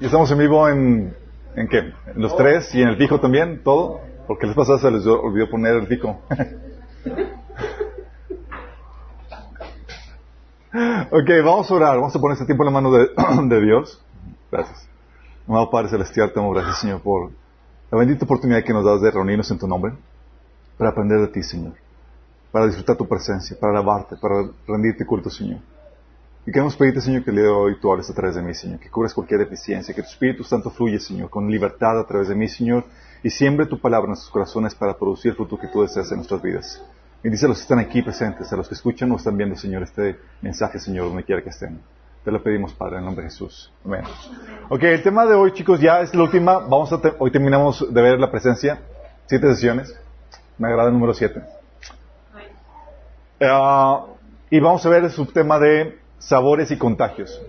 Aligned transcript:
Y 0.00 0.06
estamos 0.06 0.30
en 0.30 0.38
vivo 0.38 0.66
en, 0.66 1.14
¿en 1.54 1.68
qué? 1.68 1.78
¿En 1.78 1.94
los 2.22 2.34
tres 2.34 2.74
y 2.74 2.80
en 2.80 2.88
el 2.88 2.96
fijo 2.96 3.20
también? 3.20 3.62
¿Todo? 3.62 4.00
Porque 4.26 4.46
les 4.46 4.56
pasado 4.56 4.78
se 4.78 4.90
les 4.90 5.06
olvidó 5.06 5.50
poner 5.50 5.74
el 5.74 5.86
fijo. 5.88 6.22
ok, 11.10 11.30
vamos 11.44 11.70
a 11.70 11.74
orar. 11.74 11.96
Vamos 11.96 12.16
a 12.16 12.18
poner 12.18 12.32
este 12.32 12.46
tiempo 12.46 12.62
en 12.62 12.72
la 12.72 12.80
mano 12.80 12.90
de, 12.92 13.10
de 13.54 13.60
Dios. 13.60 14.02
Gracias. 14.50 14.88
Amado 15.46 15.68
Padre 15.68 15.90
Celestial, 15.90 16.32
te 16.32 16.36
damos 16.40 16.54
gracias, 16.54 16.78
Señor, 16.78 17.02
por 17.02 17.30
la 17.90 17.98
bendita 17.98 18.24
oportunidad 18.24 18.64
que 18.64 18.72
nos 18.72 18.86
das 18.86 19.02
de 19.02 19.10
reunirnos 19.10 19.50
en 19.50 19.58
tu 19.58 19.68
nombre 19.68 19.92
para 20.78 20.92
aprender 20.92 21.20
de 21.20 21.28
ti, 21.28 21.42
Señor. 21.42 21.74
Para 22.50 22.66
disfrutar 22.66 22.96
tu 22.96 23.06
presencia, 23.06 23.54
para 23.60 23.72
alabarte, 23.72 24.16
para 24.16 24.48
rendirte 24.66 25.04
culto, 25.04 25.28
Señor. 25.28 25.60
Y 26.46 26.52
queremos 26.52 26.74
pedirte, 26.74 27.02
Señor, 27.02 27.22
que 27.22 27.30
el 27.30 27.36
día 27.36 27.44
de 27.44 27.50
hoy 27.50 27.78
tú 27.80 27.92
hables 27.92 28.08
a 28.08 28.14
través 28.14 28.34
de 28.34 28.42
mí, 28.42 28.54
Señor, 28.54 28.80
que 28.80 28.88
cubras 28.88 29.12
cualquier 29.12 29.40
deficiencia, 29.40 29.94
que 29.94 30.02
tu 30.02 30.08
Espíritu 30.08 30.42
Santo 30.42 30.70
fluya, 30.70 30.98
Señor, 30.98 31.28
con 31.28 31.50
libertad 31.50 31.98
a 31.98 32.06
través 32.06 32.28
de 32.28 32.34
mí, 32.34 32.48
Señor, 32.48 32.84
y 33.22 33.28
siembre 33.28 33.66
tu 33.66 33.78
palabra 33.78 34.06
en 34.06 34.10
nuestros 34.10 34.30
corazones 34.30 34.74
para 34.74 34.96
producir 34.96 35.32
el 35.32 35.36
fruto 35.36 35.58
que 35.58 35.68
tú 35.68 35.82
deseas 35.82 36.10
en 36.10 36.16
nuestras 36.16 36.40
vidas. 36.40 36.82
Bendice 37.22 37.44
a 37.44 37.48
los 37.48 37.58
que 37.58 37.62
están 37.62 37.78
aquí 37.78 38.00
presentes, 38.00 38.50
a 38.50 38.56
los 38.56 38.66
que 38.66 38.74
escuchan 38.74 39.12
o 39.12 39.16
están 39.16 39.36
viendo, 39.36 39.54
Señor, 39.54 39.82
este 39.82 40.18
mensaje, 40.40 40.78
Señor, 40.78 41.08
donde 41.08 41.24
quiera 41.24 41.42
que 41.42 41.50
estén. 41.50 41.78
Te 42.24 42.30
lo 42.30 42.42
pedimos, 42.42 42.72
Padre, 42.72 42.94
en 42.94 43.00
el 43.00 43.04
nombre 43.04 43.24
de 43.24 43.30
Jesús. 43.30 43.70
Amén. 43.84 44.04
Ok, 44.70 44.82
el 44.84 45.02
tema 45.02 45.26
de 45.26 45.34
hoy, 45.34 45.52
chicos, 45.52 45.78
ya 45.78 46.00
es 46.00 46.14
la 46.14 46.22
última. 46.22 46.58
Vamos 46.58 46.90
a 46.92 47.00
hoy 47.18 47.30
terminamos 47.30 47.92
de 47.92 48.02
ver 48.02 48.18
la 48.18 48.30
presencia. 48.30 48.80
Siete 49.26 49.46
sesiones. 49.54 49.94
Me 50.56 50.68
agrada 50.68 50.88
el 50.88 50.94
número 50.94 51.12
siete. 51.12 51.42
Uh, 53.40 54.16
y 54.50 54.60
vamos 54.60 54.84
a 54.84 54.88
ver 54.88 55.04
el 55.04 55.10
subtema 55.10 55.58
de 55.58 55.99
sabores 56.20 56.70
y 56.70 56.76
contagios. 56.76 57.40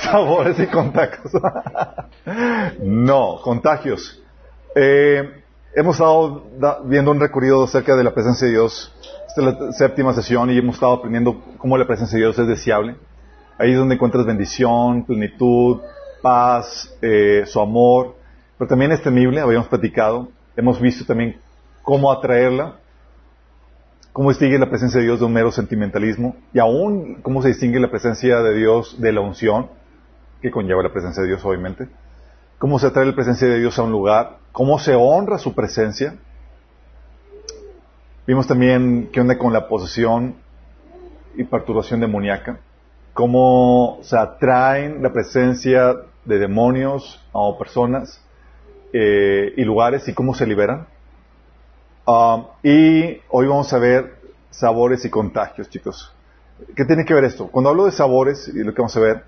sabores 0.00 0.58
y 0.60 0.66
contagios. 0.66 1.32
no, 2.80 3.40
contagios. 3.42 4.22
Eh, 4.76 5.42
hemos 5.74 5.96
estado 5.96 6.44
viendo 6.84 7.10
un 7.10 7.20
recorrido 7.20 7.64
acerca 7.64 7.96
de 7.96 8.04
la 8.04 8.14
presencia 8.14 8.46
de 8.46 8.52
Dios. 8.52 8.92
Esta 9.26 9.40
es 9.40 9.46
la 9.46 9.72
séptima 9.72 10.12
sesión 10.12 10.50
y 10.50 10.58
hemos 10.58 10.76
estado 10.76 10.92
aprendiendo 10.92 11.42
cómo 11.58 11.76
la 11.76 11.86
presencia 11.86 12.16
de 12.16 12.24
Dios 12.24 12.38
es 12.38 12.46
deseable. 12.46 12.96
Ahí 13.58 13.72
es 13.72 13.78
donde 13.78 13.94
encuentras 13.94 14.26
bendición, 14.26 15.04
plenitud, 15.04 15.80
paz, 16.22 16.94
eh, 17.02 17.44
su 17.46 17.60
amor, 17.60 18.16
pero 18.58 18.68
también 18.68 18.92
es 18.92 19.02
temible, 19.02 19.40
habíamos 19.40 19.68
platicado. 19.68 20.28
Hemos 20.56 20.80
visto 20.80 21.04
también 21.04 21.40
cómo 21.84 22.10
atraerla, 22.10 22.78
cómo 24.12 24.30
distingue 24.30 24.58
la 24.58 24.70
presencia 24.70 24.98
de 24.98 25.06
Dios 25.06 25.20
de 25.20 25.26
un 25.26 25.32
mero 25.34 25.52
sentimentalismo 25.52 26.34
y 26.52 26.58
aún 26.58 27.16
cómo 27.22 27.42
se 27.42 27.48
distingue 27.48 27.78
la 27.78 27.90
presencia 27.90 28.40
de 28.40 28.54
Dios 28.54 29.00
de 29.00 29.12
la 29.12 29.20
unción, 29.20 29.68
que 30.40 30.50
conlleva 30.50 30.82
la 30.82 30.92
presencia 30.92 31.22
de 31.22 31.28
Dios 31.28 31.44
obviamente, 31.44 31.88
cómo 32.58 32.78
se 32.78 32.86
atrae 32.86 33.06
la 33.06 33.14
presencia 33.14 33.46
de 33.46 33.58
Dios 33.58 33.78
a 33.78 33.82
un 33.82 33.92
lugar, 33.92 34.38
cómo 34.50 34.78
se 34.78 34.94
honra 34.94 35.38
su 35.38 35.54
presencia. 35.54 36.16
Vimos 38.26 38.46
también 38.46 39.10
qué 39.12 39.20
onda 39.20 39.36
con 39.36 39.52
la 39.52 39.68
posesión 39.68 40.36
y 41.36 41.44
perturbación 41.44 42.00
demoníaca, 42.00 42.60
cómo 43.12 43.98
se 44.02 44.16
atraen 44.16 45.02
la 45.02 45.12
presencia 45.12 45.94
de 46.24 46.38
demonios 46.38 47.22
a 47.34 47.58
personas 47.58 48.24
eh, 48.94 49.52
y 49.54 49.64
lugares 49.64 50.08
y 50.08 50.14
cómo 50.14 50.34
se 50.34 50.46
liberan. 50.46 50.93
Um, 52.06 52.44
y 52.62 53.20
hoy 53.30 53.46
vamos 53.46 53.72
a 53.72 53.78
ver 53.78 54.18
sabores 54.50 55.04
y 55.04 55.10
contagios, 55.10 55.70
chicos. 55.70 56.12
¿Qué 56.76 56.84
tiene 56.84 57.04
que 57.04 57.14
ver 57.14 57.24
esto? 57.24 57.48
Cuando 57.48 57.70
hablo 57.70 57.86
de 57.86 57.92
sabores, 57.92 58.48
y 58.48 58.62
lo 58.62 58.74
que 58.74 58.82
vamos 58.82 58.96
a 58.96 59.00
ver, 59.00 59.24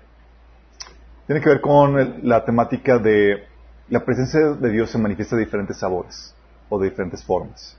tiene 1.25 1.41
que 1.41 1.49
ver 1.49 1.61
con 1.61 2.27
la 2.27 2.45
temática 2.45 2.99
de 2.99 3.47
la 3.89 4.03
presencia 4.03 4.39
de 4.51 4.69
Dios 4.69 4.91
se 4.91 4.97
manifiesta 4.97 5.35
de 5.35 5.45
diferentes 5.45 5.77
sabores 5.77 6.35
o 6.69 6.79
de 6.79 6.89
diferentes 6.89 7.23
formas. 7.23 7.77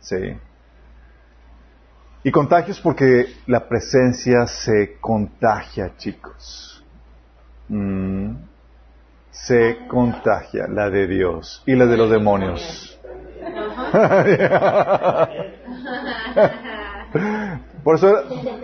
¿Sí? 0.00 0.36
Y 2.22 2.30
contagios 2.30 2.80
porque 2.80 3.26
la 3.46 3.68
presencia 3.68 4.46
se 4.46 4.98
contagia, 5.00 5.96
chicos. 5.96 6.84
Mm. 7.68 8.34
Se 9.30 9.86
contagia 9.88 10.66
la 10.66 10.90
de 10.90 11.06
Dios 11.06 11.62
y 11.66 11.74
la 11.74 11.86
de 11.86 11.96
los 11.96 12.10
demonios. 12.10 12.99
Por 17.82 17.94
eso, 17.96 18.14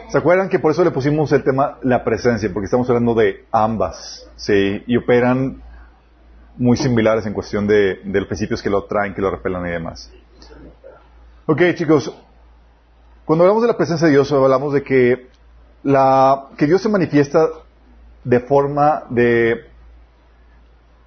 ¿se 0.09 0.19
acuerdan 0.19 0.48
que 0.48 0.59
por 0.59 0.70
eso 0.72 0.84
le 0.84 0.91
pusimos 0.91 1.32
el 1.32 1.42
tema 1.42 1.78
la 1.82 2.04
presencia? 2.04 2.50
Porque 2.53 2.66
estamos 2.66 2.88
hablando 2.88 3.14
de 3.14 3.44
ambas, 3.53 4.28
¿sí? 4.37 4.82
Y 4.87 4.97
operan 4.97 5.62
muy 6.56 6.76
similares 6.76 7.26
en 7.26 7.32
cuestión 7.32 7.66
de, 7.66 8.00
de 8.04 8.20
los 8.20 8.28
principios 8.28 8.62
que 8.62 8.70
lo 8.70 8.84
traen, 8.84 9.14
que 9.14 9.20
lo 9.20 9.31
repelan 9.31 9.66
y 9.66 9.70
demás. 9.70 10.10
Ok, 11.47 11.62
chicos, 11.75 12.12
cuando 13.25 13.44
hablamos 13.44 13.62
de 13.62 13.69
la 13.69 13.76
presencia 13.76 14.06
de 14.06 14.12
Dios, 14.12 14.32
hablamos 14.32 14.72
de 14.72 14.82
que, 14.82 15.28
la, 15.82 16.47
que 16.56 16.66
Dios 16.66 16.81
se 16.81 16.88
manifiesta 16.88 17.48
de 18.25 18.41
forma 18.41 19.04
de, 19.10 19.64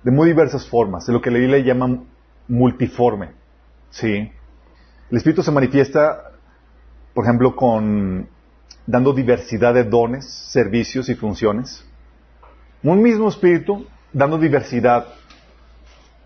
de 0.04 0.12
muy 0.12 0.28
diversas 0.28 0.68
formas, 0.68 1.06
de 1.06 1.14
lo 1.14 1.22
que 1.22 1.32
la 1.32 1.40
Biblia 1.40 1.60
llama 1.60 2.04
multiforme. 2.48 3.39
Sí. 3.92 4.32
El 5.12 5.18
Espíritu 5.18 5.42
se 5.42 5.52
manifiesta, 5.52 6.32
por 7.14 7.26
ejemplo, 7.26 7.56
con 7.56 8.28
dando 8.86 9.14
diversidad 9.14 9.74
de 9.74 9.84
dones, 9.84 10.26
servicios 10.26 11.10
y 11.10 11.16
funciones. 11.16 11.86
Un 12.82 13.02
mismo 13.02 13.30
Espíritu 13.30 13.86
dando 14.12 14.38
diversidad 14.38 15.08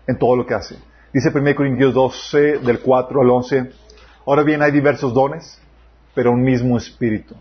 en 0.06 0.18
todo 0.18 0.36
lo 0.36 0.46
que 0.46 0.54
hace. 0.54 0.76
Dice 1.12 1.30
1 1.34 1.54
Corintios 1.54 1.94
12, 1.94 2.58
del 2.58 2.80
4 2.80 3.20
al 3.20 3.30
11, 3.30 3.70
ahora 4.26 4.42
bien 4.42 4.62
hay 4.62 4.72
diversos 4.72 5.12
dones, 5.12 5.60
pero 6.14 6.32
un 6.32 6.42
mismo 6.42 6.76
Espíritu. 6.76 7.34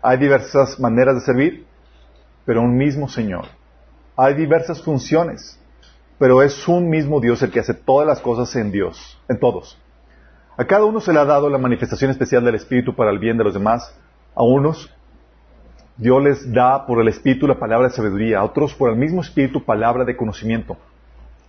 Hay 0.00 0.18
diversas 0.18 0.78
maneras 0.80 1.16
de 1.16 1.20
servir, 1.20 1.66
pero 2.44 2.62
un 2.62 2.76
mismo 2.76 3.08
Señor. 3.08 3.46
Hay 4.16 4.34
diversas 4.34 4.82
funciones, 4.82 5.58
pero 6.18 6.42
es 6.42 6.66
un 6.66 6.88
mismo 6.88 7.20
Dios 7.20 7.42
el 7.42 7.50
que 7.50 7.60
hace 7.60 7.74
todas 7.74 8.06
las 8.06 8.20
cosas 8.20 8.54
en 8.56 8.70
Dios, 8.72 9.20
en 9.28 9.38
todos. 9.38 9.78
A 10.56 10.64
cada 10.64 10.84
uno 10.84 11.00
se 11.00 11.12
le 11.12 11.20
ha 11.20 11.24
dado 11.24 11.48
la 11.48 11.58
manifestación 11.58 12.10
especial 12.10 12.44
del 12.44 12.56
Espíritu 12.56 12.94
para 12.94 13.10
el 13.10 13.18
bien 13.18 13.38
de 13.38 13.44
los 13.44 13.54
demás. 13.54 13.96
A 14.34 14.42
unos 14.42 14.92
Dios 15.96 16.22
les 16.22 16.52
da 16.52 16.86
por 16.86 17.00
el 17.00 17.08
Espíritu 17.08 17.46
la 17.46 17.58
palabra 17.58 17.88
de 17.88 17.94
sabiduría, 17.94 18.40
a 18.40 18.44
otros 18.44 18.74
por 18.74 18.90
el 18.90 18.96
mismo 18.96 19.20
Espíritu 19.20 19.64
palabra 19.64 20.04
de 20.04 20.16
conocimiento, 20.16 20.76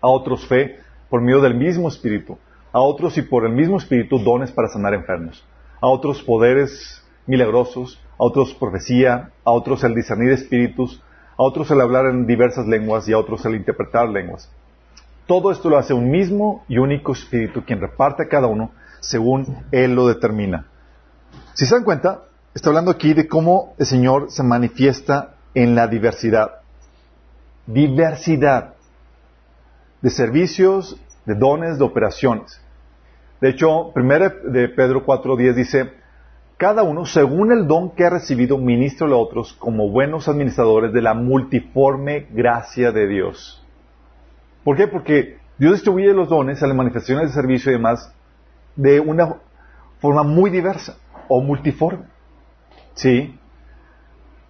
a 0.02 0.08
otros 0.08 0.46
fe 0.48 0.80
por 1.10 1.22
medio 1.22 1.42
del 1.42 1.56
mismo 1.56 1.88
Espíritu, 1.88 2.38
a 2.72 2.80
otros 2.80 3.18
y 3.18 3.24
por 3.24 3.46
el 3.46 3.54
mismo 3.54 3.78
Espíritu 3.78 4.20
dones 4.20 4.52
para 4.52 4.68
sanar 4.68 4.94
enfermos, 4.94 5.44
a 5.82 5.88
otros 5.88 6.22
poderes 6.22 7.04
milagrosos, 7.26 8.00
a 8.18 8.24
otros 8.24 8.54
profecía, 8.54 9.32
a 9.44 9.52
otros 9.52 9.84
el 9.84 9.96
discernir 9.96 10.32
espíritus, 10.32 11.02
a 11.38 11.44
otros 11.44 11.72
el 11.72 11.80
hablar 11.80 12.08
en 12.08 12.28
diversas 12.28 12.68
lenguas. 12.68 13.08
Y 13.08 13.14
a 13.14 13.18
otros 13.18 13.46
el 13.46 13.56
interpretar 13.56 14.10
lenguas. 14.10 14.52
Todo 15.30 15.52
esto 15.52 15.70
lo 15.70 15.78
hace 15.78 15.94
un 15.94 16.10
mismo 16.10 16.66
y 16.68 16.80
único 16.80 17.12
Espíritu, 17.12 17.64
quien 17.64 17.80
reparte 17.80 18.24
a 18.24 18.28
cada 18.28 18.48
uno 18.48 18.72
según 19.00 19.64
Él 19.72 19.94
lo 19.94 20.08
determina. 20.08 20.66
Si 21.54 21.68
se 21.68 21.76
dan 21.76 21.84
cuenta, 21.84 22.24
está 22.56 22.70
hablando 22.70 22.90
aquí 22.90 23.14
de 23.14 23.28
cómo 23.28 23.76
el 23.78 23.86
Señor 23.86 24.32
se 24.32 24.42
manifiesta 24.42 25.36
en 25.54 25.76
la 25.76 25.86
diversidad. 25.86 26.62
Diversidad 27.68 28.74
de 30.02 30.10
servicios, 30.10 31.00
de 31.28 31.36
dones, 31.36 31.78
de 31.78 31.84
operaciones. 31.84 32.60
De 33.40 33.50
hecho, 33.50 33.92
1 33.96 34.20
de 34.46 34.68
Pedro 34.70 35.06
4.10 35.06 35.54
dice, 35.54 35.94
cada 36.58 36.82
uno, 36.82 37.06
según 37.06 37.52
el 37.52 37.68
don 37.68 37.92
que 37.92 38.04
ha 38.04 38.10
recibido, 38.10 38.58
ministra 38.58 39.06
a 39.06 39.16
otros 39.16 39.54
como 39.54 39.92
buenos 39.92 40.28
administradores 40.28 40.92
de 40.92 41.04
la 41.04 41.14
multiforme 41.14 42.26
gracia 42.32 42.92
de 42.92 43.08
Dios. 43.08 43.59
¿Por 44.64 44.78
qué? 44.78 44.88
Porque 44.88 45.38
Dios 45.58 45.74
distribuye 45.74 46.14
los 46.14 46.30
dones 46.30 46.62
a 46.62 46.68
las 46.68 46.76
manifestaciones 46.76 47.28
de 47.28 47.34
servicio 47.34 47.72
y 47.72 47.76
demás 47.76 48.14
de 48.76 49.00
una 49.00 49.36
forma 50.00 50.24
muy 50.24 50.50
diversa 50.50 50.98
o 51.28 51.42
multiforme. 51.42 52.06
¿Sí? 52.94 53.38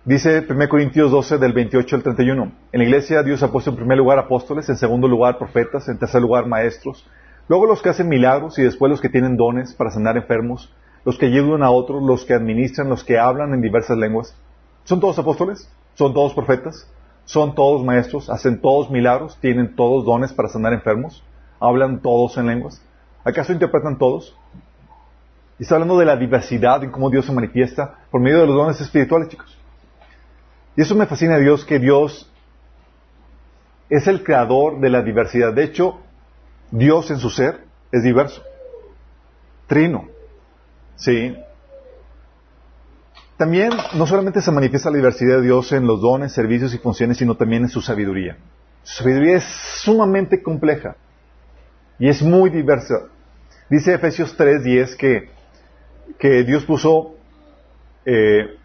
Dice 0.06 0.46
1 0.50 0.70
Corintios 0.70 1.12
12 1.12 1.38
del 1.38 1.54
28 1.54 1.96
al 1.96 2.04
31. 2.04 2.52
En 2.72 2.80
la 2.80 2.86
iglesia 2.86 3.22
Dios 3.22 3.44
ha 3.44 3.52
puesto 3.52 3.70
en 3.70 3.76
primer 3.76 3.98
lugar 3.98 4.18
apóstoles, 4.18 4.70
en 4.70 4.78
segundo 4.78 5.08
lugar 5.08 5.38
profetas, 5.38 5.88
en 5.90 6.00
tercer 6.00 6.22
lugar 6.22 6.48
maestros, 6.48 7.08
luego 7.48 7.66
los 7.66 7.82
que 7.82 7.90
hacen 7.90 8.08
milagros 8.08 8.58
y 8.58 8.64
después 8.64 8.90
los 8.90 9.02
que 9.02 9.10
tienen 9.10 9.36
dones 9.36 9.74
para 9.74 9.92
sanar 9.92 10.18
enfermos, 10.18 10.74
los 11.06 11.18
que 11.18 11.28
ayudan 11.28 11.64
a 11.64 11.72
otros, 11.72 12.02
los 12.02 12.26
que 12.26 12.34
administran, 12.34 12.90
los 12.90 13.04
que 13.04 13.20
hablan 13.20 13.54
en 13.54 13.62
diversas 13.62 13.98
lenguas. 13.98 14.36
¿Son 14.84 15.00
todos 15.00 15.20
apóstoles? 15.20 15.70
¿Son 15.96 16.14
todos 16.14 16.34
profetas? 16.34 16.88
¿Son 17.30 17.54
todos 17.54 17.86
maestros? 17.86 18.28
¿Hacen 18.28 18.60
todos 18.60 18.90
milagros? 18.90 19.38
¿Tienen 19.40 19.76
todos 19.76 20.04
dones 20.04 20.34
para 20.34 20.50
sanar 20.50 20.74
enfermos? 20.74 21.24
¿Hablan 21.60 22.02
todos 22.02 22.36
en 22.40 22.48
lenguas? 22.48 22.82
¿Acaso 23.24 23.54
interpretan 23.54 24.00
todos? 24.00 24.36
Y 25.60 25.62
está 25.62 25.76
hablando 25.76 26.00
de 26.00 26.06
la 26.06 26.16
diversidad 26.16 26.84
en 26.84 26.90
cómo 26.90 27.12
Dios 27.12 27.28
se 27.28 27.32
manifiesta 27.32 28.00
por 28.10 28.20
medio 28.20 28.40
de 28.40 28.48
los 28.48 28.56
dones 28.56 28.82
espirituales, 28.82 29.30
chicos. 29.30 29.56
Y 30.76 30.82
eso 30.82 30.96
me 30.96 31.06
fascina 31.06 31.36
de 31.36 31.44
Dios, 31.44 31.66
que 31.66 31.78
Dios 31.78 32.34
es 33.92 34.08
el 34.08 34.24
creador 34.24 34.80
de 34.80 34.90
la 34.90 35.04
diversidad. 35.04 35.54
De 35.54 35.66
hecho, 35.66 36.00
Dios 36.72 37.12
en 37.12 37.20
su 37.20 37.30
ser 37.30 37.64
es 37.92 38.02
diverso. 38.02 38.42
Trino. 39.68 40.08
Sí. 40.96 41.38
También 43.40 43.72
no 43.96 44.06
solamente 44.06 44.42
se 44.42 44.52
manifiesta 44.52 44.90
la 44.90 44.98
diversidad 44.98 45.38
de 45.38 45.44
Dios 45.44 45.72
en 45.72 45.88
los 45.88 46.02
dones, 46.02 46.34
servicios 46.34 46.74
y 46.74 46.78
funciones, 46.78 47.16
sino 47.16 47.36
también 47.36 47.64
en 47.64 47.70
su 47.70 47.80
sabiduría. 47.80 48.36
Su 48.84 49.02
sabiduría 49.02 49.38
es 49.38 49.46
sumamente 49.82 50.44
compleja 50.44 50.98
y 51.98 52.10
es 52.10 52.22
muy 52.22 52.50
diversa. 52.50 52.96
Dice 53.70 53.94
Efesios 53.94 54.38
3:10 54.38 54.98
que, 54.98 55.30
que 56.18 56.44
Dios 56.44 56.66
puso, 56.66 57.16
eh, 58.04 58.58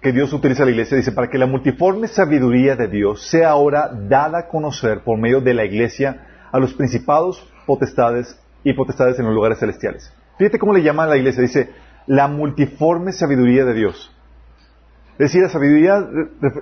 que 0.00 0.12
Dios 0.12 0.32
utiliza 0.32 0.64
la 0.64 0.70
iglesia, 0.70 0.96
dice, 0.96 1.10
para 1.10 1.28
que 1.28 1.36
la 1.36 1.46
multiforme 1.46 2.06
sabiduría 2.06 2.76
de 2.76 2.86
Dios 2.86 3.26
sea 3.26 3.48
ahora 3.48 3.90
dada 3.92 4.38
a 4.38 4.46
conocer 4.46 5.00
por 5.00 5.18
medio 5.18 5.40
de 5.40 5.52
la 5.52 5.64
iglesia 5.64 6.28
a 6.52 6.60
los 6.60 6.74
principados, 6.74 7.44
potestades 7.66 8.38
y 8.62 8.72
potestades 8.72 9.18
en 9.18 9.24
los 9.24 9.34
lugares 9.34 9.58
celestiales. 9.58 10.12
Fíjate 10.38 10.60
cómo 10.60 10.72
le 10.74 10.84
llama 10.84 11.02
a 11.02 11.08
la 11.08 11.16
iglesia, 11.16 11.42
dice, 11.42 11.70
la 12.06 12.28
multiforme 12.28 13.12
sabiduría 13.12 13.64
de 13.64 13.74
Dios. 13.74 14.12
Es 15.12 15.30
decir, 15.30 15.42
la 15.42 15.48
sabiduría 15.48 16.06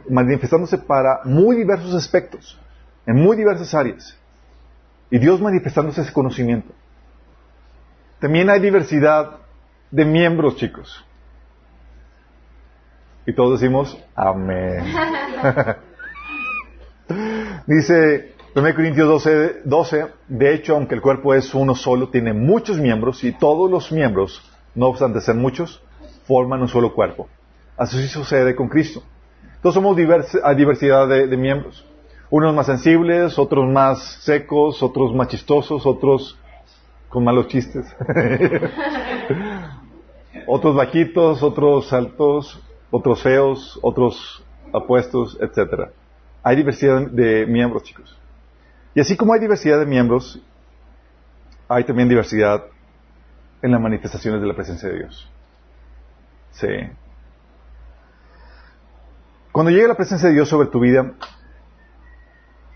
manifestándose 0.08 0.79
para 0.79 1.20
muy 1.25 1.56
diversos 1.56 1.94
aspectos, 1.94 2.58
en 3.06 3.17
muy 3.17 3.37
diversas 3.37 3.75
áreas. 3.75 4.17
Y 5.11 5.19
Dios 5.19 5.41
manifestándose 5.41 6.02
ese 6.02 6.12
conocimiento. 6.12 6.73
También 8.20 8.49
hay 8.49 8.61
diversidad 8.61 9.38
de 9.91 10.05
miembros, 10.05 10.56
chicos. 10.56 11.05
Y 13.26 13.32
todos 13.32 13.61
decimos, 13.61 13.99
amén. 14.14 14.85
Dice 17.67 18.35
1 18.55 18.75
Corintios 18.75 19.08
12, 19.08 19.62
12, 19.64 20.06
de 20.29 20.55
hecho, 20.55 20.76
aunque 20.76 20.94
el 20.94 21.00
cuerpo 21.00 21.35
es 21.35 21.52
uno 21.55 21.75
solo, 21.75 22.11
tiene 22.11 22.32
muchos 22.32 22.79
miembros 22.79 23.25
y 23.25 23.32
todos 23.32 23.70
los 23.70 23.90
miembros, 23.90 24.43
no 24.75 24.87
obstante 24.87 25.21
ser 25.21 25.35
muchos, 25.35 25.82
forman 26.26 26.61
un 26.61 26.69
solo 26.69 26.94
cuerpo. 26.94 27.29
Así 27.76 28.09
sucede 28.09 28.55
con 28.55 28.69
Cristo. 28.69 29.03
Todos 29.62 29.75
somos 29.75 29.97
a 30.43 30.55
diversidad 30.55 31.09
de, 31.09 31.37
miembros. 31.37 31.85
Unos 32.31 32.55
más 32.55 32.67
sensibles, 32.67 33.38
otros 33.38 33.71
más 33.71 34.23
secos, 34.23 34.82
otros 34.82 35.15
más 35.15 35.29
chistosos, 35.29 35.87
otros 35.87 36.38
con 37.09 37.25
malos 37.25 37.49
chistes. 37.49 37.87
otros 40.47 40.75
bajitos, 40.75 41.43
otros 41.43 41.93
altos, 41.93 42.61
otros 42.91 43.23
feos, 43.23 43.79
otros 43.82 44.44
apuestos, 44.73 45.38
etc. 45.41 45.91
Hay 46.43 46.56
diversidad 46.56 47.09
de 47.09 47.47
miembros, 47.47 47.85
chicos. 47.85 48.19
Y 48.94 49.00
así 49.00 49.17
como 49.17 49.32
hay 49.32 49.41
diversidad 49.41 49.79
de 49.79 49.87
miembros, 49.87 50.41
hay 51.69 51.85
también 51.85 52.09
diversidad 52.09 52.65
en 53.64 53.72
las 53.72 53.81
manifestaciones 53.81 54.43
de 54.43 54.46
la 54.46 54.55
presencia 54.55 54.90
de 54.90 54.99
Dios. 54.99 55.31
Sí. 56.50 56.69
Cuando 59.52 59.70
llega 59.70 59.88
la 59.88 59.94
presencia 59.94 60.28
de 60.28 60.34
Dios 60.34 60.50
sobre 60.50 60.69
tu 60.69 60.81
vida, 60.81 61.14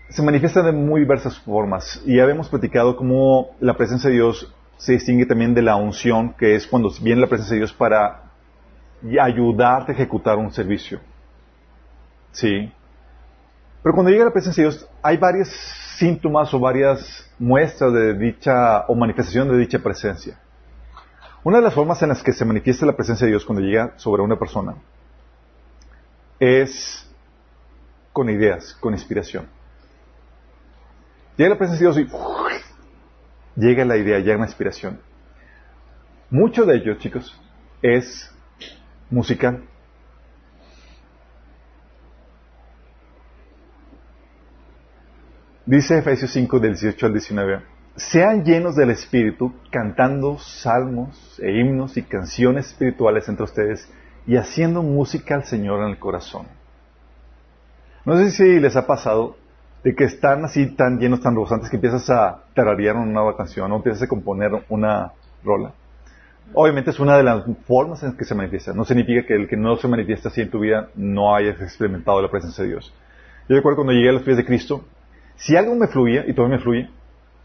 se 0.09 0.23
manifiesta 0.23 0.63
de 0.63 0.71
muy 0.71 1.01
diversas 1.01 1.37
formas. 1.37 2.01
Y 2.05 2.17
ya 2.17 2.23
hemos 2.23 2.49
platicado 2.49 2.95
cómo 2.95 3.51
la 3.59 3.77
presencia 3.77 4.09
de 4.09 4.15
Dios 4.15 4.51
se 4.77 4.93
distingue 4.93 5.27
también 5.27 5.53
de 5.53 5.61
la 5.61 5.75
unción, 5.75 6.33
que 6.33 6.55
es 6.55 6.65
cuando 6.65 6.89
viene 7.01 7.21
la 7.21 7.27
presencia 7.27 7.53
de 7.53 7.59
Dios 7.59 7.73
para 7.73 8.23
ayudarte 9.21 9.91
a 9.91 9.95
ejecutar 9.95 10.39
un 10.39 10.51
servicio. 10.51 10.99
Sí. 12.31 12.73
Pero 13.83 13.93
cuando 13.93 14.09
llega 14.09 14.25
la 14.25 14.33
presencia 14.33 14.63
de 14.63 14.71
Dios, 14.71 14.89
hay 15.03 15.17
varios 15.17 15.49
síntomas 15.99 16.51
o 16.51 16.59
varias 16.59 17.31
muestras 17.37 17.93
de 17.93 18.15
dicha 18.15 18.85
o 18.87 18.95
manifestación 18.95 19.49
de 19.49 19.57
dicha 19.59 19.77
presencia. 19.77 20.39
Una 21.43 21.57
de 21.57 21.63
las 21.63 21.73
formas 21.73 22.01
en 22.01 22.09
las 22.09 22.21
que 22.21 22.33
se 22.33 22.43
manifiesta 22.43 22.85
la 22.85 22.95
presencia 22.95 23.25
de 23.25 23.31
Dios 23.31 23.45
cuando 23.45 23.63
llega 23.63 23.93
sobre 23.97 24.21
una 24.21 24.37
persona 24.37 24.75
es 26.39 27.09
con 28.11 28.29
ideas, 28.29 28.75
con 28.79 28.93
inspiración. 28.93 29.47
Llega 31.37 31.51
la 31.51 31.57
presencia 31.57 31.87
de 31.87 31.93
Dios 31.93 32.11
y 33.55 33.59
llega 33.59 33.85
la 33.85 33.97
idea, 33.97 34.19
llega 34.19 34.37
la 34.37 34.45
inspiración. 34.45 34.99
Mucho 36.29 36.65
de 36.65 36.75
ello, 36.75 36.95
chicos, 36.95 37.39
es 37.81 38.29
musical. 39.09 39.63
Dice 45.65 45.97
Efesios 45.99 46.31
5 46.31 46.59
del 46.59 46.73
18 46.73 47.05
al 47.05 47.13
19, 47.13 47.61
sean 47.99 48.45
llenos 48.45 48.75
del 48.75 48.91
Espíritu, 48.91 49.53
cantando 49.71 50.37
salmos 50.39 51.39
e 51.39 51.51
himnos 51.51 51.97
y 51.97 52.03
canciones 52.03 52.67
espirituales 52.67 53.27
entre 53.27 53.43
ustedes 53.43 53.91
y 54.25 54.37
haciendo 54.37 54.81
música 54.81 55.35
al 55.35 55.43
Señor 55.43 55.81
en 55.83 55.89
el 55.89 55.99
corazón. 55.99 56.47
No 58.05 58.15
sé 58.17 58.31
si 58.31 58.59
les 58.59 58.75
ha 58.75 58.87
pasado 58.87 59.35
de 59.83 59.95
que 59.95 60.05
están 60.05 60.45
así 60.45 60.67
tan 60.75 60.99
llenos, 60.99 61.21
tan 61.21 61.33
rebosantes 61.33 61.69
que 61.69 61.75
empiezas 61.75 62.09
a 62.09 62.43
tararear 62.53 62.95
una 62.95 63.11
nueva 63.11 63.35
canción 63.35 63.71
o 63.71 63.77
empiezas 63.77 64.03
a 64.03 64.07
componer 64.07 64.51
una 64.69 65.11
rola. 65.43 65.73
Obviamente 66.53 66.91
es 66.91 66.99
una 66.99 67.17
de 67.17 67.23
las 67.23 67.43
formas 67.67 68.01
en 68.03 68.15
que 68.15 68.25
se 68.25 68.33
manifiesta. 68.33 68.73
No 68.73 68.85
significa 68.85 69.25
que 69.27 69.35
el 69.35 69.47
que 69.47 69.57
no 69.57 69.75
se 69.77 69.87
manifiesta 69.87 70.29
así 70.29 70.41
en 70.41 70.49
tu 70.49 70.59
vida 70.59 70.89
no 70.95 71.35
hayas 71.35 71.61
experimentado 71.61 72.21
la 72.21 72.31
presencia 72.31 72.63
de 72.63 72.71
Dios. 72.71 72.93
Yo 73.47 73.55
recuerdo 73.55 73.77
cuando 73.77 73.93
llegué 73.93 74.09
a 74.09 74.13
los 74.13 74.23
pies 74.23 74.37
de 74.37 74.45
Cristo, 74.45 74.85
si 75.35 75.55
algo 75.55 75.75
me 75.75 75.87
fluía, 75.87 76.25
y 76.27 76.33
todavía 76.33 76.57
me 76.57 76.63
fluye, 76.63 76.89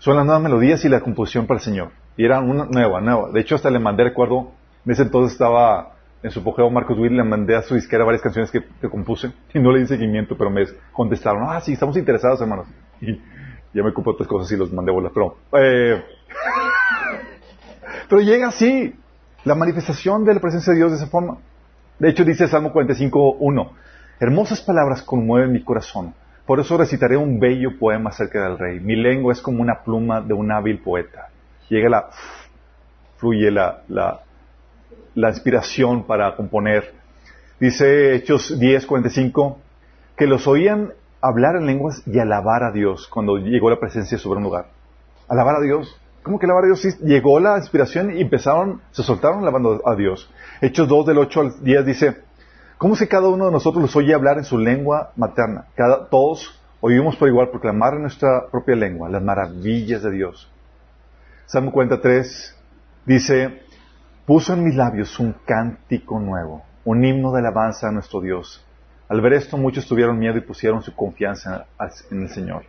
son 0.04 0.16
las 0.18 0.26
nuevas 0.26 0.42
melodías 0.42 0.84
y 0.84 0.90
la 0.90 1.00
composición 1.00 1.46
para 1.46 1.60
el 1.60 1.64
Señor. 1.64 1.90
Y 2.18 2.26
era 2.26 2.38
una 2.38 2.66
nueva, 2.66 3.00
nueva. 3.00 3.30
De 3.30 3.40
hecho, 3.40 3.54
hasta 3.54 3.70
le 3.70 3.78
mandé, 3.78 4.04
recuerdo, 4.04 4.52
en 4.84 4.92
ese 4.92 5.00
entonces 5.00 5.32
estaba 5.32 5.94
en 6.22 6.30
su 6.30 6.40
apogeo 6.40 6.68
Marcos 6.68 6.98
Witt, 6.98 7.12
le 7.12 7.24
mandé 7.24 7.56
a 7.56 7.62
su 7.62 7.74
disquera 7.74 8.04
varias 8.04 8.20
canciones 8.20 8.50
que, 8.50 8.62
compuse 8.90 9.32
y 9.54 9.58
no 9.58 9.72
le 9.72 9.80
di 9.80 9.86
seguimiento, 9.86 10.36
pero 10.36 10.50
me 10.50 10.66
contestaron, 10.92 11.44
ah, 11.48 11.58
sí, 11.62 11.72
estamos 11.72 11.96
interesados, 11.96 12.38
hermanos. 12.42 12.66
Y 13.00 13.14
ya 13.72 13.82
me 13.82 13.88
ocupé 13.88 14.10
otras 14.10 14.28
cosas 14.28 14.52
y 14.52 14.58
los 14.58 14.70
mandé 14.70 14.92
bolas, 14.92 15.10
pero... 15.14 15.38
Eh, 15.52 16.04
pero 18.06 18.20
llega 18.20 18.48
así, 18.48 18.94
la 19.44 19.54
manifestación 19.54 20.22
de 20.26 20.34
la 20.34 20.40
presencia 20.40 20.74
de 20.74 20.80
Dios 20.80 20.90
de 20.90 20.98
esa 20.98 21.06
forma. 21.06 21.38
De 21.98 22.10
hecho, 22.10 22.26
dice 22.26 22.46
Salmo 22.46 22.74
45.1, 22.74 23.70
hermosas 24.20 24.60
palabras 24.60 25.00
conmueven 25.00 25.50
mi 25.50 25.64
corazón 25.64 26.12
por 26.46 26.60
eso 26.60 26.76
recitaré 26.76 27.16
un 27.16 27.40
bello 27.40 27.78
poema 27.78 28.10
acerca 28.10 28.42
del 28.42 28.58
rey. 28.58 28.80
Mi 28.80 28.96
lengua 28.96 29.32
es 29.32 29.40
como 29.40 29.62
una 29.62 29.82
pluma 29.82 30.20
de 30.20 30.34
un 30.34 30.52
hábil 30.52 30.78
poeta. 30.78 31.28
Llega 31.70 31.88
la, 31.88 32.10
fluye 33.16 33.50
la, 33.50 33.82
la, 33.88 34.20
la 35.14 35.28
inspiración 35.30 36.04
para 36.04 36.36
componer. 36.36 36.92
Dice 37.58 38.14
Hechos 38.14 38.58
10, 38.58 38.84
45, 38.84 39.58
que 40.16 40.26
los 40.26 40.46
oían 40.46 40.92
hablar 41.22 41.56
en 41.56 41.66
lenguas 41.66 42.02
y 42.06 42.18
alabar 42.18 42.62
a 42.62 42.72
Dios 42.72 43.08
cuando 43.08 43.38
llegó 43.38 43.70
la 43.70 43.80
presencia 43.80 44.18
sobre 44.18 44.38
un 44.38 44.44
lugar. 44.44 44.66
Alabar 45.28 45.56
a 45.56 45.60
Dios. 45.60 45.98
¿Cómo 46.22 46.38
que 46.38 46.46
alabar 46.46 46.64
a 46.64 46.66
Dios? 46.66 47.00
Llegó 47.00 47.40
la 47.40 47.56
inspiración 47.56 48.16
y 48.16 48.20
empezaron, 48.20 48.82
se 48.90 49.02
soltaron 49.02 49.40
alabando 49.40 49.80
a 49.86 49.94
Dios. 49.94 50.30
Hechos 50.60 50.88
2 50.88 51.06
del 51.06 51.18
8 51.18 51.40
al 51.40 51.64
10 51.64 51.86
dice, 51.86 52.16
¿Cómo 52.84 52.96
si 52.96 53.06
cada 53.06 53.28
uno 53.28 53.46
de 53.46 53.50
nosotros 53.50 53.80
los 53.80 53.96
oye 53.96 54.12
hablar 54.12 54.36
en 54.36 54.44
su 54.44 54.58
lengua 54.58 55.12
materna? 55.16 55.68
Cada, 55.74 56.06
todos 56.10 56.60
oímos 56.82 57.16
por 57.16 57.28
igual 57.28 57.48
proclamar 57.48 57.94
en 57.94 58.02
nuestra 58.02 58.46
propia 58.50 58.76
lengua 58.76 59.08
las 59.08 59.22
maravillas 59.22 60.02
de 60.02 60.10
Dios. 60.10 60.52
Salmo 61.46 61.72
43 61.72 62.54
dice, 63.06 63.62
puso 64.26 64.52
en 64.52 64.64
mis 64.64 64.74
labios 64.74 65.18
un 65.18 65.34
cántico 65.46 66.20
nuevo, 66.20 66.62
un 66.84 67.02
himno 67.02 67.32
de 67.32 67.38
alabanza 67.38 67.88
a 67.88 67.90
nuestro 67.90 68.20
Dios. 68.20 68.62
Al 69.08 69.22
ver 69.22 69.32
esto 69.32 69.56
muchos 69.56 69.88
tuvieron 69.88 70.18
miedo 70.18 70.36
y 70.36 70.42
pusieron 70.42 70.82
su 70.82 70.94
confianza 70.94 71.64
en 72.10 72.20
el 72.24 72.28
Señor. 72.28 72.64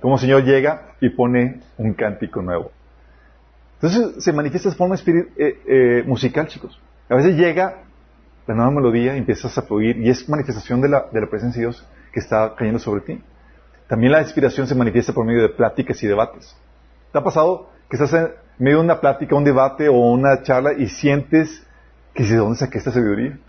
Como 0.00 0.14
el 0.14 0.20
Señor 0.22 0.44
llega 0.44 0.94
y 0.98 1.10
pone 1.10 1.60
un 1.76 1.92
cántico 1.92 2.40
nuevo. 2.40 2.70
Entonces 3.82 4.24
se 4.24 4.32
manifiesta 4.32 4.70
de 4.70 4.76
forma 4.76 4.94
eh, 4.94 5.30
eh, 5.36 6.04
musical, 6.06 6.46
chicos. 6.46 6.80
A 7.10 7.16
veces 7.16 7.36
llega 7.36 7.82
la 8.52 8.56
nueva 8.56 8.70
melodía 8.70 9.16
empiezas 9.16 9.56
a 9.56 9.62
fluir 9.62 9.96
y 9.96 10.10
es 10.10 10.28
manifestación 10.28 10.80
de 10.82 10.88
la, 10.88 11.06
de 11.10 11.20
la 11.20 11.26
presencia 11.26 11.60
de 11.60 11.68
Dios 11.68 11.86
que 12.12 12.20
está 12.20 12.54
cayendo 12.54 12.78
sobre 12.78 13.00
ti. 13.00 13.22
También 13.88 14.12
la 14.12 14.20
inspiración 14.20 14.66
se 14.66 14.74
manifiesta 14.74 15.12
por 15.12 15.24
medio 15.24 15.42
de 15.42 15.48
pláticas 15.48 16.02
y 16.02 16.06
debates. 16.06 16.54
¿Te 17.12 17.18
ha 17.18 17.24
pasado 17.24 17.70
que 17.88 17.96
estás 17.96 18.12
en 18.12 18.28
medio 18.58 18.78
de 18.78 18.84
una 18.84 19.00
plática, 19.00 19.34
un 19.34 19.44
debate 19.44 19.88
o 19.88 19.94
una 19.94 20.42
charla 20.42 20.74
y 20.74 20.88
sientes 20.88 21.66
que 22.14 22.24
de 22.24 22.36
dónde 22.36 22.58
saqué 22.58 22.78
esta 22.78 22.92
sabiduría? 22.92 23.38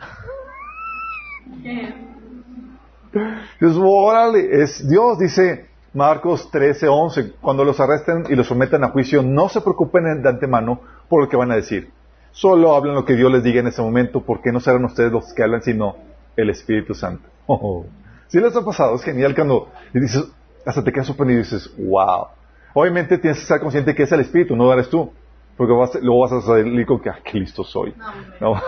Dios, 3.60 3.77
órale, 3.79 4.63
es 4.63 4.89
Dios, 4.89 5.19
dice 5.19 5.67
Marcos 5.93 6.50
13, 6.50 6.88
11, 6.88 7.33
cuando 7.41 7.63
los 7.63 7.79
arresten 7.79 8.24
y 8.29 8.36
los 8.36 8.48
sometan 8.48 8.83
a 8.83 8.89
juicio, 8.89 9.22
no 9.22 9.50
se 9.50 9.62
preocupen 9.62 10.24
de 10.24 10.29
antemano 10.29 10.81
por 11.10 11.22
lo 11.22 11.29
que 11.29 11.38
van 11.38 11.51
a 11.51 11.55
decir 11.55 11.91
Solo 12.34 12.75
hablan 12.75 12.96
lo 12.96 13.06
que 13.06 13.16
Dios 13.16 13.32
les 13.32 13.44
diga 13.44 13.62
en 13.62 13.68
ese 13.68 13.82
momento, 13.82 14.22
porque 14.22 14.52
no 14.52 14.60
serán 14.60 14.84
ustedes 14.84 15.12
los 15.12 15.32
que 15.34 15.44
hablan, 15.44 15.62
sino 15.62 15.96
el 16.36 16.50
Espíritu 16.50 16.94
Santo. 16.94 17.30
Oh. 17.46 17.86
Si 18.30 18.40
les 18.40 18.56
ha 18.56 18.63
pasado, 18.63 18.96
es 18.96 19.04
genial 19.04 19.36
cuando 19.36 19.68
dices, 19.94 20.24
hasta 20.66 20.82
te 20.82 20.94
quedas 20.94 21.08
sorprendido 21.08 21.42
y 21.42 21.44
dices, 21.44 21.70
wow. 21.78 22.28
Obviamente 22.74 23.18
tienes 23.18 23.38
que 23.38 23.44
estar 23.44 23.60
consciente 23.60 23.94
que 23.94 24.04
es 24.04 24.12
el 24.13 24.22
Espíritu, 24.22 24.56
no 24.56 24.72
eres 24.72 24.90
tú. 24.90 25.12
Porque 25.58 26.00
luego 26.02 26.22
vas 26.22 26.32
a 26.32 26.42
salir 26.42 26.86
con 26.86 27.02
que, 27.02 27.10
ah, 27.10 27.20
qué 27.24 27.38
listo 27.38 27.66
soy. 27.66 27.94
No. 28.40 28.60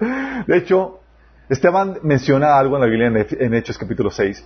De 0.46 0.56
hecho, 0.56 1.00
Esteban 1.48 1.98
menciona 2.02 2.58
algo 2.58 2.76
en 2.76 2.80
la 2.80 2.88
Biblia 2.88 3.26
en 3.38 3.54
Hechos 3.54 3.78
capítulo 3.78 4.10
6, 4.10 4.44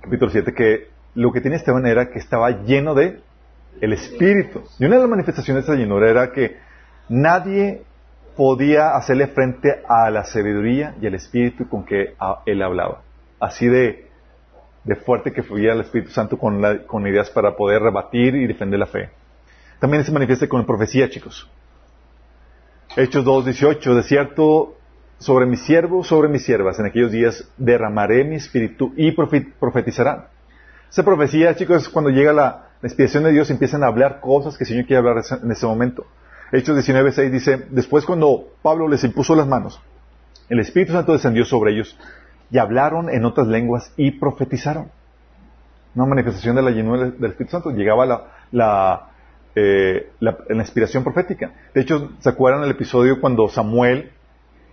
capítulo 0.00 0.30
7, 0.30 0.52
que 0.52 0.88
lo 1.14 1.32
que 1.32 1.40
tenía 1.40 1.58
Esteban 1.58 1.86
era 1.86 2.10
que 2.10 2.18
estaba 2.18 2.50
lleno 2.64 2.94
de 2.94 3.20
el 3.80 3.92
Espíritu. 3.92 4.62
Y 4.78 4.84
una 4.84 4.96
de 4.96 5.02
las 5.02 5.10
manifestaciones 5.10 5.66
de 5.66 5.72
esa 5.72 5.80
llenura 5.80 6.10
era 6.10 6.32
que 6.32 6.56
nadie 7.08 7.82
podía 8.36 8.96
hacerle 8.96 9.28
frente 9.28 9.82
a 9.88 10.10
la 10.10 10.24
sabiduría 10.24 10.94
y 11.00 11.06
al 11.06 11.14
Espíritu 11.14 11.68
con 11.68 11.84
que 11.84 12.14
él 12.46 12.62
hablaba. 12.62 13.02
Así 13.40 13.66
de, 13.66 14.08
de 14.84 14.96
fuerte 14.96 15.32
que 15.32 15.42
fluía 15.42 15.72
el 15.72 15.80
Espíritu 15.80 16.10
Santo 16.10 16.38
con, 16.38 16.62
con 16.86 17.06
ideas 17.06 17.30
para 17.30 17.56
poder 17.56 17.82
rebatir 17.82 18.34
y 18.34 18.46
defender 18.46 18.80
la 18.80 18.86
fe. 18.86 19.10
También 19.78 20.04
se 20.04 20.12
manifiesta 20.12 20.48
con 20.48 20.64
profecía, 20.64 21.08
chicos. 21.10 21.48
Hechos 22.96 23.24
2.18, 23.24 23.94
de 23.94 24.02
cierto, 24.02 24.76
sobre 25.18 25.46
mis 25.46 25.62
siervos, 25.62 26.06
sobre 26.06 26.28
mis 26.28 26.44
siervas, 26.44 26.78
en 26.78 26.86
aquellos 26.86 27.10
días 27.10 27.50
derramaré 27.56 28.24
mi 28.24 28.36
espíritu 28.36 28.92
y 28.96 29.12
profetizarán. 29.12 30.26
Esa 30.90 31.04
profecía, 31.04 31.56
chicos, 31.56 31.82
es 31.82 31.88
cuando 31.88 32.10
llega 32.10 32.32
la, 32.32 32.63
inspiración 32.88 33.24
de 33.24 33.32
Dios, 33.32 33.50
empiezan 33.50 33.82
a 33.82 33.86
hablar 33.86 34.20
cosas 34.20 34.56
que 34.56 34.64
el 34.64 34.68
Señor 34.68 34.86
quiere 34.86 34.98
hablar 34.98 35.24
en 35.42 35.50
ese 35.50 35.66
momento. 35.66 36.06
Hechos 36.52 36.76
19.6 36.76 37.30
dice, 37.30 37.66
después 37.70 38.04
cuando 38.04 38.48
Pablo 38.62 38.88
les 38.88 39.02
impuso 39.04 39.34
las 39.34 39.46
manos, 39.46 39.80
el 40.48 40.60
Espíritu 40.60 40.92
Santo 40.92 41.12
descendió 41.12 41.44
sobre 41.44 41.72
ellos 41.72 41.98
y 42.50 42.58
hablaron 42.58 43.10
en 43.10 43.24
otras 43.24 43.46
lenguas 43.48 43.92
y 43.96 44.12
profetizaron. 44.12 44.90
Una 45.94 46.06
manifestación 46.06 46.56
de 46.56 46.62
la 46.62 46.70
llenura 46.70 47.10
del 47.10 47.30
Espíritu 47.30 47.52
Santo. 47.52 47.70
Llegaba 47.70 48.04
la, 48.04 48.32
la, 48.52 49.08
eh, 49.54 50.10
la, 50.20 50.36
inspiración 50.50 51.02
profética. 51.02 51.52
De 51.72 51.80
hecho, 51.80 52.12
¿se 52.18 52.28
acuerdan 52.28 52.64
el 52.64 52.70
episodio 52.70 53.20
cuando 53.20 53.48
Samuel 53.48 54.10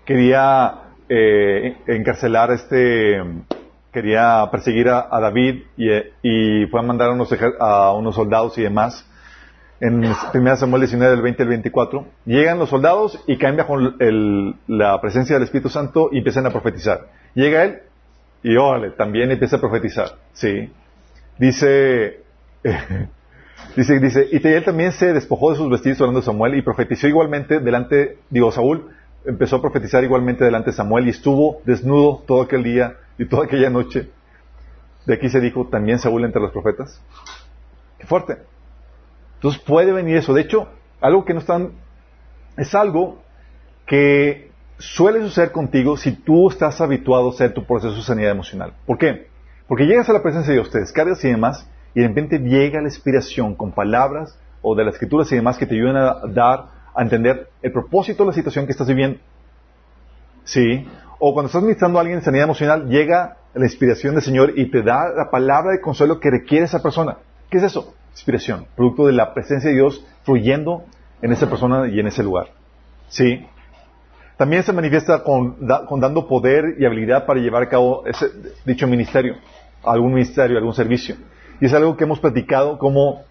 quería 0.05 0.81
eh, 1.07 1.77
encarcelar 1.87 2.51
este 2.51 3.21
quería 3.91 4.47
perseguir 4.51 4.89
a, 4.89 5.19
David 5.19 5.63
y, 5.77 6.65
fue 6.67 6.79
a 6.79 6.83
mandar 6.83 7.09
a 7.09 7.13
unos, 7.13 7.29
a 7.59 7.93
unos 7.93 8.15
soldados 8.15 8.57
y 8.57 8.63
demás. 8.63 9.07
En 9.79 10.05
1 10.05 10.57
Samuel 10.57 10.81
19, 10.81 11.11
del 11.11 11.21
20 11.23 11.43
al 11.43 11.49
24, 11.49 12.05
llegan 12.25 12.59
los 12.59 12.69
soldados 12.69 13.19
y 13.25 13.37
caen 13.37 13.57
bajo 13.57 13.77
la 14.67 15.01
presencia 15.01 15.35
del 15.35 15.43
Espíritu 15.43 15.69
Santo 15.69 16.09
y 16.11 16.19
empiezan 16.19 16.45
a 16.45 16.51
profetizar. 16.51 17.07
Llega 17.33 17.63
él 17.63 17.79
y 18.43 18.55
órale, 18.57 18.91
también 18.91 19.31
empieza 19.31 19.57
a 19.57 19.59
profetizar. 19.59 20.17
Sí. 20.33 20.71
Dice, 21.39 22.21
dice, 23.75 23.99
dice, 23.99 24.27
y 24.31 24.47
él 24.47 24.63
también 24.63 24.91
se 24.91 25.13
despojó 25.13 25.51
de 25.51 25.57
sus 25.57 25.69
vestidos 25.69 25.99
hablando 26.01 26.19
de 26.19 26.25
Samuel 26.27 26.55
y 26.55 26.61
profetizó 26.61 27.07
igualmente 27.07 27.59
delante, 27.59 28.19
digo, 28.29 28.51
Saúl 28.51 28.89
empezó 29.25 29.57
a 29.57 29.61
profetizar 29.61 30.03
igualmente 30.03 30.43
delante 30.43 30.69
de 30.69 30.75
Samuel 30.75 31.07
y 31.07 31.09
estuvo 31.09 31.61
desnudo 31.65 32.23
todo 32.27 32.43
aquel 32.43 32.63
día 32.63 32.97
y 33.17 33.25
toda 33.25 33.45
aquella 33.45 33.69
noche, 33.69 34.09
de 35.05 35.13
aquí 35.13 35.29
se 35.29 35.39
dijo 35.39 35.67
también 35.67 35.99
Saúl 35.99 36.23
entre 36.23 36.41
los 36.41 36.51
profetas. 36.51 37.01
Qué 37.97 38.05
fuerte. 38.07 38.37
Entonces 39.35 39.61
puede 39.61 39.91
venir 39.91 40.17
eso. 40.17 40.33
De 40.33 40.41
hecho, 40.41 40.67
algo 40.99 41.25
que 41.25 41.33
no 41.33 41.39
están, 41.39 41.71
es 42.57 42.75
algo 42.75 43.21
que 43.85 44.51
suele 44.77 45.21
suceder 45.21 45.51
contigo 45.51 45.97
si 45.97 46.11
tú 46.11 46.49
estás 46.49 46.81
habituado 46.81 47.27
a 47.27 47.31
hacer 47.31 47.53
tu 47.53 47.65
proceso 47.65 47.95
de 47.95 48.03
sanidad 48.03 48.31
emocional. 48.31 48.73
¿Por 48.85 48.97
qué? 48.97 49.27
Porque 49.67 49.85
llegas 49.85 50.09
a 50.09 50.13
la 50.13 50.21
presencia 50.21 50.53
de 50.53 50.59
Dios, 50.59 50.69
te 50.69 51.27
y 51.27 51.31
demás, 51.31 51.67
y 51.93 52.01
de 52.01 52.07
repente 52.07 52.39
llega 52.39 52.81
la 52.81 52.87
inspiración 52.87 53.55
con 53.55 53.71
palabras 53.71 54.37
o 54.61 54.75
de 54.75 54.85
las 54.85 54.95
escrituras 54.95 55.31
y 55.31 55.35
demás 55.35 55.57
que 55.57 55.65
te 55.65 55.75
ayudan 55.75 55.97
a 55.97 56.21
dar, 56.27 56.65
a 56.93 57.01
entender 57.01 57.49
el 57.61 57.71
propósito 57.71 58.23
de 58.23 58.27
la 58.27 58.33
situación 58.33 58.65
que 58.65 58.71
estás 58.71 58.87
viviendo. 58.87 59.19
Sí, 60.43 60.87
o 61.19 61.33
cuando 61.33 61.47
estás 61.47 61.61
ministrando 61.61 61.99
a 61.99 62.01
alguien 62.01 62.19
en 62.19 62.25
sanidad 62.25 62.45
emocional, 62.45 62.87
llega 62.87 63.37
la 63.53 63.65
inspiración 63.65 64.15
del 64.15 64.23
Señor 64.23 64.53
y 64.57 64.71
te 64.71 64.81
da 64.81 65.09
la 65.15 65.29
palabra 65.29 65.71
de 65.71 65.81
consuelo 65.81 66.19
que 66.19 66.31
requiere 66.31 66.65
esa 66.65 66.81
persona. 66.81 67.17
¿Qué 67.49 67.57
es 67.57 67.63
eso? 67.63 67.93
Inspiración, 68.11 68.65
producto 68.75 69.05
de 69.05 69.13
la 69.13 69.33
presencia 69.33 69.69
de 69.69 69.75
Dios 69.75 70.05
fluyendo 70.23 70.85
en 71.21 71.31
esa 71.31 71.49
persona 71.49 71.87
y 71.87 71.99
en 71.99 72.07
ese 72.07 72.23
lugar. 72.23 72.47
¿Sí? 73.09 73.45
También 74.37 74.63
se 74.63 74.73
manifiesta 74.73 75.23
con, 75.23 75.57
dando 75.61 76.27
poder 76.27 76.75
y 76.79 76.85
habilidad 76.85 77.25
para 77.25 77.39
llevar 77.39 77.63
a 77.63 77.69
cabo 77.69 78.03
ese 78.07 78.27
dicho 78.65 78.87
ministerio, 78.87 79.35
algún 79.83 80.13
ministerio, 80.13 80.57
algún 80.57 80.73
servicio. 80.73 81.15
Y 81.59 81.65
es 81.65 81.73
algo 81.73 81.95
que 81.95 82.05
hemos 82.05 82.19
platicado 82.19 82.79
como 82.79 83.21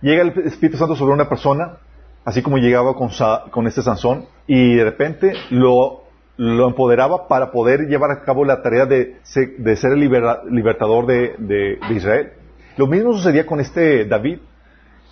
llega 0.00 0.22
el 0.22 0.28
Espíritu 0.46 0.78
Santo 0.78 0.94
sobre 0.94 1.14
una 1.14 1.28
persona, 1.28 1.78
así 2.24 2.42
como 2.42 2.58
llegaba 2.58 2.94
con, 2.94 3.10
con 3.50 3.66
este 3.66 3.82
Sansón, 3.82 4.26
y 4.46 4.76
de 4.76 4.84
repente 4.84 5.32
lo 5.50 6.04
lo 6.40 6.68
empoderaba 6.68 7.28
para 7.28 7.50
poder 7.50 7.80
llevar 7.88 8.10
a 8.10 8.22
cabo 8.22 8.46
la 8.46 8.62
tarea 8.62 8.86
de, 8.86 9.18
ser 9.24 9.92
el 9.92 10.00
libertador 10.00 11.04
de, 11.04 11.78
Israel. 11.90 12.32
Lo 12.78 12.86
mismo 12.86 13.12
sucedía 13.12 13.44
con 13.44 13.60
este 13.60 14.06
David 14.06 14.38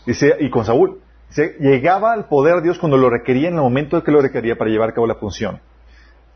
y 0.07 0.49
con 0.49 0.65
Saúl. 0.65 1.03
llegaba 1.61 2.15
al 2.15 2.29
poder 2.29 2.57
de 2.57 2.63
Dios 2.63 2.79
cuando 2.79 2.97
lo 2.97 3.11
requería 3.11 3.49
en 3.49 3.57
el 3.57 3.61
momento 3.61 4.03
que 4.03 4.11
lo 4.11 4.23
requería 4.23 4.57
para 4.57 4.71
llevar 4.71 4.89
a 4.89 4.95
cabo 4.95 5.07
la 5.07 5.17
función. 5.17 5.61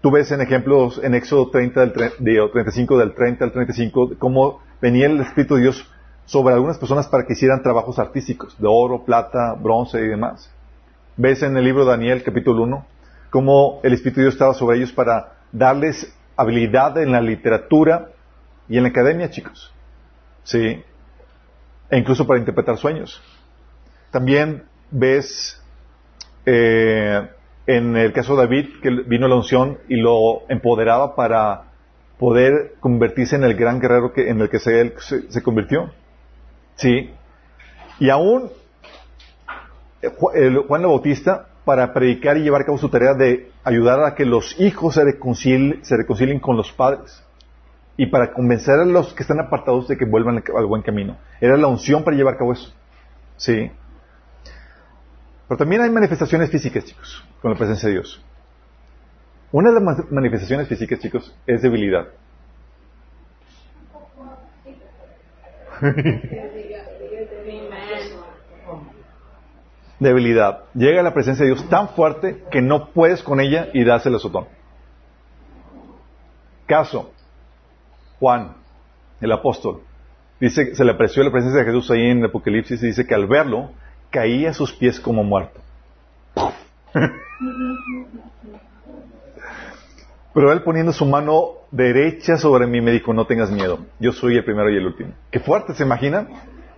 Tú 0.02 0.10
ves 0.10 0.30
en 0.30 0.42
ejemplos 0.42 1.00
en 1.02 1.14
Éxodo 1.14 1.48
30 1.48 1.80
del 1.80 1.92
35 1.92 2.98
del 2.98 3.14
30 3.14 3.44
al 3.46 3.52
35 3.52 4.18
cómo 4.18 4.60
venía 4.82 5.06
el 5.06 5.18
Espíritu 5.20 5.54
de 5.54 5.62
Dios 5.62 5.90
sobre 6.26 6.52
algunas 6.52 6.76
personas 6.76 7.08
para 7.08 7.24
que 7.24 7.32
hicieran 7.32 7.62
trabajos 7.62 7.98
artísticos 7.98 8.60
de 8.60 8.68
oro, 8.68 9.06
plata, 9.06 9.54
bronce 9.54 10.02
y 10.02 10.08
demás. 10.08 10.52
Ves 11.16 11.42
en 11.42 11.56
el 11.56 11.64
libro 11.64 11.86
de 11.86 11.92
Daniel 11.92 12.22
capítulo 12.22 12.64
1 12.64 12.91
cómo 13.32 13.80
el 13.82 13.94
Espíritu 13.94 14.20
de 14.20 14.24
Dios 14.26 14.34
estaba 14.34 14.52
sobre 14.52 14.76
ellos 14.76 14.92
para 14.92 15.38
darles 15.52 16.14
habilidad 16.36 16.98
en 16.98 17.12
la 17.12 17.22
literatura 17.22 18.10
y 18.68 18.76
en 18.76 18.82
la 18.82 18.90
academia, 18.90 19.30
chicos. 19.30 19.72
Sí. 20.44 20.84
E 21.90 21.98
incluso 21.98 22.26
para 22.26 22.38
interpretar 22.38 22.76
sueños. 22.76 23.22
También 24.10 24.64
ves 24.90 25.58
eh, 26.44 27.26
en 27.66 27.96
el 27.96 28.12
caso 28.12 28.36
de 28.36 28.42
David 28.42 28.66
que 28.82 28.90
vino 28.90 29.26
la 29.28 29.36
unción 29.36 29.78
y 29.88 29.96
lo 29.96 30.42
empoderaba 30.50 31.16
para 31.16 31.72
poder 32.18 32.74
convertirse 32.80 33.36
en 33.36 33.44
el 33.44 33.54
gran 33.54 33.80
guerrero 33.80 34.12
que, 34.12 34.28
en 34.28 34.42
el 34.42 34.50
que 34.50 34.58
se, 34.58 34.94
se, 35.00 35.42
convirtió. 35.42 35.90
Sí. 36.74 37.10
Y 37.98 38.10
aún 38.10 38.50
eh, 40.02 40.10
Juan 40.18 40.82
el 40.82 40.86
Bautista 40.86 41.46
para 41.64 41.92
predicar 41.92 42.36
y 42.36 42.42
llevar 42.42 42.62
a 42.62 42.64
cabo 42.64 42.78
su 42.78 42.88
tarea 42.88 43.14
de 43.14 43.50
ayudar 43.64 44.02
a 44.02 44.14
que 44.14 44.24
los 44.24 44.58
hijos 44.60 44.94
se 44.94 45.04
reconcilien, 45.04 46.40
con 46.40 46.56
los 46.56 46.72
padres 46.72 47.22
y 47.96 48.06
para 48.06 48.32
convencer 48.32 48.80
a 48.80 48.84
los 48.84 49.12
que 49.14 49.22
están 49.22 49.38
apartados 49.38 49.86
de 49.86 49.96
que 49.96 50.04
vuelvan 50.04 50.42
al 50.56 50.66
buen 50.66 50.82
camino. 50.82 51.16
Era 51.40 51.56
la 51.56 51.68
unción 51.68 52.02
para 52.04 52.16
llevar 52.16 52.34
a 52.34 52.38
cabo 52.38 52.52
eso. 52.52 52.72
Sí. 53.36 53.70
Pero 55.46 55.58
también 55.58 55.82
hay 55.82 55.90
manifestaciones 55.90 56.50
físicas, 56.50 56.84
chicos, 56.84 57.24
con 57.40 57.52
la 57.52 57.58
presencia 57.58 57.88
de 57.88 57.94
Dios. 57.96 58.24
Una 59.52 59.70
de 59.70 59.80
las 59.80 60.10
manifestaciones 60.10 60.66
físicas, 60.66 60.98
chicos, 60.98 61.36
es 61.46 61.62
debilidad. 61.62 62.08
debilidad. 70.02 70.64
Llega 70.74 71.00
a 71.00 71.02
la 71.04 71.14
presencia 71.14 71.44
de 71.44 71.52
Dios 71.52 71.68
tan 71.68 71.88
fuerte 71.90 72.44
que 72.50 72.60
no 72.60 72.90
puedes 72.90 73.22
con 73.22 73.40
ella 73.40 73.68
y 73.72 73.84
das 73.84 74.04
el 74.06 74.14
azotón. 74.14 74.46
Caso, 76.66 77.12
Juan, 78.18 78.56
el 79.20 79.32
apóstol, 79.32 79.82
dice, 80.40 80.74
se 80.74 80.84
le 80.84 80.92
apreció 80.92 81.22
la 81.22 81.30
presencia 81.30 81.60
de 81.60 81.66
Jesús 81.66 81.90
ahí 81.90 82.10
en 82.10 82.18
el 82.18 82.26
Apocalipsis 82.26 82.82
y 82.82 82.86
dice 82.86 83.06
que 83.06 83.14
al 83.14 83.26
verlo 83.26 83.70
caía 84.10 84.50
a 84.50 84.54
sus 84.54 84.72
pies 84.72 85.00
como 85.00 85.24
muerto. 85.24 85.60
Pero 90.34 90.50
él 90.52 90.62
poniendo 90.62 90.92
su 90.92 91.04
mano 91.04 91.56
derecha 91.70 92.38
sobre 92.38 92.66
mí 92.66 92.80
me 92.80 92.90
dijo, 92.90 93.12
no 93.12 93.26
tengas 93.26 93.50
miedo, 93.50 93.80
yo 93.98 94.12
soy 94.12 94.36
el 94.36 94.44
primero 94.44 94.70
y 94.70 94.76
el 94.76 94.86
último. 94.86 95.12
Qué 95.30 95.40
fuerte, 95.40 95.74
¿se 95.74 95.82
imagina? 95.82 96.26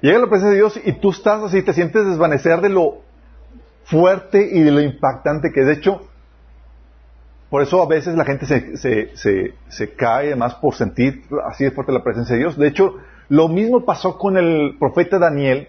Llega 0.00 0.18
la 0.18 0.26
presencia 0.26 0.50
de 0.50 0.56
Dios 0.56 0.80
y 0.84 0.92
tú 0.94 1.10
estás 1.10 1.42
así, 1.42 1.62
te 1.62 1.72
sientes 1.72 2.04
desvanecer 2.04 2.60
de 2.60 2.68
lo 2.68 3.03
fuerte 3.84 4.48
y 4.52 4.62
de 4.62 4.70
lo 4.70 4.80
impactante 4.80 5.52
que 5.52 5.60
es. 5.60 5.66
De 5.66 5.72
hecho, 5.74 6.02
por 7.50 7.62
eso 7.62 7.82
a 7.82 7.86
veces 7.86 8.16
la 8.16 8.24
gente 8.24 8.46
se, 8.46 8.76
se, 8.76 9.54
se, 9.68 9.94
cae 9.94 10.28
además 10.28 10.56
por 10.56 10.74
sentir 10.74 11.22
así 11.46 11.64
de 11.64 11.70
fuerte 11.70 11.92
la 11.92 12.02
presencia 12.02 12.34
de 12.34 12.40
Dios. 12.40 12.58
De 12.58 12.66
hecho, 12.66 12.96
lo 13.28 13.48
mismo 13.48 13.84
pasó 13.84 14.18
con 14.18 14.36
el 14.36 14.76
profeta 14.78 15.18
Daniel 15.18 15.68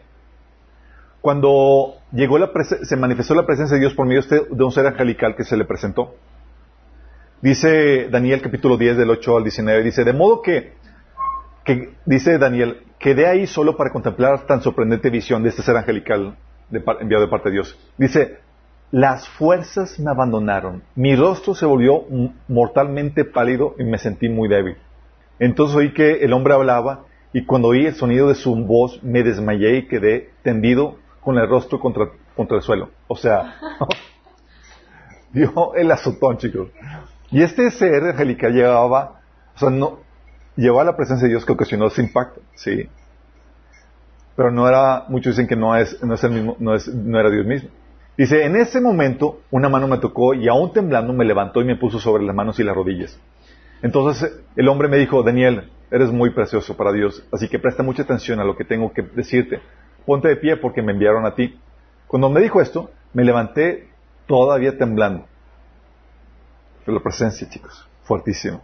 cuando 1.22 1.96
llegó 2.12 2.38
la 2.38 2.52
se 2.84 2.96
manifestó 2.98 3.34
la 3.36 3.46
presencia 3.46 3.76
de 3.76 3.82
Dios 3.82 3.94
por 3.94 4.06
medio 4.06 4.22
de 4.22 4.64
un 4.64 4.72
ser 4.72 4.86
angelical 4.88 5.36
que 5.36 5.44
se 5.44 5.58
le 5.58 5.66
presentó. 5.66 6.16
Dice 7.42 8.10
Daniel 8.10 8.42
capítulo 8.42 8.78
10 8.78 8.98
del 8.98 9.10
8 9.10 9.38
al 9.38 9.44
19, 9.44 9.84
dice, 9.84 10.04
de 10.04 10.14
modo 10.14 10.42
que, 10.42 10.74
que 11.64 11.94
dice 12.06 12.38
Daniel, 12.38 12.82
quedé 12.98 13.28
ahí 13.28 13.46
solo 13.46 13.76
para 13.78 13.92
contemplar 13.92 14.46
tan 14.48 14.62
sorprendente 14.62 15.10
visión 15.10 15.44
de 15.44 15.50
este 15.50 15.62
ser 15.62 15.78
angelical 15.78 16.38
enviado 16.72 17.26
de 17.26 17.30
parte 17.30 17.50
de 17.50 17.54
Dios. 17.54 17.78
Dice, 17.98 18.40
las 18.92 19.28
fuerzas 19.28 20.00
me 20.00 20.12
abandonaron, 20.12 20.84
mi 20.96 21.16
rostro 21.16 21.54
se 21.54 21.66
volvió 21.66 22.06
mortalmente 22.48 23.26
pálido 23.26 23.76
y 23.78 23.84
me 23.84 23.98
sentí 23.98 24.30
muy 24.30 24.48
débil. 24.48 24.78
Entonces 25.40 25.76
oí 25.76 25.94
que 25.94 26.24
el 26.24 26.34
hombre 26.34 26.54
hablaba 26.54 27.06
y 27.34 27.46
cuando 27.46 27.70
oí 27.70 27.86
el 27.86 27.96
sonido 27.96 28.30
de 28.30 28.36
su 28.36 28.56
voz 28.56 29.04
me 29.04 29.24
desmayé 29.24 29.78
y 29.78 29.88
quedé 29.88 30.30
tendido 30.44 30.98
con 31.20 31.38
el 31.38 31.50
rostro 31.50 31.80
contra, 31.80 32.10
contra 32.36 32.58
el 32.58 32.64
suelo. 32.64 32.92
O 33.08 33.18
sea, 33.18 33.56
dio 35.34 35.74
el 35.76 35.92
azotón, 35.92 36.38
chicos. 36.38 36.70
Y 37.32 37.42
este 37.42 37.70
ser 37.72 38.04
angelical 38.04 38.54
llevaba, 38.54 39.20
o 39.56 39.60
sea, 39.60 39.70
no, 39.70 40.00
llevaba 40.56 40.86
la 40.86 40.96
presencia 40.96 41.26
de 41.26 41.34
Dios 41.34 41.46
que 41.46 41.52
ocasionó 41.52 41.88
ese 41.88 42.04
impacto, 42.04 42.42
sí. 42.56 42.88
Pero 44.36 44.52
no 44.52 44.68
era, 44.68 45.06
muchos 45.08 45.36
dicen 45.36 45.48
que 45.48 45.56
no 45.56 45.76
es, 45.76 46.02
no 46.04 46.14
es 46.14 46.24
el 46.24 46.32
mismo, 46.32 46.56
no 46.60 46.76
es, 46.76 46.88
no 46.88 47.20
era 47.20 47.30
Dios 47.30 47.46
mismo. 47.46 47.70
Dice, 48.18 48.46
en 48.46 48.56
ese 48.56 48.80
momento 48.82 49.42
una 49.52 49.70
mano 49.70 49.88
me 49.88 49.98
tocó 49.98 50.34
y 50.34 50.48
aún 50.48 50.72
temblando 50.74 51.14
me 51.14 51.26
levantó 51.26 51.62
y 51.62 51.66
me 51.66 51.76
puso 51.76 52.00
sobre 52.00 52.24
las 52.24 52.36
manos 52.36 52.60
y 52.60 52.64
las 52.64 52.76
rodillas. 52.76 53.20
Entonces 53.82 54.42
el 54.56 54.68
hombre 54.68 54.88
me 54.88 54.98
dijo, 54.98 55.24
Daniel, 55.24 55.70
eres 55.92 56.12
muy 56.12 56.32
precioso 56.32 56.76
para 56.78 56.92
Dios, 56.92 57.26
así 57.32 57.48
que 57.48 57.60
presta 57.60 57.84
mucha 57.84 58.04
atención 58.04 58.40
a 58.40 58.44
lo 58.44 58.56
que 58.56 58.66
tengo 58.66 58.92
que 58.94 59.02
decirte. 59.02 59.62
Ponte 60.06 60.28
de 60.28 60.36
pie 60.36 60.58
porque 60.58 60.82
me 60.82 60.92
enviaron 60.92 61.26
a 61.26 61.36
ti. 61.36 61.60
Cuando 62.08 62.30
me 62.30 62.42
dijo 62.42 62.62
esto, 62.62 62.92
me 63.14 63.24
levanté 63.24 63.90
todavía 64.28 64.78
temblando 64.78 65.26
la 66.94 67.00
presencia, 67.00 67.50
chicos. 67.50 67.88
Fuertísimo. 68.04 68.64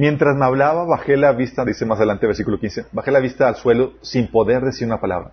Mientras 0.00 0.34
me 0.34 0.46
hablaba, 0.46 0.86
bajé 0.86 1.18
la 1.18 1.32
vista, 1.32 1.62
dice 1.62 1.84
más 1.84 1.98
adelante, 1.98 2.26
versículo 2.26 2.58
15, 2.58 2.86
bajé 2.90 3.10
la 3.10 3.20
vista 3.20 3.46
al 3.48 3.56
suelo 3.56 3.92
sin 4.00 4.28
poder 4.28 4.62
decir 4.64 4.86
una 4.86 4.98
palabra. 4.98 5.32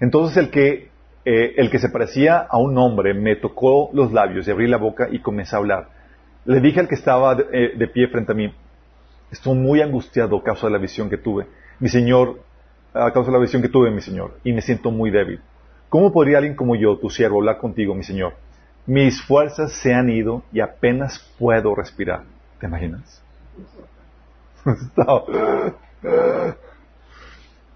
Entonces 0.00 0.36
el 0.38 0.50
que, 0.50 0.90
eh, 1.24 1.54
el 1.56 1.70
que 1.70 1.78
se 1.78 1.88
parecía 1.88 2.38
a 2.38 2.58
un 2.58 2.76
hombre 2.78 3.14
me 3.14 3.36
tocó 3.36 3.90
los 3.92 4.12
labios 4.12 4.48
y 4.48 4.50
abrí 4.50 4.66
la 4.66 4.78
boca 4.78 5.06
y 5.08 5.20
comencé 5.20 5.54
a 5.54 5.60
hablar. 5.60 5.86
Le 6.46 6.60
dije 6.60 6.80
al 6.80 6.88
que 6.88 6.96
estaba 6.96 7.36
de, 7.36 7.44
eh, 7.52 7.72
de 7.76 7.86
pie 7.86 8.08
frente 8.08 8.32
a 8.32 8.34
mí, 8.34 8.52
estoy 9.30 9.56
muy 9.56 9.80
angustiado 9.80 10.36
a 10.36 10.42
causa 10.42 10.66
de 10.66 10.72
la 10.72 10.78
visión 10.78 11.08
que 11.08 11.18
tuve. 11.18 11.46
Mi 11.78 11.88
Señor, 11.88 12.40
a 12.92 13.12
causa 13.12 13.30
de 13.30 13.36
la 13.36 13.40
visión 13.40 13.62
que 13.62 13.68
tuve, 13.68 13.92
mi 13.92 14.00
Señor, 14.00 14.36
y 14.42 14.52
me 14.52 14.62
siento 14.62 14.90
muy 14.90 15.12
débil. 15.12 15.40
¿Cómo 15.88 16.12
podría 16.12 16.38
alguien 16.38 16.56
como 16.56 16.74
yo, 16.74 16.98
tu 16.98 17.08
siervo, 17.08 17.38
hablar 17.38 17.58
contigo, 17.58 17.94
mi 17.94 18.02
Señor? 18.02 18.32
mis 18.84 19.22
fuerzas 19.22 19.70
se 19.74 19.94
han 19.94 20.10
ido 20.10 20.42
y 20.52 20.58
apenas 20.58 21.20
puedo 21.38 21.72
respirar. 21.76 22.24
¿Te 22.58 22.66
imaginas? 22.66 23.22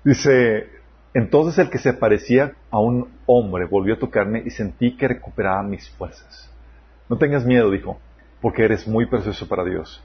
Dice, 0.04 0.68
entonces 1.14 1.58
el 1.58 1.70
que 1.70 1.78
se 1.78 1.92
parecía 1.92 2.52
a 2.70 2.78
un 2.78 3.08
hombre 3.26 3.64
volvió 3.66 3.94
a 3.94 3.98
tocarme 3.98 4.42
y 4.44 4.50
sentí 4.50 4.96
que 4.96 5.08
recuperaba 5.08 5.62
mis 5.62 5.90
fuerzas. 5.90 6.50
No 7.08 7.16
tengas 7.16 7.44
miedo, 7.44 7.70
dijo, 7.70 7.98
porque 8.40 8.64
eres 8.64 8.86
muy 8.86 9.06
precioso 9.06 9.48
para 9.48 9.64
Dios. 9.64 10.02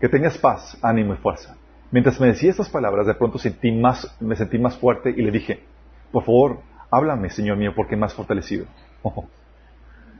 Que 0.00 0.08
tengas 0.08 0.38
paz, 0.38 0.78
ánimo 0.82 1.14
y 1.14 1.16
fuerza. 1.16 1.56
Mientras 1.90 2.20
me 2.20 2.28
decía 2.28 2.50
estas 2.50 2.68
palabras, 2.68 3.06
de 3.06 3.14
pronto 3.14 3.38
sentí 3.38 3.72
más, 3.72 4.16
me 4.20 4.36
sentí 4.36 4.58
más 4.58 4.76
fuerte 4.76 5.10
y 5.10 5.22
le 5.22 5.30
dije, 5.30 5.64
por 6.12 6.24
favor, 6.24 6.60
háblame, 6.90 7.30
Señor 7.30 7.56
mío, 7.56 7.72
porque 7.74 7.96
más 7.96 8.14
fortalecido. 8.14 8.66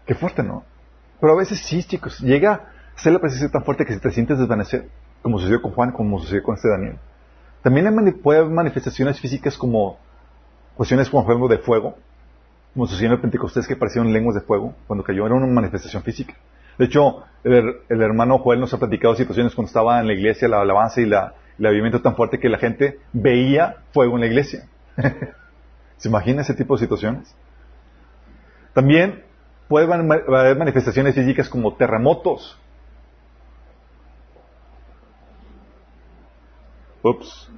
Qué 0.06 0.14
fuerte, 0.14 0.42
¿no? 0.42 0.64
Pero 1.20 1.34
a 1.34 1.36
veces 1.36 1.60
sí, 1.60 1.84
chicos, 1.84 2.18
llega 2.20 2.52
a 2.52 2.98
ser 2.98 3.12
la 3.12 3.20
presencia 3.20 3.50
tan 3.50 3.62
fuerte 3.62 3.84
que 3.84 3.92
se 3.92 4.00
te 4.00 4.10
sientes 4.10 4.38
desvanecer, 4.38 4.88
como 5.22 5.38
sucedió 5.38 5.62
con 5.62 5.72
Juan, 5.72 5.92
como 5.92 6.18
sucedió 6.20 6.42
con 6.42 6.54
este 6.54 6.68
Daniel. 6.68 6.98
También 7.62 8.20
puede 8.22 8.40
haber 8.40 8.50
manifestaciones 8.50 9.20
físicas 9.20 9.56
como 9.56 9.98
cuestiones 10.74 11.10
como 11.10 11.24
ejemplo 11.24 11.48
de 11.48 11.58
fuego, 11.58 11.96
como 12.72 12.86
sucedió 12.86 13.08
en 13.08 13.14
el 13.14 13.20
Pentecostés 13.20 13.66
que 13.66 13.76
parecieron 13.76 14.12
lenguas 14.12 14.34
de 14.34 14.40
fuego 14.40 14.74
cuando 14.86 15.04
cayó, 15.04 15.26
era 15.26 15.34
una 15.34 15.46
manifestación 15.46 16.02
física. 16.02 16.34
De 16.78 16.86
hecho, 16.86 17.24
el, 17.44 17.82
hermano 17.90 18.38
Joel 18.38 18.60
nos 18.60 18.72
ha 18.72 18.78
platicado 18.78 19.14
situaciones 19.14 19.54
cuando 19.54 19.66
estaba 19.66 20.00
en 20.00 20.06
la 20.06 20.14
iglesia, 20.14 20.48
la 20.48 20.62
alabanza 20.62 21.00
y 21.02 21.06
la, 21.06 21.34
el 21.58 21.66
avivamiento 21.66 22.00
tan 22.00 22.16
fuerte 22.16 22.38
que 22.38 22.48
la 22.48 22.58
gente 22.58 22.98
veía 23.12 23.76
fuego 23.92 24.14
en 24.14 24.20
la 24.20 24.26
iglesia. 24.26 24.66
¿Se 25.98 26.08
imagina 26.08 26.40
ese 26.40 26.54
tipo 26.54 26.74
de 26.76 26.80
situaciones? 26.80 27.34
También 28.72 29.22
puede 29.68 29.92
haber 29.92 30.56
manifestaciones 30.56 31.14
físicas 31.14 31.50
como 31.50 31.74
terremotos. 31.74 32.58
Ups. 37.02 37.48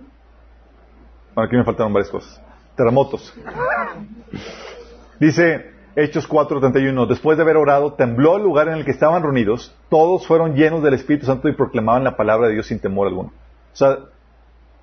Aquí 1.36 1.56
me 1.56 1.64
faltaron 1.64 1.92
varias 1.92 2.10
cosas. 2.10 2.40
Terremotos. 2.76 3.34
Dice 5.18 5.72
Hechos 5.94 6.26
4:31, 6.26 7.06
después 7.06 7.36
de 7.36 7.42
haber 7.42 7.56
orado, 7.56 7.94
tembló 7.94 8.36
el 8.36 8.42
lugar 8.42 8.68
en 8.68 8.74
el 8.74 8.84
que 8.84 8.92
estaban 8.92 9.22
reunidos, 9.22 9.76
todos 9.90 10.26
fueron 10.26 10.54
llenos 10.54 10.82
del 10.82 10.94
Espíritu 10.94 11.26
Santo 11.26 11.48
y 11.48 11.54
proclamaban 11.54 12.04
la 12.04 12.16
palabra 12.16 12.48
de 12.48 12.54
Dios 12.54 12.66
sin 12.66 12.80
temor 12.80 13.08
alguno. 13.08 13.32
O 13.72 13.76
sea, 13.76 13.98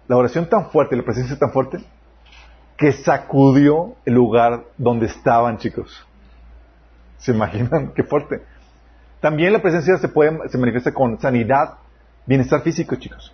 la 0.07 0.17
oración 0.17 0.47
tan 0.47 0.69
fuerte, 0.69 0.95
la 0.95 1.03
presencia 1.03 1.37
tan 1.37 1.51
fuerte, 1.51 1.79
que 2.77 2.91
sacudió 2.91 3.95
el 4.05 4.13
lugar 4.13 4.65
donde 4.77 5.07
estaban, 5.07 5.57
chicos. 5.57 6.05
¿Se 7.17 7.31
imaginan? 7.31 7.91
Qué 7.93 8.03
fuerte. 8.03 8.43
También 9.19 9.51
la 9.51 9.61
presencia 9.61 9.97
se 9.97 10.07
puede, 10.07 10.47
se 10.47 10.57
manifiesta 10.57 10.93
con 10.93 11.19
sanidad, 11.19 11.73
bienestar 12.25 12.61
físico, 12.61 12.95
chicos. 12.95 13.33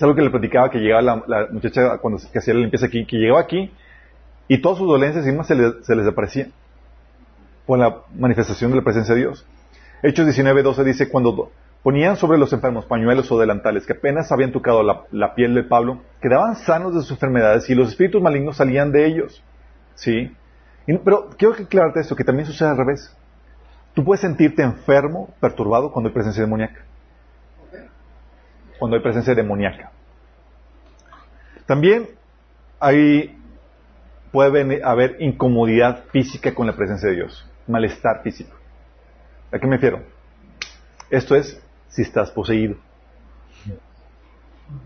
Es 0.00 0.04
algo 0.04 0.16
que 0.16 0.22
le 0.22 0.30
platicaba 0.30 0.70
que 0.70 0.78
llegaba 0.78 1.02
la, 1.02 1.48
muchacha 1.50 1.98
cuando 1.98 2.18
que 2.32 2.38
hacía 2.38 2.54
la 2.54 2.60
limpieza 2.60 2.86
aquí, 2.86 3.04
que 3.04 3.18
llegaba 3.18 3.40
aquí 3.40 3.70
y 4.48 4.62
todas 4.62 4.78
sus 4.78 4.88
dolencias 4.88 5.26
encima 5.26 5.44
se, 5.44 5.54
se 5.54 5.94
les 5.94 6.06
desaparecían 6.06 6.52
por 7.66 7.78
la 7.78 7.98
manifestación 8.16 8.70
de 8.70 8.78
la 8.78 8.82
presencia 8.82 9.14
de 9.14 9.20
Dios. 9.20 9.46
Hechos 10.02 10.26
19.12 10.26 10.84
dice, 10.84 11.10
cuando 11.10 11.50
ponían 11.82 12.16
sobre 12.16 12.38
los 12.38 12.50
enfermos 12.54 12.86
pañuelos 12.86 13.30
o 13.30 13.38
delantales 13.38 13.84
que 13.84 13.92
apenas 13.92 14.32
habían 14.32 14.52
tocado 14.52 14.82
la, 14.82 15.02
la, 15.10 15.34
piel 15.34 15.54
de 15.54 15.64
Pablo, 15.64 16.00
quedaban 16.22 16.56
sanos 16.56 16.94
de 16.94 17.00
sus 17.02 17.10
enfermedades 17.10 17.68
y 17.68 17.74
los 17.74 17.90
espíritus 17.90 18.22
malignos 18.22 18.56
salían 18.56 18.92
de 18.92 19.04
ellos. 19.04 19.44
¿Sí? 19.96 20.34
pero 21.04 21.28
quiero 21.36 21.52
aclararte 21.52 22.00
esto, 22.00 22.16
que 22.16 22.24
también 22.24 22.46
sucede 22.46 22.70
al 22.70 22.78
revés. 22.78 23.14
Tú 23.92 24.02
puedes 24.02 24.22
sentirte 24.22 24.62
enfermo, 24.62 25.34
perturbado 25.40 25.92
cuando 25.92 26.08
hay 26.08 26.14
presencia 26.14 26.42
demoníaca. 26.42 26.86
Cuando 28.80 28.96
hay 28.96 29.02
presencia 29.02 29.32
demoníaca. 29.36 29.92
También 31.66 32.08
hay, 32.80 33.38
puede 34.32 34.82
haber 34.82 35.16
incomodidad 35.20 36.06
física 36.10 36.52
con 36.52 36.66
la 36.66 36.74
presencia 36.74 37.08
de 37.08 37.14
Dios. 37.14 37.48
Malestar 37.68 38.22
físico. 38.24 38.56
¿A 39.52 39.58
qué 39.60 39.66
me 39.68 39.76
refiero? 39.76 40.02
Esto 41.10 41.36
es 41.36 41.62
si 41.88 42.02
estás 42.02 42.32
poseído. 42.32 42.74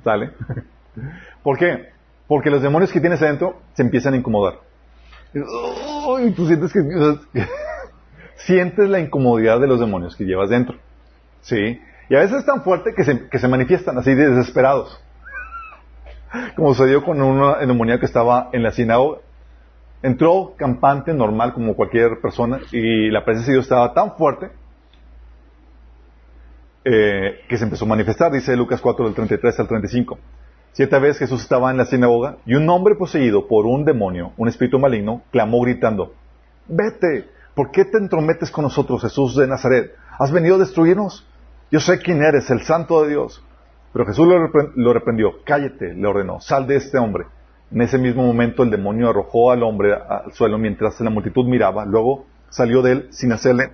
¿Sale? 0.04 0.32
¿Por 1.42 1.56
qué? 1.56 1.88
Porque 2.26 2.50
los 2.50 2.60
demonios 2.60 2.92
que 2.92 3.00
tienes 3.00 3.22
adentro 3.22 3.62
se 3.72 3.82
empiezan 3.82 4.12
a 4.12 4.18
incomodar 4.18 4.58
y 5.34 6.30
tú 6.32 6.46
sientes 6.46 6.72
que 6.72 6.80
sientes 8.36 8.88
la 8.88 9.00
incomodidad 9.00 9.60
de 9.60 9.66
los 9.66 9.80
demonios 9.80 10.16
que 10.16 10.24
llevas 10.24 10.50
dentro. 10.50 10.78
¿Sí? 11.42 11.80
Y 12.08 12.16
a 12.16 12.20
veces 12.20 12.38
es 12.38 12.46
tan 12.46 12.62
fuerte 12.62 12.94
que 12.94 13.04
se, 13.04 13.28
que 13.28 13.38
se 13.38 13.48
manifiestan 13.48 13.96
así 13.98 14.14
de 14.14 14.30
desesperados. 14.30 15.00
Como 16.56 16.74
sucedió 16.74 17.04
con 17.04 17.20
una 17.20 17.64
neumonía 17.64 17.98
que 17.98 18.06
estaba 18.06 18.50
en 18.52 18.62
la 18.62 18.72
sinagoga. 18.72 19.18
Entró 20.02 20.54
campante, 20.56 21.14
normal, 21.14 21.54
como 21.54 21.74
cualquier 21.74 22.20
persona, 22.20 22.60
y 22.72 23.10
la 23.10 23.24
presencia 23.24 23.52
de 23.52 23.56
Dios 23.56 23.64
estaba 23.64 23.94
tan 23.94 24.16
fuerte 24.16 24.50
eh, 26.84 27.40
que 27.48 27.56
se 27.56 27.64
empezó 27.64 27.86
a 27.86 27.88
manifestar, 27.88 28.30
dice 28.30 28.54
Lucas 28.54 28.82
4, 28.82 29.06
del 29.06 29.14
33 29.14 29.60
al 29.60 29.68
35. 29.68 30.18
Siete 30.72 30.98
veces 30.98 31.20
Jesús 31.20 31.40
estaba 31.40 31.70
en 31.70 31.78
la 31.78 31.86
sinagoga 31.86 32.36
y 32.44 32.56
un 32.56 32.68
hombre 32.68 32.96
poseído 32.96 33.48
por 33.48 33.64
un 33.64 33.86
demonio, 33.86 34.32
un 34.36 34.48
espíritu 34.48 34.78
maligno, 34.78 35.22
clamó 35.30 35.62
gritando, 35.62 36.12
vete, 36.66 37.30
¿por 37.54 37.70
qué 37.70 37.86
te 37.86 37.96
entrometes 37.96 38.50
con 38.50 38.64
nosotros, 38.64 39.00
Jesús 39.00 39.36
de 39.36 39.46
Nazaret? 39.46 39.94
¿Has 40.18 40.30
venido 40.30 40.56
a 40.56 40.58
destruirnos? 40.58 41.26
Yo 41.74 41.80
sé 41.80 41.98
quién 41.98 42.22
eres, 42.22 42.48
el 42.50 42.62
santo 42.62 43.02
de 43.02 43.08
Dios. 43.08 43.44
Pero 43.92 44.06
Jesús 44.06 44.28
lo, 44.28 44.92
reprendió, 44.92 45.42
cállate, 45.44 45.92
le 45.92 46.06
ordenó, 46.06 46.38
sal 46.38 46.68
de 46.68 46.76
este 46.76 46.98
hombre. 46.98 47.24
En 47.72 47.82
ese 47.82 47.98
mismo 47.98 48.24
momento 48.24 48.62
el 48.62 48.70
demonio 48.70 49.10
arrojó 49.10 49.50
al 49.50 49.64
hombre 49.64 49.92
al 49.92 50.32
suelo 50.34 50.56
mientras 50.56 51.00
la 51.00 51.10
multitud 51.10 51.44
miraba, 51.46 51.84
luego 51.84 52.26
salió 52.48 52.80
de 52.80 52.92
él 52.92 53.08
sin 53.10 53.32
hacerle, 53.32 53.72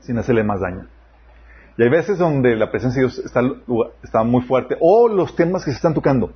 sin 0.00 0.18
hacerle 0.18 0.42
más 0.42 0.58
daño. 0.62 0.88
Y 1.76 1.84
hay 1.84 1.88
veces 1.88 2.18
donde 2.18 2.56
la 2.56 2.72
presencia 2.72 3.00
de 3.00 3.06
Dios 3.06 3.22
está, 4.02 4.24
muy 4.24 4.42
fuerte, 4.42 4.76
o 4.80 5.06
los 5.06 5.36
temas 5.36 5.64
que 5.64 5.70
se 5.70 5.76
están 5.76 5.94
tocando 5.94 6.32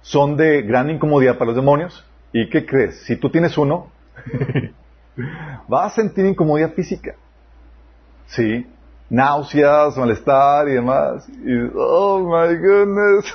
son 0.00 0.36
de 0.36 0.62
gran 0.62 0.90
incomodidad 0.90 1.38
para 1.38 1.46
los 1.46 1.56
demonios, 1.56 2.06
¿Y 2.32 2.48
qué 2.50 2.64
crees? 2.64 3.02
Si 3.02 3.16
tú 3.16 3.30
tienes 3.30 3.58
uno, 3.58 3.90
vas 5.66 5.92
a 5.92 5.96
sentir 5.96 6.24
incomodidad 6.24 6.72
física. 6.72 7.16
Sí. 8.26 8.64
Náuseas, 9.10 9.96
malestar 9.96 10.68
y 10.68 10.72
demás. 10.72 11.28
Y, 11.28 11.70
oh 11.74 12.20
my 12.20 12.54
goodness. 12.56 13.34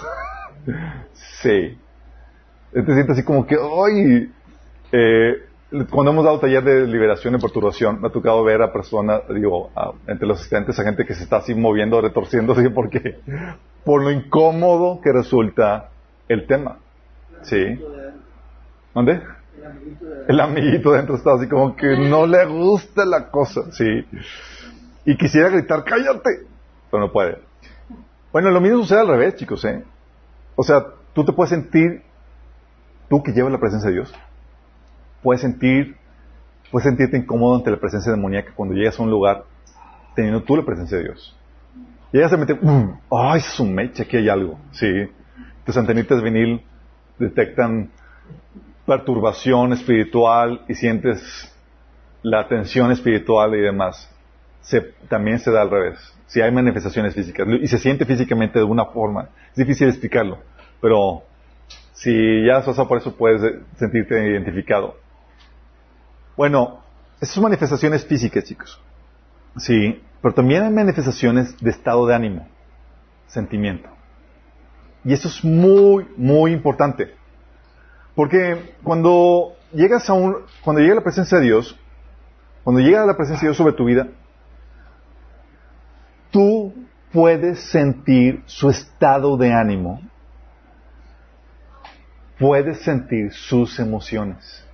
sí. 1.42 1.78
Te 2.72 2.86
sientes 2.86 3.12
así 3.12 3.24
como 3.24 3.46
que, 3.46 3.56
¡ay! 3.56 4.32
Eh, 4.92 5.46
cuando 5.90 6.12
hemos 6.12 6.26
dado 6.26 6.40
taller 6.40 6.64
de 6.64 6.88
liberación 6.88 7.36
y 7.36 7.40
perturbación, 7.40 8.02
me 8.02 8.08
ha 8.08 8.12
tocado 8.12 8.44
ver 8.44 8.62
a 8.62 8.72
personas, 8.72 9.22
digo, 9.30 9.72
entre 10.08 10.28
los 10.28 10.40
asistentes, 10.40 10.80
a 10.80 10.84
gente 10.84 11.06
que 11.06 11.14
se 11.14 11.24
está 11.24 11.38
así 11.38 11.54
moviendo, 11.54 12.00
retorciendo, 12.02 12.56
porque 12.74 13.20
por 13.84 14.04
lo 14.04 14.12
incómodo 14.12 15.02
que 15.02 15.12
resulta 15.12 15.90
el 16.28 16.48
tema. 16.48 16.78
¿Sí? 17.42 17.80
¿Dónde? 18.94 19.22
El 20.28 20.40
amiguito 20.40 20.92
dentro 20.92 21.16
está 21.16 21.34
así 21.34 21.48
como 21.48 21.76
que 21.76 21.98
no 21.98 22.26
le 22.26 22.46
gusta 22.46 23.06
la 23.06 23.30
cosa, 23.30 23.72
¿sí? 23.72 24.06
Y 25.06 25.18
quisiera 25.18 25.50
gritar, 25.50 25.84
cállate, 25.84 26.48
pero 26.90 27.04
no 27.04 27.12
puede. 27.12 27.40
Bueno, 28.32 28.50
lo 28.50 28.60
mismo 28.60 28.80
sucede 28.80 29.00
al 29.00 29.08
revés, 29.08 29.36
chicos, 29.36 29.64
¿eh? 29.66 29.84
O 30.56 30.64
sea, 30.64 30.86
tú 31.14 31.24
te 31.24 31.32
puedes 31.32 31.52
sentir, 31.52 32.02
tú 33.10 33.22
que 33.22 33.32
llevas 33.32 33.52
la 33.52 33.60
presencia 33.60 33.90
de 33.90 33.96
Dios, 33.96 34.14
puedes 35.22 35.42
sentir, 35.42 35.96
puedes 36.72 36.86
sentirte 36.86 37.18
incómodo 37.18 37.56
ante 37.56 37.72
la 37.72 37.78
presencia 37.78 38.12
demoníaca 38.12 38.52
cuando 38.56 38.76
llegas 38.76 39.00
a 39.00 39.04
un 39.04 39.10
lugar 39.10 39.46
teniendo 40.16 40.42
tú 40.44 40.56
la 40.56 40.66
presencia 40.66 40.98
de 40.98 41.04
Dios. 41.04 41.38
Llegas 42.12 42.34
a 42.34 42.38
meter, 42.38 42.58
mm, 42.62 43.00
ay, 43.12 43.40
es 43.40 43.60
un 43.60 43.74
mecha, 43.74 44.04
aquí 44.04 44.18
hay 44.18 44.30
algo, 44.30 44.58
sí. 44.72 44.88
Tus 45.66 45.78
antenitas 45.78 46.22
vinil 46.22 46.64
detectan 47.20 47.90
perturbación 48.86 49.74
espiritual 49.74 50.62
y 50.68 50.76
sientes 50.76 51.52
la 52.22 52.48
tensión 52.48 52.92
espiritual 52.92 53.56
y 53.56 53.62
demás. 53.62 54.10
Se, 54.66 54.82
también 55.08 55.40
se 55.40 55.52
da 55.52 55.62
al 55.62 55.70
revés. 55.70 55.98
Si 56.28 56.42
hay 56.42 56.52
manifestaciones 56.52 57.14
físicas 57.14 57.48
y 57.62 57.68
se 57.68 57.78
siente 57.78 58.06
físicamente 58.06 58.60
de 58.60 58.66
una 58.66 58.86
forma, 58.86 59.30
es 59.52 59.56
difícil 59.56 59.88
explicarlo, 59.88 60.40
pero 60.82 61.24
si 61.94 62.46
ya 62.46 62.58
has 62.58 62.66
pasado 62.66 62.88
por 62.88 62.98
eso 62.98 63.16
puedes 63.16 63.42
sentirte 63.78 64.16
identificado. 64.28 64.98
Bueno, 66.36 66.82
esas 67.22 67.38
manifestaciones 67.38 68.06
físicas, 68.06 68.44
chicos. 68.44 68.82
Sí, 69.58 70.02
pero 70.22 70.34
también 70.34 70.64
hay 70.64 70.72
manifestaciones 70.72 71.56
de 71.60 71.70
estado 71.70 72.06
de 72.08 72.16
ánimo, 72.16 72.48
sentimiento. 73.28 73.90
Y 75.06 75.14
eso 75.14 75.28
es 75.28 75.44
muy, 75.44 76.08
muy 76.18 76.52
importante. 76.52 77.14
Porque 78.16 78.76
cuando 78.84 79.54
llegas 79.72 80.10
a 80.10 80.14
un, 80.14 80.38
cuando 80.64 80.82
llega 80.82 80.96
la 80.96 81.04
presencia 81.04 81.38
de 81.38 81.46
Dios, 81.46 81.80
cuando 82.64 82.82
llega 82.82 83.06
la 83.06 83.16
presencia 83.16 83.42
de 83.42 83.50
Dios 83.50 83.58
sobre 83.58 83.74
tu 83.74 83.86
vida, 83.86 84.08
tú 86.36 86.74
puedes 87.14 87.62
sentir 87.72 88.44
su 88.46 88.70
estado 88.70 89.38
de 89.38 89.54
ánimo. 89.54 90.02
Puedes 92.38 92.82
sentir 92.82 93.32
sus 93.32 93.80
emociones. 93.80 94.68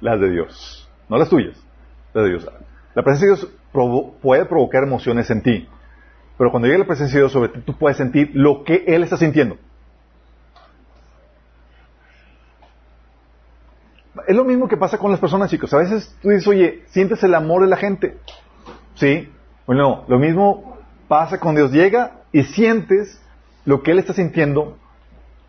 Las 0.00 0.18
de 0.18 0.30
Dios. 0.30 0.90
No 1.08 1.18
las 1.18 1.28
tuyas. 1.28 1.56
Las 2.12 2.24
de 2.24 2.30
Dios. 2.30 2.50
La 2.96 3.04
presencia 3.04 3.28
de 3.28 3.36
Dios 3.36 4.16
puede 4.20 4.44
provocar 4.46 4.82
emociones 4.82 5.30
en 5.30 5.40
ti. 5.40 5.68
Pero 6.36 6.50
cuando 6.50 6.66
llega 6.66 6.80
la 6.80 6.86
presencia 6.86 7.14
de 7.14 7.22
Dios 7.22 7.32
sobre 7.32 7.50
ti, 7.50 7.60
tú 7.60 7.78
puedes 7.78 7.96
sentir 7.96 8.32
lo 8.34 8.64
que 8.64 8.82
Él 8.88 9.04
está 9.04 9.16
sintiendo. 9.16 9.56
Es 14.26 14.34
lo 14.34 14.44
mismo 14.44 14.66
que 14.66 14.76
pasa 14.76 14.98
con 14.98 15.12
las 15.12 15.20
personas, 15.20 15.48
chicos. 15.48 15.72
A 15.72 15.78
veces 15.78 16.12
tú 16.20 16.30
dices, 16.30 16.48
oye, 16.48 16.82
sientes 16.88 17.22
el 17.22 17.36
amor 17.36 17.62
de 17.62 17.68
la 17.68 17.76
gente. 17.76 18.18
¿Sí? 18.96 19.28
Bueno, 19.66 20.04
lo 20.08 20.18
mismo 20.18 20.78
pasa 21.08 21.38
con 21.38 21.54
Dios. 21.54 21.72
Llega 21.72 22.22
y 22.32 22.42
sientes 22.44 23.20
lo 23.64 23.82
que 23.82 23.92
Él 23.92 23.98
está 23.98 24.12
sintiendo 24.12 24.76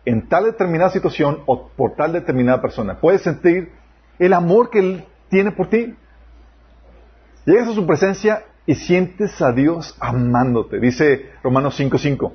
en 0.04 0.28
tal 0.28 0.44
determinada 0.44 0.90
situación 0.90 1.40
o 1.46 1.68
por 1.68 1.94
tal 1.96 2.12
determinada 2.12 2.62
persona. 2.62 3.00
Puedes 3.00 3.22
sentir 3.22 3.72
el 4.18 4.32
amor 4.32 4.70
que 4.70 4.78
Él 4.78 5.04
tiene 5.28 5.52
por 5.52 5.68
ti. 5.68 5.94
Llegas 7.44 7.68
a 7.68 7.74
su 7.74 7.86
presencia 7.86 8.44
y 8.66 8.74
sientes 8.74 9.40
a 9.42 9.52
Dios 9.52 9.96
amándote. 10.00 10.80
Dice 10.80 11.30
Romanos 11.42 11.78
5:5. 11.78 12.32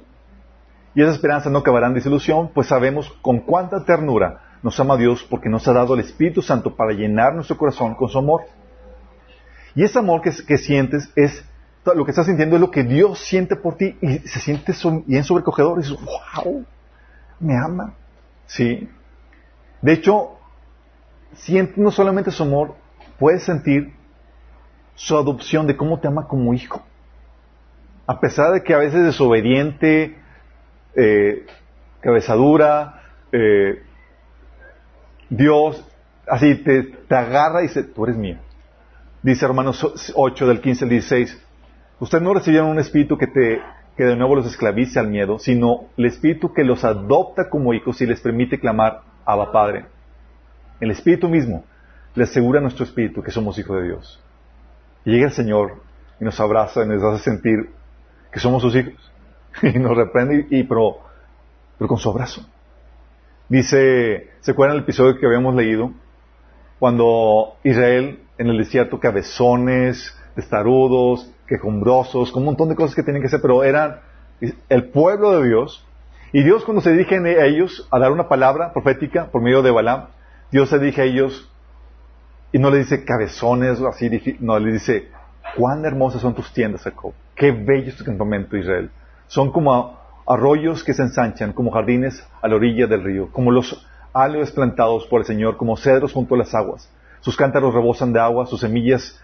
Y 0.93 1.01
esa 1.01 1.11
esperanza 1.11 1.49
no 1.49 1.59
acabará 1.59 1.87
en 1.87 1.93
disilusión, 1.93 2.49
pues 2.53 2.67
sabemos 2.67 3.09
con 3.21 3.39
cuánta 3.39 3.85
ternura 3.85 4.41
nos 4.61 4.79
ama 4.79 4.97
Dios 4.97 5.25
porque 5.29 5.49
nos 5.49 5.67
ha 5.67 5.73
dado 5.73 5.93
el 5.93 6.01
Espíritu 6.01 6.41
Santo 6.41 6.75
para 6.75 6.91
llenar 6.91 7.33
nuestro 7.33 7.57
corazón 7.57 7.95
con 7.95 8.09
su 8.09 8.17
amor. 8.17 8.41
Y 9.73 9.83
ese 9.83 9.99
amor 9.99 10.21
que, 10.21 10.57
sientes 10.57 11.09
es, 11.15 11.45
lo 11.85 12.05
que 12.05 12.11
estás 12.11 12.27
sintiendo 12.27 12.55
es 12.55 12.61
lo 12.61 12.71
que 12.71 12.83
Dios 12.83 13.19
siente 13.19 13.55
por 13.55 13.75
ti 13.75 13.97
y 14.01 14.19
se 14.19 14.39
siente 14.39 14.73
bien 15.05 15.23
sobrecogedor 15.23 15.79
y 15.79 15.83
dices, 15.83 15.97
wow, 16.43 16.65
me 17.39 17.55
ama. 17.57 17.93
Sí. 18.45 18.89
De 19.81 19.93
hecho, 19.93 20.37
sientes 21.33 21.77
no 21.77 21.91
solamente 21.91 22.31
su 22.31 22.43
amor, 22.43 22.75
puedes 23.17 23.43
sentir 23.43 23.93
su 24.95 25.17
adopción 25.17 25.65
de 25.65 25.75
cómo 25.75 25.99
te 25.99 26.07
ama 26.07 26.27
como 26.27 26.53
hijo. 26.53 26.83
A 28.05 28.19
pesar 28.19 28.51
de 28.51 28.63
que 28.63 28.73
a 28.73 28.77
veces 28.77 28.99
es 28.99 29.05
desobediente, 29.05 30.17
eh, 30.95 31.45
cabezadura, 32.01 33.01
eh, 33.31 33.83
Dios 35.29 35.83
así 36.27 36.55
te, 36.55 36.93
agarra 37.09 37.61
y 37.61 37.67
dice, 37.67 37.83
tú 37.83 38.03
eres 38.05 38.17
mío. 38.17 38.37
Dice 39.23 39.47
Romanos 39.47 40.13
8 40.15 40.47
del 40.47 40.61
15 40.61 40.85
al 40.85 40.89
16, 40.89 41.41
ustedes 42.01 42.23
no 42.23 42.33
recibieron 42.33 42.69
un 42.69 42.79
espíritu 42.79 43.17
que, 43.17 43.27
te, 43.27 43.61
que 43.95 44.03
de 44.03 44.15
nuevo 44.15 44.35
los 44.35 44.47
esclavice 44.47 44.99
al 44.99 45.07
miedo, 45.07 45.39
sino 45.39 45.85
el 45.95 46.05
espíritu 46.05 46.51
que 46.51 46.63
los 46.63 46.83
adopta 46.83 47.49
como 47.49 47.73
hijos 47.73 48.01
y 48.01 48.07
les 48.07 48.19
permite 48.19 48.59
clamar, 48.59 49.01
Abba 49.23 49.51
Padre. 49.51 49.85
El 50.79 50.91
espíritu 50.91 51.29
mismo 51.29 51.63
le 52.15 52.23
asegura 52.23 52.59
a 52.59 52.61
nuestro 52.61 52.83
espíritu 52.83 53.21
que 53.21 53.31
somos 53.31 53.57
hijos 53.59 53.77
de 53.77 53.87
Dios. 53.87 54.19
Llega 55.05 55.27
el 55.27 55.31
Señor 55.31 55.75
y 56.19 56.25
nos 56.25 56.39
abraza 56.39 56.83
y 56.83 56.87
nos 56.87 57.03
hace 57.03 57.23
sentir 57.23 57.69
que 58.31 58.39
somos 58.39 58.61
sus 58.61 58.75
hijos. 58.75 58.93
Y 59.61 59.77
nos 59.79 59.97
reprende, 59.97 60.47
y, 60.49 60.63
pero, 60.63 60.99
pero 61.77 61.87
con 61.89 61.97
su 61.97 62.09
abrazo. 62.09 62.41
Dice, 63.49 64.29
¿se 64.39 64.51
acuerdan 64.51 64.77
el 64.77 64.83
episodio 64.83 65.19
que 65.19 65.25
habíamos 65.25 65.55
leído? 65.55 65.91
Cuando 66.79 67.57
Israel 67.65 68.21
en 68.37 68.47
el 68.47 68.57
desierto, 68.57 68.99
cabezones, 68.99 70.17
testarudos, 70.35 71.31
quejumbrosos, 71.47 72.31
con 72.31 72.43
un 72.43 72.47
montón 72.47 72.69
de 72.69 72.75
cosas 72.75 72.95
que 72.95 73.03
tenían 73.03 73.21
que 73.21 73.27
hacer, 73.27 73.41
pero 73.41 73.63
eran 73.63 73.99
el 74.69 74.85
pueblo 74.85 75.31
de 75.31 75.47
Dios. 75.47 75.85
Y 76.33 76.43
Dios 76.43 76.63
cuando 76.63 76.81
se 76.81 76.91
dirige 76.91 77.17
a 77.17 77.45
ellos 77.45 77.87
a 77.91 77.99
dar 77.99 78.11
una 78.11 78.29
palabra 78.29 78.71
profética 78.73 79.27
por 79.27 79.41
medio 79.41 79.61
de 79.61 79.71
Balaam, 79.71 80.07
Dios 80.51 80.69
se 80.69 80.79
dirige 80.79 81.01
a 81.01 81.05
ellos 81.05 81.49
y 82.51 82.59
no 82.59 82.69
le 82.69 82.79
dice 82.79 83.03
cabezones 83.03 83.79
o 83.79 83.87
así, 83.87 84.37
no, 84.39 84.59
le 84.59 84.73
dice, 84.73 85.09
cuán 85.55 85.85
hermosas 85.85 86.21
son 86.21 86.33
tus 86.33 86.51
tiendas, 86.53 86.83
Jacob. 86.83 87.13
Qué 87.35 87.51
bello 87.51 87.89
es 87.89 87.95
tu 87.95 88.03
campamento, 88.03 88.57
Israel. 88.57 88.89
Son 89.27 89.51
como 89.51 89.97
arroyos 90.27 90.83
que 90.83 90.93
se 90.93 91.03
ensanchan 91.03 91.53
como 91.53 91.71
jardines 91.71 92.25
a 92.41 92.47
la 92.47 92.55
orilla 92.55 92.87
del 92.87 93.03
río, 93.03 93.29
como 93.31 93.51
los 93.51 93.85
árboles 94.13 94.51
plantados 94.51 95.05
por 95.07 95.21
el 95.21 95.25
Señor, 95.25 95.57
como 95.57 95.77
cedros 95.77 96.13
junto 96.13 96.35
a 96.35 96.39
las 96.39 96.53
aguas. 96.53 96.89
Sus 97.21 97.37
cántaros 97.37 97.73
rebosan 97.73 98.13
de 98.13 98.19
agua, 98.19 98.45
sus 98.45 98.61
semillas, 98.61 99.21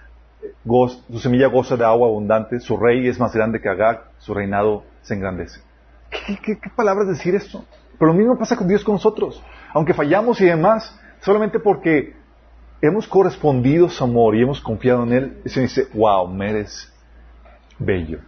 su 1.09 1.19
semilla 1.19 1.47
goza 1.47 1.77
de 1.77 1.85
agua 1.85 2.07
abundante, 2.07 2.59
su 2.59 2.77
rey 2.77 3.07
es 3.07 3.19
más 3.19 3.33
grande 3.33 3.61
que 3.61 3.69
Agag, 3.69 4.11
su 4.19 4.33
reinado 4.33 4.83
se 5.01 5.13
engrandece. 5.13 5.61
¿Qué, 6.09 6.57
palabras 6.75 7.07
decir 7.07 7.35
esto? 7.35 7.65
Pero 7.97 8.11
lo 8.11 8.17
mismo 8.17 8.37
pasa 8.37 8.55
con 8.55 8.67
Dios 8.67 8.83
con 8.83 8.95
nosotros. 8.95 9.43
Aunque 9.73 9.93
fallamos 9.93 10.39
y 10.41 10.45
demás, 10.45 10.97
solamente 11.21 11.59
porque 11.59 12.15
hemos 12.81 13.07
correspondido 13.07 13.89
su 13.89 14.03
amor 14.03 14.35
y 14.35 14.43
hemos 14.43 14.61
confiado 14.61 15.03
en 15.03 15.13
Él, 15.13 15.41
se 15.45 15.61
dice, 15.61 15.87
wow, 15.93 16.27
me 16.27 16.49
eres 16.49 16.93
bello. 17.79 18.19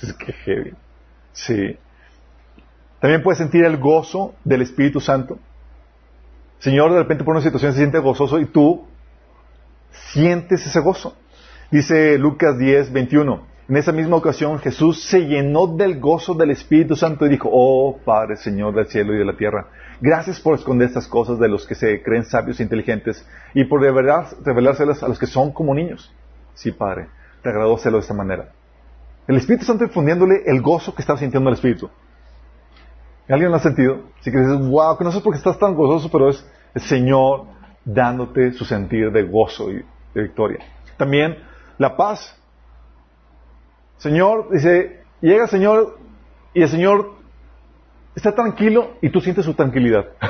Qué 0.18 0.32
heavy. 0.32 0.74
Sí. 1.32 1.78
También 3.00 3.22
puedes 3.22 3.38
sentir 3.38 3.64
el 3.64 3.76
gozo 3.76 4.34
del 4.44 4.62
Espíritu 4.62 5.00
Santo. 5.00 5.38
Señor, 6.58 6.92
de 6.92 6.98
repente 6.98 7.24
por 7.24 7.34
una 7.34 7.42
situación 7.42 7.72
se 7.72 7.78
siente 7.78 7.98
gozoso 7.98 8.40
y 8.40 8.46
tú 8.46 8.86
sientes 9.90 10.66
ese 10.66 10.80
gozo. 10.80 11.16
Dice 11.70 12.16
Lucas 12.16 12.58
10, 12.58 12.94
21. 12.94 13.42
En 13.68 13.76
esa 13.76 13.92
misma 13.92 14.16
ocasión 14.16 14.58
Jesús 14.58 15.04
se 15.04 15.26
llenó 15.26 15.66
del 15.66 16.00
gozo 16.00 16.32
del 16.32 16.50
Espíritu 16.50 16.96
Santo 16.96 17.26
y 17.26 17.28
dijo, 17.28 17.50
oh 17.52 17.98
Padre, 18.02 18.36
Señor 18.36 18.74
del 18.74 18.86
cielo 18.86 19.14
y 19.14 19.18
de 19.18 19.26
la 19.26 19.36
tierra, 19.36 19.66
gracias 20.00 20.40
por 20.40 20.54
esconder 20.54 20.88
estas 20.88 21.06
cosas 21.06 21.38
de 21.38 21.46
los 21.46 21.66
que 21.66 21.74
se 21.74 22.02
creen 22.02 22.24
sabios 22.24 22.58
e 22.58 22.62
inteligentes 22.62 23.22
y 23.52 23.64
por 23.64 23.82
revelárselas 23.82 25.02
a 25.02 25.08
los 25.08 25.18
que 25.18 25.26
son 25.26 25.52
como 25.52 25.74
niños. 25.74 26.10
Sí, 26.54 26.72
Padre, 26.72 27.08
te 27.42 27.50
agradó 27.50 27.74
hacerlo 27.74 27.98
de 27.98 28.02
esta 28.02 28.14
manera. 28.14 28.48
El 29.26 29.36
Espíritu 29.36 29.66
Santo 29.66 29.84
infundiéndole 29.84 30.44
el 30.46 30.62
gozo 30.62 30.94
que 30.94 31.02
estaba 31.02 31.18
sintiendo 31.18 31.50
el 31.50 31.54
Espíritu. 31.56 31.90
¿Alguien 33.28 33.50
lo 33.50 33.58
ha 33.58 33.60
sentido? 33.60 34.04
Si 34.20 34.32
que 34.32 34.38
wow, 34.38 34.96
que 34.96 35.04
no 35.04 35.12
sé 35.12 35.20
por 35.20 35.34
qué 35.34 35.36
estás 35.36 35.58
tan 35.58 35.74
gozoso, 35.74 36.10
pero 36.10 36.30
es 36.30 36.42
El 36.74 36.80
Señor 36.80 37.44
dándote 37.84 38.52
su 38.52 38.64
sentir 38.64 39.12
de 39.12 39.24
gozo 39.24 39.70
y 39.70 39.84
de 40.14 40.22
victoria. 40.22 40.60
También 40.96 41.46
la 41.78 41.96
paz. 41.96 42.36
Señor, 43.96 44.50
dice, 44.50 45.02
llega 45.20 45.44
el 45.44 45.48
Señor 45.48 45.98
y 46.54 46.62
el 46.62 46.68
Señor 46.68 47.14
está 48.14 48.34
tranquilo 48.34 48.96
y 49.00 49.10
tú 49.10 49.20
sientes 49.20 49.44
su 49.44 49.54
tranquilidad. 49.54 50.06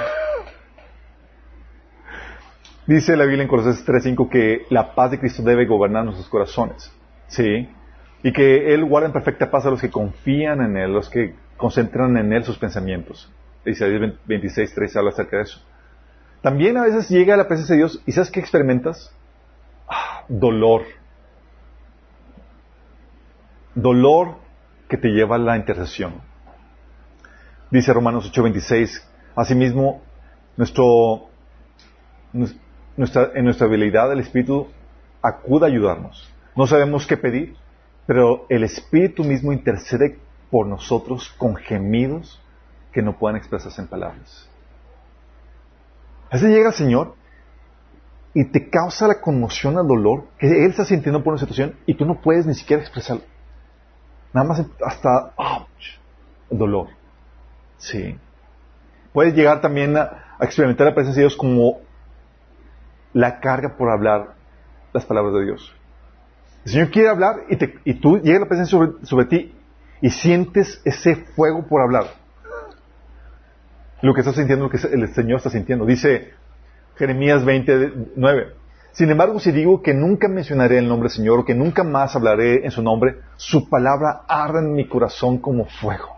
Dice 2.86 3.16
la 3.18 3.24
Biblia 3.24 3.42
en 3.42 3.48
Colosenses 3.48 3.86
3.5 3.86 4.30
que 4.30 4.64
la 4.70 4.94
paz 4.94 5.10
de 5.10 5.18
Cristo 5.18 5.42
debe 5.42 5.66
gobernar 5.66 6.04
nuestros 6.04 6.26
corazones. 6.28 6.90
¿Sí? 7.26 7.68
Y 8.22 8.32
que 8.32 8.72
Él 8.72 8.86
guarda 8.86 9.08
en 9.08 9.12
perfecta 9.12 9.50
paz 9.50 9.66
a 9.66 9.70
los 9.70 9.82
que 9.82 9.90
confían 9.90 10.62
en 10.62 10.78
Él, 10.78 10.94
los 10.94 11.10
que 11.10 11.34
concentran 11.58 12.16
en 12.16 12.32
Él 12.32 12.44
sus 12.44 12.56
pensamientos. 12.56 13.30
Isaías 13.66 14.00
26.3 14.26 14.96
habla 14.96 15.10
acerca 15.10 15.36
de 15.36 15.42
eso. 15.42 15.60
También 16.40 16.78
a 16.78 16.84
veces 16.84 17.10
llega 17.10 17.34
a 17.34 17.36
la 17.36 17.46
presencia 17.46 17.74
de 17.74 17.80
Dios 17.80 18.02
y 18.06 18.12
¿sabes 18.12 18.30
qué 18.30 18.40
experimentas? 18.40 19.12
Ah, 19.86 20.24
dolor. 20.28 20.82
Dolor 23.80 24.38
que 24.88 24.96
te 24.96 25.08
lleva 25.08 25.36
a 25.36 25.38
la 25.38 25.56
intercesión. 25.56 26.14
Dice 27.70 27.92
Romanos 27.92 28.28
8:26, 28.32 29.04
asimismo, 29.36 30.02
en 32.32 32.48
nuestra 32.96 33.66
habilidad 33.66 34.10
el 34.12 34.18
Espíritu 34.18 34.66
acude 35.22 35.66
a 35.66 35.68
ayudarnos. 35.68 36.28
No 36.56 36.66
sabemos 36.66 37.06
qué 37.06 37.16
pedir, 37.16 37.54
pero 38.04 38.46
el 38.48 38.64
Espíritu 38.64 39.22
mismo 39.22 39.52
intercede 39.52 40.18
por 40.50 40.66
nosotros 40.66 41.28
con 41.38 41.54
gemidos 41.54 42.42
que 42.92 43.02
no 43.02 43.16
puedan 43.16 43.36
expresarse 43.36 43.80
en 43.80 43.86
palabras. 43.86 44.48
A 46.30 46.34
veces 46.34 46.50
llega 46.50 46.70
el 46.70 46.74
Señor 46.74 47.14
y 48.34 48.44
te 48.46 48.70
causa 48.70 49.06
la 49.06 49.20
conmoción, 49.20 49.78
el 49.78 49.86
dolor 49.86 50.24
que 50.36 50.48
Él 50.48 50.70
está 50.70 50.84
sintiendo 50.84 51.22
por 51.22 51.34
una 51.34 51.40
situación 51.40 51.76
y 51.86 51.94
tú 51.94 52.04
no 52.04 52.20
puedes 52.20 52.44
ni 52.44 52.54
siquiera 52.54 52.82
expresarlo. 52.82 53.22
Nada 54.32 54.46
más 54.46 54.64
hasta 54.84 55.32
el 56.50 56.58
dolor. 56.58 56.88
Sí. 57.78 58.18
Puedes 59.12 59.34
llegar 59.34 59.60
también 59.60 59.96
a, 59.96 60.24
experimentar 60.40 60.86
la 60.86 60.94
presencia 60.94 61.20
de 61.20 61.28
Dios 61.28 61.36
como 61.36 61.80
la 63.12 63.40
carga 63.40 63.76
por 63.76 63.90
hablar 63.90 64.34
las 64.92 65.04
palabras 65.04 65.34
de 65.34 65.44
Dios. 65.46 65.74
El 66.64 66.72
Señor 66.72 66.90
quiere 66.90 67.08
hablar 67.08 67.36
y, 67.48 67.56
te, 67.56 67.78
y 67.84 67.94
tú 67.94 68.18
llega 68.18 68.40
la 68.40 68.46
presencia 68.46 68.78
sobre, 69.02 69.24
ti 69.24 69.54
y 70.00 70.10
sientes 70.10 70.80
ese 70.84 71.16
fuego 71.16 71.66
por 71.66 71.82
hablar. 71.82 72.04
Lo 74.02 74.14
que 74.14 74.20
estás 74.20 74.36
sintiendo, 74.36 74.66
lo 74.66 74.70
que 74.70 74.76
el 74.76 75.12
Señor 75.14 75.38
está 75.38 75.50
sintiendo. 75.50 75.84
Dice 75.84 76.34
Jeremías 76.96 77.44
29. 77.44 78.57
Sin 78.98 79.08
embargo, 79.12 79.38
si 79.38 79.52
digo 79.52 79.80
que 79.80 79.94
nunca 79.94 80.26
mencionaré 80.26 80.78
el 80.78 80.88
nombre 80.88 81.08
del 81.08 81.16
Señor 81.16 81.38
o 81.38 81.44
que 81.44 81.54
nunca 81.54 81.84
más 81.84 82.16
hablaré 82.16 82.64
en 82.64 82.72
su 82.72 82.82
nombre, 82.82 83.18
su 83.36 83.68
palabra 83.68 84.22
arde 84.26 84.58
en 84.58 84.72
mi 84.72 84.88
corazón 84.88 85.38
como 85.38 85.66
fuego. 85.66 86.16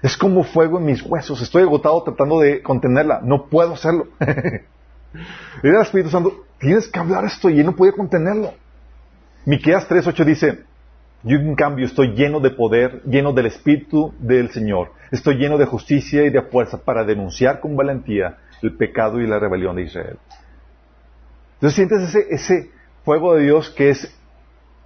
Es 0.00 0.16
como 0.16 0.44
fuego 0.44 0.78
en 0.78 0.86
mis 0.86 1.02
huesos. 1.02 1.42
Estoy 1.42 1.64
agotado 1.64 2.02
tratando 2.02 2.40
de 2.40 2.62
contenerla. 2.62 3.20
No 3.22 3.48
puedo 3.48 3.74
hacerlo. 3.74 4.06
Era 4.18 4.62
el 5.62 5.82
Espíritu 5.82 6.08
Santo, 6.08 6.46
tienes 6.58 6.88
que 6.88 6.98
hablar 6.98 7.26
esto 7.26 7.50
y 7.50 7.62
no 7.62 7.76
podía 7.76 7.92
contenerlo. 7.92 8.54
Miqueas 9.44 9.86
3.8 9.86 10.24
dice, 10.24 10.60
yo 11.22 11.36
en 11.36 11.54
cambio 11.54 11.84
estoy 11.84 12.14
lleno 12.14 12.40
de 12.40 12.48
poder, 12.52 13.02
lleno 13.04 13.34
del 13.34 13.44
Espíritu 13.44 14.14
del 14.20 14.48
Señor. 14.52 14.92
Estoy 15.10 15.34
lleno 15.34 15.58
de 15.58 15.66
justicia 15.66 16.24
y 16.24 16.30
de 16.30 16.40
fuerza 16.40 16.78
para 16.78 17.04
denunciar 17.04 17.60
con 17.60 17.76
valentía 17.76 18.38
el 18.62 18.74
pecado 18.74 19.20
y 19.20 19.26
la 19.26 19.38
rebelión 19.38 19.76
de 19.76 19.82
Israel. 19.82 20.16
Entonces 21.54 21.74
sientes 21.74 22.02
ese, 22.02 22.26
ese 22.30 22.70
fuego 23.04 23.34
de 23.34 23.44
Dios 23.44 23.70
que 23.70 23.90
es, 23.90 24.14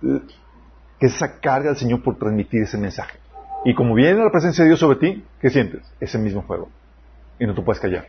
que 0.01 1.07
es 1.07 1.15
esa 1.15 1.41
carga 1.41 1.71
del 1.71 1.77
Señor 1.77 2.03
por 2.03 2.19
transmitir 2.19 2.63
ese 2.63 2.79
mensaje. 2.79 3.19
Y 3.65 3.75
como 3.75 3.95
viene 3.95 4.23
la 4.23 4.31
presencia 4.31 4.65
de 4.65 4.71
Dios 4.71 4.81
sobre 4.81 4.99
ti, 4.99 5.25
¿qué 5.41 5.51
sientes? 5.51 5.83
Ese 6.01 6.19
mismo 6.19 6.43
fuego. 6.43 6.69
Y 7.39 7.47
no 7.47 7.55
te 7.55 7.63
puedes 7.63 7.81
callar. 7.81 8.07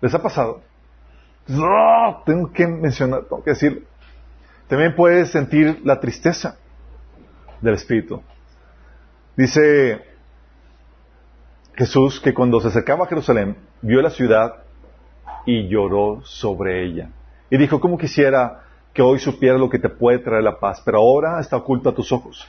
¿Les 0.00 0.14
ha 0.14 0.22
pasado? 0.22 0.62
No, 1.48 2.22
tengo 2.24 2.52
que 2.52 2.66
mencionar, 2.66 3.22
tengo 3.22 3.42
que 3.42 3.50
decir. 3.50 3.86
También 4.68 4.94
puedes 4.94 5.30
sentir 5.30 5.80
la 5.84 5.98
tristeza 5.98 6.58
del 7.60 7.74
Espíritu. 7.74 8.22
Dice 9.36 10.04
Jesús 11.74 12.20
que 12.20 12.34
cuando 12.34 12.60
se 12.60 12.68
acercaba 12.68 13.04
a 13.04 13.08
Jerusalén, 13.08 13.56
vio 13.82 14.02
la 14.02 14.10
ciudad 14.10 14.64
y 15.46 15.68
lloró 15.68 16.22
sobre 16.24 16.84
ella. 16.84 17.10
Y 17.50 17.58
dijo, 17.58 17.80
¿cómo 17.80 17.98
quisiera 17.98 18.62
que 18.92 19.02
hoy 19.02 19.18
supiera 19.18 19.58
lo 19.58 19.70
que 19.70 19.78
te 19.78 19.88
puede 19.88 20.18
traer 20.18 20.42
la 20.42 20.58
paz? 20.58 20.82
Pero 20.84 20.98
ahora 20.98 21.40
está 21.40 21.56
oculta 21.56 21.90
a 21.90 21.94
tus 21.94 22.12
ojos. 22.12 22.46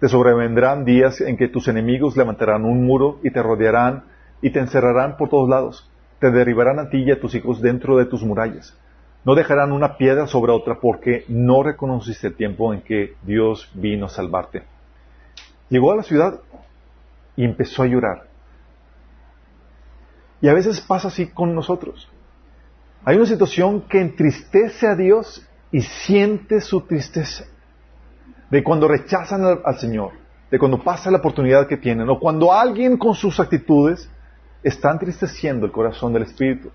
Te 0.00 0.08
sobrevendrán 0.08 0.84
días 0.84 1.20
en 1.20 1.36
que 1.36 1.48
tus 1.48 1.68
enemigos 1.68 2.16
levantarán 2.16 2.64
un 2.64 2.86
muro 2.86 3.18
y 3.22 3.30
te 3.30 3.42
rodearán 3.42 4.04
y 4.42 4.50
te 4.50 4.58
encerrarán 4.58 5.16
por 5.16 5.28
todos 5.28 5.48
lados 5.48 5.90
te 6.20 6.30
derribarán 6.30 6.78
a 6.78 6.90
ti 6.90 6.98
y 6.98 7.10
a 7.10 7.18
tus 7.18 7.34
hijos 7.34 7.60
dentro 7.60 7.96
de 7.96 8.04
tus 8.04 8.22
murallas. 8.22 8.76
No 9.24 9.34
dejarán 9.34 9.72
una 9.72 9.96
piedra 9.96 10.26
sobre 10.26 10.52
otra 10.52 10.78
porque 10.80 11.24
no 11.28 11.62
reconociste 11.62 12.28
el 12.28 12.36
tiempo 12.36 12.72
en 12.72 12.82
que 12.82 13.14
Dios 13.22 13.70
vino 13.74 14.06
a 14.06 14.10
salvarte. 14.10 14.62
Llegó 15.70 15.92
a 15.92 15.96
la 15.96 16.02
ciudad 16.02 16.40
y 17.36 17.44
empezó 17.44 17.82
a 17.82 17.86
llorar. 17.86 18.26
Y 20.42 20.48
a 20.48 20.54
veces 20.54 20.80
pasa 20.80 21.08
así 21.08 21.28
con 21.28 21.54
nosotros. 21.54 22.08
Hay 23.04 23.16
una 23.16 23.26
situación 23.26 23.82
que 23.82 24.00
entristece 24.00 24.86
a 24.86 24.94
Dios 24.94 25.46
y 25.72 25.80
siente 25.82 26.60
su 26.60 26.82
tristeza. 26.82 27.44
De 28.50 28.62
cuando 28.62 28.88
rechazan 28.88 29.44
al, 29.64 29.78
Señor, 29.78 30.12
de 30.50 30.58
cuando 30.58 30.82
pasa 30.82 31.10
la 31.10 31.18
oportunidad 31.18 31.66
que 31.66 31.76
tienen, 31.76 32.08
o 32.08 32.18
cuando 32.18 32.52
alguien 32.52 32.98
con 32.98 33.14
sus 33.14 33.38
actitudes 33.38 34.10
está 34.62 34.90
entristeciendo 34.90 35.66
el 35.66 35.72
corazón 35.72 36.12
del 36.12 36.24
Espíritu. 36.24 36.70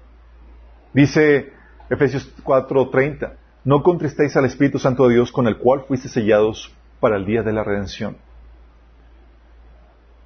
Dice 0.93 1.51
Efesios 1.89 2.33
4:30, 2.43 3.33
no 3.65 3.83
contristéis 3.83 4.35
al 4.37 4.45
Espíritu 4.45 4.79
Santo 4.79 5.07
de 5.07 5.15
Dios 5.15 5.31
con 5.31 5.47
el 5.47 5.57
cual 5.57 5.83
fuiste 5.87 6.07
sellados 6.07 6.73
para 6.99 7.17
el 7.17 7.25
día 7.25 7.43
de 7.43 7.51
la 7.53 7.63
redención. 7.63 8.17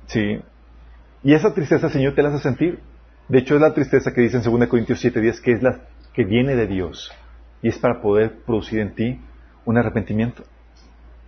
Sí. 0.05 0.41
Y 1.23 1.33
esa 1.33 1.53
tristeza 1.53 1.89
Señor 1.89 2.13
te 2.15 2.21
la 2.21 2.29
hace 2.29 2.39
sentir. 2.39 2.79
De 3.29 3.39
hecho, 3.39 3.55
es 3.55 3.61
la 3.61 3.73
tristeza 3.73 4.11
que 4.11 4.21
dice 4.21 4.37
en 4.37 4.43
2 4.43 4.67
Corintios 4.67 5.03
7:10, 5.03 5.39
que 5.41 5.51
es 5.53 5.63
la 5.63 5.81
que 6.13 6.25
viene 6.25 6.55
de 6.55 6.67
Dios. 6.67 7.11
Y 7.61 7.69
es 7.69 7.77
para 7.77 8.01
poder 8.01 8.39
producir 8.45 8.79
en 8.79 8.95
ti 8.95 9.21
un 9.65 9.77
arrepentimiento. 9.77 10.43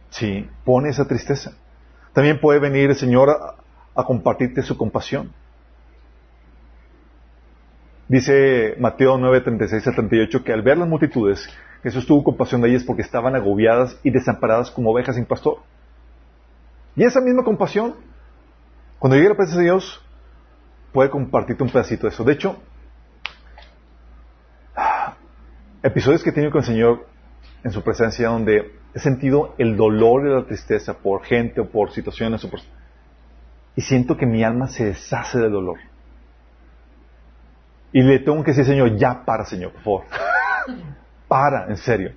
Sí, 0.10 0.50
pone 0.66 0.90
esa 0.90 1.08
tristeza. 1.08 1.54
También 2.14 2.42
puede 2.42 2.60
venir 2.60 2.90
el 2.90 2.96
Señor 2.96 3.30
a 3.30 4.04
compartirte 4.04 4.64
su 4.64 4.76
compasión. 4.78 5.32
Dice 8.08 8.76
Mateo 8.78 9.18
9, 9.18 9.40
36 9.40 9.88
al 9.88 9.96
38 9.96 10.44
que 10.44 10.52
al 10.52 10.64
ver 10.64 10.78
las 10.78 10.90
multitudes, 10.90 11.48
Jesús 11.82 12.06
tuvo 12.06 12.26
compasión 12.26 12.60
de 12.62 12.70
ellas 12.70 12.84
porque 12.84 13.04
estaban 13.04 13.36
agobiadas 13.36 13.98
y 14.04 14.12
desamparadas 14.12 14.70
como 14.70 14.92
ovejas 14.92 15.16
sin 15.16 15.26
pastor. 15.26 15.60
Y 16.96 17.06
esa 17.06 17.22
misma 17.22 17.44
compasión, 17.44 17.96
cuando 19.00 19.16
llegue 19.16 19.30
la 19.30 19.36
presencia 19.36 19.60
de 19.60 19.66
Dios, 19.66 20.04
puede 20.92 21.10
compartirte 21.10 21.64
un 21.64 21.70
pedacito 21.70 22.08
de 22.08 22.14
eso. 22.14 22.24
De 22.24 22.34
hecho, 22.34 22.62
episodios 25.84 26.24
que 26.24 26.30
he 26.30 26.34
tenido 26.34 26.52
con 26.52 26.62
el 26.62 26.68
Señor 26.68 27.08
en 27.64 27.72
su 27.72 27.84
presencia 27.84 28.30
donde 28.30 28.76
he 28.94 29.00
sentido 29.00 29.56
el 29.58 29.78
dolor 29.78 30.26
y 30.26 30.30
la 30.30 30.46
tristeza 30.46 30.94
por 30.96 31.24
gente 31.24 31.62
o 31.62 31.70
por 31.70 31.92
situaciones 31.92 32.44
o 32.44 32.50
por... 32.50 32.60
y 33.76 33.82
siento 33.82 34.18
que 34.18 34.26
mi 34.26 34.44
alma 34.44 34.68
se 34.68 34.86
deshace 34.86 35.40
del 35.40 35.52
dolor. 35.52 35.78
Y 37.94 38.02
le 38.02 38.20
tengo 38.20 38.44
que 38.44 38.52
decir, 38.52 38.66
Señor, 38.66 38.96
ya 38.98 39.26
para, 39.26 39.46
Señor, 39.46 39.74
por 39.74 39.84
favor. 39.84 40.06
para, 41.28 41.68
en 41.68 41.78
serio. 41.78 42.14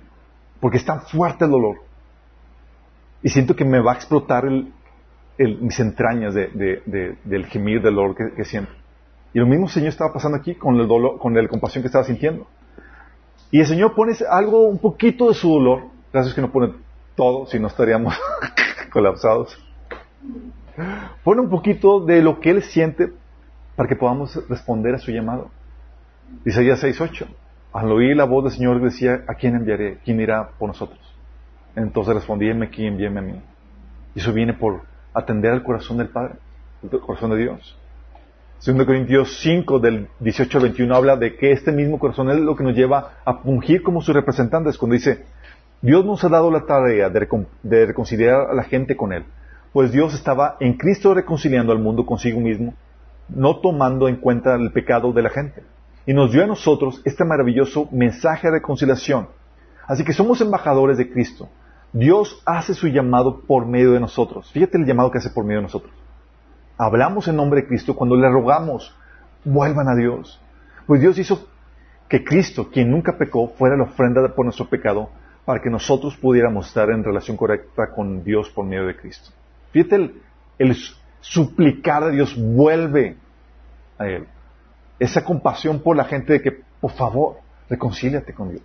Porque 0.59 0.77
es 0.77 0.85
tan 0.85 1.01
fuerte 1.01 1.45
el 1.45 1.51
dolor. 1.51 1.77
Y 3.21 3.29
siento 3.29 3.55
que 3.55 3.65
me 3.65 3.81
va 3.81 3.93
a 3.93 3.95
explotar 3.95 4.45
el, 4.45 4.71
mis 5.37 5.79
entrañas 5.79 6.33
de, 6.33 7.17
del 7.23 7.45
gemir 7.47 7.81
del 7.81 7.95
dolor 7.95 8.15
que, 8.35 8.45
siento. 8.45 8.71
Y 9.33 9.39
lo 9.39 9.45
mismo, 9.45 9.67
Señor, 9.67 9.89
estaba 9.89 10.13
pasando 10.13 10.37
aquí 10.37 10.55
con 10.55 10.79
el 10.79 10.87
dolor, 10.87 11.19
con 11.19 11.33
la 11.33 11.47
compasión 11.47 11.81
que 11.81 11.87
estaba 11.87 12.05
sintiendo. 12.05 12.47
Y 13.51 13.59
el 13.59 13.67
Señor 13.67 13.93
pone 13.95 14.13
algo, 14.29 14.67
un 14.67 14.79
poquito 14.79 15.27
de 15.27 15.33
su 15.33 15.49
dolor. 15.49 15.87
Gracias 16.13 16.33
que 16.33 16.41
no 16.41 16.51
pone 16.51 16.73
todo, 17.15 17.45
si 17.47 17.59
no 17.59 17.67
estaríamos 17.67 18.17
colapsados. 18.91 19.57
Pone 21.23 21.41
un 21.41 21.49
poquito 21.49 21.99
de 21.99 22.21
lo 22.21 22.39
que 22.39 22.51
Él 22.51 22.63
siente 22.63 23.11
para 23.75 23.89
que 23.89 23.95
podamos 23.95 24.41
responder 24.47 24.95
a 24.95 24.99
su 24.99 25.11
llamado. 25.11 25.49
Isaías 26.45 26.83
6.8. 26.83 27.27
Al 27.73 27.91
oír 27.91 28.15
la 28.15 28.23
voz 28.23 28.45
del 28.45 28.53
Señor 28.53 28.81
decía, 28.81 29.23
¿a 29.27 29.35
quién 29.35 29.55
enviaré? 29.55 29.99
¿Quién 30.05 30.19
irá 30.21 30.49
por 30.57 30.69
nosotros? 30.69 30.99
Entonces 31.75 32.15
respondí, 32.15 32.49
aquí, 32.49 32.85
envíeme 32.85 33.19
a 33.19 33.23
mí. 33.23 33.41
Y 34.15 34.19
eso 34.19 34.31
viene 34.31 34.53
por 34.53 34.83
atender 35.15 35.51
al 35.51 35.63
corazón 35.63 35.97
del 35.97 36.09
Padre, 36.09 36.35
el 36.83 36.99
corazón 36.99 37.31
de 37.31 37.37
Dios. 37.37 37.77
2 38.63 38.85
Corintios 38.85 39.39
5 39.41 39.79
del 39.79 40.07
18 40.19 40.57
al 40.57 40.63
21 40.63 40.95
habla 40.95 41.17
de 41.17 41.35
que 41.35 41.51
este 41.51 41.71
mismo 41.71 41.99
corazón 41.99 42.29
es 42.29 42.37
lo 42.37 42.55
que 42.55 42.63
nos 42.63 42.75
lleva 42.75 43.13
a 43.23 43.35
fungir 43.35 43.83
como 43.83 44.01
sus 44.01 44.15
representantes 44.15 44.77
cuando 44.77 44.93
dice, 44.93 45.25
Dios 45.81 46.05
nos 46.05 46.23
ha 46.23 46.29
dado 46.29 46.49
la 46.51 46.65
tarea 46.65 47.09
de 47.09 47.85
reconciliar 47.85 48.49
a 48.49 48.53
la 48.53 48.63
gente 48.63 48.95
con 48.95 49.13
Él, 49.13 49.23
pues 49.71 49.91
Dios 49.91 50.13
estaba 50.13 50.57
en 50.59 50.77
Cristo 50.77 51.13
reconciliando 51.13 51.71
al 51.71 51.79
mundo 51.79 52.05
consigo 52.05 52.39
mismo, 52.39 52.73
no 53.29 53.59
tomando 53.59 54.07
en 54.07 54.17
cuenta 54.17 54.55
el 54.55 54.71
pecado 54.71 55.11
de 55.11 55.21
la 55.21 55.29
gente. 55.29 55.63
Y 56.05 56.13
nos 56.13 56.31
dio 56.31 56.43
a 56.43 56.47
nosotros 56.47 57.01
este 57.03 57.25
maravilloso 57.25 57.89
mensaje 57.91 58.47
de 58.47 58.53
reconciliación. 58.53 59.27
Así 59.87 60.03
que 60.03 60.13
somos 60.13 60.39
embajadores 60.41 60.97
de 60.97 61.09
Cristo. 61.11 61.49
Dios 61.95 62.41
hace 62.45 62.73
su 62.73 62.89
llamado 62.89 63.39
por 63.39 63.65
medio 63.65 63.93
de 63.93 64.01
nosotros. 64.01 64.51
Fíjate 64.51 64.77
el 64.77 64.85
llamado 64.85 65.11
que 65.11 65.19
hace 65.19 65.29
por 65.29 65.45
medio 65.45 65.59
de 65.59 65.67
nosotros. 65.67 65.93
Hablamos 66.77 67.29
en 67.29 67.37
nombre 67.37 67.61
de 67.61 67.67
Cristo 67.67 67.95
cuando 67.95 68.17
le 68.17 68.29
rogamos, 68.29 68.93
vuelvan 69.45 69.87
a 69.87 69.95
Dios. 69.95 70.41
Pues 70.87 70.99
Dios 70.99 71.17
hizo 71.17 71.47
que 72.09 72.25
Cristo, 72.25 72.69
quien 72.69 72.91
nunca 72.91 73.17
pecó, 73.17 73.47
fuera 73.47 73.77
la 73.77 73.85
ofrenda 73.85 74.27
por 74.35 74.43
nuestro 74.43 74.67
pecado 74.67 75.09
para 75.45 75.61
que 75.61 75.69
nosotros 75.69 76.17
pudiéramos 76.17 76.67
estar 76.67 76.89
en 76.89 77.01
relación 77.01 77.37
correcta 77.37 77.89
con 77.95 78.25
Dios 78.25 78.49
por 78.49 78.65
medio 78.65 78.87
de 78.87 78.97
Cristo. 78.97 79.29
Fíjate 79.71 80.11
el, 80.57 80.75
suplicar 81.21 82.03
a 82.03 82.09
Dios, 82.09 82.35
vuelve 82.37 83.15
a 83.97 84.07
Él. 84.07 84.27
Esa 84.99 85.23
compasión 85.23 85.79
por 85.79 85.95
la 85.95 86.03
gente 86.03 86.33
de 86.33 86.41
que, 86.41 86.59
por 86.81 86.91
favor, 86.91 87.37
reconcíliate 87.69 88.33
con 88.33 88.49
Dios. 88.49 88.63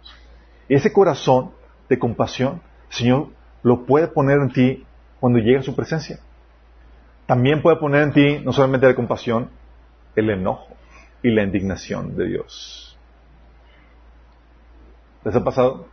Ese 0.69 0.93
corazón 0.93 1.53
de 1.89 1.97
compasión, 1.97 2.61
Señor, 2.91 3.29
lo 3.63 3.87
puede 3.87 4.09
poner 4.09 4.39
en 4.39 4.53
ti 4.53 4.85
cuando 5.19 5.39
llega 5.39 5.61
a 5.61 5.63
su 5.63 5.75
presencia. 5.75 6.19
También 7.27 7.63
puede 7.63 7.77
poner 7.77 8.03
en 8.03 8.13
ti, 8.13 8.41
no 8.45 8.53
solamente 8.53 8.87
la 8.87 8.95
compasión, 8.95 9.51
el 10.17 10.31
enojo 10.31 10.77
y 11.23 11.31
la 11.31 11.43
indignación 11.43 12.17
de 12.17 12.27
Dios. 12.27 12.99
¿Les 15.25 15.35
ha 15.35 15.45
pasado? 15.45 15.87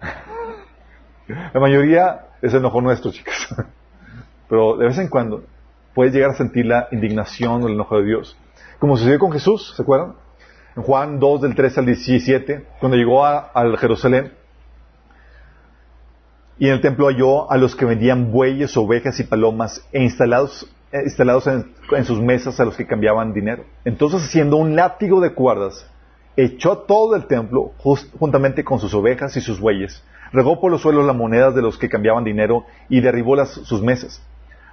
La 1.54 1.60
mayoría 1.60 2.26
es 2.42 2.52
enojo 2.52 2.80
nuestro, 2.80 3.12
chicas. 3.12 3.54
Pero 4.48 4.76
de 4.76 4.86
vez 4.86 4.98
en 4.98 5.08
cuando 5.08 5.44
puedes 5.94 6.12
llegar 6.12 6.30
a 6.30 6.34
sentir 6.34 6.66
la 6.66 6.88
indignación 6.90 7.62
o 7.62 7.68
el 7.68 7.74
enojo 7.74 7.98
de 7.98 8.04
Dios. 8.04 8.36
Como 8.78 8.96
sucedió 8.96 9.18
con 9.18 9.32
Jesús, 9.32 9.74
¿se 9.76 9.82
acuerdan? 9.82 10.14
En 10.76 10.82
Juan 10.82 11.20
2, 11.20 11.42
del 11.42 11.54
3 11.54 11.78
al 11.78 11.86
17, 11.86 12.66
cuando 12.80 12.96
llegó 12.96 13.24
a, 13.24 13.38
al 13.38 13.78
Jerusalén, 13.78 14.32
y 16.58 16.66
en 16.66 16.74
el 16.74 16.80
templo 16.80 17.06
halló 17.06 17.50
a 17.50 17.56
los 17.56 17.74
que 17.74 17.84
vendían 17.84 18.30
bueyes, 18.30 18.76
ovejas 18.76 19.18
y 19.20 19.24
palomas 19.24 19.86
e 19.92 20.02
instalados, 20.02 20.70
eh, 20.92 21.02
instalados 21.04 21.46
en, 21.46 22.04
sus 22.04 22.20
mesas 22.20 22.60
a 22.60 22.64
los 22.64 22.76
que 22.76 22.86
cambiaban 22.86 23.32
dinero. 23.32 23.64
Entonces, 23.84 24.22
haciendo 24.22 24.56
un 24.56 24.76
látigo 24.76 25.20
de 25.20 25.34
cuerdas, 25.34 25.86
echó 26.36 26.78
todo 26.78 27.16
el 27.16 27.26
templo 27.26 27.72
juntamente 28.18 28.64
con 28.64 28.78
sus 28.78 28.94
ovejas 28.94 29.36
y 29.36 29.40
sus 29.40 29.60
bueyes 29.60 30.02
regó 30.34 30.60
por 30.60 30.72
los 30.72 30.82
suelos 30.82 31.06
las 31.06 31.14
monedas 31.14 31.54
de 31.54 31.62
los 31.62 31.78
que 31.78 31.88
cambiaban 31.88 32.24
dinero 32.24 32.64
y 32.88 33.00
derribó 33.00 33.36
las, 33.36 33.50
sus 33.50 33.80
mesas. 33.80 34.20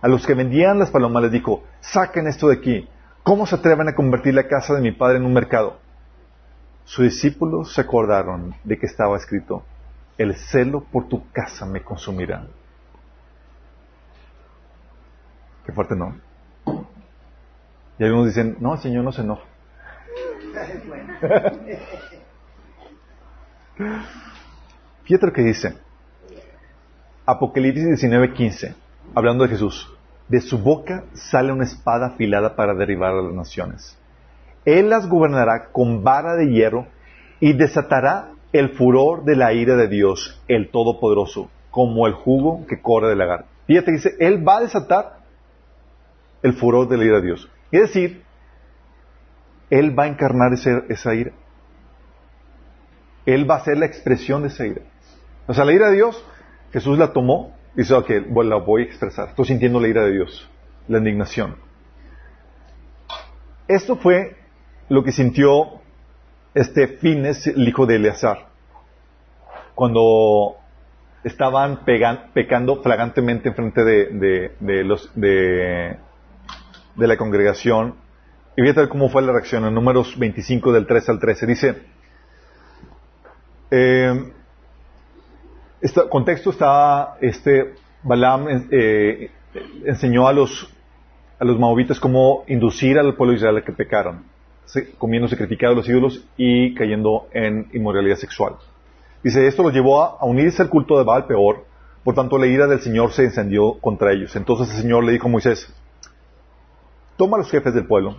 A 0.01 0.07
los 0.07 0.25
que 0.25 0.33
vendían 0.33 0.79
las 0.79 0.89
palomas 0.89 1.23
les 1.23 1.31
dijo, 1.31 1.63
saquen 1.79 2.27
esto 2.27 2.47
de 2.47 2.55
aquí. 2.55 2.89
¿Cómo 3.21 3.45
se 3.45 3.55
atreven 3.55 3.87
a 3.87 3.93
convertir 3.93 4.33
la 4.33 4.47
casa 4.47 4.73
de 4.73 4.81
mi 4.81 4.91
padre 4.91 5.17
en 5.17 5.25
un 5.25 5.33
mercado? 5.33 5.77
Sus 6.85 7.05
discípulos 7.05 7.75
se 7.75 7.81
acordaron 7.81 8.55
de 8.63 8.79
que 8.79 8.87
estaba 8.87 9.15
escrito, 9.15 9.63
el 10.21 10.35
celo 10.35 10.83
por 10.83 11.07
tu 11.07 11.31
casa 11.31 11.65
me 11.65 11.81
consumirá. 11.81 12.45
Qué 15.65 15.71
fuerte, 15.71 15.95
¿no? 15.95 16.15
Y 17.97 18.03
algunos 18.03 18.27
dicen, 18.27 18.57
no, 18.59 18.75
el 18.75 18.79
Señor 18.79 19.03
no 19.03 19.11
se 19.11 19.21
enoja. 19.21 19.43
Fíjate 25.03 25.25
lo 25.25 25.33
que 25.33 25.41
dice. 25.41 25.75
Apocalipsis 27.25 28.03
19:15, 28.03 28.75
hablando 29.15 29.43
de 29.43 29.49
Jesús. 29.49 29.91
De 30.27 30.39
su 30.39 30.59
boca 30.59 31.03
sale 31.13 31.51
una 31.51 31.63
espada 31.65 32.07
afilada 32.07 32.55
para 32.55 32.73
derribar 32.73 33.11
a 33.11 33.21
las 33.21 33.33
naciones. 33.33 33.97
Él 34.65 34.89
las 34.89 35.09
gobernará 35.09 35.71
con 35.71 36.03
vara 36.03 36.35
de 36.35 36.47
hierro 36.47 36.87
y 37.39 37.53
desatará 37.53 38.31
el 38.53 38.69
furor 38.69 39.23
de 39.23 39.35
la 39.35 39.53
ira 39.53 39.75
de 39.75 39.87
Dios, 39.87 40.41
el 40.47 40.69
Todopoderoso, 40.69 41.49
como 41.69 42.07
el 42.07 42.13
jugo 42.13 42.65
que 42.67 42.81
corre 42.81 43.09
del 43.09 43.17
lagar. 43.17 43.45
Fíjate, 43.67 43.91
dice, 43.91 44.15
Él 44.19 44.45
va 44.47 44.57
a 44.57 44.61
desatar 44.61 45.19
el 46.43 46.53
furor 46.53 46.87
de 46.87 46.97
la 46.97 47.05
ira 47.05 47.15
de 47.17 47.27
Dios. 47.27 47.49
Es 47.71 47.81
decir, 47.81 48.23
Él 49.69 49.97
va 49.97 50.03
a 50.03 50.07
encarnar 50.07 50.51
esa 50.53 51.15
ira. 51.15 51.31
Él 53.25 53.49
va 53.49 53.55
a 53.55 53.63
ser 53.63 53.77
la 53.77 53.85
expresión 53.85 54.41
de 54.41 54.49
esa 54.49 54.65
ira. 54.65 54.81
O 55.47 55.53
sea, 55.53 55.63
la 55.63 55.73
ira 55.73 55.89
de 55.89 55.95
Dios, 55.95 56.23
Jesús 56.73 56.97
la 56.97 57.13
tomó 57.13 57.55
y 57.75 57.79
dice, 57.79 57.93
ok, 57.93 58.09
la 58.43 58.57
voy 58.57 58.81
a 58.81 58.85
expresar. 58.85 59.29
Estoy 59.29 59.45
sintiendo 59.45 59.79
la 59.79 59.87
ira 59.87 60.03
de 60.03 60.11
Dios, 60.11 60.49
la 60.87 60.97
indignación. 60.97 61.55
Esto 63.67 63.95
fue 63.95 64.35
lo 64.89 65.03
que 65.03 65.11
sintió 65.11 65.80
este 66.53 66.87
Fines, 66.87 67.47
el 67.47 67.67
hijo 67.67 67.85
de 67.85 67.95
Eleazar, 67.95 68.47
cuando 69.75 70.57
estaban 71.23 71.85
pecando 71.85 72.81
flagrantemente 72.81 73.49
en 73.49 73.55
frente 73.55 73.83
de, 73.83 74.51
de, 74.59 74.83
los, 74.83 75.11
de, 75.15 75.97
la 76.95 77.17
congregación. 77.17 77.95
Y 78.55 78.61
fíjate 78.61 78.89
cómo 78.89 79.09
fue 79.09 79.21
la 79.21 79.31
reacción 79.31 79.65
en 79.65 79.73
números 79.73 80.17
25 80.17 80.73
del 80.73 80.87
3 80.87 81.09
al 81.09 81.19
13. 81.19 81.45
Dice, 81.45 81.81
eh, 83.69 84.31
este 85.79 86.01
contexto 86.09 86.49
está, 86.49 87.17
este, 87.21 87.75
Balaam 88.03 88.67
eh, 88.71 89.31
enseñó 89.85 90.27
a 90.27 90.33
los, 90.33 90.73
a 91.39 91.45
los 91.45 91.57
cómo 91.99 92.43
inducir 92.47 92.97
al 92.97 93.15
pueblo 93.15 93.31
de 93.31 93.37
Israel 93.37 93.57
a 93.57 93.61
que 93.63 93.71
pecaran, 93.71 94.25
comiendo 94.97 95.27
sacrificado 95.27 95.73
a 95.73 95.75
los 95.75 95.89
ídolos 95.89 96.25
y 96.37 96.73
cayendo 96.75 97.27
en 97.33 97.67
inmoralidad 97.73 98.15
sexual. 98.15 98.55
Dice, 99.23 99.45
esto 99.45 99.63
los 99.63 99.73
llevó 99.73 100.01
a, 100.01 100.23
unirse 100.25 100.61
al 100.61 100.69
culto 100.69 100.97
de 100.97 101.03
Baal 101.03 101.25
peor, 101.25 101.65
por 102.03 102.15
tanto 102.15 102.37
la 102.37 102.47
ira 102.47 102.67
del 102.67 102.79
Señor 102.79 103.11
se 103.11 103.23
encendió 103.23 103.73
contra 103.79 104.11
ellos. 104.11 104.35
Entonces 104.35 104.73
el 104.75 104.81
Señor 104.81 105.03
le 105.03 105.11
dijo 105.11 105.27
a 105.27 105.31
Moisés, 105.31 105.73
toma 107.17 107.37
a 107.37 107.39
los 107.39 107.51
jefes 107.51 107.73
del 107.73 107.85
pueblo 107.85 108.15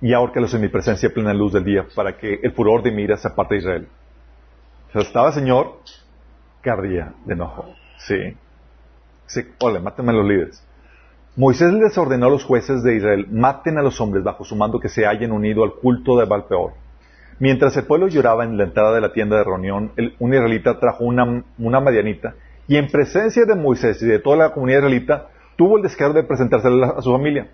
y 0.00 0.12
ahórcalos 0.12 0.52
en 0.54 0.62
mi 0.62 0.68
presencia 0.68 1.10
plena 1.10 1.32
luz 1.32 1.52
del 1.52 1.64
día, 1.64 1.86
para 1.94 2.16
que 2.16 2.40
el 2.42 2.52
furor 2.52 2.82
de 2.82 2.90
mi 2.90 3.02
ira 3.02 3.16
se 3.16 3.28
aparte 3.28 3.54
de 3.54 3.60
Israel. 3.60 3.88
O 4.88 4.92
sea, 4.92 5.02
estaba 5.02 5.28
el 5.28 5.34
Señor 5.34 5.78
que 6.62 6.70
de 6.70 7.32
enojo. 7.32 7.74
Sí. 7.98 8.36
Sí, 9.26 9.42
ole, 9.60 9.80
mátenme 9.80 10.12
a 10.12 10.14
los 10.14 10.26
líderes. 10.26 10.64
Moisés 11.36 11.72
les 11.72 11.98
ordenó 11.98 12.26
a 12.26 12.30
los 12.30 12.44
jueces 12.44 12.84
de 12.84 12.94
Israel, 12.94 13.26
maten 13.28 13.76
a 13.76 13.82
los 13.82 14.00
hombres 14.00 14.22
bajo 14.22 14.44
su 14.44 14.54
mando 14.54 14.78
que 14.78 14.88
se 14.88 15.04
hayan 15.04 15.32
unido 15.32 15.64
al 15.64 15.72
culto 15.74 16.16
de 16.16 16.26
Balpeor. 16.26 16.74
Mientras 17.40 17.76
el 17.76 17.86
pueblo 17.86 18.06
lloraba 18.06 18.44
en 18.44 18.56
la 18.56 18.62
entrada 18.62 18.94
de 18.94 19.00
la 19.00 19.12
tienda 19.12 19.38
de 19.38 19.42
reunión, 19.42 19.90
un 20.20 20.32
israelita 20.32 20.78
trajo 20.78 21.02
una, 21.02 21.42
una 21.58 21.80
madianita 21.80 22.34
y 22.68 22.76
en 22.76 22.86
presencia 22.86 23.44
de 23.46 23.56
Moisés 23.56 24.00
y 24.00 24.06
de 24.06 24.20
toda 24.20 24.36
la 24.36 24.52
comunidad 24.52 24.78
israelita 24.78 25.26
tuvo 25.56 25.76
el 25.76 25.82
descaro 25.82 26.12
de 26.12 26.22
presentarse 26.22 26.68
a 26.68 27.02
su 27.02 27.10
familia. 27.10 27.48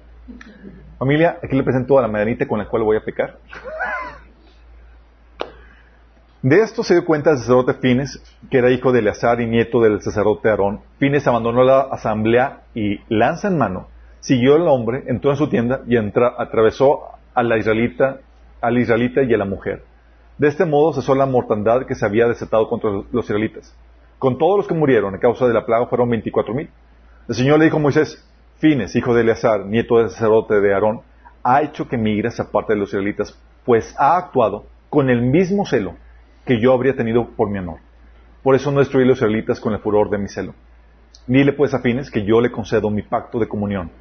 Familia, 0.99 1.39
aquí 1.43 1.57
le 1.57 1.63
presento 1.63 1.99
a 1.99 2.03
la 2.03 2.09
madianita 2.09 2.47
con 2.47 2.59
la 2.59 2.69
cual 2.69 2.83
voy 2.83 2.99
a 2.99 3.01
pecar. 3.01 3.39
De 6.43 6.63
esto 6.63 6.83
se 6.83 6.95
dio 6.95 7.05
cuenta 7.05 7.33
el 7.33 7.37
sacerdote 7.37 7.75
Fines, 7.75 8.19
que 8.51 8.57
era 8.57 8.71
hijo 8.71 8.93
de 8.93 9.01
Eleazar 9.01 9.43
y 9.43 9.47
nieto 9.47 9.79
del 9.83 10.01
sacerdote 10.01 10.49
Aarón. 10.49 10.81
Fines 10.99 11.27
abandonó 11.27 11.63
la 11.65 11.81
asamblea 11.81 12.63
y, 12.75 12.99
lanza 13.11 13.49
en 13.49 13.59
mano, 13.59 13.89
siguió 14.21 14.55
al 14.55 14.67
hombre, 14.67 15.05
entró 15.07 15.33
en 15.33 15.37
su 15.37 15.51
tienda 15.51 15.83
y 15.87 15.97
atravesó 15.99 17.01
a 17.35 17.43
la 17.43 17.59
israelita, 17.59 18.21
al 18.63 18.79
israelita 18.79 19.23
y 19.23 19.35
a 19.35 19.37
la 19.37 19.45
mujer. 19.45 19.85
De 20.39 20.49
este 20.49 20.65
modo 20.65 20.95
cesó 20.95 21.15
la 21.15 21.27
mortandad 21.27 21.85
que 21.85 21.95
se 21.95 22.07
había 22.07 22.27
desatado 22.27 22.71
contra 22.71 22.91
los 23.13 23.25
israelitas. 23.27 23.77
Con 24.19 24.39
todos 24.39 24.57
los 24.57 24.67
que 24.67 24.73
murieron 24.73 25.15
a 25.15 25.19
causa 25.19 25.47
de 25.47 25.53
la 25.53 25.67
plaga 25.67 25.89
fueron 25.89 26.09
veinticuatro 26.09 26.55
mil. 26.55 26.71
El 27.29 27.35
Señor 27.35 27.59
le 27.59 27.67
dijo 27.67 27.77
a 27.77 27.81
Moisés, 27.81 28.27
Fines, 28.57 28.97
hijo 28.97 29.13
de 29.13 29.21
Eleazar, 29.21 29.67
nieto 29.67 29.99
del 29.99 30.09
sacerdote 30.09 30.59
de 30.63 30.73
Aarón, 30.73 31.03
ha 31.43 31.61
hecho 31.61 31.87
que 31.87 31.99
migres 31.99 32.41
aparte 32.41 32.73
de 32.73 32.79
los 32.79 32.89
israelitas, 32.89 33.39
pues 33.67 33.95
ha 33.99 34.17
actuado 34.17 34.65
con 34.89 35.11
el 35.11 35.21
mismo 35.21 35.67
celo 35.67 35.97
que 36.51 36.61
yo 36.61 36.73
habría 36.73 36.97
tenido 36.97 37.29
por 37.37 37.49
mi 37.49 37.61
honor. 37.61 37.79
Por 38.43 38.57
eso 38.57 38.73
no 38.73 38.81
destruí 38.81 39.05
los 39.05 39.19
israelitas 39.19 39.61
con 39.61 39.73
el 39.73 39.79
furor 39.79 40.11
de 40.11 40.19
mi 40.19 40.27
celo. 40.27 40.53
Dile 41.29 41.53
pues 41.53 41.73
a 41.75 41.79
Fines 41.79 42.11
que 42.11 42.25
yo 42.25 42.41
le 42.41 42.51
concedo 42.51 42.91
mi 42.91 43.03
pacto 43.03 43.39
de 43.39 43.47
comunión, 43.47 43.93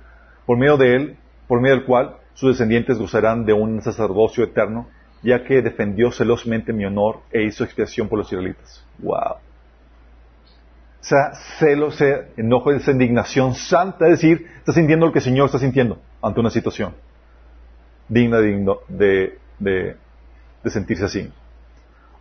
por 0.47 0.57
medio 0.57 0.75
de 0.75 0.95
él, 0.95 1.17
por 1.47 1.61
medio 1.61 1.75
del 1.75 1.85
cual 1.85 2.15
sus 2.33 2.53
descendientes 2.53 2.97
gozarán 2.97 3.45
de 3.45 3.53
un 3.53 3.83
sacerdocio 3.83 4.43
eterno, 4.43 4.87
ya 5.21 5.43
que 5.43 5.61
defendió 5.61 6.11
celosamente 6.11 6.73
mi 6.73 6.85
honor 6.85 7.19
e 7.31 7.43
hizo 7.43 7.63
expiación 7.63 8.09
por 8.09 8.17
los 8.17 8.27
israelitas. 8.31 8.83
Wow. 8.97 9.35
esa 11.03 11.35
celo, 11.59 11.89
ese 11.89 12.29
enojo, 12.35 12.71
esa 12.71 12.89
indignación 12.89 13.53
santa, 13.53 14.05
es 14.05 14.21
decir, 14.21 14.47
está 14.57 14.73
sintiendo 14.73 15.05
lo 15.05 15.11
que 15.11 15.19
el 15.19 15.25
Señor 15.25 15.45
está 15.45 15.59
sintiendo 15.59 15.99
ante 16.19 16.39
una 16.39 16.49
situación 16.49 16.95
digna, 18.07 18.39
de, 18.39 19.37
de, 19.59 19.95
de 20.63 20.69
sentirse 20.71 21.05
así. 21.05 21.31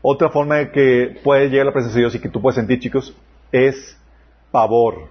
Otra 0.00 0.30
forma 0.30 0.56
de 0.56 0.70
que 0.70 1.20
puede 1.24 1.48
llegar 1.48 1.66
la 1.66 1.72
presencia 1.72 1.96
de 1.96 2.02
Dios 2.02 2.14
y 2.14 2.20
que 2.20 2.28
tú 2.28 2.40
puedes 2.40 2.56
sentir, 2.56 2.78
chicos, 2.78 3.16
es 3.50 3.98
pavor, 4.50 5.08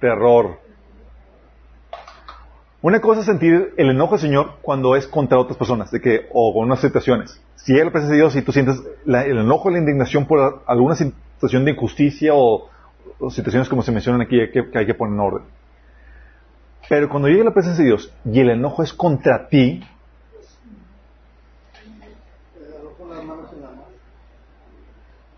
terror. 0.00 0.58
Una 2.80 3.00
cosa 3.00 3.20
es 3.20 3.26
sentir 3.26 3.74
el 3.76 3.90
enojo 3.90 4.12
del 4.12 4.20
Señor 4.20 4.54
cuando 4.62 4.96
es 4.96 5.06
contra 5.06 5.38
otras 5.38 5.56
personas, 5.56 5.90
de 5.90 6.00
que, 6.00 6.26
o 6.32 6.52
con 6.52 6.64
unas 6.64 6.80
situaciones. 6.80 7.40
Si 7.56 7.72
llega 7.72 7.86
la 7.86 7.90
presencia 7.92 8.14
de 8.14 8.22
Dios 8.22 8.36
y 8.36 8.42
tú 8.42 8.52
sientes 8.52 8.80
el 9.06 9.38
enojo, 9.38 9.70
la 9.70 9.78
indignación 9.78 10.26
por 10.26 10.62
alguna 10.66 10.94
situación 10.94 11.64
de 11.64 11.72
injusticia 11.72 12.32
o, 12.34 12.68
situaciones 13.30 13.68
como 13.68 13.82
se 13.82 13.90
mencionan 13.90 14.20
aquí 14.20 14.36
que, 14.52 14.70
que 14.70 14.78
hay 14.78 14.86
que 14.86 14.94
poner 14.94 15.14
en 15.14 15.20
orden. 15.20 15.42
Pero 16.88 17.08
cuando 17.08 17.28
llega 17.28 17.44
la 17.44 17.52
presencia 17.52 17.82
de 17.82 17.90
Dios 17.90 18.12
y 18.24 18.40
el 18.40 18.50
enojo 18.50 18.82
es 18.82 18.92
contra 18.92 19.48
ti, 19.48 19.82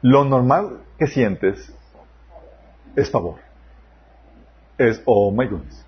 lo 0.03 0.25
normal 0.25 0.81
que 0.99 1.07
sientes 1.07 1.73
es 2.97 3.11
favor. 3.11 3.37
Es, 4.79 5.03
oh 5.05 5.31
my 5.31 5.47
goodness. 5.47 5.85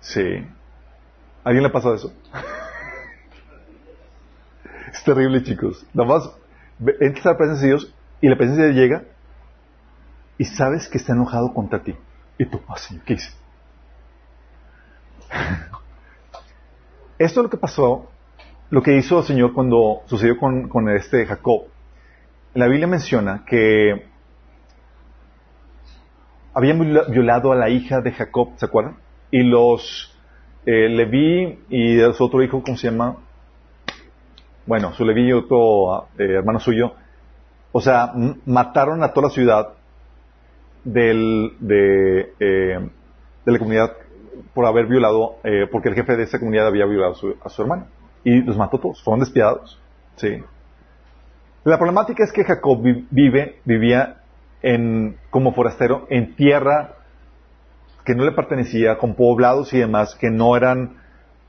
Sí. 0.00 0.46
¿A 1.44 1.48
¿Alguien 1.48 1.62
le 1.62 1.70
pasa 1.70 1.94
eso? 1.94 2.12
es 4.92 5.04
terrible, 5.04 5.42
chicos. 5.42 5.86
Nada 5.94 6.08
más 6.08 6.30
entras 7.00 7.26
a 7.26 7.30
la 7.30 7.38
presencia 7.38 7.62
de 7.62 7.68
Dios 7.68 7.94
y 8.20 8.28
la 8.28 8.36
presencia 8.36 8.64
de 8.64 8.72
Dios 8.72 8.82
llega 8.82 9.04
y 10.38 10.44
sabes 10.44 10.88
que 10.88 10.98
está 10.98 11.12
enojado 11.12 11.54
contra 11.54 11.82
ti. 11.82 11.94
Y 12.38 12.46
tú, 12.46 12.60
así, 12.68 13.00
¿qué 13.06 13.14
hice? 13.14 13.30
Esto 17.18 17.40
es 17.40 17.44
lo 17.44 17.50
que 17.50 17.56
pasó, 17.56 18.10
lo 18.70 18.82
que 18.82 18.96
hizo 18.96 19.20
el 19.20 19.24
Señor 19.24 19.52
cuando 19.52 20.02
sucedió 20.06 20.36
con 20.36 20.88
este 20.90 21.24
Jacob. 21.26 21.68
La 22.54 22.68
Biblia 22.68 22.86
menciona 22.86 23.44
que 23.44 24.06
habían 26.52 26.78
violado 27.08 27.52
a 27.52 27.56
la 27.56 27.68
hija 27.68 28.00
de 28.00 28.12
Jacob, 28.12 28.50
¿se 28.56 28.66
acuerdan? 28.66 28.96
Y 29.30 29.42
los 29.42 30.16
eh, 30.64 30.88
Leví 30.88 31.58
y 31.68 31.98
su 32.12 32.24
otro 32.24 32.42
hijo, 32.42 32.62
¿cómo 32.62 32.76
se 32.76 32.90
llama? 32.90 33.16
Bueno, 34.66 34.92
su 34.94 35.04
Leví 35.04 35.28
y 35.28 35.32
otro 35.32 36.06
eh, 36.16 36.36
hermano 36.36 36.60
suyo, 36.60 36.94
o 37.72 37.80
sea, 37.80 38.12
mataron 38.46 39.02
a 39.02 39.12
toda 39.12 39.26
la 39.26 39.34
ciudad 39.34 39.68
del, 40.84 41.56
de, 41.58 42.34
eh, 42.38 42.88
la 43.44 43.58
comunidad 43.58 43.92
por 44.54 44.66
haber 44.66 44.86
violado, 44.86 45.38
eh, 45.42 45.66
porque 45.70 45.88
el 45.88 45.96
jefe 45.96 46.16
de 46.16 46.22
esa 46.22 46.38
comunidad 46.38 46.68
había 46.68 46.86
violado 46.86 47.12
a 47.12 47.16
su, 47.16 47.34
a 47.44 47.48
su 47.48 47.62
hermano. 47.62 47.86
Y 48.22 48.42
los 48.42 48.56
mató 48.56 48.78
todos, 48.78 49.02
fueron 49.02 49.20
despiadados. 49.20 49.80
Sí. 50.16 50.42
La 51.64 51.78
problemática 51.78 52.24
es 52.24 52.32
que 52.32 52.44
Jacob 52.44 52.82
vive, 53.10 53.60
vivía 53.64 54.16
en, 54.62 55.16
como 55.30 55.54
forastero 55.54 56.06
en 56.10 56.36
tierra 56.36 56.96
que 58.04 58.14
no 58.14 58.24
le 58.24 58.32
pertenecía, 58.32 58.98
con 58.98 59.14
poblados 59.14 59.72
y 59.72 59.78
demás 59.78 60.14
que 60.14 60.30
no 60.30 60.56
eran, 60.56 60.98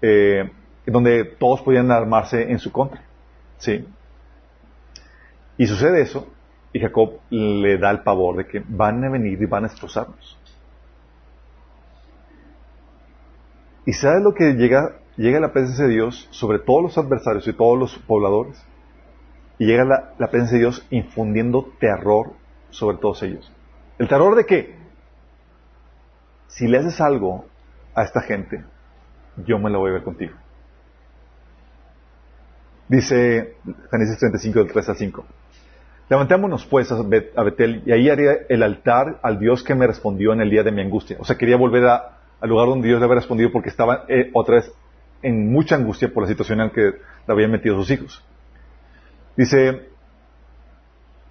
eh, 0.02 0.50
donde 0.86 1.26
todos 1.26 1.62
podían 1.62 1.92
armarse 1.92 2.50
en 2.50 2.60
su 2.60 2.72
contra. 2.72 3.02
¿Sí? 3.58 3.86
Y 5.58 5.68
sucede 5.68 6.02
eso, 6.02 6.28
y 6.72 6.80
Jacob 6.80 7.20
le 7.30 7.78
da 7.78 7.92
el 7.92 8.04
pavor 8.04 8.38
de 8.38 8.48
que 8.48 8.64
van 8.66 9.04
a 9.04 9.10
venir 9.10 9.42
y 9.42 9.46
van 9.46 9.66
a 9.66 9.68
destrozarnos. 9.68 10.38
¿Y 13.86 13.92
sabe 13.94 14.22
lo 14.22 14.34
que 14.34 14.54
llega, 14.54 14.98
llega 15.18 15.42
la 15.42 15.52
presencia 15.52 15.86
de 15.86 15.92
Dios 15.92 16.28
sobre 16.32 16.60
todos 16.60 16.84
los 16.84 16.98
adversarios 16.98 17.48
y 17.48 17.54
todos 17.54 17.78
los 17.78 17.98
pobladores? 18.00 18.66
Y 19.58 19.66
llega 19.66 19.86
la, 19.86 20.28
presencia 20.28 20.58
de 20.58 20.64
Dios 20.64 20.86
infundiendo 20.90 21.72
terror 21.80 22.34
sobre 22.70 22.98
todos 22.98 23.24
ellos. 23.24 23.52
¿El 23.98 24.08
terror 24.08 24.36
de 24.36 24.46
qué? 24.46 24.76
Si 26.48 26.68
le 26.68 26.80
haces 26.80 27.00
algo 27.00 27.46
a 27.94 28.04
esta 28.04 28.22
gente, 28.22 28.64
yo 29.46 29.58
me 29.60 29.70
la 29.70 29.78
voy 29.78 29.92
a 29.92 29.94
ver 29.94 30.04
contigo. 30.04 30.34
Dice 32.88 33.56
Génesis 33.90 34.20
35 34.20 34.60
del 34.60 34.72
3 34.72 34.90
al 34.90 34.96
5. 34.96 35.26
Levantémonos 36.08 36.66
pues 36.66 36.92
a 36.92 37.44
Betel 37.44 37.82
y 37.86 37.92
ahí 37.92 38.10
haré 38.10 38.46
el 38.50 38.62
altar 38.62 39.20
al 39.24 39.40
Dios 39.40 39.64
que 39.64 39.74
me 39.74 39.88
respondió 39.88 40.34
en 40.34 40.42
el 40.42 40.52
día 40.52 40.62
de 40.62 40.72
mi 40.72 40.82
angustia. 40.82 41.18
O 41.20 41.26
sea, 41.26 41.36
quería 41.36 41.58
volver 41.58 41.86
a, 41.86 42.20
al 42.40 42.50
lugar 42.50 42.68
donde 42.68 42.88
Dios 42.88 43.00
le 43.00 43.06
había 43.06 43.16
respondido 43.16 43.52
porque 43.52 43.70
estaba 43.70 44.06
eh, 44.08 44.30
otra 44.34 44.56
vez 44.56 44.72
en 45.24 45.52
mucha 45.52 45.76
angustia 45.76 46.14
por 46.14 46.24
la 46.24 46.30
situación 46.30 46.62
en 46.62 46.68
la 46.68 46.74
que 46.74 46.82
le 46.82 47.34
habían 47.34 47.50
metido 47.50 47.76
sus 47.76 47.90
hijos. 47.90 48.24
Dice, 49.38 49.90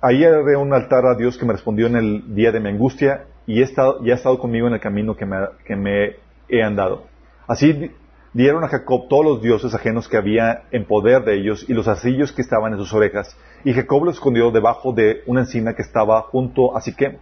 ahí 0.01 0.25
haré 0.25 0.57
un 0.57 0.73
altar 0.75 1.07
a 1.07 1.15
Dios 1.15 1.39
que 1.39 1.47
me 1.47 1.53
respondió 1.53 1.87
en 1.87 1.97
el 1.97 2.35
día 2.35 2.53
de 2.53 2.61
mi 2.61 2.69
angustia 2.69 3.25
y, 3.47 3.61
he 3.61 3.65
estado, 3.65 4.01
ha 4.03 4.15
estado 4.15 4.39
conmigo 4.39 4.67
en 4.67 4.75
el 4.75 4.81
camino 4.81 5.17
que 5.17 5.25
me, 5.25 5.37
que 5.65 5.77
me 5.77 6.17
he 6.49 6.63
andado. 6.63 7.05
Así 7.47 7.91
dieron 8.35 8.65
a 8.65 8.69
Jacob 8.69 9.09
todos 9.09 9.25
los 9.25 9.43
dioses 9.43 9.75
ajenos 9.75 10.09
que 10.09 10.19
había 10.19 10.65
en 10.71 10.85
poder 10.85 11.25
de 11.25 11.37
ellos 11.37 11.65
y 11.69 11.73
los 11.73 11.89
asillos 11.89 12.33
que 12.33 12.43
estaban 12.43 12.73
en 12.73 12.79
sus 12.79 12.93
orejas. 12.93 13.37
Y 13.65 13.73
Jacob 13.73 14.05
los 14.05 14.17
escondió 14.17 14.51
debajo 14.51 14.93
de 14.93 15.23
una 15.27 15.41
encina 15.41 15.75
que 15.75 15.83
estaba 15.83 16.23
junto 16.23 16.77
a 16.77 16.83
Siquem. 16.83 17.17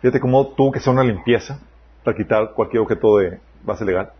Fíjate 0.00 0.20
cómo 0.20 0.48
tuvo 0.54 0.72
que 0.72 0.78
hacer 0.78 0.92
una 0.92 1.04
limpieza 1.04 1.60
para 2.04 2.16
quitar 2.16 2.54
cualquier 2.54 2.82
objeto 2.82 3.18
de 3.18 3.40
base 3.64 3.84
legal. 3.84 4.12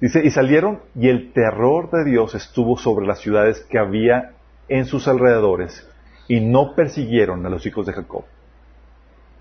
Dice, 0.00 0.24
y 0.24 0.30
salieron 0.30 0.80
y 0.94 1.08
el 1.08 1.32
terror 1.32 1.90
de 1.90 2.04
Dios 2.04 2.36
estuvo 2.36 2.76
sobre 2.76 3.06
las 3.06 3.18
ciudades 3.18 3.66
que 3.68 3.78
había 3.78 4.34
en 4.68 4.86
sus 4.86 5.08
alrededores 5.08 5.86
y 6.28 6.40
no 6.40 6.74
persiguieron 6.74 7.44
a 7.44 7.48
los 7.48 7.64
hijos 7.66 7.86
de 7.86 7.92
Jacob. 7.92 8.24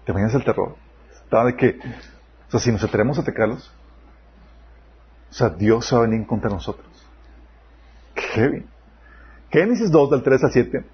¿Te 0.05 0.11
imaginas 0.11 0.35
el 0.35 0.45
terror? 0.45 0.75
Estaba 1.11 1.45
de 1.45 1.55
que, 1.55 1.79
o 2.47 2.51
sea, 2.51 2.59
si 2.59 2.71
nos 2.71 2.83
atrevemos 2.83 3.17
a 3.17 3.21
atacarlos, 3.21 3.71
o 5.29 5.33
sea, 5.33 5.49
Dios 5.49 5.93
va 5.93 5.97
a 5.97 6.01
venir 6.01 6.25
contra 6.25 6.49
nosotros. 6.49 6.87
Qué. 8.15 8.63
Génesis 9.51 9.91
2, 9.91 10.11
del 10.11 10.23
3 10.23 10.43
al 10.45 10.51
7, 10.51 10.85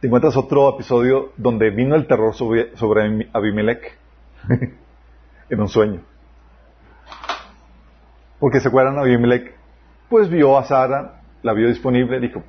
te 0.00 0.06
encuentras 0.06 0.36
otro 0.36 0.74
episodio 0.74 1.32
donde 1.36 1.70
vino 1.70 1.94
el 1.94 2.06
terror 2.06 2.34
sobre, 2.34 2.76
sobre 2.76 3.28
Abimelech 3.32 3.98
en 5.50 5.60
un 5.60 5.68
sueño. 5.68 6.00
Porque 8.38 8.60
se 8.60 8.68
acuerdan, 8.68 8.98
Abimelech, 8.98 9.54
pues 10.08 10.28
vio 10.28 10.58
a 10.58 10.64
Sara, 10.64 11.20
la 11.42 11.52
vio 11.52 11.68
disponible, 11.68 12.18
dijo, 12.18 12.42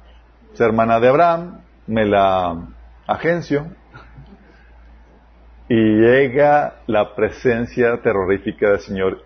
es 0.54 0.62
hermana 0.62 1.00
de 1.00 1.08
Abraham, 1.08 1.62
me 1.88 2.06
la 2.06 2.68
agencio, 3.08 3.68
y 5.68 5.76
llega 5.76 6.76
la 6.88 7.16
presencia 7.16 8.02
terrorífica 8.02 8.72
del 8.72 8.80
Señor 8.80 9.24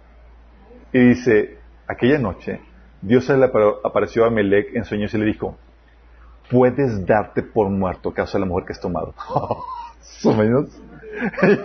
y 0.94 1.00
dice, 1.00 1.58
aquella 1.88 2.20
noche, 2.20 2.62
Dios 3.02 3.28
le 3.30 3.46
apareció 3.84 4.24
a 4.24 4.28
Abimelech 4.28 4.76
en 4.76 4.86
sueños 4.86 5.14
y 5.14 5.18
le 5.18 5.26
dijo, 5.26 5.58
puedes 6.50 7.06
darte 7.06 7.42
por 7.42 7.70
muerto 7.70 8.14
causa 8.14 8.38
de 8.38 8.42
la 8.42 8.46
mujer 8.46 8.66
que 8.66 8.74
has 8.74 8.80
tomado. 8.80 9.14
menos? 10.38 10.70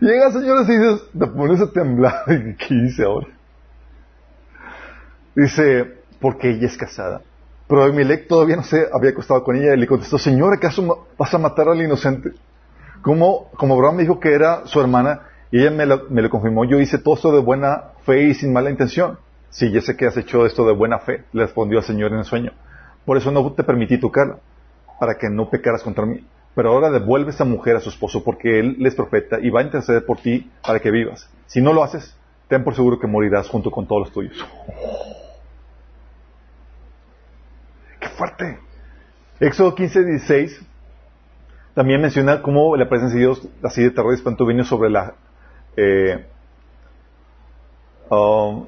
Llega, 0.00 0.30
señores, 0.32 0.68
y 0.68 0.76
dices, 0.76 1.02
te 1.16 1.26
pones 1.26 1.60
a 1.60 1.70
temblar. 1.70 2.24
¿Qué 2.26 2.74
dice 2.74 3.04
ahora? 3.04 3.28
Dice, 5.34 5.98
porque 6.20 6.50
ella 6.50 6.66
es 6.66 6.76
casada. 6.76 7.22
Pero 7.68 7.82
Abimelech 7.82 8.26
todavía 8.26 8.56
no 8.56 8.62
se 8.62 8.88
había 8.92 9.10
acostado 9.10 9.44
con 9.44 9.54
ella 9.56 9.74
y 9.74 9.76
le 9.76 9.86
contestó, 9.86 10.16
Señor, 10.16 10.54
¿acaso 10.54 11.06
vas 11.18 11.34
a 11.34 11.38
matar 11.38 11.68
al 11.68 11.80
inocente? 11.80 12.30
Como, 13.02 13.50
como 13.52 13.74
Abraham 13.74 13.96
me 13.96 14.02
dijo 14.02 14.18
que 14.18 14.32
era 14.32 14.66
su 14.66 14.80
hermana 14.80 15.20
y 15.50 15.60
ella 15.60 15.70
me 15.70 15.86
lo, 15.86 16.30
confirmó, 16.30 16.64
yo 16.64 16.80
hice 16.80 16.98
todo 16.98 17.14
esto 17.14 17.30
de 17.30 17.40
buena 17.40 17.92
fe 18.04 18.24
y 18.24 18.34
sin 18.34 18.54
mala 18.54 18.70
intención. 18.70 19.18
Sí, 19.50 19.70
yo 19.70 19.82
sé 19.82 19.96
que 19.96 20.06
has 20.06 20.16
hecho 20.16 20.46
esto 20.46 20.66
de 20.66 20.72
buena 20.72 20.98
fe, 20.98 21.24
le 21.32 21.42
respondió 21.42 21.78
el 21.78 21.84
Señor 21.84 22.12
en 22.12 22.18
el 22.18 22.24
sueño. 22.24 22.52
Por 23.04 23.18
eso 23.18 23.30
no 23.30 23.52
te 23.52 23.64
permití 23.64 23.98
tocarla, 23.98 24.38
para 24.98 25.16
que 25.16 25.28
no 25.28 25.50
pecaras 25.50 25.82
contra 25.82 26.06
mí. 26.06 26.26
Pero 26.54 26.70
ahora 26.70 26.90
devuelve 26.90 27.30
esa 27.30 27.44
mujer 27.44 27.76
a 27.76 27.80
su 27.80 27.90
esposo 27.90 28.24
porque 28.24 28.60
él 28.60 28.76
es 28.84 28.94
profeta 28.94 29.38
y 29.40 29.50
va 29.50 29.60
a 29.60 29.64
interceder 29.64 30.04
por 30.04 30.18
ti 30.18 30.50
para 30.66 30.80
que 30.80 30.90
vivas. 30.90 31.30
Si 31.46 31.60
no 31.60 31.72
lo 31.72 31.84
haces, 31.84 32.16
ten 32.48 32.64
por 32.64 32.74
seguro 32.74 32.98
que 32.98 33.06
morirás 33.06 33.48
junto 33.48 33.70
con 33.70 33.86
todos 33.86 34.06
los 34.06 34.12
tuyos. 34.12 34.44
¡Qué 38.18 38.24
fuerte! 38.24 38.58
Éxodo 39.38 39.76
15, 39.76 40.04
16 40.04 40.66
también 41.74 42.00
menciona 42.00 42.42
cómo 42.42 42.74
la 42.76 42.88
presencia 42.88 43.16
de 43.16 43.26
Dios, 43.26 43.48
así 43.62 43.84
de 43.84 43.92
terror 43.92 44.12
y 44.12 44.16
espanto, 44.16 44.44
vino 44.44 44.64
sobre 44.64 44.90
la, 44.90 45.14
eh, 45.76 46.26
um, 48.10 48.66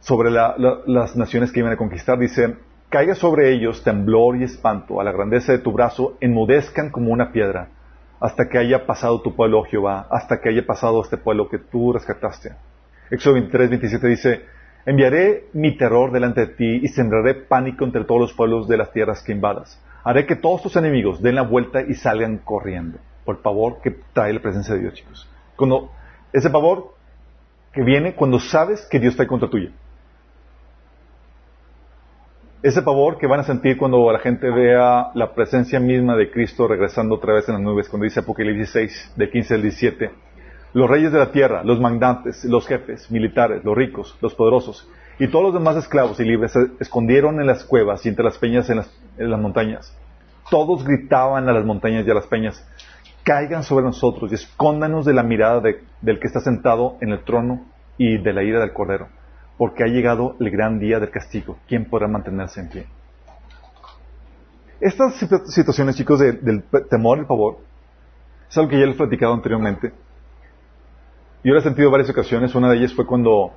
sobre 0.00 0.32
las 0.32 1.14
naciones 1.14 1.52
que 1.52 1.60
iban 1.60 1.72
a 1.72 1.76
conquistar. 1.76 2.18
Dice 2.18 2.56
caiga 2.88 3.14
sobre 3.14 3.52
ellos 3.52 3.84
temblor 3.84 4.36
y 4.36 4.42
espanto, 4.42 5.00
a 5.00 5.04
la 5.04 5.12
grandeza 5.12 5.52
de 5.52 5.58
tu 5.58 5.70
brazo, 5.70 6.16
enmudezcan 6.20 6.90
como 6.90 7.12
una 7.12 7.30
piedra, 7.30 7.68
hasta 8.18 8.48
que 8.48 8.58
haya 8.58 8.84
pasado 8.84 9.20
tu 9.20 9.36
pueblo, 9.36 9.60
oh 9.60 9.64
Jehová, 9.64 10.08
hasta 10.10 10.40
que 10.40 10.48
haya 10.48 10.66
pasado 10.66 11.00
este 11.02 11.18
pueblo 11.18 11.48
que 11.48 11.58
tú 11.58 11.92
rescataste. 11.92 12.56
Éxodo 13.12 13.34
23, 13.34 13.70
27 13.70 14.08
dice, 14.08 14.44
enviaré 14.86 15.46
mi 15.52 15.76
terror 15.76 16.12
delante 16.12 16.42
de 16.42 16.46
ti 16.54 16.80
y 16.82 16.88
sembraré 16.88 17.34
pánico 17.34 17.84
entre 17.84 18.04
todos 18.04 18.20
los 18.20 18.32
pueblos 18.32 18.68
de 18.68 18.76
las 18.76 18.92
tierras 18.92 19.22
que 19.22 19.32
invadas. 19.32 19.80
Haré 20.02 20.26
que 20.26 20.36
todos 20.36 20.62
tus 20.62 20.76
enemigos 20.76 21.22
den 21.22 21.34
la 21.34 21.42
vuelta 21.42 21.80
y 21.82 21.94
salgan 21.94 22.38
corriendo. 22.38 22.98
Por 23.24 23.40
favor, 23.40 23.80
que 23.82 23.96
trae 24.12 24.32
la 24.32 24.40
presencia 24.40 24.74
de 24.74 24.82
Dios, 24.82 24.94
chicos. 24.94 25.28
Cuando, 25.56 25.90
ese 26.32 26.50
pavor 26.50 26.94
que 27.72 27.82
viene 27.82 28.14
cuando 28.14 28.38
sabes 28.38 28.86
que 28.90 29.00
Dios 29.00 29.14
está 29.14 29.26
contra 29.26 29.48
tuya. 29.48 29.70
Ese 32.62 32.80
pavor 32.80 33.18
que 33.18 33.26
van 33.26 33.40
a 33.40 33.44
sentir 33.44 33.76
cuando 33.76 34.10
la 34.10 34.20
gente 34.20 34.48
vea 34.50 35.10
la 35.14 35.34
presencia 35.34 35.80
misma 35.80 36.16
de 36.16 36.30
Cristo 36.30 36.66
regresando 36.66 37.16
otra 37.16 37.34
vez 37.34 37.46
en 37.48 37.54
las 37.54 37.62
nubes, 37.62 37.88
cuando 37.88 38.04
dice 38.04 38.20
Apocalipsis 38.20 38.70
6, 38.70 39.12
de 39.16 39.30
15 39.30 39.54
al 39.54 39.62
17. 39.62 40.10
Los 40.74 40.90
reyes 40.90 41.12
de 41.12 41.18
la 41.18 41.30
tierra, 41.30 41.62
los 41.62 41.80
mandantes, 41.80 42.44
los 42.44 42.66
jefes, 42.66 43.10
militares, 43.10 43.64
los 43.64 43.76
ricos, 43.76 44.18
los 44.20 44.34
poderosos 44.34 44.88
y 45.18 45.28
todos 45.28 45.44
los 45.44 45.54
demás 45.54 45.76
esclavos 45.76 46.18
y 46.18 46.24
libres 46.24 46.52
se 46.52 46.66
escondieron 46.80 47.40
en 47.40 47.46
las 47.46 47.64
cuevas 47.64 48.04
y 48.04 48.08
entre 48.08 48.24
las 48.24 48.38
peñas 48.38 48.68
en 48.68 48.78
las, 48.78 49.40
montañas. 49.40 49.96
Todos 50.50 50.84
gritaban 50.84 51.48
a 51.48 51.52
las 51.52 51.64
montañas 51.64 52.04
y 52.06 52.10
a 52.10 52.14
las 52.14 52.26
peñas, 52.26 52.66
caigan 53.22 53.62
sobre 53.62 53.84
nosotros 53.84 54.32
y 54.32 54.34
escóndanos 54.34 55.04
de 55.04 55.14
la 55.14 55.22
mirada 55.22 55.60
del 55.60 56.18
que 56.18 56.26
está 56.26 56.40
sentado 56.40 56.96
en 57.00 57.10
el 57.10 57.22
trono 57.22 57.64
y 57.96 58.18
de 58.18 58.32
la 58.32 58.42
ira 58.42 58.60
del 58.60 58.72
Cordero, 58.72 59.06
porque 59.56 59.84
ha 59.84 59.86
llegado 59.86 60.34
el 60.40 60.50
gran 60.50 60.80
día 60.80 60.98
del 60.98 61.10
castigo. 61.10 61.56
¿Quién 61.68 61.84
podrá 61.84 62.08
mantenerse 62.08 62.60
en 62.60 62.68
pie? 62.68 62.86
Estas 64.80 65.14
situaciones, 65.46 65.96
chicos, 65.96 66.18
del 66.18 66.64
temor 66.90 67.18
y 67.18 67.20
el 67.20 67.26
pavor, 67.26 67.58
es 68.50 68.58
algo 68.58 68.70
que 68.70 68.80
ya 68.80 68.86
les 68.86 68.96
he 68.96 68.98
platicado 68.98 69.32
anteriormente. 69.32 69.92
Yo 71.44 71.52
lo 71.52 71.60
he 71.60 71.62
sentido 71.62 71.88
en 71.88 71.92
varias 71.92 72.10
ocasiones. 72.10 72.54
Una 72.54 72.70
de 72.70 72.78
ellas 72.78 72.94
fue 72.94 73.06
cuando 73.06 73.52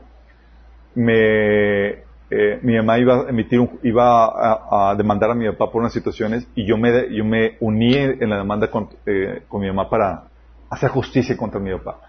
me, 0.93 1.89
eh, 2.29 2.59
mi 2.61 2.75
mamá 2.75 2.99
iba 2.99 3.21
a 3.21 3.29
emitir, 3.29 3.61
iba 3.83 4.89
a, 4.91 4.95
demandar 4.95 5.31
a 5.31 5.35
mi 5.35 5.47
papá 5.47 5.71
por 5.71 5.81
unas 5.81 5.93
situaciones 5.93 6.45
y 6.53 6.65
yo 6.65 6.77
me, 6.77 7.15
yo 7.15 7.23
me 7.23 7.55
uní 7.61 7.95
en 7.95 8.29
la 8.29 8.37
demanda 8.37 8.69
con, 8.69 8.89
eh, 9.05 9.43
con 9.47 9.61
mi 9.61 9.67
mamá 9.67 9.89
para 9.89 10.23
hacer 10.69 10.89
justicia 10.89 11.37
contra 11.37 11.61
mi 11.61 11.71
papá. 11.71 12.01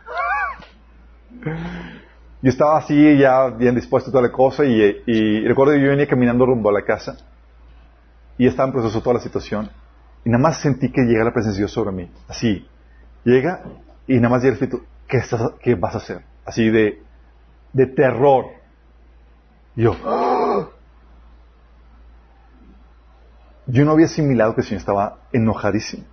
Yo 2.40 2.50
estaba 2.50 2.78
así, 2.78 3.16
ya 3.16 3.48
bien 3.48 3.76
dispuesto 3.76 4.10
a 4.10 4.12
toda 4.12 4.22
la 4.22 4.32
cosa, 4.32 4.64
y, 4.64 5.02
y 5.06 5.46
recuerdo 5.46 5.74
que 5.74 5.80
yo 5.80 5.90
venía 5.90 6.06
caminando 6.06 6.46
rumbo 6.46 6.70
a 6.70 6.72
la 6.72 6.82
casa, 6.82 7.16
y 8.36 8.46
estaba 8.46 8.68
en 8.68 8.72
proceso 8.72 9.00
toda 9.00 9.14
la 9.14 9.20
situación, 9.20 9.68
y 10.24 10.30
nada 10.30 10.42
más 10.42 10.60
sentí 10.60 10.90
que 10.90 11.02
llega 11.02 11.24
la 11.24 11.32
presencia 11.32 11.58
de 11.58 11.62
Dios 11.62 11.72
sobre 11.72 11.92
mí. 11.92 12.08
Así, 12.28 12.66
llega, 13.24 13.62
y 14.06 14.16
nada 14.16 14.28
más 14.28 14.42
llega 14.42 14.56
el 14.56 14.62
Espíritu, 14.62 14.86
¿qué, 15.08 15.74
vas 15.74 15.94
a 15.94 15.98
hacer? 15.98 16.22
Así 16.44 16.68
de, 16.70 17.02
terror. 17.96 18.46
yo, 19.74 19.96
yo 23.66 23.84
no 23.84 23.92
había 23.92 24.06
asimilado 24.06 24.54
que 24.54 24.60
el 24.60 24.66
Señor 24.66 24.80
estaba 24.80 25.18
enojadísimo. 25.32 26.04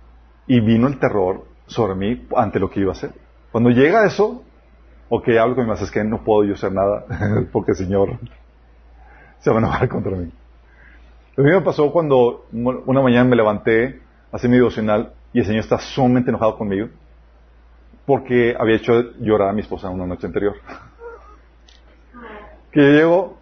Y 0.46 0.60
vino 0.60 0.86
el 0.86 0.98
terror 0.98 1.44
sobre 1.66 1.94
mí 1.94 2.26
ante 2.36 2.60
lo 2.60 2.70
que 2.70 2.80
iba 2.80 2.90
a 2.90 2.92
hacer. 2.92 3.10
Cuando 3.50 3.70
llega 3.70 4.06
eso, 4.06 4.42
o 5.08 5.22
hablo 5.40 5.54
con 5.54 5.66
mi 5.66 5.72
es 5.72 5.90
que 5.90 6.04
no 6.04 6.22
puedo 6.22 6.44
yo 6.44 6.54
hacer 6.54 6.72
nada 6.72 7.04
porque 7.52 7.72
el 7.72 7.76
Señor 7.76 8.18
se 9.38 9.50
va 9.50 9.56
a 9.56 9.58
enojar 9.60 9.88
contra 9.88 10.12
mí. 10.16 10.30
Lo 11.36 11.44
mismo 11.44 11.64
pasó 11.64 11.92
cuando 11.92 12.46
una 12.52 13.02
mañana 13.02 13.24
me 13.24 13.36
levanté 13.36 14.00
a 14.32 14.36
hacer 14.36 14.48
mi 14.48 14.56
devocional 14.56 15.12
y 15.32 15.40
el 15.40 15.44
Señor 15.44 15.60
está 15.60 15.78
sumamente 15.78 16.30
enojado 16.30 16.56
conmigo 16.56 16.88
porque 18.06 18.54
había 18.58 18.76
hecho 18.76 19.12
llorar 19.20 19.50
a 19.50 19.52
mi 19.52 19.60
esposa 19.60 19.90
una 19.90 20.06
noche 20.06 20.26
anterior. 20.26 20.54
que 22.70 22.80
yo 22.80 22.90
llego, 22.90 23.38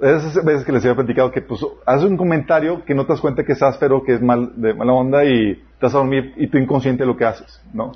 esas 0.00 0.44
veces 0.44 0.64
que 0.64 0.72
les 0.72 0.84
había 0.84 0.94
platicado 0.94 1.30
que 1.30 1.42
pues 1.42 1.60
haces 1.84 2.08
un 2.08 2.16
comentario 2.16 2.84
que 2.84 2.94
no 2.94 3.04
te 3.04 3.12
das 3.12 3.20
cuenta 3.20 3.44
que 3.44 3.52
es 3.52 3.62
áspero, 3.62 4.04
que 4.04 4.14
es 4.14 4.22
mal, 4.22 4.52
de 4.56 4.74
mala 4.74 4.92
onda 4.92 5.24
y 5.24 5.54
te 5.54 5.62
vas 5.86 5.94
a 5.94 5.98
dormir 5.98 6.32
y 6.36 6.46
tú 6.46 6.58
inconsciente 6.58 7.02
de 7.02 7.06
lo 7.06 7.16
que 7.16 7.24
haces, 7.24 7.60
¿no? 7.72 7.92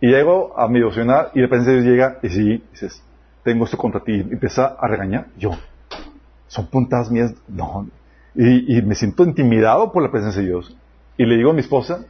y 0.00 0.08
llego 0.08 0.58
a 0.58 0.66
mi 0.68 0.80
devocional 0.80 1.28
y 1.34 1.40
de 1.40 1.46
repente 1.46 1.70
Dios 1.70 1.84
llega 1.84 2.18
y 2.22 2.28
sí, 2.28 2.64
dices, 2.72 3.02
tengo 3.42 3.64
esto 3.64 3.76
contra 3.76 4.00
ti. 4.02 4.12
Y 4.12 4.20
empieza 4.20 4.76
a 4.78 4.88
regañar. 4.88 5.26
Yo, 5.36 5.52
son 6.46 6.66
puntadas 6.66 7.10
mías. 7.10 7.34
No. 7.48 7.88
Y, 8.34 8.78
y 8.78 8.82
me 8.82 8.94
siento 8.94 9.24
intimidado 9.24 9.92
por 9.92 10.02
la 10.02 10.10
presencia 10.10 10.40
de 10.40 10.48
Dios. 10.48 10.76
Y 11.16 11.26
le 11.26 11.36
digo 11.36 11.50
a 11.50 11.54
mi 11.54 11.60
esposa, 11.60 12.04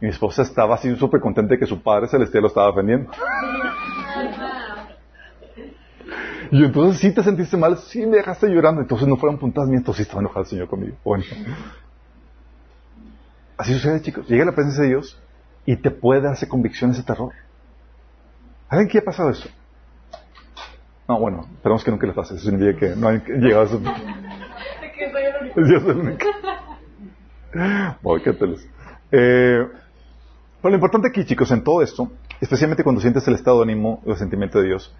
mi 0.00 0.08
esposa 0.08 0.42
estaba 0.42 0.76
así 0.76 0.94
súper 0.96 1.20
contenta 1.20 1.54
de 1.54 1.58
que 1.58 1.66
su 1.66 1.82
Padre 1.82 2.08
Celestial 2.08 2.42
lo 2.42 2.48
estaba 2.48 2.68
defendiendo. 2.68 3.10
y 6.50 6.64
entonces 6.64 7.00
sí 7.00 7.12
te 7.12 7.22
sentiste 7.22 7.56
mal, 7.56 7.76
sí 7.78 8.06
me 8.06 8.18
dejaste 8.18 8.48
llorando, 8.48 8.80
entonces 8.80 9.08
no 9.08 9.16
fueron 9.16 9.38
puntadas 9.38 9.70
entonces 9.70 9.96
sí 9.96 10.02
estaba 10.02 10.20
enojado 10.20 10.42
el 10.42 10.46
Señor 10.46 10.68
conmigo. 10.68 10.96
Bueno. 11.04 11.24
Así 13.56 13.74
sucede, 13.74 14.00
chicos. 14.02 14.28
Llega 14.28 14.44
la 14.44 14.52
presencia 14.52 14.82
de 14.84 14.90
Dios 14.90 15.20
y 15.66 15.76
te 15.76 15.90
puede 15.90 16.20
darse 16.20 16.48
convicción 16.48 16.92
ese 16.92 17.02
terror. 17.02 17.32
¿Saben 18.70 18.86
qué 18.86 18.98
ha 18.98 19.02
pasado 19.04 19.30
eso? 19.30 19.48
No, 21.08 21.18
bueno, 21.18 21.46
esperamos 21.54 21.82
que 21.82 21.90
nunca 21.90 22.06
le 22.06 22.12
pase. 22.12 22.34
Eso 22.36 22.44
significa 22.44 22.78
que 22.78 22.96
no 22.96 23.08
han 23.08 23.24
llegado 23.24 23.62
a 23.62 23.64
eso. 23.64 23.78
Dios 25.56 25.82
es 25.82 25.88
el 25.88 25.96
único. 25.96 26.26
Voy, 28.02 28.22
qué 28.22 28.36
eh, 29.10 29.66
lo 30.68 30.74
importante 30.76 31.08
aquí, 31.08 31.24
chicos, 31.24 31.50
en 31.50 31.62
todo 31.62 31.82
esto, 31.82 32.10
especialmente 32.40 32.82
cuando 32.82 33.00
sientes 33.00 33.26
el 33.28 33.34
estado 33.34 33.58
de 33.58 33.64
ánimo 33.64 34.02
o 34.04 34.10
el 34.10 34.16
sentimiento 34.16 34.58
de 34.58 34.68
Dios, 34.68 34.94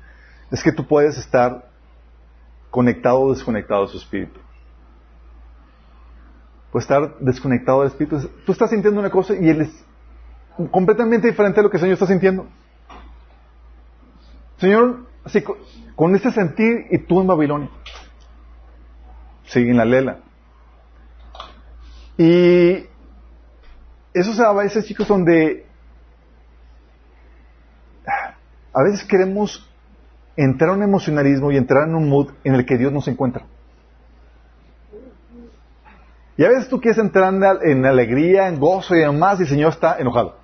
es 0.50 0.62
que 0.62 0.72
tú 0.72 0.86
puedes 0.86 1.18
estar 1.18 1.68
conectado 2.70 3.20
o 3.20 3.32
desconectado 3.32 3.82
de 3.82 3.88
su 3.88 3.98
espíritu. 3.98 4.40
Puedes 6.70 6.84
estar 6.84 7.18
desconectado 7.18 7.80
del 7.80 7.88
espíritu. 7.88 8.28
Tú 8.44 8.52
estás 8.52 8.70
sintiendo 8.70 9.00
una 9.00 9.10
cosa 9.10 9.34
y 9.34 9.48
él 9.48 9.62
es 9.62 9.84
completamente 10.70 11.28
diferente 11.28 11.60
a 11.60 11.62
lo 11.62 11.70
que 11.70 11.76
el 11.76 11.80
Señor 11.80 11.94
está 11.94 12.06
sintiendo. 12.06 12.46
Señor, 14.58 15.06
así, 15.24 15.42
con 15.94 16.14
este 16.14 16.32
sentir 16.32 16.86
y 16.90 16.98
tú 16.98 17.20
en 17.20 17.26
Babilonia. 17.26 17.70
Sí, 19.44 19.60
en 19.60 19.76
la 19.76 19.84
lela. 19.84 20.18
Y 22.18 22.86
eso 24.20 24.34
se 24.34 24.42
a 24.42 24.52
veces, 24.52 24.84
chicos, 24.84 25.08
donde 25.08 25.66
a 28.72 28.82
veces 28.82 29.04
queremos 29.04 29.68
entrar 30.36 30.70
en 30.70 30.76
un 30.76 30.82
emocionalismo 30.84 31.50
y 31.50 31.56
entrar 31.56 31.88
en 31.88 31.94
un 31.94 32.08
mood 32.08 32.30
en 32.44 32.54
el 32.54 32.64
que 32.64 32.78
Dios 32.78 32.92
no 32.92 33.00
se 33.00 33.10
encuentra. 33.10 33.44
Y 36.36 36.44
a 36.44 36.48
veces 36.48 36.68
tú 36.68 36.80
quieres 36.80 36.98
entrar 36.98 37.34
en, 37.64 37.84
alegría, 37.84 38.46
en 38.46 38.60
gozo 38.60 38.94
y 38.94 39.00
demás, 39.00 39.40
y 39.40 39.42
el 39.42 39.48
Señor 39.48 39.72
está 39.72 39.98
enojado. 39.98 40.36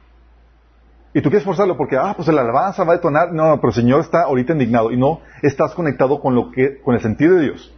Y 1.12 1.22
tú 1.22 1.30
quieres 1.30 1.44
forzarlo 1.44 1.76
porque, 1.76 1.96
ah, 1.96 2.14
pues 2.16 2.26
la 2.26 2.40
alabanza 2.40 2.82
va 2.82 2.94
a 2.94 2.96
detonar. 2.96 3.32
No, 3.32 3.48
no, 3.50 3.56
pero 3.60 3.68
el 3.68 3.74
Señor 3.74 4.00
está 4.00 4.22
ahorita 4.22 4.54
indignado 4.54 4.90
y 4.90 4.96
no 4.96 5.20
estás 5.42 5.72
conectado 5.72 6.20
con 6.20 6.34
lo 6.34 6.50
que, 6.50 6.80
con 6.80 6.96
el 6.96 7.00
sentido 7.00 7.36
de 7.36 7.42
Dios. 7.42 7.72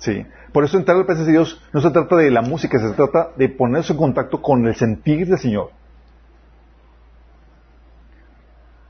Sí. 0.00 0.26
Por 0.52 0.64
eso 0.64 0.78
entrar 0.78 0.96
a 0.96 1.00
la 1.00 1.06
presencia 1.06 1.32
de 1.32 1.38
Dios 1.38 1.62
no 1.72 1.80
se 1.80 1.90
trata 1.90 2.16
de 2.16 2.30
la 2.30 2.40
música, 2.42 2.78
se 2.78 2.94
trata 2.94 3.30
de 3.36 3.48
ponerse 3.50 3.92
en 3.92 3.98
contacto 3.98 4.42
con 4.42 4.66
el 4.66 4.74
sentir 4.74 5.28
del 5.28 5.38
Señor. 5.38 5.70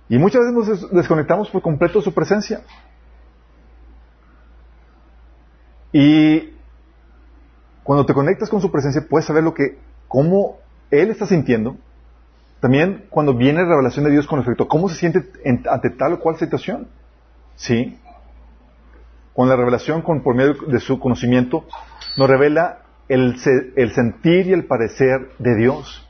Y 0.09 0.19
muchas 0.19 0.43
veces 0.43 0.83
nos 0.83 0.91
desconectamos 0.93 1.51
por 1.51 1.63
completo 1.63 1.99
de 1.99 2.05
su 2.05 2.15
presencia. 2.15 2.63
Y 5.93 6.55
cuando 7.83 8.07
te 8.07 8.15
conectas 8.15 8.49
con 8.49 8.61
su 8.61 8.71
presencia, 8.71 9.05
puedes 9.09 9.27
saber 9.27 9.43
lo 9.43 9.53
que, 9.53 9.79
cómo 10.07 10.59
Él 10.93 11.11
está 11.11 11.27
sintiendo, 11.27 11.77
también 12.61 13.07
cuando 13.11 13.35
viene 13.35 13.63
la 13.63 13.71
revelación 13.71 14.05
de 14.05 14.13
Dios 14.13 14.29
con 14.29 14.39
respecto 14.39 14.65
a 14.65 14.69
cómo 14.69 14.89
se 14.89 14.95
siente 14.95 15.29
ante 15.69 15.91
tal 15.91 16.15
o 16.15 16.21
cual 16.21 16.37
situación. 16.37 16.87
¿Sí? 17.57 17.99
Con 19.41 19.49
la 19.49 19.57
revelación, 19.57 20.03
con, 20.03 20.23
por 20.23 20.35
medio 20.35 20.53
de 20.67 20.81
su 20.81 21.01
conocimiento, 21.01 21.65
nos 22.19 22.29
revela 22.29 22.83
el, 23.09 23.41
sentir 23.41 24.49
y 24.49 24.53
el 24.53 24.67
parecer 24.67 25.31
de 25.39 25.57
Dios. 25.57 26.07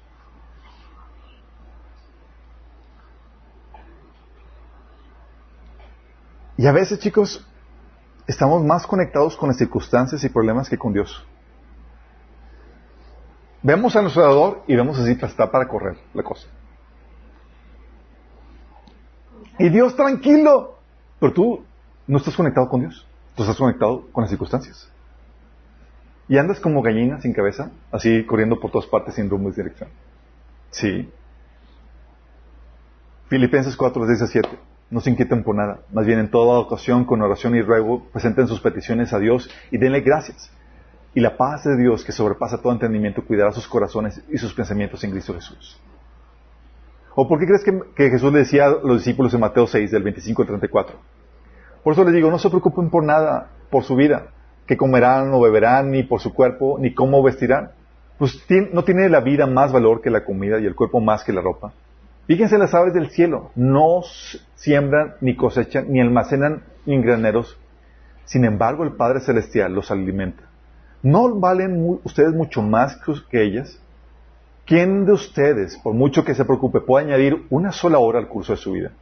Y 6.57 6.67
a 6.67 6.73
veces, 6.73 6.99
chicos, 6.99 7.49
estamos 8.27 8.65
más 8.65 8.85
conectados 8.85 9.37
con 9.37 9.51
las 9.51 9.59
circunstancias 9.59 10.25
y 10.25 10.29
problemas 10.29 10.69
que 10.69 10.77
con 10.77 10.93
Dios. 10.93 11.25
Vemos 13.63 13.95
a 13.95 14.03
nuestro 14.03 14.25
dador 14.25 14.65
y 14.67 14.75
vemos 14.75 14.99
así 14.99 15.13
está 15.13 15.49
para 15.49 15.69
correr 15.69 15.97
la 16.15 16.25
cosa. 16.25 16.49
Y 19.61 19.69
Dios 19.69 19.95
tranquilo. 19.95 20.81
Pero 21.21 21.33
tú 21.33 21.65
no 22.09 22.19
estás 22.19 22.35
conectado 22.35 22.69
con 22.69 22.81
Dios. 22.81 23.07
Tú 23.41 23.45
estás 23.45 23.57
conectado 23.57 24.07
con 24.13 24.21
las 24.21 24.29
circunstancias. 24.29 24.87
y 26.29 26.37
andas 26.37 26.61
como 26.61 26.83
gallina 26.83 27.23
sin 27.23 27.33
cabeza, 27.33 27.71
así 27.91 28.23
corriendo 28.27 28.61
por 28.61 28.71
todas 28.71 28.87
partes 28.87 29.15
sin 29.15 29.31
rumbo 29.31 29.49
y 29.49 29.53
dirección. 29.53 29.89
Sí. 30.69 31.11
Filipenses 33.29 33.77
4, 33.77 34.07
17. 34.07 34.47
No 34.91 35.01
se 35.01 35.09
inquieten 35.09 35.43
por 35.43 35.55
nada. 35.55 35.81
Más 35.91 36.05
bien 36.05 36.19
en 36.19 36.31
toda 36.31 36.59
ocasión, 36.59 37.07
con 37.07 37.23
oración 37.23 37.57
y 37.57 37.63
ruego, 37.63 38.05
presenten 38.13 38.47
sus 38.47 38.61
peticiones 38.61 39.15
a 39.15 39.19
Dios 39.19 39.49
y 39.71 39.79
denle 39.79 40.03
gracias. 40.03 40.51
Y 41.15 41.21
la 41.21 41.39
paz 41.39 41.65
de 41.65 41.79
Dios, 41.79 42.05
que 42.05 42.13
sobrepasa 42.13 42.61
todo 42.61 42.75
entendimiento, 42.75 43.25
cuidará 43.25 43.53
sus 43.53 43.67
corazones 43.67 44.23
y 44.29 44.37
sus 44.37 44.53
pensamientos 44.53 45.03
en 45.03 45.13
Cristo 45.13 45.33
Jesús. 45.33 45.81
¿O 47.15 47.27
por 47.27 47.39
qué 47.41 47.47
crees 47.47 47.65
que, 47.65 48.11
Jesús 48.11 48.31
le 48.35 48.41
decía 48.41 48.67
a 48.67 48.71
los 48.85 48.99
discípulos 48.99 49.33
en 49.33 49.41
Mateo 49.41 49.67
6, 49.67 49.91
del 49.91 50.03
25 50.03 50.43
al 50.43 50.49
34? 50.49 51.20
Por 51.83 51.95
eso 51.95 52.05
les 52.05 52.15
digo, 52.15 52.31
no 52.31 52.39
se 52.39 52.51
preocupen 52.51 52.91
por 52.91 53.05
nada, 53.05 53.49
por 53.71 53.85
su 53.85 53.97
vida, 53.97 54.27
que 54.67 54.77
comerán 54.77 55.33
o 55.33 55.41
beberán, 55.41 55.91
ni 55.91 56.03
por 56.03 56.21
su 56.21 56.35
cuerpo, 56.35 56.79
ni 56.79 56.95
cómo 56.95 57.23
vestirán. 57.23 57.71
Pues 58.19 58.45
no 58.73 58.85
tiene 58.85 59.09
la 59.09 59.21
vida 59.21 59.47
más 59.47 59.73
valor 59.73 60.03
que 60.03 60.11
la 60.11 60.25
comida 60.25 60.59
y 60.61 60.67
el 60.67 60.75
cuerpo 60.75 61.01
más 61.01 61.25
que 61.25 61.33
la 61.33 61.41
ropa. 61.41 61.73
Fíjense 62.27 62.59
las 62.59 62.75
aves 62.75 62.95
del 62.95 63.11
cielo, 63.11 63.51
no 63.57 64.03
siembran, 64.55 65.15
ni 65.21 65.37
cosechan, 65.37 65.87
ni 65.91 66.01
almacenan 66.01 66.63
en 66.87 67.03
graneros. 67.03 67.59
Sin 68.25 68.45
embargo, 68.45 68.85
el 68.85 68.93
Padre 68.93 69.21
Celestial 69.21 69.73
los 69.73 69.91
alimenta. 69.91 70.45
¿No 71.03 71.35
valen 71.41 71.99
ustedes 72.05 72.35
mucho 72.35 72.63
más 72.63 73.01
que 73.31 73.43
ellas? 73.43 73.81
¿Quién 74.67 75.07
de 75.07 75.13
ustedes, 75.13 75.79
por 75.79 75.95
mucho 75.95 76.25
que 76.25 76.35
se 76.35 76.45
preocupe, 76.45 76.81
puede 76.81 77.07
añadir 77.07 77.47
una 77.51 77.73
sola 77.73 77.99
hora 77.99 78.19
al 78.19 78.29
curso 78.29 78.53
de 78.53 78.59
su 78.59 78.73
vida? 78.73 78.93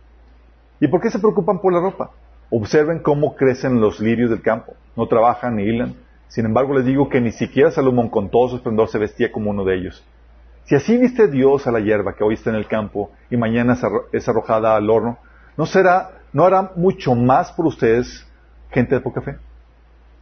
¿Y 0.81 0.89
por 0.89 1.01
qué 1.01 1.11
se 1.11 1.19
preocupan 1.19 1.59
por 1.59 1.73
la 1.73 1.81
ropa? 1.81 2.13
Observen 2.51 3.01
cómo 3.01 3.37
crecen 3.37 3.81
los 3.81 4.01
lirios 4.01 4.31
del 4.31 4.43
campo. 4.43 4.75
No 4.97 5.07
trabajan 5.07 5.57
ni 5.57 5.65
hilan. 5.65 5.95
Sin 6.29 6.47
embargo, 6.47 6.75
les 6.75 6.85
digo 6.85 7.09
que 7.09 7.21
ni 7.21 7.33
siquiera 7.33 7.71
Salomón 7.71 8.09
con 8.09 8.31
todo 8.31 8.49
su 8.49 8.57
esplendor 8.57 8.89
se 8.89 8.99
vestía 8.99 9.33
como 9.33 9.51
uno 9.51 9.65
de 9.65 9.77
ellos. 9.77 10.05
Si 10.65 10.75
así 10.75 10.99
viste 10.99 11.29
Dios 11.29 11.67
a 11.67 11.73
la 11.73 11.81
hierba 11.81 12.15
que 12.15 12.25
hoy 12.25 12.35
está 12.35 12.51
en 12.51 12.57
el 12.57 12.67
campo 12.67 13.11
y 13.31 13.39
mañana 13.39 13.79
es 14.13 14.29
arrojada 14.29 14.77
al 14.77 14.91
horno, 14.91 15.19
¿no 15.57 15.65
será, 15.65 16.11
no 16.33 16.45
hará 16.45 16.73
mucho 16.77 17.15
más 17.15 17.53
por 17.53 17.65
ustedes, 17.67 18.27
gente 18.71 18.95
de 18.95 19.01
poca 19.01 19.23
fe? 19.23 19.37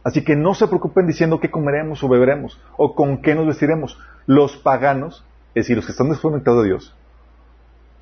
Así 0.05 0.23
que 0.23 0.37
no 0.37 0.53
se 0.53 0.67
preocupen 0.67 1.05
diciendo 1.05 1.41
qué 1.41 1.51
comeremos 1.51 2.01
o 2.01 2.07
beberemos 2.07 2.57
o 2.77 2.95
con 2.95 3.21
qué 3.21 3.35
nos 3.35 3.45
vestiremos. 3.45 3.99
Los 4.25 4.55
paganos, 4.55 5.25
es 5.49 5.65
decir, 5.65 5.75
los 5.75 5.85
que 5.85 5.91
están 5.91 6.09
desconectados 6.09 6.63
de 6.63 6.69
Dios, 6.69 6.95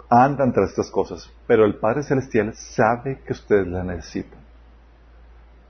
andan 0.10 0.54
tras 0.54 0.70
estas 0.70 0.90
cosas, 0.90 1.32
pero 1.48 1.66
el 1.66 1.76
Padre 1.76 2.04
Celestial 2.04 2.54
sabe 2.54 3.20
que 3.26 3.34
ustedes 3.34 3.68
la 3.68 3.84
necesitan. 3.84 4.40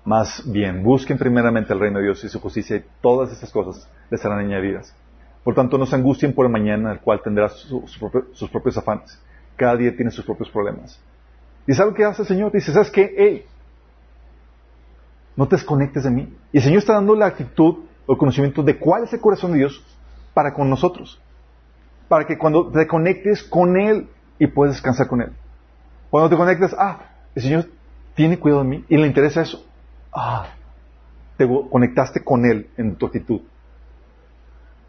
Más 0.04 0.44
bien, 0.46 0.84
busquen 0.84 1.18
primeramente 1.18 1.74
el 1.74 1.80
reino 1.80 1.98
de 1.98 2.06
Dios 2.06 2.24
y 2.24 2.30
su 2.30 2.40
justicia 2.40 2.78
y 2.78 2.86
todas 3.02 3.32
estas 3.32 3.52
cosas 3.52 3.90
les 4.10 4.22
serán 4.22 4.40
añadidas. 4.40 4.96
Por 5.44 5.56
tanto, 5.56 5.78
no 5.78 5.86
se 5.86 5.96
angustien 5.96 6.34
por 6.34 6.46
el 6.46 6.52
mañana, 6.52 6.92
el 6.92 7.00
cual 7.00 7.22
tendrá 7.24 7.50
sus 7.50 8.50
propios 8.52 8.78
afanes. 8.78 9.20
Cada 9.56 9.76
día 9.76 9.96
tiene 9.96 10.12
sus 10.12 10.26
propios 10.26 10.50
problemas. 10.50 11.00
¿Y 11.68 11.74
sabes 11.74 11.96
que 11.96 12.04
hace 12.04 12.22
el 12.22 12.28
Señor? 12.28 12.52
Dice, 12.52 12.72
¿sabes 12.72 12.92
qué? 12.92 13.14
Hey, 13.18 13.46
no 15.36 15.48
te 15.48 15.56
desconectes 15.56 16.04
de 16.04 16.12
mí. 16.12 16.34
Y 16.52 16.58
el 16.58 16.64
Señor 16.64 16.80
está 16.80 16.94
dando 16.94 17.16
la 17.16 17.28
actitud 17.28 17.86
o 18.06 18.12
el 18.12 18.18
conocimiento 18.18 18.64
de 18.64 18.78
cuál 18.78 19.04
es 19.04 19.14
el 19.14 19.20
corazón 19.20 19.52
de 19.52 19.60
Dios 19.60 19.84
para 20.34 20.54
con 20.54 20.70
nosotros. 20.70 21.20
Para 22.08 22.26
que 22.26 22.38
cuando 22.38 22.72
te 22.72 22.88
conectes 22.88 23.44
con 23.44 23.78
Él 23.78 24.08
y 24.40 24.48
puedes 24.48 24.76
descansar 24.76 25.08
con 25.08 25.22
Él. 25.22 25.32
Cuando 26.10 26.30
te 26.30 26.38
conectas, 26.38 26.76
ah, 26.78 27.00
el 27.34 27.42
Señor 27.42 27.66
tiene 28.16 28.40
cuidado 28.40 28.64
de 28.64 28.70
mí 28.70 28.86
y 28.88 28.98
le 28.98 29.08
interesa 29.08 29.42
eso. 29.42 29.66
Ah, 30.14 30.48
te 31.38 31.48
conectaste 31.70 32.24
con 32.24 32.46
Él 32.46 32.70
en 32.78 32.96
tu 32.96 33.06
actitud. 33.06 33.42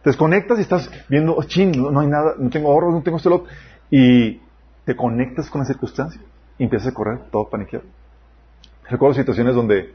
Te 0.02 0.10
desconectas 0.10 0.58
y 0.58 0.62
estás 0.62 0.90
viendo, 1.08 1.34
oh, 1.36 1.42
ching, 1.42 1.72
no, 1.72 1.98
hay 1.98 2.06
nada, 2.06 2.34
no 2.38 2.48
tengo 2.50 2.70
ahorros, 2.70 2.94
no 2.94 3.02
tengo 3.02 3.16
este 3.16 3.30
Y 3.90 4.40
te 4.84 4.94
conectas 4.94 5.50
con 5.50 5.62
la 5.62 5.66
circunstancia 5.66 6.20
y 6.58 6.64
empiezas 6.64 6.88
a 6.88 6.94
correr 6.94 7.18
todo 7.30 7.48
paniqueado. 7.48 7.84
Recuerdo 8.88 9.14
situaciones 9.14 9.54
donde 9.54 9.92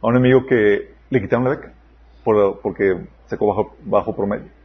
a 0.00 0.06
un 0.06 0.16
amigo 0.16 0.46
que 0.46 0.94
le 1.10 1.20
quitaron 1.20 1.44
la 1.44 1.50
beca 1.50 1.72
porque 2.62 3.08
sacó 3.26 3.48
bajo, 3.48 3.76
bajo 3.84 4.14
promedio. 4.14 4.57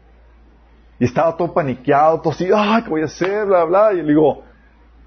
Y 0.99 1.05
estaba 1.05 1.35
todo 1.35 1.53
paniqueado, 1.53 2.21
todo 2.21 2.33
así, 2.33 2.47
¡ay, 2.55 2.83
qué 2.83 2.89
voy 2.89 3.01
a 3.01 3.05
hacer! 3.05 3.45
Bla, 3.45 3.63
bla. 3.65 3.93
Y 3.93 3.97
le 3.97 4.09
digo, 4.09 4.43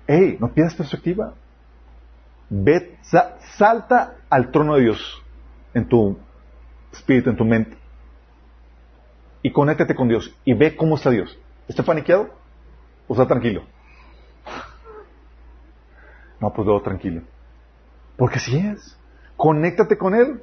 hey, 0.06 0.36
no 0.40 0.52
pierdas 0.52 0.74
perspectiva. 0.74 1.34
Ve, 2.48 2.98
salta 3.56 4.16
al 4.30 4.50
trono 4.50 4.76
de 4.76 4.82
Dios 4.82 5.22
en 5.74 5.88
tu 5.88 6.18
espíritu, 6.92 7.30
en 7.30 7.36
tu 7.36 7.44
mente. 7.44 7.76
Y 9.42 9.52
conéctate 9.52 9.94
con 9.94 10.08
Dios 10.08 10.34
y 10.44 10.54
ve 10.54 10.76
cómo 10.76 10.96
está 10.96 11.10
Dios. 11.10 11.38
¿Está 11.68 11.82
paniqueado 11.82 12.30
o 13.06 13.12
está 13.12 13.26
tranquilo? 13.26 13.62
No, 16.40 16.52
pues 16.52 16.66
luego 16.66 16.82
tranquilo. 16.82 17.22
Porque 18.16 18.36
así 18.36 18.56
es. 18.56 18.98
Conéctate 19.36 19.96
con 19.96 20.14
Él. 20.14 20.40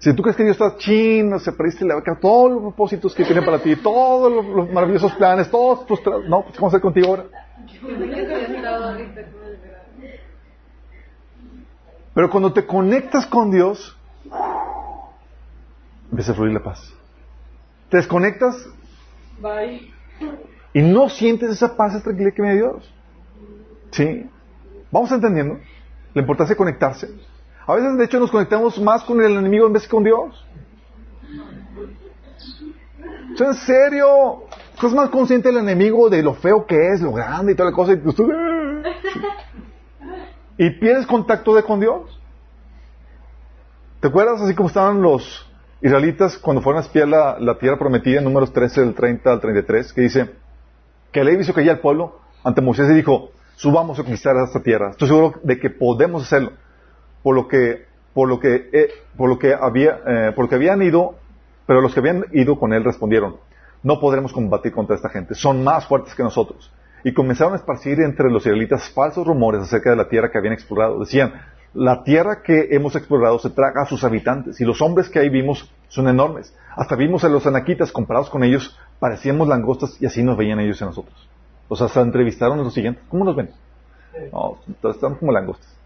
Si 0.00 0.14
tú 0.14 0.22
crees 0.22 0.34
que 0.34 0.44
Dios 0.44 0.58
está 0.58 0.78
chino, 0.78 1.38
se 1.38 1.52
perdiste 1.52 1.84
la 1.84 1.96
vaca, 1.96 2.16
todos 2.18 2.50
los 2.52 2.60
propósitos 2.62 3.14
que 3.14 3.22
tiene 3.22 3.42
para 3.42 3.58
ti, 3.58 3.76
todos 3.76 4.32
los, 4.32 4.72
maravillosos 4.72 5.12
planes, 5.12 5.50
todos 5.50 5.84
tus... 5.84 6.00
No, 6.26 6.42
pues 6.42 6.56
¿cómo 6.56 6.68
hacer 6.68 6.80
contigo 6.80 7.08
ahora? 7.08 7.24
Pero 12.14 12.30
cuando 12.30 12.50
te 12.50 12.64
conectas 12.64 13.26
con 13.26 13.50
Dios, 13.50 13.94
empieza 16.10 16.32
a 16.32 16.34
fluir 16.34 16.54
la 16.54 16.62
paz. 16.62 16.94
Te 17.90 17.98
desconectas 17.98 18.56
Bye. 19.38 19.92
y 20.72 20.80
no 20.80 21.10
sientes 21.10 21.50
esa 21.50 21.76
paz, 21.76 21.94
esa 21.94 22.04
tranquilidad 22.04 22.34
que 22.34 22.42
me 22.42 22.54
dio 22.54 22.72
Dios. 22.72 22.94
¿Sí? 23.90 24.30
Vamos 24.90 25.12
entendiendo 25.12 25.58
la 26.14 26.22
importancia 26.22 26.54
de 26.54 26.58
conectarse. 26.58 27.08
A 27.70 27.76
veces, 27.76 27.96
de 27.96 28.04
hecho, 28.04 28.18
nos 28.18 28.32
conectamos 28.32 28.80
más 28.80 29.04
con 29.04 29.22
el 29.22 29.36
enemigo 29.36 29.64
en 29.64 29.72
vez 29.72 29.84
que 29.84 29.90
con 29.90 30.02
Dios. 30.02 30.44
¿En 33.38 33.54
serio? 33.54 34.42
Estás 34.74 34.92
más 34.92 35.08
consciente 35.10 35.50
del 35.50 35.58
enemigo, 35.58 36.10
de 36.10 36.20
lo 36.20 36.34
feo 36.34 36.66
que 36.66 36.88
es, 36.88 37.00
lo 37.00 37.12
grande 37.12 37.52
y 37.52 37.54
toda 37.54 37.70
la 37.70 37.76
cosa, 37.76 37.92
y, 37.92 37.98
y 40.66 40.70
pierdes 40.80 41.06
contacto 41.06 41.54
de 41.54 41.62
con 41.62 41.78
Dios. 41.78 42.20
¿Te 44.00 44.08
acuerdas 44.08 44.40
así 44.40 44.52
como 44.52 44.68
estaban 44.68 45.00
los 45.00 45.48
israelitas 45.80 46.38
cuando 46.38 46.62
fueron 46.62 46.82
a 46.82 46.84
espiar 46.84 47.06
la, 47.06 47.58
tierra 47.60 47.78
prometida, 47.78 48.18
en 48.18 48.24
números 48.24 48.52
13, 48.52 48.80
del 48.80 48.94
30 48.94 49.30
al 49.30 49.40
33, 49.40 49.92
que 49.92 50.00
dice 50.00 50.30
que 51.12 51.22
ley 51.22 51.36
hizo 51.38 51.54
caía 51.54 51.70
al 51.70 51.80
pueblo 51.80 52.18
ante 52.42 52.62
Moisés 52.62 52.90
y 52.90 52.94
dijo, 52.94 53.30
subamos 53.54 53.96
a 54.00 54.02
conquistar 54.02 54.34
esta 54.44 54.60
tierra. 54.60 54.90
Estoy 54.90 55.06
seguro 55.06 55.34
de 55.44 55.60
que 55.60 55.70
podemos 55.70 56.24
hacerlo 56.24 56.50
por 57.22 57.34
lo 57.34 57.48
que, 57.48 57.86
por 58.14 58.28
lo 58.28 58.40
que, 58.40 58.68
eh, 58.72 58.88
por 59.16 59.28
lo 59.28 59.38
que 59.38 59.54
había, 59.54 60.00
eh, 60.06 60.32
por 60.34 60.44
lo 60.44 60.48
que 60.48 60.56
habían 60.56 60.82
ido, 60.82 61.14
pero 61.66 61.80
los 61.80 61.94
que 61.94 62.00
habían 62.00 62.24
ido 62.32 62.58
con 62.58 62.72
él 62.72 62.84
respondieron, 62.84 63.36
no 63.82 64.00
podremos 64.00 64.32
combatir 64.32 64.72
contra 64.72 64.96
esta 64.96 65.08
gente, 65.08 65.34
son 65.34 65.64
más 65.64 65.86
fuertes 65.86 66.14
que 66.14 66.22
nosotros. 66.22 66.72
Y 67.02 67.14
comenzaron 67.14 67.54
a 67.54 67.56
esparcir 67.56 68.00
entre 68.00 68.30
los 68.30 68.42
israelitas 68.42 68.90
falsos 68.90 69.26
rumores 69.26 69.62
acerca 69.62 69.90
de 69.90 69.96
la 69.96 70.08
tierra 70.08 70.30
que 70.30 70.36
habían 70.36 70.52
explorado. 70.52 70.98
Decían, 71.00 71.32
la 71.72 72.02
tierra 72.02 72.42
que 72.42 72.68
hemos 72.72 72.94
explorado 72.96 73.38
se 73.38 73.50
traga 73.50 73.82
a 73.82 73.86
sus 73.86 74.04
habitantes 74.04 74.60
y 74.60 74.64
los 74.64 74.82
hombres 74.82 75.08
que 75.08 75.20
ahí 75.20 75.28
vimos 75.28 75.72
son 75.88 76.08
enormes. 76.08 76.54
Hasta 76.76 76.96
vimos 76.96 77.24
a 77.24 77.28
los 77.28 77.46
anaquitas 77.46 77.92
comparados 77.92 78.28
con 78.28 78.44
ellos, 78.44 78.76
parecíamos 78.98 79.48
langostas 79.48 79.96
y 80.00 80.06
así 80.06 80.22
nos 80.22 80.36
veían 80.36 80.60
ellos 80.60 80.82
a 80.82 80.86
nosotros. 80.86 81.28
O 81.68 81.76
sea, 81.76 81.88
se 81.88 82.00
entrevistaron 82.00 82.58
a 82.58 82.64
los 82.64 82.74
siguientes. 82.74 83.02
¿Cómo 83.08 83.24
nos 83.24 83.36
ven? 83.36 83.50
No, 84.32 84.58
estamos 84.90 85.18
como 85.18 85.32
langostas. 85.32 85.79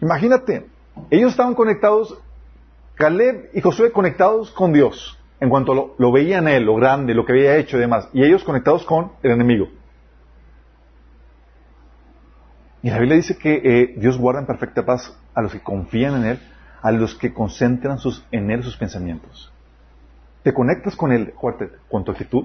Imagínate, 0.00 0.66
ellos 1.10 1.32
estaban 1.32 1.54
conectados, 1.54 2.18
Caleb 2.94 3.50
y 3.54 3.60
Josué 3.60 3.92
conectados 3.92 4.50
con 4.50 4.72
Dios, 4.72 5.18
en 5.40 5.48
cuanto 5.48 5.94
lo, 5.96 6.12
veían 6.12 6.48
él, 6.48 6.64
lo 6.64 6.76
grande, 6.76 7.14
lo 7.14 7.24
que 7.24 7.32
había 7.32 7.56
hecho 7.56 7.76
y 7.76 7.80
demás, 7.80 8.08
y 8.12 8.24
ellos 8.24 8.44
conectados 8.44 8.84
con 8.84 9.12
el 9.22 9.32
enemigo. 9.32 9.68
Y 12.82 12.90
la 12.90 12.98
Biblia 12.98 13.16
dice 13.16 13.36
que 13.36 13.60
eh, 13.62 13.94
Dios 13.98 14.16
guarda 14.16 14.40
en 14.40 14.46
perfecta 14.46 14.84
paz 14.86 15.14
a 15.34 15.42
los 15.42 15.52
que 15.52 15.60
confían 15.60 16.16
en 16.16 16.24
Él, 16.24 16.40
a 16.80 16.90
los 16.92 17.14
que 17.14 17.32
concentran 17.34 17.98
sus, 17.98 18.24
en 18.30 18.50
Él 18.50 18.62
sus 18.62 18.76
pensamientos. 18.76 19.52
Te 20.42 20.54
conectas 20.54 20.96
con 20.96 21.12
Él, 21.12 21.34
con 21.90 22.04
tu 22.04 22.10
actitud, 22.10 22.44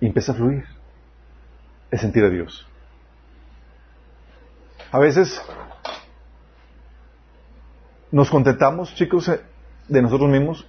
y 0.00 0.06
empieza 0.06 0.30
a 0.30 0.34
fluir 0.36 0.64
el 1.90 1.98
sentir 1.98 2.22
de 2.22 2.30
Dios. 2.30 2.66
A 4.92 5.00
veces 5.00 5.42
nos 8.10 8.30
contentamos, 8.30 8.94
chicos, 8.94 9.28
eh, 9.28 9.40
de 9.88 10.02
nosotros 10.02 10.30
mismos. 10.30 10.66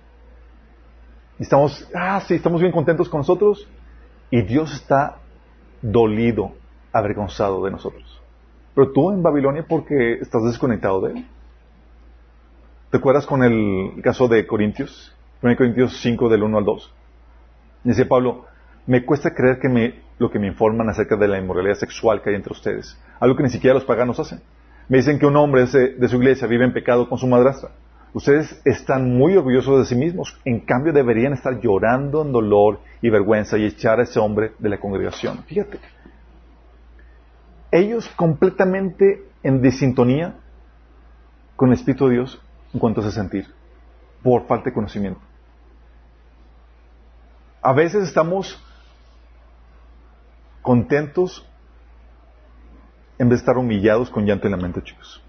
Y 1.40 1.44
estamos, 1.44 1.88
ah, 1.94 2.22
sí, 2.28 2.36
estamos 2.36 2.62
bien 2.62 2.72
contentos 2.72 3.10
con 3.10 3.20
nosotros. 3.20 3.68
Y 4.30 4.42
Dios 4.42 4.74
está 4.74 5.18
dolido, 5.82 6.54
avergonzado 6.92 7.64
de 7.64 7.72
nosotros. 7.72 8.22
Pero 8.74 8.92
tú 8.92 9.12
en 9.12 9.24
Babilonia 9.24 9.66
porque 9.68 10.14
estás 10.22 10.44
desconectado 10.44 11.02
de 11.02 11.14
Él. 11.14 11.28
¿Te 12.92 12.98
acuerdas 12.98 13.26
con 13.26 13.44
el 13.44 14.02
caso 14.02 14.28
de 14.28 14.46
Corintios? 14.48 15.16
1 15.42 15.56
Corintios 15.56 15.98
5 16.02 16.30
del 16.30 16.44
1 16.44 16.58
al 16.58 16.66
2. 16.66 16.94
Dice 17.84 18.06
Pablo, 18.06 18.46
me 18.86 19.06
cuesta 19.06 19.34
creer 19.34 19.60
que 19.60 19.70
me, 19.70 20.02
lo 20.18 20.32
que 20.32 20.40
me 20.40 20.48
informan 20.48 20.90
acerca 20.90 21.16
de 21.16 21.28
la 21.28 21.38
inmoralidad 21.38 21.76
sexual 21.76 22.22
que 22.22 22.30
hay 22.30 22.36
entre 22.36 22.54
ustedes, 22.54 23.00
algo 23.20 23.36
que 23.36 23.44
ni 23.44 23.50
siquiera 23.50 23.74
los 23.74 23.86
paganos 23.86 24.20
hacen. 24.20 24.42
Me 24.90 24.98
dicen 24.98 25.20
que 25.20 25.26
un 25.26 25.36
hombre 25.36 25.66
de 25.66 26.08
su 26.08 26.16
iglesia 26.16 26.48
vive 26.48 26.66
en 26.66 26.74
pecado 26.74 27.10
con 27.10 27.18
su 27.18 27.28
madrastra. 27.28 27.72
Ustedes 28.14 28.62
están 28.64 29.18
muy 29.18 29.36
orgullosos 29.36 29.80
de 29.80 29.86
sí 29.86 29.96
mismos. 29.96 30.40
En 30.46 30.62
cambio, 30.62 30.94
deberían 30.94 31.34
estar 31.34 31.60
llorando 31.60 32.22
en 32.22 32.32
dolor 32.32 32.80
y 33.02 33.10
vergüenza 33.10 33.58
y 33.58 33.66
echar 33.66 34.00
a 34.00 34.04
ese 34.04 34.20
hombre 34.20 34.54
de 34.60 34.70
la 34.70 34.80
congregación. 34.80 35.44
Fíjate. 35.44 35.80
Ellos 37.70 38.08
completamente 38.16 39.26
en 39.44 39.62
disintonía 39.62 40.36
con 41.58 41.70
el 41.70 41.76
Espíritu 41.76 42.08
de 42.08 42.16
Dios 42.16 42.42
en 42.74 42.80
cuanto 42.80 43.02
a 43.02 43.12
sentir, 43.12 43.46
por 44.24 44.48
falta 44.48 44.70
de 44.70 44.74
conocimiento. 44.74 45.20
A 47.62 47.74
veces 47.74 48.08
estamos 48.08 48.64
contentos 50.62 51.46
en 53.20 53.30
vez 53.30 53.40
de 53.40 53.42
estar 53.42 53.58
humillados 53.58 54.10
con 54.10 54.26
llanto 54.26 54.48
en 54.48 54.52
la 54.52 54.58
mente, 54.58 54.82
chicos. 54.84 55.24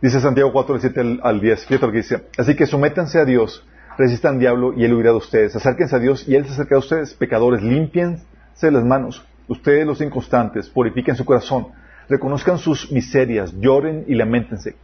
Dice 0.00 0.20
Santiago 0.20 0.52
4, 0.52 0.78
7 0.78 1.18
al 1.22 1.40
10. 1.40 1.66
Fíjate 1.66 1.86
lo 1.86 1.92
que 1.92 1.98
dice. 1.98 2.28
Así 2.36 2.54
que 2.54 2.66
sométanse 2.66 3.18
a 3.18 3.24
Dios, 3.24 3.66
resistan 3.96 4.34
al 4.34 4.40
diablo 4.40 4.72
y 4.76 4.84
él 4.84 4.94
huirá 4.94 5.10
de 5.10 5.16
ustedes. 5.16 5.56
Acérquense 5.56 5.96
a 5.96 5.98
Dios 5.98 6.28
y 6.28 6.36
él 6.36 6.44
se 6.46 6.52
acerca 6.52 6.76
a 6.76 6.78
ustedes. 6.78 7.14
Pecadores, 7.14 7.62
límpiense 7.62 8.24
las 8.70 8.84
manos. 8.84 9.24
Ustedes 9.48 9.86
los 9.86 10.00
inconstantes, 10.00 10.68
purifiquen 10.68 11.16
su 11.16 11.24
corazón. 11.24 11.68
Reconozcan 12.08 12.58
sus 12.58 12.92
miserias, 12.92 13.52
lloren 13.58 14.04
y 14.06 14.14
lamentense. 14.14 14.76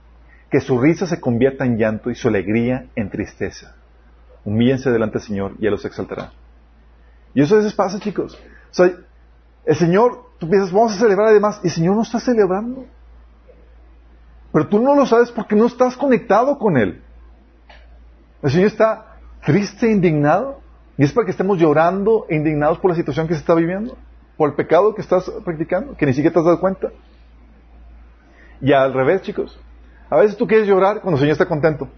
Que 0.50 0.60
su 0.60 0.80
risa 0.80 1.06
se 1.06 1.20
convierta 1.20 1.64
en 1.64 1.78
llanto 1.78 2.10
y 2.10 2.14
su 2.14 2.28
alegría 2.28 2.86
en 2.96 3.10
tristeza. 3.10 3.76
Humíllense 4.44 4.90
delante 4.90 5.18
del 5.18 5.26
Señor 5.26 5.52
y 5.58 5.66
Él 5.66 5.72
los 5.72 5.84
exaltará. 5.84 6.32
Y 7.34 7.42
eso 7.42 7.54
a 7.54 7.58
veces 7.58 7.72
pasa, 7.72 7.98
chicos. 7.98 8.38
Sea, 8.74 8.90
el 9.66 9.76
Señor, 9.76 10.30
tú 10.38 10.48
piensas, 10.50 10.72
vamos 10.72 10.94
a 10.94 10.98
celebrar 10.98 11.28
además, 11.28 11.60
y 11.62 11.68
el 11.68 11.72
Señor 11.72 11.94
no 11.94 12.02
está 12.02 12.18
celebrando. 12.18 12.86
Pero 14.52 14.68
tú 14.68 14.80
no 14.80 14.96
lo 14.96 15.06
sabes 15.06 15.30
porque 15.30 15.54
no 15.54 15.66
estás 15.66 15.96
conectado 15.96 16.58
con 16.58 16.76
Él. 16.76 17.00
El 18.42 18.50
Señor 18.50 18.66
está 18.66 19.16
triste 19.44 19.90
indignado. 19.90 20.60
Y 20.96 21.04
es 21.04 21.12
para 21.12 21.24
que 21.24 21.32
estemos 21.32 21.58
llorando 21.58 22.26
e 22.28 22.36
indignados 22.36 22.78
por 22.78 22.90
la 22.90 22.96
situación 22.96 23.26
que 23.26 23.34
se 23.34 23.40
está 23.40 23.54
viviendo, 23.54 23.96
por 24.36 24.50
el 24.50 24.54
pecado 24.54 24.94
que 24.94 25.02
estás 25.02 25.28
practicando, 25.44 25.96
que 25.96 26.06
ni 26.06 26.12
siquiera 26.12 26.32
te 26.32 26.38
has 26.38 26.44
dado 26.44 26.60
cuenta. 26.60 26.90
Y 28.60 28.72
al 28.72 28.92
revés, 28.92 29.22
chicos. 29.22 29.58
A 30.08 30.16
veces 30.16 30.36
tú 30.36 30.46
quieres 30.46 30.68
llorar 30.68 31.00
cuando 31.00 31.16
el 31.16 31.20
Señor 31.20 31.32
está 31.32 31.46
contento. 31.46 31.88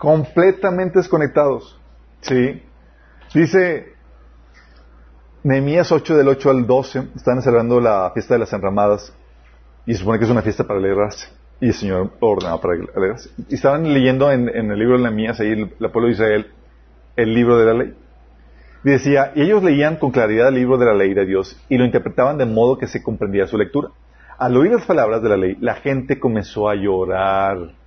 Completamente 0.00 0.98
desconectados. 0.98 1.78
Sí. 2.22 2.62
Dice 3.34 3.92
Nehemías 5.42 5.92
8 5.92 6.16
del 6.16 6.26
8 6.28 6.48
al 6.48 6.66
12 6.66 7.08
están 7.14 7.42
celebrando 7.42 7.82
la 7.82 8.10
fiesta 8.14 8.32
de 8.32 8.40
las 8.40 8.52
enramadas 8.54 9.14
y 9.84 9.92
se 9.92 9.98
supone 9.98 10.18
que 10.18 10.24
es 10.24 10.30
una 10.30 10.40
fiesta 10.40 10.64
para 10.64 10.78
alegrarse. 10.78 11.28
Y 11.60 11.66
el 11.66 11.74
Señor 11.74 12.12
ordenaba 12.18 12.58
para 12.62 12.76
alegrarse. 12.76 13.28
Y 13.50 13.56
estaban 13.56 13.92
leyendo 13.92 14.32
en, 14.32 14.48
el 14.48 14.78
libro 14.78 14.96
de 14.96 15.02
Nehemías, 15.02 15.38
ahí 15.38 15.48
el, 15.48 15.70
el, 15.78 15.90
pueblo 15.90 16.06
de 16.06 16.12
Israel, 16.12 16.46
el 17.16 17.34
libro 17.34 17.58
de 17.58 17.66
la 17.66 17.74
ley. 17.74 17.94
Y 18.82 18.88
decía, 18.88 19.32
y 19.34 19.42
ellos 19.42 19.62
leían 19.62 19.96
con 19.96 20.12
claridad 20.12 20.48
el 20.48 20.54
libro 20.54 20.78
de 20.78 20.86
la 20.86 20.94
ley 20.94 21.12
de 21.12 21.26
Dios 21.26 21.62
y 21.68 21.76
lo 21.76 21.84
interpretaban 21.84 22.38
de 22.38 22.46
modo 22.46 22.78
que 22.78 22.86
se 22.86 23.02
comprendía 23.02 23.46
su 23.46 23.58
lectura. 23.58 23.90
Al 24.38 24.56
oír 24.56 24.72
las 24.72 24.86
palabras 24.86 25.22
de 25.22 25.28
la 25.28 25.36
ley, 25.36 25.58
la 25.60 25.74
gente 25.74 26.18
comenzó 26.18 26.70
a 26.70 26.74
llorar 26.74 27.78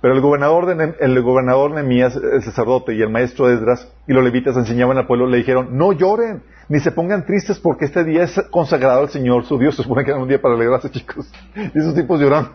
pero 0.00 0.14
el 0.14 0.20
gobernador, 0.20 0.66
de, 0.66 0.94
el 1.00 1.22
gobernador 1.22 1.72
Nemías, 1.72 2.16
el 2.16 2.42
sacerdote 2.42 2.94
y 2.94 3.02
el 3.02 3.10
maestro 3.10 3.50
Esdras 3.50 3.86
y 4.06 4.12
los 4.12 4.24
levitas 4.24 4.56
enseñaban 4.56 4.96
al 4.96 5.06
pueblo, 5.06 5.26
le 5.26 5.36
dijeron, 5.36 5.76
no 5.76 5.92
lloren, 5.92 6.42
ni 6.68 6.80
se 6.80 6.90
pongan 6.90 7.26
tristes 7.26 7.58
porque 7.58 7.84
este 7.84 8.04
día 8.04 8.22
es 8.22 8.40
consagrado 8.50 9.00
al 9.00 9.10
Señor 9.10 9.44
su 9.44 9.58
Dios. 9.58 9.76
Se 9.76 9.82
supone 9.82 10.04
que 10.04 10.12
era 10.12 10.20
un 10.20 10.28
día 10.28 10.40
para 10.40 10.54
alegrarse, 10.54 10.90
chicos. 10.92 11.30
Y 11.54 11.78
esos 11.78 11.94
tipos 11.94 12.18
lloran. 12.18 12.48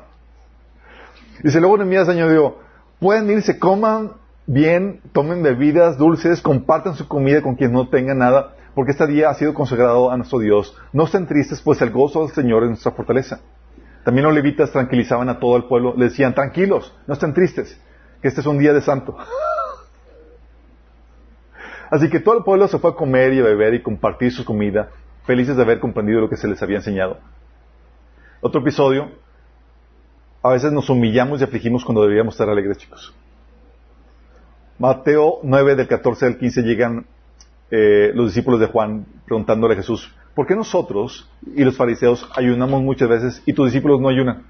Dice, 1.43 1.59
luego 1.59 1.77
Nemías 1.77 2.09
añadió, 2.09 2.57
pueden 2.99 3.29
irse, 3.29 3.59
coman 3.59 4.13
bien, 4.47 5.01
tomen 5.11 5.43
bebidas 5.43 5.97
dulces, 5.97 6.41
compartan 6.41 6.95
su 6.95 7.07
comida 7.07 7.41
con 7.41 7.55
quien 7.55 7.71
no 7.71 7.89
tenga 7.89 8.15
nada, 8.15 8.53
porque 8.73 8.91
este 8.91 9.05
día 9.07 9.29
ha 9.29 9.33
sido 9.35 9.53
consagrado 9.53 10.11
a 10.11 10.17
nuestro 10.17 10.39
Dios. 10.39 10.75
No 10.93 11.03
estén 11.03 11.27
tristes, 11.27 11.61
pues 11.61 11.81
el 11.81 11.91
gozo 11.91 12.21
del 12.21 12.33
Señor 12.33 12.63
es 12.63 12.69
nuestra 12.69 12.91
fortaleza. 12.91 13.39
También 14.05 14.25
los 14.27 14.35
levitas 14.35 14.71
tranquilizaban 14.71 15.27
a 15.29 15.39
todo 15.39 15.57
el 15.57 15.63
pueblo, 15.63 15.95
le 15.97 16.05
decían, 16.05 16.35
tranquilos, 16.35 16.93
no 17.07 17.15
estén 17.15 17.33
tristes, 17.33 17.81
que 18.21 18.27
este 18.27 18.41
es 18.41 18.47
un 18.47 18.59
día 18.59 18.71
de 18.71 18.81
santo. 18.81 19.17
Así 21.89 22.07
que 22.11 22.19
todo 22.19 22.37
el 22.37 22.43
pueblo 22.43 22.67
se 22.67 22.77
fue 22.77 22.91
a 22.91 22.93
comer 22.93 23.33
y 23.33 23.39
a 23.39 23.43
beber 23.43 23.73
y 23.73 23.81
compartir 23.81 24.31
su 24.31 24.45
comida, 24.45 24.91
felices 25.25 25.57
de 25.57 25.63
haber 25.63 25.79
comprendido 25.79 26.21
lo 26.21 26.29
que 26.29 26.37
se 26.37 26.47
les 26.47 26.61
había 26.61 26.77
enseñado. 26.77 27.17
Otro 28.41 28.61
episodio, 28.61 29.09
a 30.43 30.51
veces 30.51 30.71
nos 30.71 30.87
humillamos 30.91 31.41
y 31.41 31.45
afligimos 31.45 31.83
cuando 31.83 32.03
deberíamos 32.03 32.35
estar 32.35 32.47
alegres, 32.47 32.77
chicos. 32.77 33.11
Mateo 34.77 35.39
9 35.41 35.75
del 35.75 35.87
14 35.87 36.27
al 36.27 36.37
15 36.37 36.61
llegan 36.61 37.07
eh, 37.71 38.11
los 38.13 38.27
discípulos 38.27 38.59
de 38.59 38.67
Juan 38.67 39.07
preguntándole 39.25 39.73
a 39.73 39.77
Jesús, 39.77 40.13
¿por 40.35 40.45
qué 40.45 40.55
nosotros 40.55 41.31
y 41.55 41.63
los 41.63 41.77
fariseos 41.77 42.29
ayunamos 42.35 42.83
muchas 42.83 43.09
veces 43.09 43.41
y 43.45 43.53
tus 43.53 43.67
discípulos 43.67 43.99
no 44.01 44.09
ayunan? 44.09 44.43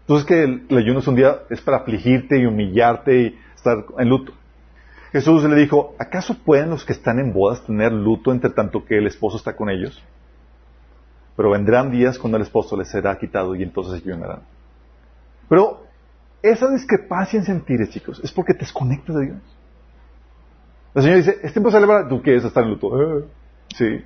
Entonces 0.00 0.26
que 0.26 0.42
el, 0.42 0.76
ayuno 0.76 1.00
es 1.00 1.06
un 1.06 1.16
día, 1.16 1.40
es 1.50 1.60
para 1.60 1.78
afligirte 1.78 2.38
y 2.38 2.46
humillarte 2.46 3.20
y 3.20 3.38
estar 3.54 3.84
en 3.98 4.08
luto. 4.08 4.32
Jesús 5.12 5.44
le 5.44 5.56
dijo, 5.56 5.94
¿acaso 5.98 6.36
pueden 6.44 6.70
los 6.70 6.84
que 6.84 6.92
están 6.92 7.18
en 7.18 7.32
bodas 7.32 7.64
tener 7.64 7.92
luto 7.92 8.32
entre 8.32 8.50
tanto 8.50 8.84
que 8.84 8.98
el 8.98 9.06
esposo 9.06 9.36
está 9.36 9.54
con 9.54 9.68
ellos? 9.68 10.02
Pero 11.36 11.50
vendrán 11.50 11.90
días 11.90 12.18
cuando 12.18 12.36
el 12.36 12.42
esposo 12.42 12.76
les 12.76 12.88
será 12.88 13.16
quitado 13.18 13.54
y 13.54 13.62
entonces 13.62 14.02
ayunarán. 14.02 14.40
Pero 15.48 15.84
esa 16.42 16.70
discrepancia 16.70 17.38
en 17.38 17.44
sentires, 17.44 17.90
chicos, 17.90 18.20
es 18.22 18.32
porque 18.32 18.54
te 18.54 18.60
desconectas 18.60 19.16
de 19.16 19.26
Dios. 19.26 19.38
El 20.94 21.02
Señor 21.02 21.18
dice, 21.18 21.38
es 21.42 21.52
tiempo 21.52 21.68
de 21.68 21.74
celebrar, 21.74 22.08
tú 22.08 22.22
quieres 22.22 22.44
estar 22.44 22.64
en 22.64 22.70
luto. 22.70 23.18
Eh, 23.18 23.24
sí. 23.76 24.04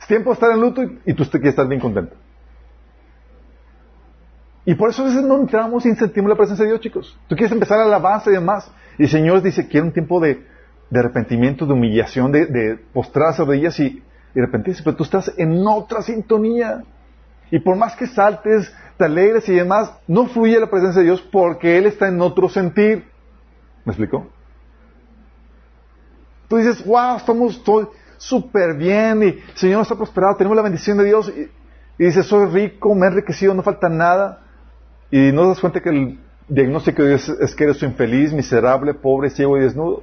Es 0.00 0.06
tiempo 0.06 0.30
de 0.30 0.34
estar 0.34 0.50
en 0.50 0.60
luto 0.60 0.82
y, 0.82 1.14
tú 1.14 1.24
quieres 1.30 1.50
estar 1.50 1.66
bien 1.66 1.80
contento. 1.80 2.14
Y 4.64 4.74
por 4.74 4.90
eso 4.90 5.02
a 5.02 5.06
veces 5.06 5.22
no 5.22 5.36
entramos 5.36 5.86
y 5.86 5.94
sentimos 5.94 6.28
la 6.28 6.36
presencia 6.36 6.64
de 6.64 6.72
Dios, 6.72 6.80
chicos. 6.80 7.18
Tú 7.28 7.36
quieres 7.36 7.52
empezar 7.52 7.78
a 7.78 7.84
alabanza 7.84 8.30
y 8.30 8.34
demás. 8.34 8.70
Y 8.98 9.04
el 9.04 9.08
Señor 9.08 9.42
dice, 9.42 9.68
quiere 9.68 9.86
un 9.86 9.92
tiempo 9.92 10.20
de, 10.20 10.44
arrepentimiento, 10.92 11.66
de 11.66 11.72
humillación, 11.72 12.32
de, 12.32 12.46
de 12.46 12.76
postrarse 12.92 13.44
rodillas 13.44 13.78
y, 13.78 14.02
y 14.34 14.40
arrepentirse. 14.40 14.82
Pero 14.82 14.96
tú 14.96 15.04
estás 15.04 15.32
en 15.36 15.64
otra 15.66 16.02
sintonía. 16.02 16.82
Y 17.50 17.60
por 17.60 17.76
más 17.76 17.94
que 17.94 18.08
saltes, 18.08 18.74
te 18.96 19.04
alegres 19.04 19.48
y 19.48 19.54
demás, 19.54 19.92
no 20.06 20.26
fluye 20.26 20.58
la 20.58 20.70
presencia 20.70 21.00
de 21.00 21.06
Dios 21.06 21.22
porque 21.30 21.78
Él 21.78 21.86
está 21.86 22.08
en 22.08 22.20
otro 22.20 22.48
sentir. 22.48 23.04
¿Me 23.84 23.92
explicó? 23.92 24.26
Tú 26.48 26.56
dices, 26.56 26.84
wow, 26.84 27.16
estamos, 27.16 27.62
súper 28.18 28.74
bien 28.74 29.22
y 29.22 29.26
el 29.26 29.42
Señor 29.54 29.78
nos 29.78 29.90
ha 29.90 29.96
prosperado, 29.96 30.36
tenemos 30.36 30.56
la 30.56 30.62
bendición 30.62 30.98
de 30.98 31.04
Dios 31.04 31.28
y, 31.28 31.32
dice 31.40 31.50
dices, 31.98 32.26
soy 32.26 32.46
rico, 32.46 32.94
me 32.94 33.06
he 33.06 33.10
enriquecido, 33.10 33.54
no 33.54 33.62
falta 33.62 33.88
nada. 33.88 34.42
Y 35.10 35.32
no 35.32 35.48
das 35.48 35.60
cuenta 35.60 35.80
que 35.80 35.88
el 35.88 36.18
diagnóstico 36.48 37.02
de 37.02 37.10
Dios 37.10 37.28
es 37.28 37.54
que 37.54 37.64
eres 37.64 37.82
infeliz, 37.82 38.32
miserable, 38.32 38.94
pobre, 38.94 39.30
ciego 39.30 39.56
y 39.56 39.60
desnudo. 39.60 40.02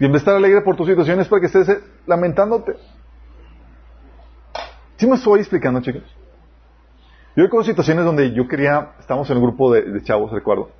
Y 0.00 0.04
en 0.04 0.12
vez 0.12 0.20
de 0.20 0.30
estar 0.30 0.36
alegre 0.36 0.62
por 0.62 0.76
tu 0.76 0.86
situación 0.86 1.20
es 1.20 1.28
para 1.28 1.40
que 1.40 1.46
estés 1.46 1.68
eh, 1.68 1.80
lamentándote. 2.06 2.76
¿Sí 4.96 5.06
me 5.06 5.16
estoy 5.16 5.40
explicando, 5.40 5.80
chicos? 5.80 6.02
Yo 7.36 7.44
he 7.44 7.64
situaciones 7.64 8.04
donde 8.04 8.32
yo 8.32 8.48
quería, 8.48 8.92
estamos 8.98 9.28
en 9.30 9.36
un 9.36 9.44
grupo 9.44 9.72
de 9.72 10.02
chavos, 10.02 10.32
recuerdo, 10.32 10.70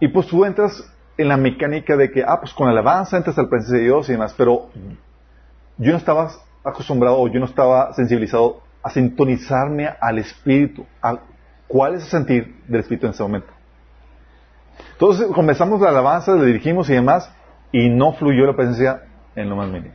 y 0.00 0.08
pues 0.08 0.26
tú 0.26 0.44
entras 0.44 0.72
en 1.18 1.28
la 1.28 1.36
mecánica 1.36 1.96
de 1.96 2.10
que, 2.10 2.22
ah, 2.26 2.38
pues 2.40 2.54
con 2.54 2.68
alabanza 2.68 3.16
entras 3.16 3.38
al 3.38 3.48
presencia 3.48 3.78
de 3.78 3.84
Dios 3.84 4.08
y 4.08 4.12
demás, 4.12 4.34
pero 4.36 4.70
yo 5.76 5.92
no 5.92 5.98
estaba 5.98 6.30
acostumbrado 6.64 7.18
o 7.18 7.28
yo 7.28 7.40
no 7.40 7.46
estaba 7.46 7.92
sensibilizado 7.92 8.62
a 8.82 8.90
sintonizarme 8.90 9.90
al 10.00 10.18
Espíritu, 10.18 10.86
a 11.02 11.18
cuál 11.66 11.96
es 11.96 12.04
el 12.04 12.08
sentir 12.08 12.62
del 12.68 12.80
Espíritu 12.80 13.06
en 13.06 13.12
ese 13.12 13.22
momento. 13.22 13.48
Entonces 14.92 15.26
comenzamos 15.34 15.80
la 15.80 15.88
alabanza, 15.88 16.34
le 16.34 16.46
dirigimos 16.46 16.88
y 16.88 16.94
demás, 16.94 17.32
y 17.72 17.88
no 17.88 18.12
fluyó 18.12 18.46
la 18.46 18.54
presencia 18.54 19.02
en 19.34 19.50
lo 19.50 19.56
más 19.56 19.68
mínimo. 19.68 19.94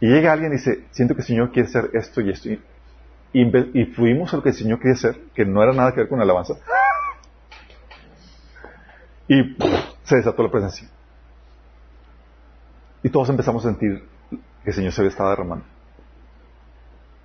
Y 0.00 0.08
llega 0.08 0.32
alguien 0.32 0.52
y 0.52 0.56
dice, 0.56 0.84
siento 0.90 1.14
que 1.14 1.20
el 1.20 1.26
Señor 1.26 1.52
quiere 1.52 1.68
hacer 1.68 1.90
esto 1.94 2.20
y 2.20 2.30
esto. 2.30 2.48
Y, 2.50 2.60
y, 3.32 3.84
fuimos 3.86 4.32
a 4.32 4.36
lo 4.36 4.42
que 4.42 4.50
el 4.50 4.54
Señor 4.54 4.78
quería 4.78 4.94
hacer, 4.94 5.16
que 5.34 5.44
no 5.44 5.62
era 5.62 5.72
nada 5.72 5.92
que 5.92 6.00
ver 6.00 6.08
con 6.08 6.18
la 6.18 6.24
alabanza. 6.24 6.54
Y 9.28 9.56
se 10.04 10.16
desató 10.16 10.42
la 10.42 10.50
presencia. 10.50 10.88
Y 13.02 13.10
todos 13.10 13.28
empezamos 13.28 13.64
a 13.64 13.68
sentir 13.68 14.06
que 14.30 14.70
el 14.70 14.74
Señor 14.74 14.92
se 14.92 15.06
estaba 15.06 15.30
derramando. 15.30 15.64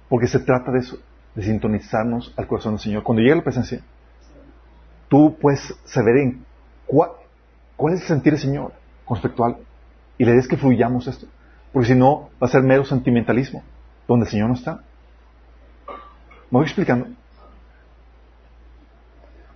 Porque 0.10 0.28
se 0.28 0.40
trata 0.40 0.72
de 0.72 0.80
eso, 0.80 0.98
de 1.36 1.44
sintonizarnos 1.44 2.34
al 2.36 2.48
corazón 2.48 2.74
del 2.74 2.82
Señor. 2.82 3.04
Cuando 3.04 3.22
llega 3.22 3.36
la 3.36 3.44
presencia, 3.44 3.82
tú 5.08 5.38
puedes 5.40 5.76
saber 5.86 6.18
en 6.18 6.46
cuál, 6.86 7.12
cuál 7.76 7.94
es 7.94 8.02
el 8.02 8.08
sentir 8.08 8.34
del 8.34 8.42
Señor 8.42 8.74
con 9.06 9.16
respecto 9.16 9.44
a 9.44 9.48
algo. 9.48 9.62
Y 10.18 10.26
la 10.26 10.32
idea 10.32 10.44
que 10.50 10.58
fluyamos 10.58 11.08
esto. 11.08 11.28
Porque 11.72 11.90
si 11.90 11.96
no, 11.96 12.30
va 12.42 12.48
a 12.48 12.50
ser 12.50 12.64
mero 12.64 12.84
sentimentalismo, 12.84 13.64
donde 14.08 14.26
el 14.26 14.32
Señor 14.32 14.50
no 14.50 14.56
está. 14.56 14.82
¿Me 16.52 16.58
voy 16.58 16.64
explicando? 16.64 17.08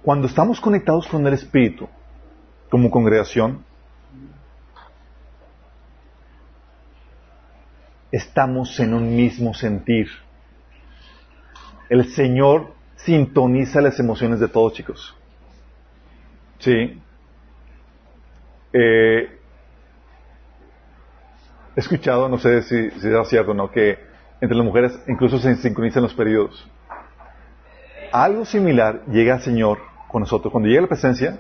Cuando 0.03 0.27
estamos 0.27 0.61
conectados 0.61 1.07
con 1.07 1.25
el 1.25 1.33
Espíritu, 1.33 1.89
como 2.73 2.89
congregación, 2.89 3.63
estamos 8.11 8.79
en 8.79 8.95
un 8.95 9.15
mismo 9.15 9.53
sentir. 9.53 10.07
El 11.87 12.05
Señor 12.05 12.73
sintoniza 12.95 13.79
las 13.79 13.99
emociones 13.99 14.39
de 14.39 14.47
todos, 14.47 14.73
chicos. 14.73 15.15
Sí. 16.57 16.99
Eh, 18.73 19.37
he 21.75 21.79
escuchado, 21.79 22.27
no 22.27 22.39
sé 22.39 22.63
si, 22.63 22.89
si 22.89 23.07
es 23.07 23.27
cierto 23.27 23.51
o 23.51 23.53
no, 23.53 23.69
que 23.69 23.99
entre 24.41 24.57
las 24.57 24.65
mujeres 24.65 24.99
incluso 25.07 25.37
se 25.37 25.55
sincronizan 25.57 26.01
los 26.01 26.15
periodos. 26.15 26.67
Algo 28.11 28.45
similar 28.45 29.03
llega 29.11 29.35
al 29.35 29.41
Señor 29.41 29.77
con 30.07 30.21
nosotros. 30.21 30.51
Cuando 30.51 30.69
llega 30.69 30.81
la 30.81 30.87
presencia, 30.87 31.37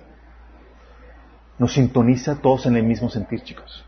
nos 1.57 1.73
sintoniza 1.73 2.35
todos 2.41 2.65
en 2.65 2.75
el 2.75 2.83
mismo 2.83 3.09
sentir, 3.09 3.41
chicos. 3.43 3.85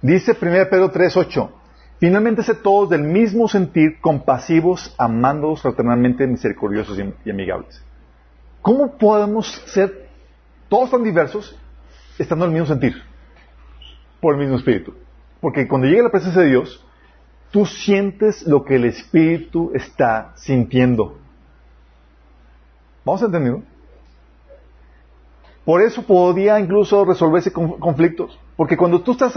Dice 0.00 0.32
1 0.32 0.68
Pedro 0.68 0.92
3:8, 0.92 1.50
finalmente 1.98 2.42
sé 2.42 2.54
todos 2.54 2.90
del 2.90 3.02
mismo 3.02 3.48
sentir, 3.48 4.00
compasivos, 4.00 4.94
amándolos 4.98 5.62
fraternalmente, 5.62 6.26
misericordiosos 6.26 6.98
y 7.24 7.30
amigables. 7.30 7.82
¿Cómo 8.60 8.98
podemos 8.98 9.46
ser 9.66 10.08
todos 10.68 10.90
tan 10.90 11.02
diversos 11.02 11.58
estando 12.18 12.44
en 12.44 12.50
el 12.50 12.60
mismo 12.60 12.66
sentir? 12.66 13.02
Por 14.20 14.34
el 14.34 14.40
mismo 14.40 14.56
espíritu. 14.56 14.94
Porque 15.40 15.68
cuando 15.68 15.86
llega 15.86 16.02
la 16.02 16.10
presencia 16.10 16.42
de 16.42 16.48
Dios, 16.48 16.84
tú 17.50 17.66
sientes 17.66 18.46
lo 18.46 18.64
que 18.64 18.76
el 18.76 18.86
espíritu 18.86 19.70
está 19.74 20.32
sintiendo. 20.36 21.18
¿Vamos 23.04 23.22
entendiendo? 23.22 23.62
Por 25.64 25.80
eso 25.80 26.02
podía 26.02 26.60
incluso 26.60 27.04
resolverse 27.04 27.52
conflictos. 27.52 28.38
Porque 28.56 28.76
cuando 28.76 29.00
tú 29.00 29.12
estás 29.12 29.34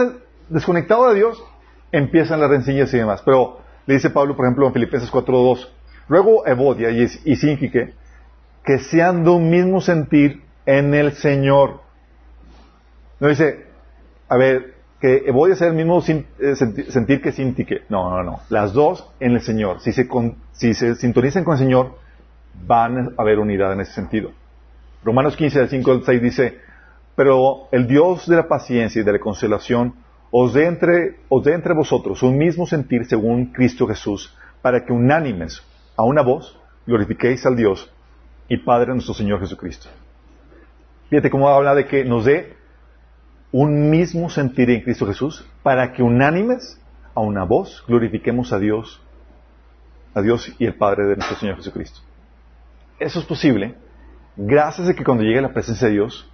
desconectado 0.49 1.09
de 1.09 1.15
Dios, 1.15 1.41
empiezan 1.91 2.39
las 2.39 2.49
rencillas 2.49 2.93
y 2.93 2.97
demás. 2.97 3.21
Pero 3.23 3.59
le 3.85 3.95
dice 3.95 4.09
Pablo, 4.09 4.35
por 4.35 4.45
ejemplo, 4.45 4.67
en 4.67 4.73
Filipenses 4.73 5.11
4.2, 5.11 5.67
luego 6.09 6.45
Evodia 6.45 6.89
y, 6.89 7.35
Sinquique, 7.35 7.93
que 8.63 8.79
sean 8.79 9.23
de 9.23 9.29
un 9.29 9.49
mismo 9.49 9.79
sentir 9.79 10.43
en 10.65 10.93
el 10.93 11.13
Señor. 11.13 11.81
No 13.19 13.29
dice, 13.29 13.65
a 14.27 14.35
ver, 14.35 14.75
que 14.99 15.31
voy 15.31 15.51
a 15.51 15.55
ser 15.55 15.69
el 15.69 15.75
mismo 15.75 16.03
eh, 16.07 16.55
sentir 16.55 17.21
que 17.21 17.31
Sintique. 17.31 17.83
No, 17.87 18.09
no, 18.09 18.23
no. 18.23 18.39
Las 18.49 18.73
dos 18.73 19.09
en 19.19 19.33
el 19.33 19.41
Señor. 19.41 19.79
Si 19.79 19.93
se, 19.93 20.09
si 20.51 20.73
se 20.73 20.95
sintonizan 20.95 21.45
con 21.45 21.53
el 21.53 21.59
Señor, 21.59 21.95
van 22.65 23.13
a 23.17 23.21
haber 23.21 23.39
unidad 23.39 23.73
en 23.73 23.81
ese 23.81 23.93
sentido. 23.93 24.31
Romanos 25.03 25.35
15, 25.35 25.59
del 25.59 25.69
5 25.69 25.91
al 25.91 26.03
6 26.03 26.21
dice, 26.21 26.57
pero 27.15 27.67
el 27.71 27.87
Dios 27.87 28.27
de 28.27 28.35
la 28.35 28.47
paciencia 28.47 29.01
y 29.01 29.05
de 29.05 29.11
la 29.11 29.19
consolación 29.19 29.93
os 30.31 30.53
dé 30.53 30.65
entre, 30.65 31.17
os 31.29 31.43
dé 31.43 31.53
entre 31.53 31.73
vosotros 31.73 32.21
un 32.23 32.37
mismo 32.37 32.65
sentir 32.65 33.05
según 33.05 33.47
Cristo 33.53 33.87
Jesús, 33.87 34.35
para 34.61 34.85
que 34.85 34.93
unánimes, 34.93 35.63
a 35.95 36.03
una 36.03 36.21
voz, 36.21 36.59
glorifiquéis 36.85 37.45
al 37.45 37.55
Dios 37.55 37.91
y 38.49 38.57
Padre 38.57 38.93
nuestro 38.93 39.13
Señor 39.13 39.39
Jesucristo. 39.39 39.89
Fíjate 41.09 41.29
cómo 41.29 41.49
habla 41.49 41.73
de 41.73 41.85
que 41.85 42.03
nos 42.03 42.25
dé 42.25 42.55
un 43.51 43.89
mismo 43.89 44.29
sentir 44.29 44.69
en 44.69 44.81
Cristo 44.81 45.07
Jesús 45.07 45.45
para 45.63 45.93
que 45.93 46.03
unánimes 46.03 46.79
a 47.15 47.21
una 47.21 47.45
voz 47.45 47.83
glorifiquemos 47.87 48.51
a 48.53 48.59
Dios, 48.59 49.01
a 50.13 50.21
Dios 50.21 50.53
y 50.59 50.65
el 50.65 50.75
Padre 50.75 51.05
de 51.05 51.15
nuestro 51.15 51.37
Señor 51.37 51.55
Jesucristo. 51.55 52.01
Eso 52.99 53.19
es 53.19 53.25
posible 53.25 53.75
gracias 54.37 54.87
a 54.87 54.93
que 54.93 55.03
cuando 55.03 55.23
llegue 55.23 55.41
la 55.41 55.53
presencia 55.53 55.87
de 55.87 55.95
Dios, 55.95 56.29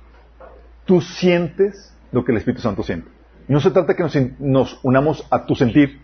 tú 0.86 1.02
sientes 1.02 1.94
lo 2.12 2.24
que 2.24 2.32
el 2.32 2.38
Espíritu 2.38 2.62
Santo 2.62 2.84
siente. 2.84 3.10
no 3.48 3.60
se 3.60 3.72
trata 3.72 3.96
que 3.96 4.36
nos, 4.40 4.80
unamos 4.84 5.26
a 5.30 5.46
tu 5.46 5.56
sentir, 5.56 6.02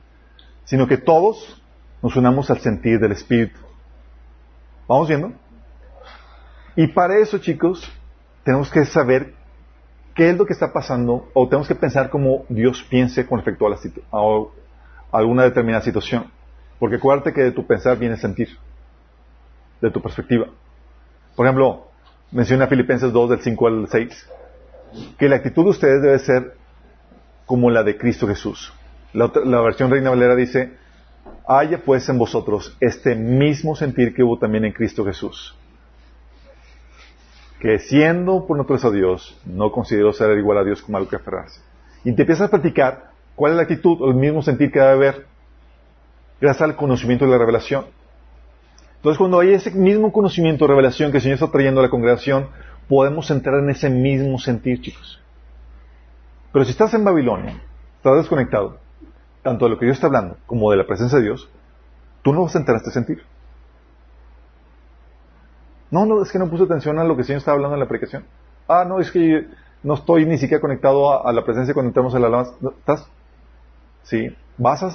sino 0.65 0.87
que 0.87 0.97
todos 0.97 1.61
nos 2.01 2.15
unamos 2.15 2.49
al 2.49 2.59
sentir 2.59 2.99
del 2.99 3.11
Espíritu. 3.11 3.59
¿Vamos 4.87 5.07
viendo? 5.07 5.33
Y 6.75 6.87
para 6.87 7.17
eso, 7.17 7.37
chicos, 7.37 7.91
tenemos 8.43 8.69
que 8.71 8.85
saber 8.85 9.33
qué 10.15 10.31
es 10.31 10.37
lo 10.37 10.45
que 10.45 10.53
está 10.53 10.73
pasando, 10.73 11.29
o 11.33 11.47
tenemos 11.47 11.67
que 11.67 11.75
pensar 11.75 12.09
como 12.09 12.45
Dios 12.49 12.83
piense 12.89 13.25
con 13.25 13.39
respecto 13.39 13.67
a, 13.67 13.69
la 13.69 13.77
a 15.11 15.17
alguna 15.17 15.43
determinada 15.43 15.83
situación. 15.83 16.31
Porque 16.79 16.95
acuérdate 16.95 17.33
que 17.33 17.41
de 17.41 17.51
tu 17.51 17.65
pensar 17.65 17.97
viene 17.97 18.17
sentir, 18.17 18.57
de 19.81 19.91
tu 19.91 20.01
perspectiva. 20.01 20.47
Por 21.35 21.45
ejemplo, 21.45 21.87
menciona 22.31 22.67
Filipenses 22.67 23.11
2 23.11 23.29
del 23.29 23.39
5 23.39 23.67
al 23.67 23.87
6, 23.87 24.29
que 25.17 25.29
la 25.29 25.37
actitud 25.37 25.63
de 25.63 25.69
ustedes 25.69 26.01
debe 26.01 26.19
ser 26.19 26.53
como 27.45 27.69
la 27.69 27.83
de 27.83 27.97
Cristo 27.97 28.27
Jesús. 28.27 28.73
La, 29.13 29.31
la 29.45 29.61
versión 29.61 29.89
Reina 29.89 30.09
Valera 30.09 30.35
dice, 30.35 30.73
haya 31.47 31.83
pues 31.83 32.07
en 32.09 32.17
vosotros 32.17 32.75
este 32.79 33.15
mismo 33.15 33.75
sentir 33.75 34.13
que 34.13 34.23
hubo 34.23 34.37
también 34.37 34.65
en 34.65 34.73
Cristo 34.73 35.05
Jesús 35.05 35.55
que 37.59 37.77
siendo 37.79 38.45
por 38.47 38.57
naturaleza 38.57 38.89
Dios, 38.89 39.37
no 39.45 39.71
considero 39.71 40.13
ser 40.13 40.37
igual 40.37 40.57
a 40.57 40.63
Dios 40.63 40.81
como 40.81 40.97
algo 40.97 41.09
que 41.09 41.17
aferrarse. 41.17 41.61
Y 42.03 42.15
te 42.15 42.21
empiezas 42.21 42.47
a 42.47 42.51
practicar 42.51 43.11
cuál 43.35 43.51
es 43.51 43.57
la 43.57 43.63
actitud 43.63 44.01
o 44.01 44.09
el 44.09 44.15
mismo 44.15 44.41
sentir 44.41 44.71
que 44.71 44.79
debe 44.79 44.91
haber 44.91 45.25
gracias 46.39 46.61
al 46.61 46.75
conocimiento 46.77 47.25
de 47.25 47.31
la 47.31 47.37
revelación. 47.37 47.85
Entonces, 48.99 49.17
cuando 49.17 49.39
hay 49.39 49.53
ese 49.53 49.71
mismo 49.71 50.11
conocimiento 50.11 50.67
revelación 50.67 51.11
que 51.11 51.17
el 51.17 51.23
Señor 51.23 51.35
está 51.35 51.49
trayendo 51.49 51.79
a 51.79 51.83
la 51.83 51.89
congregación, 51.89 52.49
podemos 52.89 53.31
entrar 53.31 53.59
en 53.59 53.69
ese 53.69 53.89
mismo 53.89 54.37
sentir, 54.39 54.81
chicos. 54.81 55.21
Pero 56.51 56.65
si 56.65 56.71
estás 56.71 56.93
en 56.93 57.05
Babilonia, 57.05 57.61
estás 57.95 58.17
desconectado, 58.17 58.77
tanto 59.41 59.65
de 59.65 59.71
lo 59.71 59.79
que 59.79 59.85
Dios 59.85 59.95
está 59.95 60.07
hablando 60.07 60.35
como 60.45 60.69
de 60.69 60.77
la 60.77 60.85
presencia 60.85 61.17
de 61.17 61.23
Dios, 61.23 61.49
tú 62.23 62.33
no 62.33 62.43
vas 62.43 62.55
a 62.55 62.59
entrar 62.59 62.75
a 62.75 62.79
este 62.79 62.91
sentir. 62.91 63.23
No, 65.91 66.05
no, 66.05 66.21
es 66.21 66.29
que 66.29 66.39
no 66.39 66.49
puse 66.49 66.63
atención 66.65 66.99
a 66.99 67.05
lo 67.05 67.15
que 67.15 67.21
el 67.21 67.27
Señor 67.27 67.39
estaba 67.39 67.55
hablando 67.55 67.75
en 67.75 67.79
la 67.79 67.87
predicación. 67.87 68.25
Ah, 68.67 68.83
no, 68.85 68.99
es 68.99 69.11
que 69.11 69.47
no 69.81 69.93
estoy 69.93 70.25
ni 70.25 70.37
siquiera 70.37 70.59
conectado 70.59 71.25
a, 71.25 71.31
la 71.31 71.45
presencia 71.45 71.73
cuando 71.73 71.89
entramos 71.89 72.13
en 72.15 72.21
la 72.21 72.27
alabanza. 72.27 72.53
¿Estás? 72.79 73.07
Sí. 74.03 74.35
Vas 74.57 74.83
a... 74.83 74.89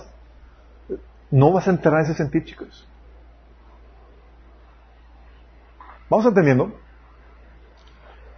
No 1.31 1.53
vas 1.53 1.67
a 1.67 1.71
entrar 1.71 1.95
en 1.95 2.03
ese 2.03 2.15
sentido, 2.15 2.45
chicos. 2.45 2.87
¿Vamos 6.09 6.27
entendiendo? 6.27 6.73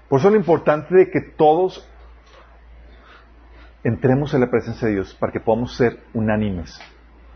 Por 0.09 0.21
eso 0.21 0.29
es 0.29 0.35
lo 0.35 0.39
importante 0.41 0.95
de 0.95 1.11
que 1.11 1.21
todos 1.21 1.87
entremos 3.83 4.35
en 4.35 4.41
la 4.41 4.51
presencia 4.51 4.89
de 4.89 4.95
Dios 4.95 5.15
para 5.15 5.33
que 5.33 5.41
podamos 5.41 5.77
ser 5.77 6.03
unánimes 6.15 6.79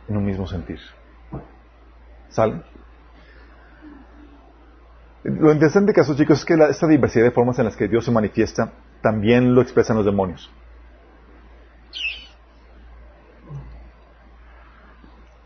en 0.08 0.16
un 0.16 0.24
mismo 0.24 0.46
sentir. 0.46 0.78
¿Sale? 2.28 2.62
Lo 5.22 5.52
interesante 5.52 5.92
caso, 5.92 6.16
chicos, 6.16 6.38
es 6.38 6.44
que 6.44 6.54
esta 6.54 6.86
diversidad 6.86 7.24
de 7.24 7.30
formas 7.30 7.58
en 7.58 7.66
las 7.66 7.76
que 7.76 7.88
Dios 7.88 8.04
se 8.04 8.10
manifiesta 8.10 8.72
también 9.02 9.54
lo 9.54 9.60
expresan 9.60 9.96
los 9.96 10.06
demonios. 10.06 10.50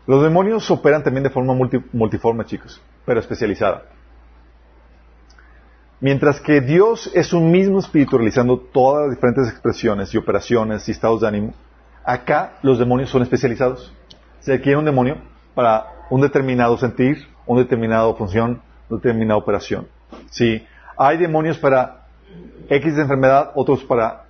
Los 0.07 0.21
demonios 0.21 0.69
operan 0.69 1.03
también 1.03 1.23
de 1.23 1.31
forma 1.31 1.55
multiforme, 1.91 2.45
chicos, 2.45 2.81
pero 3.05 3.19
especializada. 3.19 3.94
Mientras 6.01 6.41
que 6.41 6.61
Dios 6.61 7.09
es 7.13 7.31
un 7.33 7.51
mismo 7.51 7.79
espíritu 7.79 8.17
realizando 8.17 8.57
todas 8.59 9.07
las 9.07 9.15
diferentes 9.15 9.47
expresiones 9.49 10.13
y 10.13 10.17
operaciones 10.17 10.87
y 10.87 10.91
estados 10.91 11.21
de 11.21 11.27
ánimo, 11.27 11.53
acá 12.03 12.57
los 12.61 12.77
demonios 12.77 13.09
son 13.09 13.21
especializados. 13.21 13.93
Se 14.39 14.53
adquiere 14.53 14.77
un 14.77 14.85
demonio 14.85 15.17
para 15.53 15.87
un 16.09 16.21
determinado 16.21 16.77
sentir, 16.77 17.27
una 17.45 17.61
determinada 17.61 18.13
función, 18.13 18.61
determinada 18.89 19.37
operación. 19.37 19.87
Sí, 20.29 20.65
hay 20.97 21.17
demonios 21.17 21.57
para 21.57 22.07
X 22.69 22.97
enfermedad, 22.97 23.51
otros 23.55 23.83
para 23.83 24.25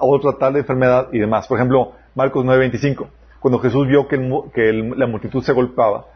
otra 0.00 0.32
tal 0.38 0.54
de 0.54 0.60
enfermedad 0.60 1.08
y 1.12 1.18
demás. 1.18 1.46
Por 1.46 1.58
ejemplo, 1.58 1.92
Marcos 2.14 2.44
9:25, 2.44 3.08
cuando 3.40 3.58
Jesús 3.58 3.86
vio 3.86 4.06
que, 4.08 4.16
la 4.96 5.06
multitud 5.06 5.42
se 5.42 5.52
golpeaba, 5.52 6.06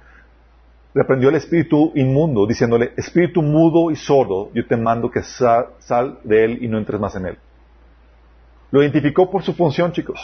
reprendió 0.97 1.28
al 1.28 1.34
espíritu 1.34 1.92
inmundo, 1.94 2.47
diciéndole, 2.47 2.92
espíritu 2.97 3.42
mudo 3.42 3.90
y 3.90 3.97
sordo, 3.97 4.51
yo 4.55 4.66
te 4.66 4.78
mando 4.78 5.11
que 5.11 5.22
sal, 5.22 6.18
de 6.24 6.44
él 6.44 6.59
y 6.62 6.68
no 6.68 6.78
entres 6.78 6.99
más 6.99 7.14
en 7.16 7.26
él. 7.26 7.38
Lo 8.70 8.80
identificó 8.82 9.30
por 9.30 9.42
su 9.42 9.53
función, 9.53 9.92
chicos. 9.92 10.18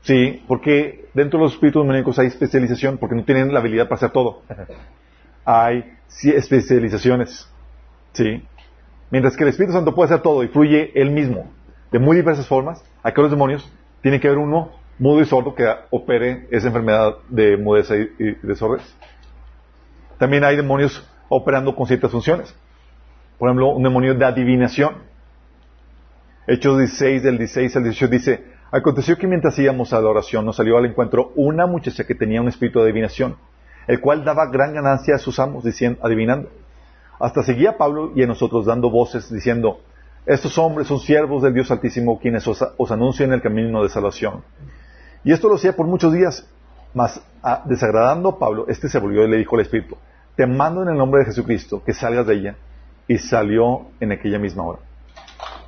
Sí, 0.00 0.42
porque 0.48 1.06
dentro 1.14 1.38
de 1.38 1.44
los 1.44 1.54
espíritus 1.54 1.84
demoníacos 1.84 2.18
hay 2.18 2.26
especialización, 2.26 2.98
porque 2.98 3.14
no 3.14 3.24
tienen 3.24 3.52
la 3.52 3.60
habilidad 3.60 3.84
para 3.84 3.96
hacer 3.96 4.10
todo. 4.10 4.42
Hay 5.44 5.84
especializaciones. 6.24 7.48
Sí. 8.12 8.42
Mientras 9.12 9.36
que 9.36 9.44
el 9.44 9.50
Espíritu 9.50 9.72
Santo 9.72 9.94
puede 9.94 10.06
hacer 10.06 10.22
todo 10.22 10.42
y 10.42 10.48
fluye 10.48 10.90
él 10.96 11.12
mismo 11.12 11.46
de 11.92 12.00
muy 12.00 12.16
diversas 12.16 12.48
formas, 12.48 12.84
acá 13.04 13.22
los 13.22 13.30
demonios 13.30 13.70
tiene 14.02 14.18
que 14.18 14.26
haber 14.26 14.38
uno 14.38 14.72
mudo 14.98 15.20
y 15.20 15.26
sordo 15.26 15.54
que 15.54 15.64
opere 15.90 16.48
esa 16.50 16.66
enfermedad 16.66 17.18
de 17.28 17.56
mudeza 17.56 17.94
y, 17.96 18.36
sordez. 18.56 18.82
También 20.18 20.44
hay 20.44 20.56
demonios 20.56 21.06
operando 21.28 21.74
con 21.74 21.86
ciertas 21.86 22.10
funciones. 22.10 22.54
Por 23.38 23.48
ejemplo, 23.48 23.68
un 23.70 23.82
demonio 23.82 24.14
de 24.14 24.24
adivinación. 24.24 24.94
Hechos 26.46 26.78
16, 26.78 27.22
del 27.22 27.38
16 27.38 27.76
al 27.76 27.82
18 27.84 28.08
dice, 28.08 28.44
aconteció 28.70 29.18
que 29.18 29.26
mientras 29.26 29.58
íbamos 29.58 29.92
a 29.92 30.00
la 30.00 30.08
oración 30.08 30.44
nos 30.46 30.56
salió 30.56 30.78
al 30.78 30.86
encuentro 30.86 31.32
una 31.34 31.66
muchacha 31.66 32.04
que 32.04 32.14
tenía 32.14 32.40
un 32.40 32.48
espíritu 32.48 32.78
de 32.78 32.84
adivinación, 32.84 33.36
el 33.88 34.00
cual 34.00 34.24
daba 34.24 34.46
gran 34.46 34.72
ganancia 34.72 35.16
a 35.16 35.18
sus 35.18 35.38
amos 35.38 35.64
diciendo, 35.64 35.98
adivinando. 36.02 36.50
Hasta 37.18 37.42
seguía 37.42 37.70
a 37.70 37.76
Pablo 37.76 38.12
y 38.14 38.22
a 38.22 38.26
nosotros 38.26 38.64
dando 38.66 38.90
voces 38.90 39.32
diciendo, 39.32 39.80
estos 40.26 40.58
hombres 40.58 40.88
son 40.88 40.98
siervos 41.00 41.42
del 41.42 41.54
Dios 41.54 41.70
Altísimo 41.70 42.18
quienes 42.18 42.46
os, 42.46 42.62
anuncian 42.90 43.32
el 43.32 43.42
camino 43.42 43.82
de 43.82 43.88
salvación. 43.88 44.42
Y 45.24 45.32
esto 45.32 45.48
lo 45.48 45.54
hacía 45.54 45.74
por 45.74 45.86
muchos 45.86 46.12
días, 46.12 46.48
mas 46.96 47.22
ah, 47.42 47.62
desagradando 47.66 48.30
a 48.30 48.38
Pablo, 48.38 48.64
este 48.68 48.88
se 48.88 48.98
volvió 48.98 49.22
y 49.22 49.28
le 49.28 49.36
dijo 49.36 49.54
al 49.54 49.60
Espíritu, 49.60 49.98
te 50.34 50.46
mando 50.46 50.82
en 50.82 50.88
el 50.88 50.96
nombre 50.96 51.20
de 51.20 51.26
Jesucristo 51.26 51.82
que 51.84 51.92
salgas 51.92 52.26
de 52.26 52.34
ella. 52.34 52.56
Y 53.06 53.18
salió 53.18 53.86
en 54.00 54.10
aquella 54.10 54.38
misma 54.38 54.64
hora. 54.64 54.80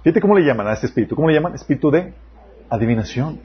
Fíjate 0.02 0.20
cómo 0.20 0.36
le 0.36 0.44
llaman 0.44 0.66
a 0.66 0.72
este 0.72 0.86
espíritu. 0.86 1.14
¿Cómo 1.14 1.28
le 1.28 1.34
llaman? 1.34 1.54
Espíritu 1.54 1.88
de 1.90 2.12
adivinación. 2.68 3.40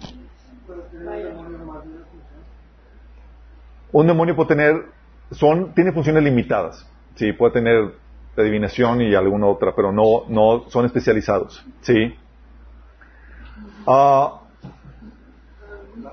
Un 3.92 4.08
demonio 4.08 4.36
puede 4.36 4.48
tener, 4.48 4.86
son, 5.30 5.76
tiene 5.76 5.92
funciones 5.92 6.24
limitadas. 6.24 6.90
Sí, 7.16 7.34
puede 7.34 7.54
tener 7.54 7.94
adivinación 8.36 9.02
y 9.02 9.14
alguna 9.14 9.46
otra, 9.46 9.76
pero 9.76 9.92
no, 9.92 10.24
no 10.30 10.70
son 10.70 10.86
especializados. 10.86 11.64
¿Sí? 11.82 12.16
Ah, 13.86 14.43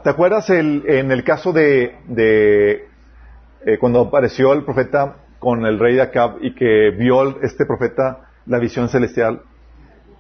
¿Te 0.03 0.11
acuerdas 0.11 0.51
el, 0.51 0.85
en 0.87 1.11
el 1.11 1.25
caso 1.25 1.53
de, 1.53 1.97
de 2.07 2.89
eh, 3.65 3.79
cuando 3.79 4.01
apareció 4.01 4.53
el 4.53 4.65
profeta 4.65 5.17
con 5.39 5.65
el 5.65 5.79
rey 5.79 5.95
de 5.95 6.03
Acab 6.03 6.37
y 6.43 6.55
que 6.55 6.91
vio 6.91 7.41
este 7.43 7.65
profeta 7.67 8.29
la 8.47 8.59
visión 8.59 8.89
celestial 8.89 9.43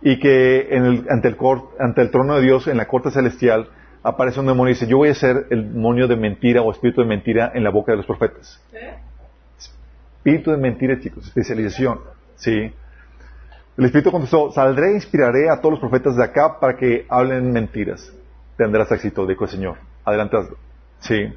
y 0.02 0.18
que 0.18 0.68
en 0.70 0.84
el, 0.84 1.06
ante, 1.11 1.28
el 1.28 1.36
ante 1.78 2.00
el 2.02 2.11
trono 2.11 2.36
de 2.36 2.42
Dios, 2.42 2.66
en 2.68 2.78
la 2.78 2.86
corte 2.86 3.11
celestial, 3.11 3.68
aparece 4.02 4.40
un 4.40 4.46
demonio 4.46 4.70
y 4.70 4.74
dice, 4.74 4.86
yo 4.86 4.96
voy 4.96 5.11
a 5.11 5.14
ser 5.14 5.46
el 5.50 5.74
demonio 5.74 6.08
de 6.08 6.16
mentira 6.16 6.62
o 6.62 6.70
espíritu 6.70 7.02
de 7.02 7.06
mentira 7.06 7.52
en 7.54 7.64
la 7.64 7.70
boca 7.70 7.92
de 7.92 7.98
los 7.98 8.06
profetas. 8.06 8.62
Espíritu 10.16 10.50
de 10.52 10.56
mentira, 10.56 10.98
chicos, 11.00 11.26
especialización. 11.26 12.00
¿sí? 12.36 12.72
El 13.76 13.84
Espíritu 13.84 14.11
contestó, 14.11 14.50
saldré 14.52 14.90
e 14.90 14.94
inspiraré 14.94 15.50
a 15.50 15.61
todos 15.61 15.72
los 15.72 15.80
profetas 15.80 16.16
de 16.16 16.24
acá 16.24 16.58
para 16.61 16.76
que 16.76 17.06
hablen 17.08 17.52
mentiras. 17.52 18.12
Tendrás 18.61 18.92
éxito, 18.92 19.26
dijo 19.26 19.44
el 19.44 19.50
Señor. 19.50 19.78
Adelantadlo. 20.04 20.58
Sí. 20.98 21.32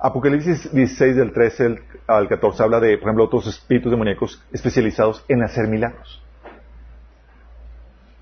Apocalipsis 0.00 0.72
16 0.72 1.14
del 1.14 1.32
13 1.32 1.78
al 2.08 2.26
14 2.26 2.64
habla 2.64 2.80
de, 2.80 2.98
por 2.98 3.04
ejemplo, 3.04 3.26
otros 3.26 3.46
espíritus 3.46 3.92
demoníacos 3.92 4.42
especializados 4.50 5.24
en 5.28 5.44
hacer 5.44 5.68
milagros. 5.68 6.20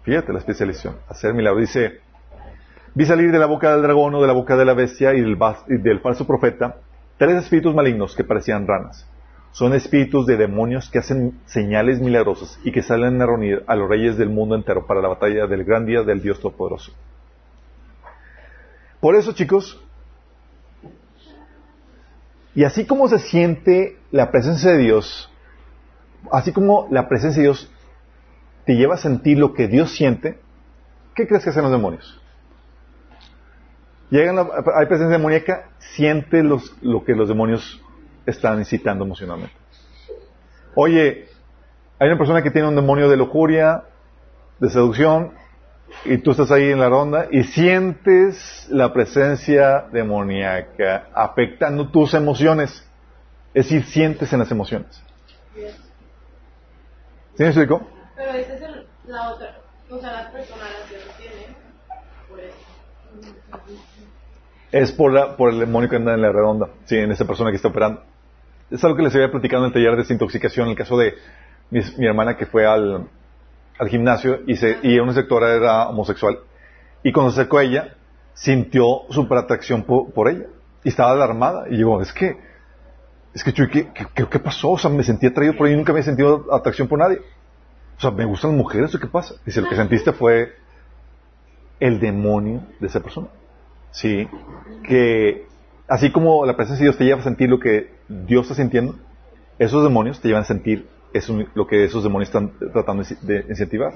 Fíjate 0.03 0.35
la 0.35 0.39
especialización, 0.39 0.97
hacer 1.09 1.33
milagros. 1.33 1.63
Dice, 1.63 2.01
vi 2.95 3.07
salir 3.07 3.33
de 3.33 3.39
la 3.39 3.47
boca 3.47 3.73
del 3.73 3.81
dragón 3.81 4.15
o 4.17 4.21
de 4.21 4.27
la 4.27 4.35
boca 4.35 4.55
de 4.55 4.67
la 4.67 4.75
bestia 4.75 5.15
y 5.15 5.23
del, 5.23 5.39
y 5.69 5.79
del 5.79 6.01
falso 6.01 6.27
profeta 6.27 6.77
tres 7.17 7.45
espíritus 7.45 7.75
malignos 7.75 8.15
que 8.15 8.25
parecían 8.25 8.67
ranas 8.67 9.09
son 9.53 9.73
espíritus 9.73 10.27
de 10.27 10.37
demonios 10.37 10.91
que 10.91 10.99
hacen 10.99 11.41
señales 11.47 12.03
milagrosas 12.03 12.61
y 12.65 12.71
que 12.71 12.83
salen 12.83 13.23
a 13.23 13.27
reunir 13.27 13.65
a 13.67 13.75
los 13.77 13.89
reyes 13.89 14.19
del 14.19 14.29
mundo 14.29 14.57
entero 14.57 14.87
para 14.87 15.01
la 15.01 15.09
batalla 15.09 15.47
del 15.47 15.65
gran 15.65 15.87
día 15.87 16.03
del 16.03 16.21
Dios 16.21 16.39
Todopoderoso. 16.39 16.93
Por 19.05 19.17
eso, 19.17 19.35
chicos, 19.35 19.79
y 22.55 22.65
así 22.65 22.87
como 22.87 23.07
se 23.07 23.19
siente 23.19 23.99
la 24.11 24.31
presencia 24.31 24.71
de 24.71 24.79
Dios, 24.79 25.31
así 26.33 26.55
como 26.55 26.89
la 26.91 27.07
presencia 27.07 27.43
de 27.43 27.49
Dios 27.49 27.71
te 28.65 28.77
lleva 28.77 28.95
a 28.95 28.97
sentir 28.97 29.39
lo 29.39 29.53
que 29.53 29.69
Dios 29.69 29.95
siente, 29.95 30.39
¿qué 31.15 31.29
crees 31.29 31.45
que 31.45 31.51
hacen 31.51 31.65
los 31.65 31.73
demonios? 31.73 32.19
Llegan 34.09 34.39
hay 34.39 34.87
presencia 34.87 35.19
demoníaca, 35.19 35.69
siente 35.81 36.43
lo 36.43 37.05
que 37.05 37.15
los 37.15 37.29
demonios 37.29 37.83
están 38.25 38.59
incitando 38.59 39.05
emocionalmente. 39.05 39.55
Oye, 40.77 41.29
hay 41.99 42.09
una 42.09 42.17
persona 42.17 42.43
que 42.43 42.51
tiene 42.51 42.69
un 42.69 42.75
demonio 42.75 43.11
de 43.11 43.19
lujuria, 43.19 43.85
de 44.61 44.71
seducción, 44.71 45.35
y 46.05 46.19
tú 46.19 46.33
estás 46.33 46.51
ahí 46.51 46.71
en 46.71 46.81
la 46.81 46.89
ronda 46.89 47.29
y 47.31 47.45
sientes 47.45 48.67
la 48.71 48.93
presencia 48.93 49.87
demoníaca 49.93 51.09
afectando 51.15 51.89
tus 51.89 52.15
emociones. 52.15 52.87
Es 53.55 53.67
decir, 53.67 53.85
sientes 53.85 54.33
en 54.33 54.41
las 54.41 54.51
emociones. 54.51 55.03
¿Sí 57.37 57.43
me 57.43 57.47
explico? 57.47 57.87
Pero 58.17 58.31
esa 58.33 58.55
es 58.55 58.61
la 59.07 59.31
otra, 59.31 59.59
o 59.91 59.99
sea, 59.99 60.13
la 60.13 60.31
persona 60.31 60.63
que 60.89 60.97
lo 60.97 61.13
tiene, 61.19 61.57
por 62.29 62.41
eso. 62.41 62.57
Es 64.71 64.93
por, 64.93 65.13
la, 65.13 65.37
por 65.37 65.53
el 65.53 65.61
demonio 65.61 65.89
que 65.89 65.97
anda 65.97 66.15
en 66.15 66.23
la 66.23 66.33
redonda, 66.33 66.69
sí, 66.85 66.97
en 66.97 67.11
esa 67.11 67.25
persona 67.25 67.51
que 67.51 67.57
está 67.57 67.69
operando. 67.69 68.03
Es 68.71 68.83
algo 68.85 68.97
que 68.97 69.03
les 69.03 69.15
había 69.15 69.31
platicado 69.31 69.65
en 69.65 69.69
el 69.69 69.73
taller 69.73 69.93
de 69.93 69.99
desintoxicación, 69.99 70.67
en 70.67 70.71
el 70.73 70.77
caso 70.77 70.97
de 70.97 71.15
mi, 71.71 72.07
hermana 72.07 72.37
que 72.37 72.47
fue 72.47 72.67
al, 72.67 73.09
gimnasio 73.89 74.41
y, 74.47 74.57
se, 74.57 74.79
y 74.83 74.99
una 74.99 75.13
sectora 75.13 75.55
era 75.55 75.89
homosexual. 75.89 76.39
Y 77.03 77.13
cuando 77.13 77.33
se 77.33 77.41
acercó 77.41 77.59
a 77.59 77.65
ella, 77.65 77.95
sintió 78.35 79.03
super 79.11 79.39
atracción 79.39 79.83
por, 79.83 80.29
ella. 80.29 80.47
Y 80.83 80.89
estaba 80.89 81.13
alarmada. 81.13 81.67
Y 81.69 81.77
digo, 81.77 82.01
es 82.01 82.13
que, 82.13 82.37
es 83.35 83.45
que, 83.45 83.53
¿qué, 83.53 83.89
qué, 84.15 84.39
pasó? 84.39 84.73
O 84.73 84.79
sea, 84.79 84.91
me 84.91 85.03
sentí 85.03 85.27
atraído 85.27 85.57
por 85.57 85.67
ella 85.67 85.75
y 85.75 85.79
nunca 85.79 85.93
había 85.93 86.05
sentido 86.05 86.47
atracción 86.53 86.89
por 86.89 86.99
nadie. 86.99 87.21
O 87.97 88.01
sea, 88.01 88.11
¿me 88.11 88.25
gustan 88.25 88.53
las 88.53 88.59
mujeres 88.59 88.97
qué 88.99 89.07
pasa? 89.07 89.35
Dice, 89.45 89.61
lo 89.61 89.69
que 89.69 89.77
sentiste 89.77 90.13
fue 90.13 90.55
el 91.81 92.01
demonio 92.01 92.63
de 92.81 92.87
esa 92.87 93.01
persona. 93.01 93.29
Sí, 93.91 94.29
que 94.83 95.47
así 95.89 96.11
como 96.11 96.45
la 96.45 96.57
presencia 96.57 96.85
de 96.85 96.89
Dios 96.89 96.99
te 96.99 97.05
lleva 97.05 97.21
a 97.21 97.25
sentir 97.25 97.49
lo 97.49 97.61
que 97.61 97.93
Dios 98.09 98.47
está 98.47 98.55
sintiendo, 98.55 98.97
esos 99.59 99.83
demonios 99.85 100.21
te 100.21 100.29
llevan 100.29 100.43
a 100.43 100.47
sentir 100.47 100.89
eso, 101.15 101.39
lo 101.55 101.67
que 101.67 101.85
esos 101.85 102.03
demonios 102.03 102.29
están 102.29 102.53
tratando 102.73 103.03
de 103.23 103.47
incentivar. 103.49 103.95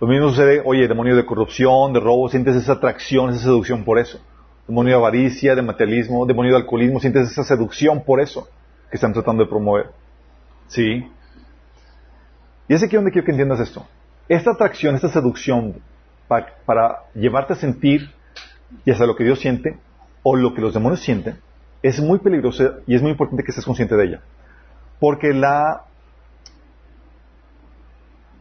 Lo 0.00 0.06
mismo 0.06 0.28
sucede, 0.28 0.62
oye, 0.64 0.86
demonio 0.86 1.16
de 1.16 1.26
corrupción, 1.26 1.92
de 1.92 1.98
robo, 1.98 2.28
sientes 2.28 2.54
esa 2.54 2.74
atracción, 2.74 3.30
esa 3.30 3.40
seducción 3.40 3.84
por 3.84 3.98
eso. 3.98 4.20
Demonio 4.68 4.92
de 4.92 4.98
avaricia, 4.98 5.56
de 5.56 5.62
materialismo, 5.62 6.24
demonio 6.26 6.52
de 6.52 6.58
alcoholismo, 6.58 7.00
sientes 7.00 7.30
esa 7.30 7.42
seducción 7.42 8.04
por 8.04 8.20
eso 8.20 8.48
que 8.90 8.96
están 8.96 9.12
tratando 9.12 9.42
de 9.42 9.48
promover. 9.48 9.90
¿Sí? 10.68 11.10
Y 12.68 12.74
es 12.74 12.82
aquí 12.82 12.94
donde 12.94 13.10
quiero 13.10 13.24
que 13.24 13.32
entiendas 13.32 13.60
esto. 13.60 13.84
Esta 14.28 14.52
atracción, 14.52 14.94
esta 14.94 15.08
seducción 15.08 15.76
para 16.28 17.04
llevarte 17.14 17.54
a 17.54 17.56
sentir, 17.56 18.10
ya 18.84 18.94
sea 18.94 19.06
lo 19.06 19.16
que 19.16 19.24
Dios 19.24 19.40
siente, 19.40 19.78
o 20.22 20.36
lo 20.36 20.54
que 20.54 20.60
los 20.60 20.74
demonios 20.74 21.00
sienten, 21.00 21.38
es 21.82 22.00
muy 22.00 22.18
peligroso 22.18 22.80
y 22.86 22.94
es 22.94 23.02
muy 23.02 23.12
importante 23.12 23.42
que 23.42 23.50
estés 23.50 23.64
consciente 23.64 23.96
de 23.96 24.04
ella. 24.04 24.20
Porque 25.00 25.32
la. 25.32 25.84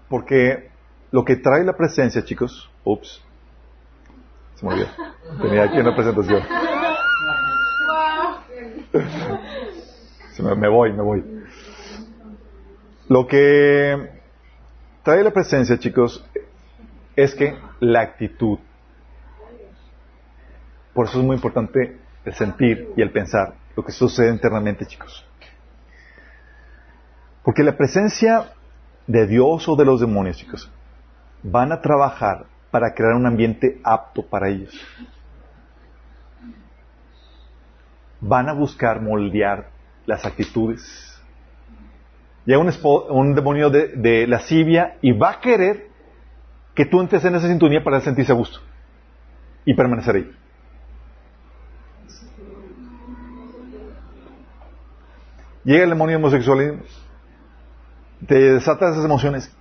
Porque 0.09 0.69
lo 1.11 1.23
que 1.25 1.35
trae 1.37 1.63
la 1.63 1.73
presencia, 1.73 2.23
chicos. 2.23 2.69
Ups. 2.83 3.23
Se 4.55 4.65
me 4.65 4.73
olvidó. 4.73 4.89
Tenía 5.41 5.63
aquí 5.63 5.79
una 5.79 5.95
presentación. 5.95 6.43
me, 10.57 10.69
voy, 10.69 10.93
me 10.93 11.03
voy. 11.03 11.23
Lo 13.09 13.27
que 13.27 14.09
trae 15.03 15.23
la 15.23 15.31
presencia, 15.31 15.77
chicos, 15.77 16.25
es 17.15 17.35
que 17.35 17.57
la 17.79 18.01
actitud 18.01 18.59
por 20.97 21.05
eso 21.05 21.19
es 21.19 21.25
muy 21.25 21.35
importante 21.35 21.95
el 22.25 22.33
sentir 22.33 22.89
y 22.97 23.03
el 23.03 23.11
pensar 23.11 23.53
lo 23.75 23.85
que 23.85 23.91
sucede 23.91 24.31
internamente, 24.31 24.87
chicos. 24.87 25.23
Porque 27.43 27.61
la 27.61 27.77
presencia 27.77 28.51
de 29.07 29.25
Dios 29.25 29.67
o 29.67 29.75
de 29.75 29.85
los 29.85 30.01
demonios, 30.01 30.37
chicos, 30.37 30.69
van 31.41 31.71
a 31.71 31.81
trabajar 31.81 32.45
para 32.69 32.93
crear 32.93 33.13
un 33.13 33.25
ambiente 33.25 33.79
apto 33.83 34.21
para 34.21 34.49
ellos. 34.49 34.73
Van 38.19 38.49
a 38.49 38.53
buscar 38.53 39.01
moldear 39.01 39.69
las 40.05 40.25
actitudes. 40.25 40.83
Llega 42.45 42.59
un, 42.59 42.71
un 43.09 43.35
demonio 43.35 43.69
de, 43.69 43.87
de 43.89 44.27
lascivia 44.27 44.97
y 45.01 45.11
va 45.11 45.31
a 45.31 45.39
querer 45.39 45.87
que 46.73 46.85
tú 46.85 47.01
entres 47.01 47.23
en 47.25 47.35
esa 47.35 47.47
sintonía 47.47 47.83
para 47.83 48.01
sentirse 48.01 48.31
a 48.31 48.35
gusto 48.35 48.59
y 49.65 49.73
permanecer 49.73 50.15
ahí. 50.15 50.31
Llega 55.63 55.83
el 55.83 55.89
demonio 55.89 56.17
homosexual 56.17 56.81
te 58.25 58.53
desata 58.53 58.89
esas 58.89 59.05
emociones 59.05 59.55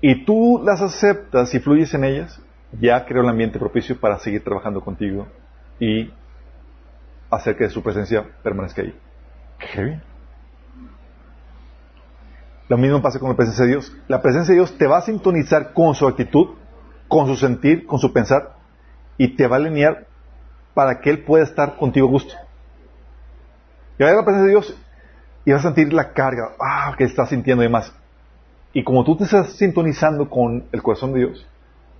y 0.00 0.24
tú 0.24 0.60
las 0.64 0.82
aceptas 0.82 1.54
y 1.54 1.60
fluyes 1.60 1.94
en 1.94 2.04
ellas, 2.04 2.40
ya 2.80 3.04
creo 3.04 3.22
el 3.22 3.28
ambiente 3.28 3.58
propicio 3.58 3.98
para 3.98 4.18
seguir 4.18 4.42
trabajando 4.42 4.80
contigo 4.80 5.28
y 5.78 6.12
hacer 7.30 7.56
que 7.56 7.68
su 7.68 7.82
presencia 7.82 8.24
permanezca 8.42 8.82
ahí. 8.82 8.94
Qué 9.58 9.82
bien. 9.82 10.02
Lo 12.68 12.78
mismo 12.78 13.00
pasa 13.00 13.18
con 13.18 13.28
la 13.28 13.36
presencia 13.36 13.64
de 13.64 13.72
Dios. 13.72 13.96
La 14.08 14.22
presencia 14.22 14.52
de 14.52 14.60
Dios 14.60 14.76
te 14.76 14.86
va 14.86 14.98
a 14.98 15.02
sintonizar 15.02 15.72
con 15.72 15.94
su 15.94 16.06
actitud, 16.06 16.56
con 17.06 17.26
su 17.26 17.36
sentir, 17.36 17.86
con 17.86 17.98
su 17.98 18.12
pensar, 18.12 18.56
y 19.18 19.36
te 19.36 19.46
va 19.46 19.56
a 19.56 19.58
alinear 19.58 20.06
para 20.74 21.00
que 21.00 21.10
Él 21.10 21.22
pueda 21.22 21.44
estar 21.44 21.76
contigo 21.76 22.08
a 22.08 22.10
gusto. 22.10 22.34
Y 23.98 24.02
va 24.02 24.10
a 24.10 24.14
la 24.14 24.24
presencia 24.24 24.46
de 24.46 24.50
Dios 24.50 24.76
y 25.44 25.52
vas 25.52 25.60
a 25.60 25.68
sentir 25.68 25.92
la 25.92 26.12
carga, 26.12 26.52
ah, 26.60 26.94
que 26.96 27.04
estás 27.04 27.28
sintiendo 27.28 27.62
y 27.62 27.66
demás. 27.66 27.94
Y 28.72 28.84
como 28.84 29.04
tú 29.04 29.16
te 29.16 29.24
estás 29.24 29.56
sintonizando 29.56 30.28
con 30.28 30.64
el 30.72 30.82
corazón 30.82 31.12
de 31.12 31.20
Dios, 31.20 31.46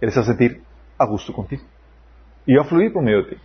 Él 0.00 0.10
se 0.10 0.20
va 0.20 0.22
a 0.22 0.26
sentir 0.26 0.62
a 0.98 1.06
gusto 1.06 1.32
contigo. 1.32 1.62
Y 2.46 2.54
va 2.54 2.62
a 2.62 2.66
fluir 2.66 2.92
por 2.92 3.02
medio 3.02 3.24
de 3.24 3.30
ti. 3.30 3.36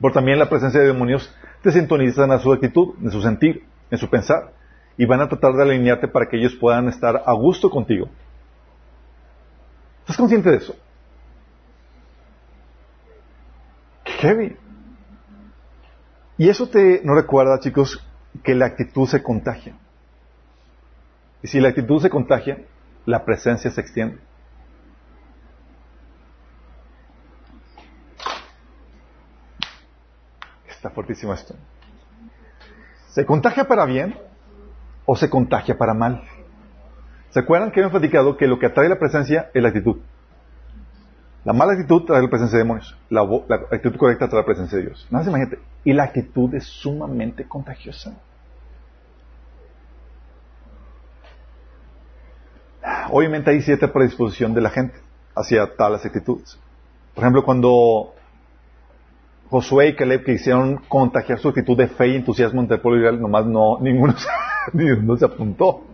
Por 0.00 0.12
también 0.12 0.38
la 0.38 0.48
presencia 0.48 0.80
de 0.80 0.86
demonios 0.86 1.34
te 1.62 1.72
sintonizan 1.72 2.30
a 2.30 2.38
su 2.38 2.52
actitud, 2.52 2.94
en 3.02 3.10
su 3.10 3.20
sentir, 3.20 3.64
en 3.90 3.98
su 3.98 4.08
pensar. 4.08 4.52
Y 4.96 5.06
van 5.06 5.20
a 5.20 5.28
tratar 5.28 5.52
de 5.52 5.62
alinearte 5.62 6.08
para 6.08 6.28
que 6.28 6.38
ellos 6.38 6.56
puedan 6.56 6.88
estar 6.88 7.22
a 7.24 7.32
gusto 7.34 7.70
contigo. 7.70 8.08
¿Estás 10.00 10.16
consciente 10.16 10.50
de 10.50 10.56
eso? 10.56 10.74
heavy. 14.18 14.56
Y 16.36 16.48
eso 16.48 16.68
te 16.68 17.00
nos 17.04 17.16
recuerda, 17.16 17.58
chicos, 17.60 18.04
que 18.44 18.54
la 18.54 18.66
actitud 18.66 19.06
se 19.08 19.22
contagia. 19.22 19.76
Y 21.42 21.48
si 21.48 21.60
la 21.60 21.68
actitud 21.68 22.00
se 22.00 22.10
contagia, 22.10 22.58
la 23.06 23.24
presencia 23.24 23.70
se 23.70 23.80
extiende. 23.80 24.18
Está 30.68 30.90
fuertísimo 30.90 31.32
esto. 31.32 31.54
¿Se 33.08 33.24
contagia 33.24 33.64
para 33.64 33.84
bien 33.84 34.14
o 35.06 35.16
se 35.16 35.28
contagia 35.30 35.76
para 35.76 35.94
mal? 35.94 36.22
¿Se 37.30 37.40
acuerdan 37.40 37.70
que 37.70 37.80
hemos 37.80 37.92
platicado 37.92 38.36
que 38.36 38.46
lo 38.46 38.58
que 38.58 38.66
atrae 38.66 38.88
la 38.88 38.98
presencia 38.98 39.50
es 39.54 39.62
la 39.62 39.68
actitud? 39.68 39.98
La 41.44 41.52
mala 41.52 41.72
actitud 41.72 42.04
trae 42.04 42.22
la 42.22 42.28
presencia 42.28 42.58
de 42.58 42.64
demonios. 42.64 42.96
La, 43.10 43.22
actitud 43.72 43.96
correcta 43.96 44.28
trae 44.28 44.42
la 44.42 44.46
presencia 44.46 44.78
de 44.78 44.84
Dios. 44.84 45.06
Nada 45.10 45.24
más 45.24 45.28
imagínate. 45.28 45.58
Y 45.84 45.92
la 45.94 46.04
actitud 46.04 46.54
es 46.54 46.64
sumamente 46.64 47.46
contagiosa. 47.46 48.18
Obviamente 53.10 53.50
hay 53.50 53.62
cierta 53.62 53.92
predisposición 53.92 54.54
de 54.54 54.60
la 54.60 54.70
gente 54.70 54.94
hacia 55.34 55.74
tales 55.76 56.04
actitudes. 56.04 56.58
Por 57.14 57.24
ejemplo, 57.24 57.44
cuando 57.44 58.14
Josué 59.50 59.88
y 59.88 59.96
Caleb 59.96 60.24
quisieron 60.24 60.76
contagiar 60.88 61.38
su 61.38 61.48
actitud 61.48 61.76
de 61.76 61.88
fe 61.88 62.08
y 62.08 62.16
entusiasmo 62.16 62.60
ante 62.60 62.74
el 62.74 62.80
pueblo 62.80 63.00
israel, 63.00 63.20
nomás 63.20 63.46
no, 63.46 63.78
ninguno, 63.80 64.14
ninguno 64.72 65.16
se 65.16 65.24
apuntó. 65.24 65.84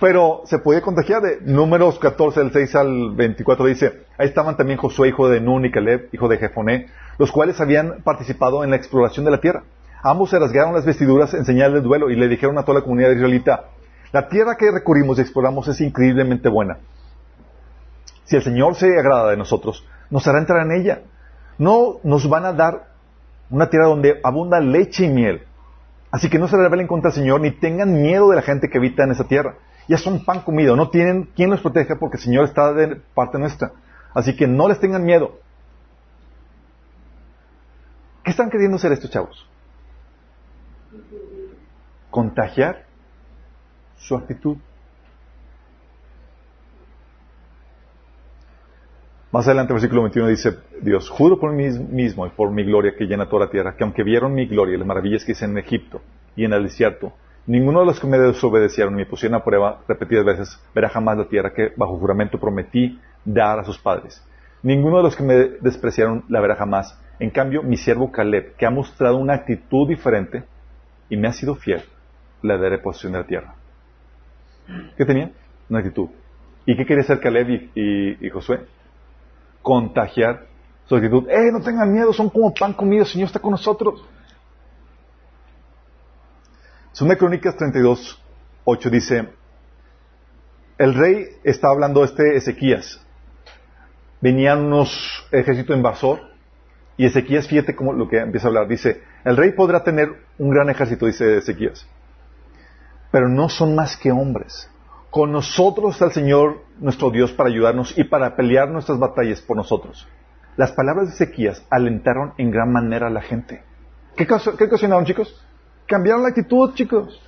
Pero 0.00 0.42
se 0.44 0.58
podía 0.58 0.80
contagiar 0.80 1.22
de 1.22 1.40
números 1.40 1.98
14, 1.98 2.40
del 2.40 2.52
6 2.52 2.74
al 2.76 3.10
24 3.16 3.66
dice, 3.66 4.06
ahí 4.16 4.28
estaban 4.28 4.56
también 4.56 4.78
Josué, 4.78 5.08
hijo 5.08 5.28
de 5.28 5.40
Nun 5.40 5.64
y 5.64 5.72
Caleb, 5.72 6.08
hijo 6.12 6.28
de 6.28 6.38
Jefoné, 6.38 6.86
los 7.18 7.32
cuales 7.32 7.60
habían 7.60 8.02
participado 8.04 8.62
en 8.62 8.70
la 8.70 8.76
exploración 8.76 9.24
de 9.24 9.32
la 9.32 9.40
tierra. 9.40 9.64
Ambos 10.02 10.30
se 10.30 10.38
rasgaron 10.38 10.74
las 10.74 10.86
vestiduras 10.86 11.34
en 11.34 11.44
señal 11.44 11.74
de 11.74 11.80
duelo 11.80 12.10
y 12.10 12.14
le 12.14 12.28
dijeron 12.28 12.56
a 12.58 12.64
toda 12.64 12.78
la 12.78 12.84
comunidad 12.84 13.10
israelita, 13.10 13.64
la 14.12 14.28
tierra 14.28 14.56
que 14.56 14.70
recurrimos 14.70 15.18
y 15.18 15.22
exploramos 15.22 15.68
es 15.68 15.80
increíblemente 15.80 16.48
buena. 16.48 16.78
Si 18.24 18.36
el 18.36 18.42
Señor 18.42 18.74
se 18.74 18.98
agrada 18.98 19.30
de 19.30 19.36
nosotros, 19.36 19.86
nos 20.10 20.26
hará 20.26 20.38
entrar 20.38 20.64
en 20.66 20.72
ella. 20.72 21.02
No 21.58 22.00
nos 22.02 22.28
van 22.28 22.44
a 22.44 22.52
dar 22.52 22.88
una 23.50 23.70
tierra 23.70 23.86
donde 23.86 24.20
abunda 24.22 24.60
leche 24.60 25.06
y 25.06 25.08
miel. 25.08 25.42
Así 26.10 26.30
que 26.30 26.38
no 26.38 26.48
se 26.48 26.56
rebelen 26.56 26.86
contra 26.86 27.10
el 27.10 27.14
Señor 27.14 27.40
ni 27.40 27.50
tengan 27.50 28.00
miedo 28.00 28.30
de 28.30 28.36
la 28.36 28.42
gente 28.42 28.68
que 28.68 28.78
habita 28.78 29.04
en 29.04 29.10
esa 29.10 29.24
tierra 29.24 29.56
ya 29.88 29.96
son 29.96 30.24
pan 30.24 30.42
comido, 30.42 30.76
no 30.76 30.90
tienen 30.90 31.24
quien 31.34 31.50
los 31.50 31.62
proteja 31.62 31.96
porque 31.96 32.18
el 32.18 32.22
Señor 32.22 32.44
está 32.44 32.72
de 32.74 32.96
parte 33.14 33.38
nuestra. 33.38 33.72
Así 34.12 34.36
que 34.36 34.46
no 34.46 34.68
les 34.68 34.78
tengan 34.78 35.04
miedo. 35.04 35.38
¿Qué 38.22 38.30
están 38.30 38.50
queriendo 38.50 38.76
hacer 38.76 38.92
estos 38.92 39.10
chavos? 39.10 39.48
Contagiar 42.10 42.84
su 43.98 44.16
actitud. 44.16 44.56
Más 49.30 49.46
adelante, 49.46 49.74
versículo 49.74 50.02
21 50.02 50.28
dice 50.28 50.58
Dios, 50.80 51.10
juro 51.10 51.38
por 51.38 51.52
mí 51.52 51.68
mismo 51.68 52.26
y 52.26 52.30
por 52.30 52.50
mi 52.50 52.64
gloria 52.64 52.94
que 52.96 53.04
llena 53.04 53.28
toda 53.28 53.44
la 53.44 53.50
tierra, 53.50 53.76
que 53.76 53.84
aunque 53.84 54.02
vieron 54.02 54.32
mi 54.34 54.46
gloria 54.46 54.74
y 54.74 54.78
las 54.78 54.86
maravillas 54.86 55.24
que 55.24 55.32
hice 55.32 55.44
en 55.44 55.58
Egipto 55.58 56.00
y 56.34 56.44
en 56.44 56.54
el 56.54 56.62
desierto, 56.62 57.12
Ninguno 57.48 57.80
de 57.80 57.86
los 57.86 57.98
que 57.98 58.06
me 58.06 58.18
desobedecieron 58.18 58.92
y 58.92 58.96
me 58.98 59.06
pusieron 59.06 59.40
a 59.40 59.42
prueba 59.42 59.80
repetidas 59.88 60.22
veces 60.22 60.62
verá 60.74 60.90
jamás 60.90 61.16
la 61.16 61.24
tierra 61.24 61.54
que 61.54 61.72
bajo 61.74 61.96
juramento 61.96 62.38
prometí 62.38 63.00
dar 63.24 63.58
a 63.58 63.64
sus 63.64 63.78
padres. 63.78 64.22
Ninguno 64.62 64.98
de 64.98 65.04
los 65.04 65.16
que 65.16 65.22
me 65.22 65.34
despreciaron 65.34 66.26
la 66.28 66.42
verá 66.42 66.56
jamás. 66.56 67.00
En 67.18 67.30
cambio, 67.30 67.62
mi 67.62 67.78
siervo 67.78 68.12
Caleb, 68.12 68.54
que 68.56 68.66
ha 68.66 68.70
mostrado 68.70 69.16
una 69.16 69.32
actitud 69.32 69.88
diferente 69.88 70.44
y 71.08 71.16
me 71.16 71.26
ha 71.26 71.32
sido 71.32 71.54
fiel, 71.54 71.80
le 72.42 72.58
daré 72.58 72.76
posesión 72.76 73.12
de 73.12 73.18
la 73.20 73.26
tierra. 73.26 73.54
¿Qué 74.96 75.04
tenía? 75.04 75.32
Una 75.68 75.80
actitud. 75.80 76.08
¿Y 76.66 76.76
qué 76.76 76.84
quería 76.84 77.02
hacer 77.02 77.20
Caleb 77.20 77.70
y, 77.74 78.26
y 78.26 78.30
Josué? 78.30 78.66
Contagiar 79.62 80.46
su 80.86 80.96
actitud. 80.96 81.28
¡Eh, 81.28 81.50
no 81.52 81.60
tengan 81.60 81.92
miedo! 81.92 82.12
Son 82.12 82.30
como 82.30 82.52
pan 82.52 82.72
comido, 82.72 83.04
el 83.04 83.08
Señor 83.08 83.26
está 83.26 83.40
con 83.40 83.52
nosotros. 83.52 84.04
Segunda 86.92 87.16
Crónicas 87.16 87.56
32, 87.56 88.20
8 88.64 88.90
dice, 88.90 89.28
el 90.78 90.94
rey 90.94 91.26
está 91.44 91.68
hablando 91.68 92.02
este 92.02 92.36
Ezequías. 92.36 93.00
Venían 94.20 94.64
unos 94.64 95.26
ejércitos 95.30 95.76
invasor 95.76 96.20
y 96.96 97.06
Ezequías, 97.06 97.46
fíjate 97.46 97.76
cómo 97.76 97.92
lo 97.92 98.08
que 98.08 98.18
empieza 98.18 98.46
a 98.46 98.48
hablar. 98.48 98.66
Dice, 98.66 99.02
el 99.24 99.36
rey 99.36 99.52
podrá 99.52 99.84
tener 99.84 100.08
un 100.38 100.50
gran 100.50 100.70
ejército, 100.70 101.06
dice 101.06 101.38
Ezequías, 101.38 101.86
pero 103.10 103.28
no 103.28 103.48
son 103.48 103.74
más 103.74 103.96
que 103.96 104.12
hombres. 104.12 104.70
Con 105.10 105.32
nosotros 105.32 105.94
está 105.94 106.06
el 106.06 106.12
Señor 106.12 106.64
nuestro 106.78 107.10
Dios 107.10 107.32
para 107.32 107.48
ayudarnos 107.48 107.96
y 107.96 108.04
para 108.04 108.36
pelear 108.36 108.68
nuestras 108.68 108.98
batallas 108.98 109.40
por 109.40 109.56
nosotros. 109.56 110.06
Las 110.56 110.72
palabras 110.72 111.08
de 111.08 111.14
Ezequías 111.14 111.64
alentaron 111.70 112.34
en 112.36 112.50
gran 112.50 112.72
manera 112.72 113.06
a 113.06 113.10
la 113.10 113.22
gente. 113.22 113.62
¿Qué, 114.16 114.26
qué 114.26 114.64
ocasionaron, 114.64 115.04
chicos? 115.04 115.44
Cambiaron 115.86 116.22
la 116.22 116.28
actitud, 116.30 116.74
chicos. 116.74 117.20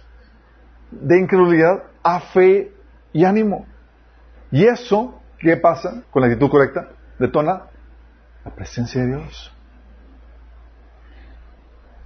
De 0.90 1.18
incredulidad 1.18 1.84
a 2.02 2.20
fe 2.20 2.72
y 3.12 3.24
ánimo. 3.24 3.66
Y 4.50 4.64
eso, 4.64 5.20
¿qué 5.38 5.56
pasa 5.56 6.02
con 6.10 6.22
la 6.22 6.28
actitud 6.28 6.50
correcta? 6.50 6.88
Detona 7.18 7.62
la 8.44 8.50
presencia 8.50 9.00
de 9.00 9.06
Dios. 9.06 9.52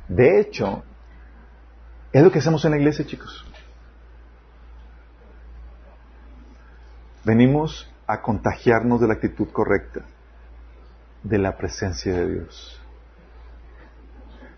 De 0.09 0.40
hecho, 0.40 0.84
es 2.12 2.22
lo 2.22 2.30
que 2.30 2.38
hacemos 2.38 2.64
en 2.64 2.72
la 2.72 2.76
iglesia, 2.76 3.06
chicos. 3.06 3.46
Venimos 7.24 7.90
a 8.06 8.20
contagiarnos 8.20 9.01
de 9.01 9.09
la 9.09 9.14
actitud 9.14 9.48
correcta, 9.48 10.02
de 11.22 11.38
la 11.38 11.56
presencia 11.56 12.12
de 12.12 12.30
Dios. 12.30 12.80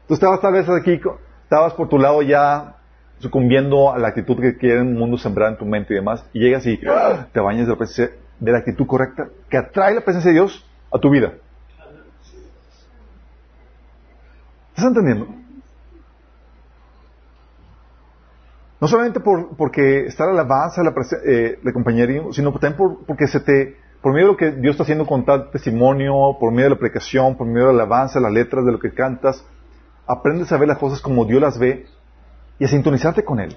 Tú 0.09 0.14
estabas 0.14 0.40
tal 0.40 0.52
vez 0.52 0.68
aquí 0.68 1.01
estabas 1.44 1.74
por 1.74 1.88
tu 1.88 1.98
lado 1.98 2.22
ya 2.22 2.76
sucumbiendo 3.18 3.93
a 3.93 3.98
la 3.98 4.09
actitud 4.09 4.40
que 4.40 4.56
quiere 4.56 4.80
un 4.80 4.94
mundo 4.94 5.16
sembrar 5.16 5.52
en 5.52 5.59
tu 5.59 5.64
mente 5.64 5.94
y 5.94 5.97
demás, 5.97 6.24
y 6.32 6.40
llegas 6.40 6.66
y 6.66 6.78
te 6.78 7.40
bañas 7.40 7.66
de 7.66 7.76
la, 7.76 8.10
de 8.40 8.52
la 8.52 8.59
actitud 8.59 8.86
correcta 8.86 9.28
que 9.48 9.56
atrae 9.56 9.94
la 9.94 10.02
presencia 10.02 10.30
de 10.30 10.34
Dios 10.34 10.68
a 10.93 10.98
tu 10.98 11.10
vida. 11.10 11.34
¿Estás 14.70 14.88
entendiendo? 14.88 15.45
No 18.81 18.89
solamente 18.89 19.20
por, 19.20 19.57
porque 19.57 20.07
está 20.07 20.27
la 20.27 20.32
alabanza, 20.32 20.82
la, 20.82 20.94
eh, 21.24 21.59
la 21.62 21.73
compañerismo, 21.73 22.32
sino 22.32 22.53
también 22.53 22.77
por, 22.77 23.07
porque 23.07 23.27
se 23.27 23.40
te, 23.40 23.77
por 24.03 24.12
medio 24.12 24.27
de 24.27 24.32
lo 24.32 24.36
que 24.36 24.51
Dios 24.53 24.73
está 24.73 24.82
haciendo 24.82 25.07
con 25.07 25.24
tal 25.24 25.51
testimonio, 25.51 26.36
por 26.39 26.53
medio 26.53 26.65
de 26.65 26.70
la 26.70 26.78
predicación, 26.78 27.36
por 27.36 27.47
medio 27.47 27.69
de 27.69 27.74
la 27.74 27.82
alabanza, 27.85 28.20
las 28.20 28.32
letras 28.32 28.65
de 28.66 28.73
lo 28.73 28.78
que 28.78 28.93
cantas, 28.93 29.44
aprendes 30.07 30.53
a 30.53 30.59
ver 30.59 30.69
las 30.69 30.78
cosas 30.78 31.01
como 31.01 31.24
Dios 31.24 31.40
las 31.40 31.59
ve 31.59 31.86
y 32.59 32.65
a 32.65 32.69
sintonizarte 32.69 33.24
con 33.24 33.40
Él. 33.40 33.57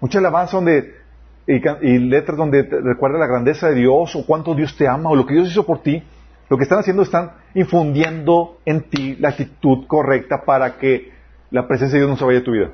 Mucha 0.00 0.18
alabanza 0.18 0.56
donde 0.56 1.04
y, 1.46 1.62
y 1.86 1.98
letras 1.98 2.36
donde 2.36 2.64
te 2.64 2.80
recuerda 2.80 3.18
la 3.18 3.26
grandeza 3.26 3.68
de 3.68 3.76
Dios 3.76 4.16
o 4.16 4.26
cuánto 4.26 4.54
Dios 4.54 4.76
te 4.76 4.88
ama 4.88 5.10
o 5.10 5.16
lo 5.16 5.26
que 5.26 5.34
Dios 5.34 5.48
hizo 5.48 5.66
por 5.66 5.82
ti, 5.82 6.02
lo 6.48 6.56
que 6.56 6.64
están 6.64 6.78
haciendo 6.78 7.02
están 7.02 7.32
infundiendo 7.54 8.58
en 8.64 8.82
ti 8.82 9.16
la 9.16 9.30
actitud 9.30 9.86
correcta 9.86 10.42
para 10.44 10.78
que 10.78 11.12
la 11.50 11.66
presencia 11.66 11.98
de 11.98 12.04
Dios 12.04 12.10
no 12.10 12.16
se 12.16 12.24
vaya 12.24 12.40
de 12.40 12.44
tu 12.44 12.52
vida. 12.52 12.70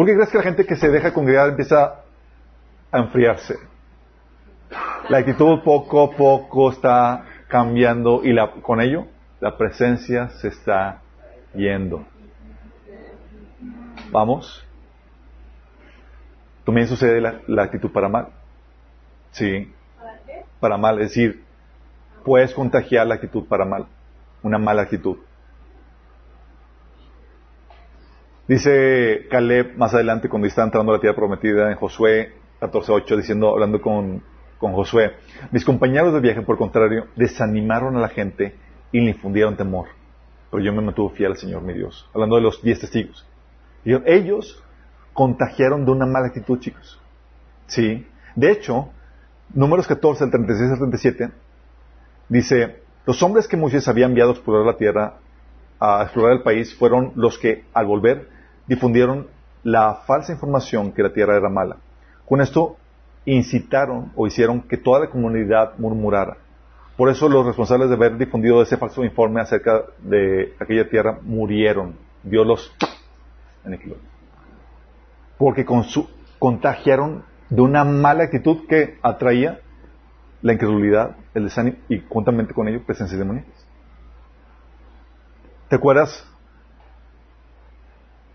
¿Por 0.00 0.06
qué 0.06 0.14
crees 0.14 0.30
que 0.30 0.38
la 0.38 0.44
gente 0.44 0.64
que 0.64 0.76
se 0.76 0.88
deja 0.88 1.12
congregar 1.12 1.50
empieza 1.50 1.96
a 2.90 2.98
enfriarse? 3.00 3.58
La 5.10 5.18
actitud 5.18 5.60
poco 5.62 6.04
a 6.04 6.16
poco 6.16 6.70
está 6.70 7.26
cambiando 7.48 8.22
y 8.24 8.32
la, 8.32 8.50
con 8.50 8.80
ello 8.80 9.08
la 9.40 9.58
presencia 9.58 10.30
se 10.30 10.48
está 10.48 11.02
yendo. 11.54 12.06
¿Vamos? 14.10 14.66
También 16.64 16.88
sucede 16.88 17.20
la, 17.20 17.42
la 17.46 17.64
actitud 17.64 17.92
para 17.92 18.08
mal. 18.08 18.28
Sí. 19.32 19.70
¿Para 20.60 20.78
mal, 20.78 20.98
es 21.02 21.08
decir, 21.08 21.44
puedes 22.24 22.54
contagiar 22.54 23.06
la 23.06 23.16
actitud 23.16 23.44
para 23.46 23.66
mal. 23.66 23.84
Una 24.42 24.56
mala 24.56 24.80
actitud. 24.80 25.18
Dice 28.50 29.28
Caleb 29.30 29.76
más 29.76 29.94
adelante 29.94 30.28
cuando 30.28 30.48
está 30.48 30.64
entrando 30.64 30.90
a 30.90 30.96
la 30.96 31.00
tierra 31.00 31.14
prometida 31.14 31.70
en 31.70 31.76
Josué 31.76 32.32
14.8 32.60 33.16
diciendo, 33.16 33.50
hablando 33.50 33.80
con, 33.80 34.24
con 34.58 34.72
Josué, 34.72 35.12
mis 35.52 35.64
compañeros 35.64 36.12
de 36.12 36.18
viaje 36.18 36.42
por 36.42 36.58
contrario 36.58 37.06
desanimaron 37.14 37.96
a 37.96 38.00
la 38.00 38.08
gente 38.08 38.56
y 38.90 39.02
le 39.02 39.10
infundieron 39.10 39.56
temor. 39.56 39.86
Pero 40.50 40.64
yo 40.64 40.72
me 40.72 40.82
mantuve 40.82 41.14
fiel 41.14 41.30
al 41.30 41.36
Señor 41.36 41.62
mi 41.62 41.74
Dios. 41.74 42.10
Hablando 42.12 42.34
de 42.34 42.42
los 42.42 42.60
diez 42.60 42.80
testigos. 42.80 43.24
Y 43.84 43.92
ellos 44.04 44.60
contagiaron 45.12 45.84
de 45.84 45.92
una 45.92 46.06
mala 46.06 46.26
actitud, 46.26 46.58
chicos. 46.58 47.00
Sí. 47.68 48.04
De 48.34 48.50
hecho, 48.50 48.88
números 49.54 49.86
14, 49.86 50.24
al 50.24 50.30
36 50.32 50.72
al 50.72 50.78
37, 50.78 51.30
dice, 52.28 52.82
los 53.06 53.22
hombres 53.22 53.46
que 53.46 53.56
Moisés 53.56 53.86
había 53.86 54.06
enviado 54.06 54.30
a 54.30 54.34
explorar 54.34 54.66
la 54.66 54.76
tierra, 54.76 55.18
a 55.78 56.02
explorar 56.02 56.32
el 56.32 56.42
país, 56.42 56.74
fueron 56.74 57.12
los 57.14 57.38
que, 57.38 57.62
al 57.72 57.86
volver, 57.86 58.28
difundieron 58.70 59.26
la 59.64 60.02
falsa 60.06 60.32
información 60.32 60.92
que 60.92 61.02
la 61.02 61.12
tierra 61.12 61.36
era 61.36 61.48
mala. 61.48 61.78
Con 62.24 62.40
esto 62.40 62.76
incitaron 63.24 64.12
o 64.14 64.28
hicieron 64.28 64.62
que 64.62 64.76
toda 64.76 65.00
la 65.00 65.10
comunidad 65.10 65.72
murmurara. 65.76 66.36
Por 66.96 67.08
eso 67.08 67.28
los 67.28 67.44
responsables 67.44 67.88
de 67.88 67.96
haber 67.96 68.16
difundido 68.16 68.62
ese 68.62 68.76
falso 68.76 69.02
informe 69.02 69.40
acerca 69.40 69.82
de 69.98 70.54
aquella 70.60 70.88
tierra 70.88 71.18
murieron. 71.22 71.96
Dios 72.22 72.46
los. 72.46 72.72
Porque 75.36 75.64
con 75.64 75.82
su, 75.82 76.08
contagiaron 76.38 77.24
de 77.48 77.62
una 77.62 77.82
mala 77.84 78.24
actitud 78.24 78.68
que 78.68 78.98
atraía 79.02 79.60
la 80.42 80.52
incredulidad, 80.52 81.16
el 81.34 81.44
desánimo 81.44 81.78
y 81.88 81.98
juntamente 82.08 82.54
con 82.54 82.68
ello 82.68 82.84
presencias 82.86 83.18
demoníacas. 83.18 83.66
¿Te 85.68 85.76
acuerdas? 85.76 86.29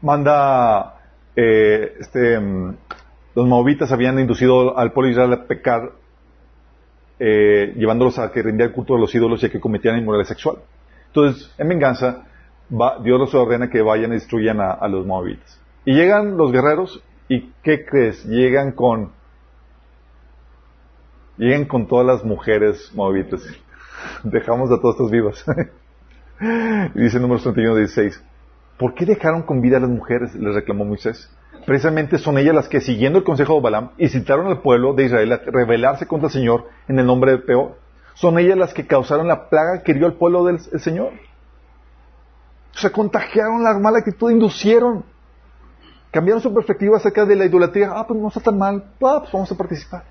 Manda 0.05 0.99
eh, 1.35 1.95
este 1.99 2.39
mm, 2.39 2.75
los 3.33 3.47
moabitas 3.47 3.91
habían 3.91 4.19
inducido 4.19 4.77
al 4.77 4.91
pueblo 4.91 5.09
Israel 5.09 5.33
a 5.33 5.47
pecar 5.47 5.93
eh, 7.17 7.73
llevándolos 7.75 8.19
a 8.19 8.31
que 8.31 8.43
rindieran 8.43 8.71
culto 8.71 8.95
a 8.95 8.99
los 8.99 9.15
ídolos 9.15 9.41
y 9.41 9.47
a 9.47 9.49
que 9.49 9.59
cometieran 9.59 9.99
inmoralidad 9.99 10.27
sexual. 10.27 10.57
Entonces, 11.07 11.51
en 11.57 11.69
venganza, 11.69 12.27
Dios 12.69 13.19
los 13.19 13.33
ordena 13.33 13.71
que 13.71 13.81
vayan 13.81 14.11
y 14.11 14.15
destruyan 14.15 14.61
a, 14.61 14.73
a 14.73 14.87
los 14.87 15.07
moabitas. 15.07 15.59
Y 15.85 15.95
llegan 15.95 16.37
los 16.37 16.51
guerreros, 16.51 17.03
¿y 17.27 17.51
qué 17.63 17.83
crees? 17.83 18.23
Llegan 18.25 18.73
con. 18.73 19.11
Llegan 21.37 21.65
con 21.65 21.87
todas 21.87 22.05
las 22.05 22.23
mujeres 22.23 22.91
moabitas. 22.93 23.41
Dejamos 24.23 24.71
a 24.71 24.79
todas 24.79 24.97
estas 24.97 25.09
vivas. 25.09 25.43
dice 26.93 27.17
el 27.17 27.21
número 27.23 27.41
31 27.41 27.75
16. 27.77 28.23
¿Por 28.77 28.93
qué 28.93 29.05
dejaron 29.05 29.43
con 29.43 29.61
vida 29.61 29.77
a 29.77 29.79
las 29.79 29.89
mujeres? 29.89 30.35
Les 30.35 30.53
reclamó 30.53 30.85
Moisés. 30.85 31.29
Precisamente 31.65 32.17
son 32.17 32.37
ellas 32.37 32.53
las 32.53 32.67
que, 32.67 32.81
siguiendo 32.81 33.19
el 33.19 33.25
consejo 33.25 33.55
de 33.55 33.61
Balaam, 33.61 33.91
incitaron 33.97 34.47
al 34.47 34.61
pueblo 34.61 34.93
de 34.93 35.05
Israel 35.05 35.31
a 35.31 35.37
rebelarse 35.37 36.07
contra 36.07 36.27
el 36.27 36.33
Señor 36.33 36.67
en 36.87 36.99
el 36.99 37.05
nombre 37.05 37.31
de 37.31 37.37
Peor. 37.39 37.77
Son 38.13 38.37
ellas 38.37 38.57
las 38.57 38.73
que 38.73 38.85
causaron 38.85 39.27
la 39.27 39.49
plaga 39.49 39.81
que 39.81 39.91
hirió 39.91 40.05
al 40.05 40.13
pueblo 40.13 40.45
del 40.45 40.59
el 40.71 40.79
Señor. 40.79 41.13
O 42.75 42.77
sea, 42.77 42.91
contagiaron 42.91 43.63
la 43.63 43.79
mala 43.79 43.99
actitud, 43.99 44.29
inducieron. 44.29 45.05
Cambiaron 46.11 46.41
su 46.41 46.53
perspectiva 46.53 46.97
acerca 46.97 47.25
de 47.25 47.35
la 47.35 47.45
idolatría. 47.45 47.91
Ah, 47.93 48.05
pues 48.05 48.19
no 48.19 48.27
está 48.27 48.41
tan 48.41 48.57
mal. 48.57 48.83
Ah, 49.01 49.19
pues 49.19 49.31
vamos 49.31 49.51
a 49.51 49.55
participar. 49.57 50.03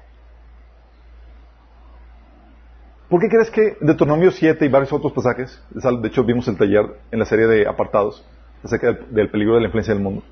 ¿Por 3.09 3.21
qué 3.21 3.29
crees 3.29 3.51
que 3.51 3.77
Deuteronomio 3.81 4.31
7 4.31 4.65
y 4.65 4.69
varios 4.69 4.93
otros 4.93 5.13
pasajes, 5.13 5.63
de 5.71 6.09
hecho 6.09 6.25
vimos 6.25 6.49
el 6.49 6.57
taller 6.57 6.99
en 7.11 7.19
la 7.19 7.27
serie 7.27 7.47
de 7.47 7.69
apartados, 7.69 8.27
acerca 8.65 8.93
del, 9.11 9.31
peligro 9.31 9.55
de 9.55 9.61
la 9.61 9.67
influencia 9.67 9.95
del 9.95 10.03
mundo? 10.03 10.23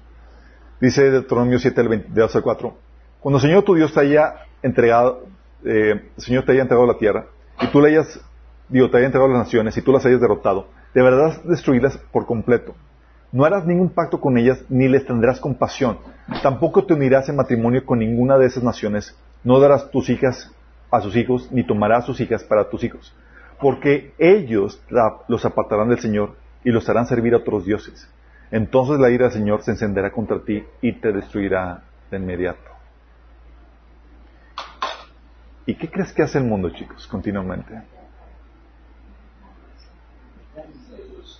Dice 0.80 1.10
Deuteronomio 1.10 1.58
7, 1.58 1.80
del 1.80 1.88
20 1.88 2.08
de 2.12 2.20
2 2.20 2.36
al 2.36 2.42
4. 2.42 2.74
Cuando 3.20 3.38
el 3.38 3.42
Señor 3.42 3.62
tu 3.62 3.74
Dios 3.74 3.92
te 3.92 4.00
haya 4.00 4.34
entregado, 4.62 5.26
eh, 5.64 6.10
el 6.16 6.22
Señor 6.22 6.44
te 6.44 6.52
haya 6.52 6.62
entregado 6.62 6.86
la 6.86 6.98
tierra, 6.98 7.26
y 7.60 7.68
tú 7.68 7.80
le 7.80 7.90
hayas, 7.90 8.20
digo, 8.68 8.90
te 8.90 8.96
haya 8.96 9.06
entregado 9.06 9.32
las 9.32 9.44
naciones, 9.44 9.76
y 9.76 9.82
tú 9.82 9.92
las 9.92 10.04
hayas 10.04 10.20
derrotado, 10.20 10.68
deberás 10.94 11.46
destruirlas 11.46 11.98
por 12.10 12.26
completo. 12.26 12.74
No 13.32 13.46
harás 13.46 13.64
ningún 13.64 13.88
pacto 13.88 14.20
con 14.20 14.36
ellas, 14.36 14.62
ni 14.68 14.88
les 14.88 15.06
tendrás 15.06 15.40
compasión. 15.40 15.98
Tampoco 16.42 16.84
te 16.84 16.92
unirás 16.92 17.30
en 17.30 17.36
matrimonio 17.36 17.84
con 17.86 17.98
ninguna 17.98 18.36
de 18.36 18.46
esas 18.46 18.62
naciones. 18.62 19.16
No 19.42 19.58
darás 19.58 19.90
tus 19.90 20.10
hijas 20.10 20.52
a 20.90 21.00
sus 21.00 21.16
hijos, 21.16 21.50
ni 21.50 21.66
tomarás 21.66 22.04
sus 22.04 22.20
hijas 22.20 22.44
para 22.44 22.68
tus 22.68 22.84
hijos. 22.84 23.14
Porque 23.58 24.12
ellos 24.18 24.82
los 25.28 25.44
apartarán 25.46 25.88
del 25.88 25.98
Señor 25.98 26.36
y 26.62 26.70
los 26.70 26.88
harán 26.90 27.06
servir 27.06 27.32
a 27.32 27.38
otros 27.38 27.64
dioses. 27.64 28.06
Entonces 28.52 29.00
la 29.00 29.08
ira 29.08 29.24
del 29.24 29.32
Señor 29.32 29.62
se 29.62 29.70
encenderá 29.70 30.12
contra 30.12 30.38
ti 30.44 30.62
y 30.82 30.92
te 30.92 31.10
destruirá 31.10 31.82
de 32.10 32.18
inmediato. 32.18 32.70
¿Y 35.64 35.74
qué 35.74 35.90
crees 35.90 36.12
que 36.12 36.22
hace 36.22 36.36
el 36.36 36.44
mundo, 36.44 36.68
chicos, 36.68 37.06
continuamente? 37.06 37.82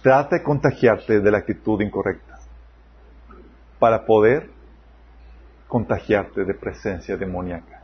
Trata 0.02 0.36
de 0.36 0.43
contagiarte 0.43 1.20
de 1.20 1.30
la 1.30 1.39
actitud 1.39 1.80
incorrecta 1.82 2.39
para 3.78 4.06
poder 4.06 4.48
contagiarte 5.68 6.47
de 6.47 6.55
presencia 6.55 7.16
demoníaca. 7.18 7.82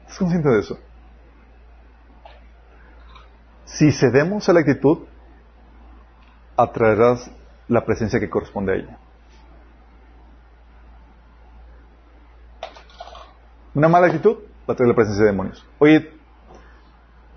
¿Estás 0.00 0.18
consciente 0.18 0.48
de 0.48 0.60
eso? 0.60 0.80
Si 3.66 3.92
cedemos 3.92 4.48
a 4.48 4.52
la 4.52 4.60
actitud, 4.60 5.00
atraerás 6.56 7.30
la 7.68 7.84
presencia 7.84 8.18
que 8.20 8.30
corresponde 8.30 8.72
a 8.72 8.76
ella. 8.76 8.98
Una 13.74 13.88
mala 13.88 14.06
actitud 14.06 14.36
va 14.68 14.72
a 14.72 14.76
traer 14.76 14.88
la 14.88 14.94
presencia 14.94 15.24
de 15.24 15.30
demonios. 15.32 15.66
Oye, 15.78 16.10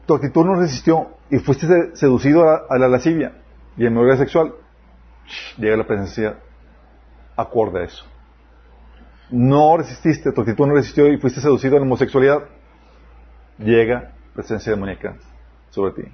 tu 0.06 0.14
actitud 0.16 0.46
no 0.46 0.56
resistió 0.56 1.18
y 1.30 1.40
fuiste 1.40 1.68
se- 1.68 1.96
seducido 1.96 2.48
a, 2.48 2.78
la 2.78 2.88
lascivia 2.88 3.34
y 3.76 3.82
en 3.86 3.92
inmoralidad 3.92 4.20
sexual, 4.20 4.54
llega 5.58 5.76
la 5.78 5.86
presencia 5.86 6.38
acorde 7.36 7.82
a 7.82 7.84
eso. 7.86 8.06
No 9.32 9.78
resististe, 9.78 10.32
tu 10.32 10.42
actitud 10.42 10.66
no 10.68 10.74
resistió 10.76 11.08
y 11.08 11.18
fuiste 11.18 11.42
seducido 11.42 11.76
a 11.76 11.80
la 11.80 11.86
homosexualidad, 11.86 12.44
llega 13.58 14.14
presencia 14.34 14.72
demoníaca 14.72 15.16
sobre 15.70 16.04
ti. 16.04 16.10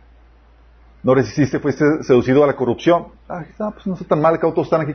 No 1.04 1.14
resististe, 1.14 1.60
fuiste 1.60 2.04
seducido 2.04 2.44
a 2.44 2.48
la 2.48 2.56
corrupción. 2.56 3.08
Ah, 3.30 3.46
pues 3.74 3.86
no 3.86 3.94
está 3.94 4.06
tan 4.06 4.22
mal, 4.22 4.40
que 4.40 4.48
todos 4.52 4.66
están 4.66 4.82
aquí 4.82 4.94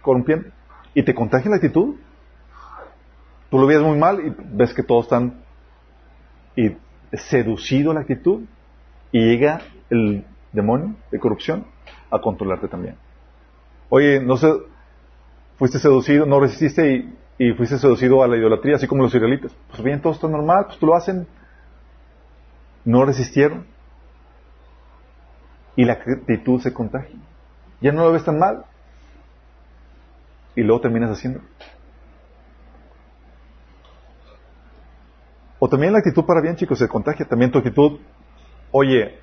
corrompiendo. 0.00 0.48
Y 0.94 1.02
te 1.02 1.14
contagia 1.14 1.50
la 1.50 1.56
actitud. 1.56 1.96
Tú 3.50 3.58
lo 3.58 3.66
ves 3.66 3.80
muy 3.80 3.98
mal 3.98 4.24
y 4.24 4.34
ves 4.52 4.72
que 4.72 4.84
todos 4.84 5.06
están 5.06 5.40
y 6.54 6.76
seducido 7.12 7.90
a 7.90 7.94
la 7.94 8.00
actitud 8.00 8.42
y 9.10 9.18
llega 9.18 9.62
el 9.88 10.24
demonio 10.52 10.94
de 11.10 11.18
corrupción 11.18 11.66
a 12.10 12.20
controlarte 12.20 12.68
también. 12.68 12.96
Oye, 13.88 14.20
no 14.20 14.36
sé, 14.36 14.52
fuiste 15.58 15.80
seducido, 15.80 16.26
no 16.26 16.38
resististe 16.38 16.94
y, 16.94 17.18
y 17.38 17.52
fuiste 17.54 17.78
seducido 17.78 18.22
a 18.22 18.28
la 18.28 18.36
idolatría, 18.36 18.76
así 18.76 18.86
como 18.86 19.02
los 19.02 19.12
israelitas. 19.12 19.52
Pues 19.70 19.82
bien, 19.82 20.00
todo 20.00 20.12
está 20.12 20.28
normal, 20.28 20.66
pues 20.66 20.78
tú 20.78 20.86
lo 20.86 20.94
hacen. 20.94 21.26
No 22.84 23.04
resistieron. 23.04 23.66
Y 25.80 25.84
la 25.86 25.94
actitud 25.94 26.60
se 26.60 26.74
contagia. 26.74 27.16
Ya 27.80 27.90
no 27.90 28.04
lo 28.04 28.12
ves 28.12 28.22
tan 28.22 28.38
mal. 28.38 28.66
Y 30.54 30.60
luego 30.62 30.82
terminas 30.82 31.10
haciendo. 31.10 31.40
O 35.58 35.70
también 35.70 35.94
la 35.94 36.00
actitud 36.00 36.26
para 36.26 36.42
bien, 36.42 36.54
chicos, 36.56 36.78
se 36.78 36.86
contagia. 36.86 37.26
También 37.26 37.50
tu 37.50 37.56
actitud, 37.56 37.98
oye, 38.72 39.20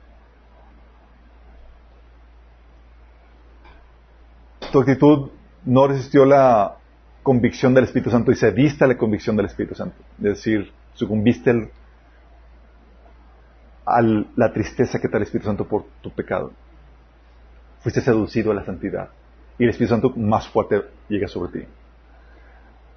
tu 4.72 4.80
actitud 4.80 5.30
no 5.64 5.88
resistió 5.88 6.26
la 6.26 6.78
convicción 7.22 7.76
del 7.76 7.84
Espíritu 7.84 8.10
Santo 8.10 8.32
y 8.32 8.36
cediste 8.36 8.84
a 8.84 8.88
la 8.88 8.98
convicción 8.98 9.36
del 9.36 9.46
Espíritu 9.46 9.76
Santo. 9.76 9.98
Es 10.18 10.24
decir, 10.24 10.74
sucumbiste 10.96 11.70
a 13.88 14.02
la 14.02 14.52
tristeza 14.52 15.00
que 15.00 15.08
da 15.08 15.18
el 15.18 15.24
Espíritu 15.24 15.48
Santo 15.48 15.66
por 15.66 15.86
tu 16.02 16.12
pecado. 16.12 16.52
Fuiste 17.80 18.02
seducido 18.02 18.52
a 18.52 18.56
la 18.56 18.66
santidad. 18.66 19.10
Y 19.58 19.64
el 19.64 19.70
Espíritu 19.70 19.94
Santo 19.94 20.10
más 20.18 20.48
fuerte 20.50 20.84
llega 21.08 21.30
sobre 21.30 21.62
ti. 21.62 21.68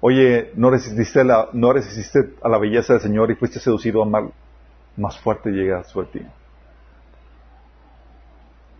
Oye, 0.01 0.51
no 0.55 0.69
resististe, 0.69 1.21
a 1.21 1.23
la, 1.23 1.49
no 1.53 1.71
resististe 1.71 2.33
a 2.41 2.49
la 2.49 2.57
belleza 2.57 2.93
del 2.93 3.01
Señor 3.01 3.31
y 3.31 3.35
fuiste 3.35 3.59
seducido 3.59 4.03
a 4.03 4.05
mal, 4.05 4.31
más 4.97 5.17
fuerte 5.19 5.49
llega 5.51 5.83
sobre 5.85 6.07
ti. 6.07 6.21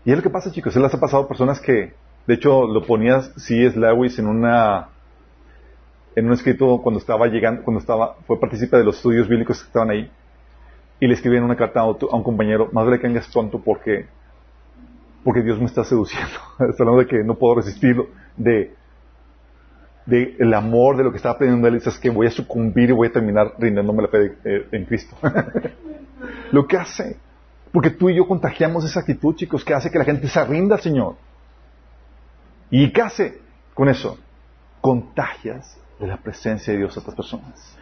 Y 0.04 0.12
es 0.12 0.18
lo 0.18 0.24
que 0.24 0.30
pasa, 0.30 0.52
chicos. 0.52 0.74
Se 0.74 0.80
les 0.82 0.94
ha 0.94 1.00
pasado 1.00 1.24
a 1.24 1.28
personas 1.30 1.62
que, 1.62 1.94
de 2.28 2.34
hecho, 2.34 2.68
lo 2.68 2.86
ponías 2.86 3.32
C.S. 3.38 3.80
Lewis 3.80 4.20
en 4.20 4.28
una, 4.28 4.90
en 6.16 6.26
un 6.26 6.34
escrito 6.34 6.82
cuando 6.82 7.00
estaba 7.00 7.28
llegando, 7.28 7.64
cuando 7.64 7.80
estaba, 7.80 8.16
fue 8.28 8.38
partícipe 8.38 8.76
de 8.76 8.84
los 8.84 8.98
estudios 8.98 9.30
bíblicos 9.30 9.62
que 9.62 9.68
estaban 9.68 9.92
ahí, 9.92 10.12
y 11.02 11.08
le 11.08 11.16
escribían 11.16 11.44
una 11.44 11.58
carta 11.58 11.80
a, 11.80 11.86
un 11.86 12.24
compañero, 12.24 12.70
más 12.72 12.86
vale 12.86 13.00
que 13.00 13.08
vengas 13.08 13.28
tonto 13.32 13.60
porque, 13.60 14.06
porque 15.24 15.42
Dios 15.42 15.58
me 15.58 15.66
está 15.66 15.84
seduciendo. 15.84 16.38
está 16.70 16.84
hablando 16.84 17.02
de 17.02 17.08
que 17.08 17.24
no 17.24 17.34
puedo 17.34 17.56
resistirlo, 17.56 18.10
de, 18.38 18.76
de 20.06 20.36
el 20.38 20.54
amor 20.54 20.98
de 20.98 21.04
lo 21.04 21.10
que 21.12 21.18
estaba 21.18 21.40
pidiendo 21.40 21.68
él, 21.68 21.76
es 21.76 21.98
que 21.98 22.12
voy 22.12 22.28
a 22.28 22.32
sucumbir 22.32 22.92
y 22.92 22.94
voy 22.94 23.08
a 23.08 23.12
terminar 23.12 23.56
rindiéndome 23.58 24.04
la 24.04 24.10
fe 24.10 24.38
eh, 24.46 24.68
en 24.72 24.86
Cristo. 24.86 25.18
lo 26.52 26.68
que 26.68 26.78
hace, 26.78 27.18
porque 27.72 27.90
tú 27.90 28.12
y 28.12 28.16
yo 28.16 28.28
contagiamos 28.28 28.86
esa 28.86 29.00
actitud, 29.00 29.36
chicos, 29.36 29.66
que 29.66 29.74
hace 29.74 29.90
que 29.90 29.98
la 29.98 30.06
gente 30.06 30.28
se 30.28 30.46
rinda 30.46 30.76
al 30.76 30.82
Señor. 30.82 31.16
¿Y 32.70 32.94
qué 32.94 33.02
hace 33.02 33.42
con 33.74 33.90
eso? 33.90 34.20
Contagias 34.82 35.80
de 36.00 36.06
la 36.06 36.18
presencia 36.18 36.74
de 36.74 36.78
Dios 36.78 36.96
a 36.96 37.00
otras 37.00 37.16
personas. 37.16 37.76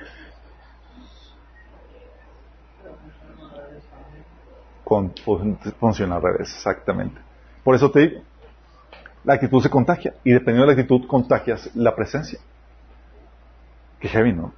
Con, 4.89 5.13
funciona 5.79 6.15
al 6.15 6.23
revés, 6.23 6.51
exactamente. 6.51 7.21
Por 7.63 7.75
eso 7.75 7.91
te 7.91 7.99
digo, 7.99 8.21
la 9.23 9.35
actitud 9.35 9.61
se 9.61 9.69
contagia 9.69 10.15
y 10.23 10.31
dependiendo 10.31 10.63
de 10.63 10.75
la 10.75 10.81
actitud 10.81 11.05
contagias 11.05 11.69
la 11.75 11.95
presencia. 11.95 12.39
Qué 13.99 14.07
heavy, 14.07 14.33
¿no? 14.33 14.51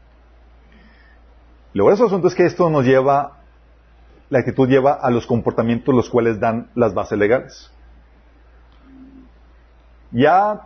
Luego 1.74 1.92
eso 1.92 2.06
asunto 2.06 2.30
es 2.30 2.36
que 2.36 2.46
esto 2.46 2.70
nos 2.70 2.86
lleva, 2.86 3.40
la 4.30 4.40
actitud 4.40 4.70
lleva 4.70 4.94
a 4.94 5.12
los 5.12 5.28
comportamientos 5.28 5.94
los 5.94 6.10
cuales 6.10 6.40
dan 6.40 6.70
las 6.76 6.94
bases 6.94 7.20
legales. 7.20 7.70
Ya 10.12 10.62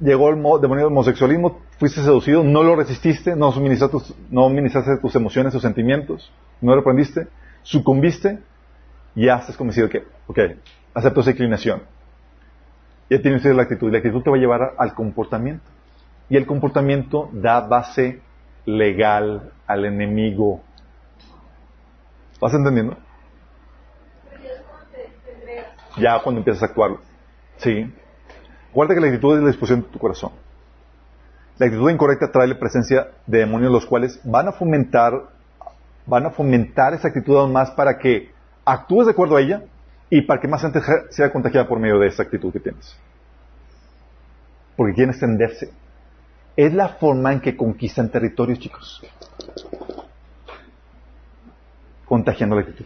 llegó 0.00 0.30
el 0.30 0.36
demonio 0.36 0.84
del 0.84 0.86
homosexualismo, 0.86 1.60
fuiste 1.78 2.00
seducido, 2.00 2.42
no 2.42 2.62
lo 2.62 2.74
resististe, 2.74 3.36
no 3.36 3.52
suministraste 3.52 3.98
tus, 3.98 4.14
no 4.30 4.50
tus 5.02 5.14
emociones, 5.14 5.52
tus 5.52 5.60
sentimientos, 5.60 6.32
no 6.62 6.74
lo 6.74 6.80
aprendiste, 6.80 7.28
sucumbiste, 7.64 8.38
ya 9.14 9.36
estás 9.36 9.56
convencido 9.56 9.88
que, 9.88 10.04
ok, 10.26 10.38
acepto 10.94 11.20
esa 11.20 11.30
inclinación. 11.30 11.82
Ya 13.10 13.20
tienes 13.20 13.44
la 13.44 13.62
actitud. 13.62 13.90
La 13.90 13.98
actitud 13.98 14.22
te 14.22 14.30
va 14.30 14.36
a 14.36 14.40
llevar 14.40 14.74
al 14.78 14.94
comportamiento. 14.94 15.64
Y 16.30 16.36
el 16.36 16.46
comportamiento 16.46 17.28
da 17.32 17.60
base 17.60 18.22
legal 18.64 19.52
al 19.66 19.84
enemigo. 19.84 20.62
¿Vas 22.40 22.54
entendiendo? 22.54 22.96
Ya 25.98 26.18
cuando 26.22 26.40
empiezas 26.40 26.62
a 26.62 26.66
actuar. 26.66 26.92
Sí. 27.58 27.92
Guarda 28.72 28.94
que 28.94 29.00
la 29.00 29.08
actitud 29.08 29.36
es 29.36 29.42
la 29.42 29.48
disposición 29.48 29.82
de 29.82 29.88
tu 29.88 29.98
corazón. 29.98 30.32
La 31.58 31.66
actitud 31.66 31.90
incorrecta 31.90 32.32
trae 32.32 32.46
la 32.48 32.58
presencia 32.58 33.08
de 33.26 33.40
demonios 33.40 33.70
los 33.70 33.84
cuales 33.84 34.18
van 34.24 34.48
a 34.48 34.52
fomentar, 34.52 35.12
van 36.06 36.24
a 36.24 36.30
fomentar 36.30 36.94
esa 36.94 37.08
actitud 37.08 37.36
aún 37.36 37.52
más 37.52 37.70
para 37.72 37.98
que 37.98 38.31
actúes 38.64 39.06
de 39.06 39.12
acuerdo 39.12 39.36
a 39.36 39.40
ella 39.40 39.62
y 40.10 40.22
para 40.22 40.40
que 40.40 40.48
más 40.48 40.62
gente 40.62 40.80
sea 41.10 41.32
contagiada 41.32 41.66
por 41.66 41.78
medio 41.78 41.98
de 41.98 42.08
esa 42.08 42.22
actitud 42.22 42.52
que 42.52 42.60
tienes. 42.60 42.96
Porque 44.76 44.94
quieren 44.94 45.10
extenderse. 45.10 45.72
Es 46.56 46.72
la 46.74 46.88
forma 46.88 47.32
en 47.32 47.40
que 47.40 47.56
conquistan 47.56 48.10
territorios, 48.10 48.58
chicos. 48.58 49.02
Contagiando 52.04 52.56
la 52.56 52.62
actitud. 52.62 52.84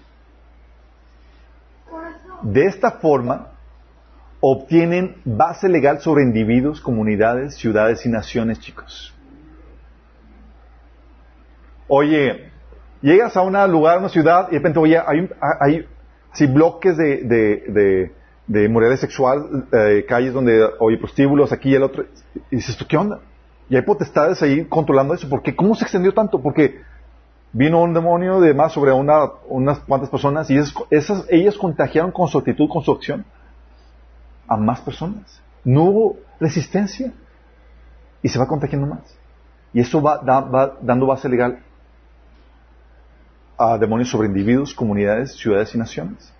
De 2.42 2.66
esta 2.66 2.92
forma, 2.92 3.48
obtienen 4.40 5.16
base 5.24 5.68
legal 5.68 6.00
sobre 6.00 6.22
individuos, 6.22 6.80
comunidades, 6.80 7.56
ciudades 7.56 8.06
y 8.06 8.08
naciones, 8.08 8.60
chicos. 8.60 9.12
Oye, 11.88 12.52
llegas 13.06 13.36
a 13.36 13.42
un 13.42 13.52
lugar, 13.70 13.96
a 13.96 13.98
una 14.00 14.08
ciudad, 14.08 14.48
y 14.48 14.52
de 14.52 14.58
repente, 14.58 14.78
oye, 14.78 14.98
hay, 14.98 15.28
hay 15.60 15.86
si 16.32 16.46
bloques 16.46 16.96
de, 16.96 17.22
de, 17.22 18.12
de, 18.46 18.68
moralidad 18.68 18.98
sexual, 18.98 19.66
eh, 19.72 20.04
calles 20.08 20.34
donde 20.34 20.62
hay 20.80 20.96
prostíbulos, 20.96 21.52
aquí 21.52 21.70
y 21.70 21.74
el 21.76 21.84
otro, 21.84 22.04
y 22.50 22.56
dices, 22.56 22.76
¿tú 22.76 22.84
qué 22.86 22.96
onda? 22.96 23.20
Y 23.68 23.76
hay 23.76 23.82
potestades 23.82 24.42
ahí 24.42 24.64
controlando 24.64 25.14
eso. 25.14 25.28
¿Por 25.28 25.42
qué? 25.42 25.54
¿Cómo 25.56 25.74
se 25.74 25.84
extendió 25.84 26.12
tanto? 26.12 26.40
Porque 26.40 26.80
vino 27.52 27.82
un 27.82 27.94
demonio 27.94 28.40
de 28.40 28.54
más 28.54 28.72
sobre 28.72 28.92
una, 28.92 29.30
unas 29.48 29.78
cuantas 29.80 30.10
personas 30.10 30.50
y 30.50 30.58
esas, 30.90 31.24
ellas 31.30 31.56
contagiaron 31.56 32.12
con 32.12 32.28
su 32.28 32.38
actitud, 32.38 32.68
con 32.68 32.82
su 32.82 32.92
acción, 32.92 33.24
a 34.46 34.56
más 34.56 34.80
personas. 34.80 35.40
No 35.64 35.84
hubo 35.84 36.16
resistencia 36.38 37.12
y 38.22 38.28
se 38.28 38.38
va 38.38 38.46
contagiando 38.46 38.86
más. 38.86 39.16
Y 39.72 39.80
eso 39.80 40.00
va 40.00 40.20
dando 40.82 41.06
base 41.06 41.28
legal 41.28 41.58
a 43.58 43.78
demonios 43.78 44.10
sobre 44.10 44.28
individuos, 44.28 44.74
comunidades, 44.74 45.32
ciudades 45.36 45.74
y 45.74 45.78
naciones. 45.78 46.32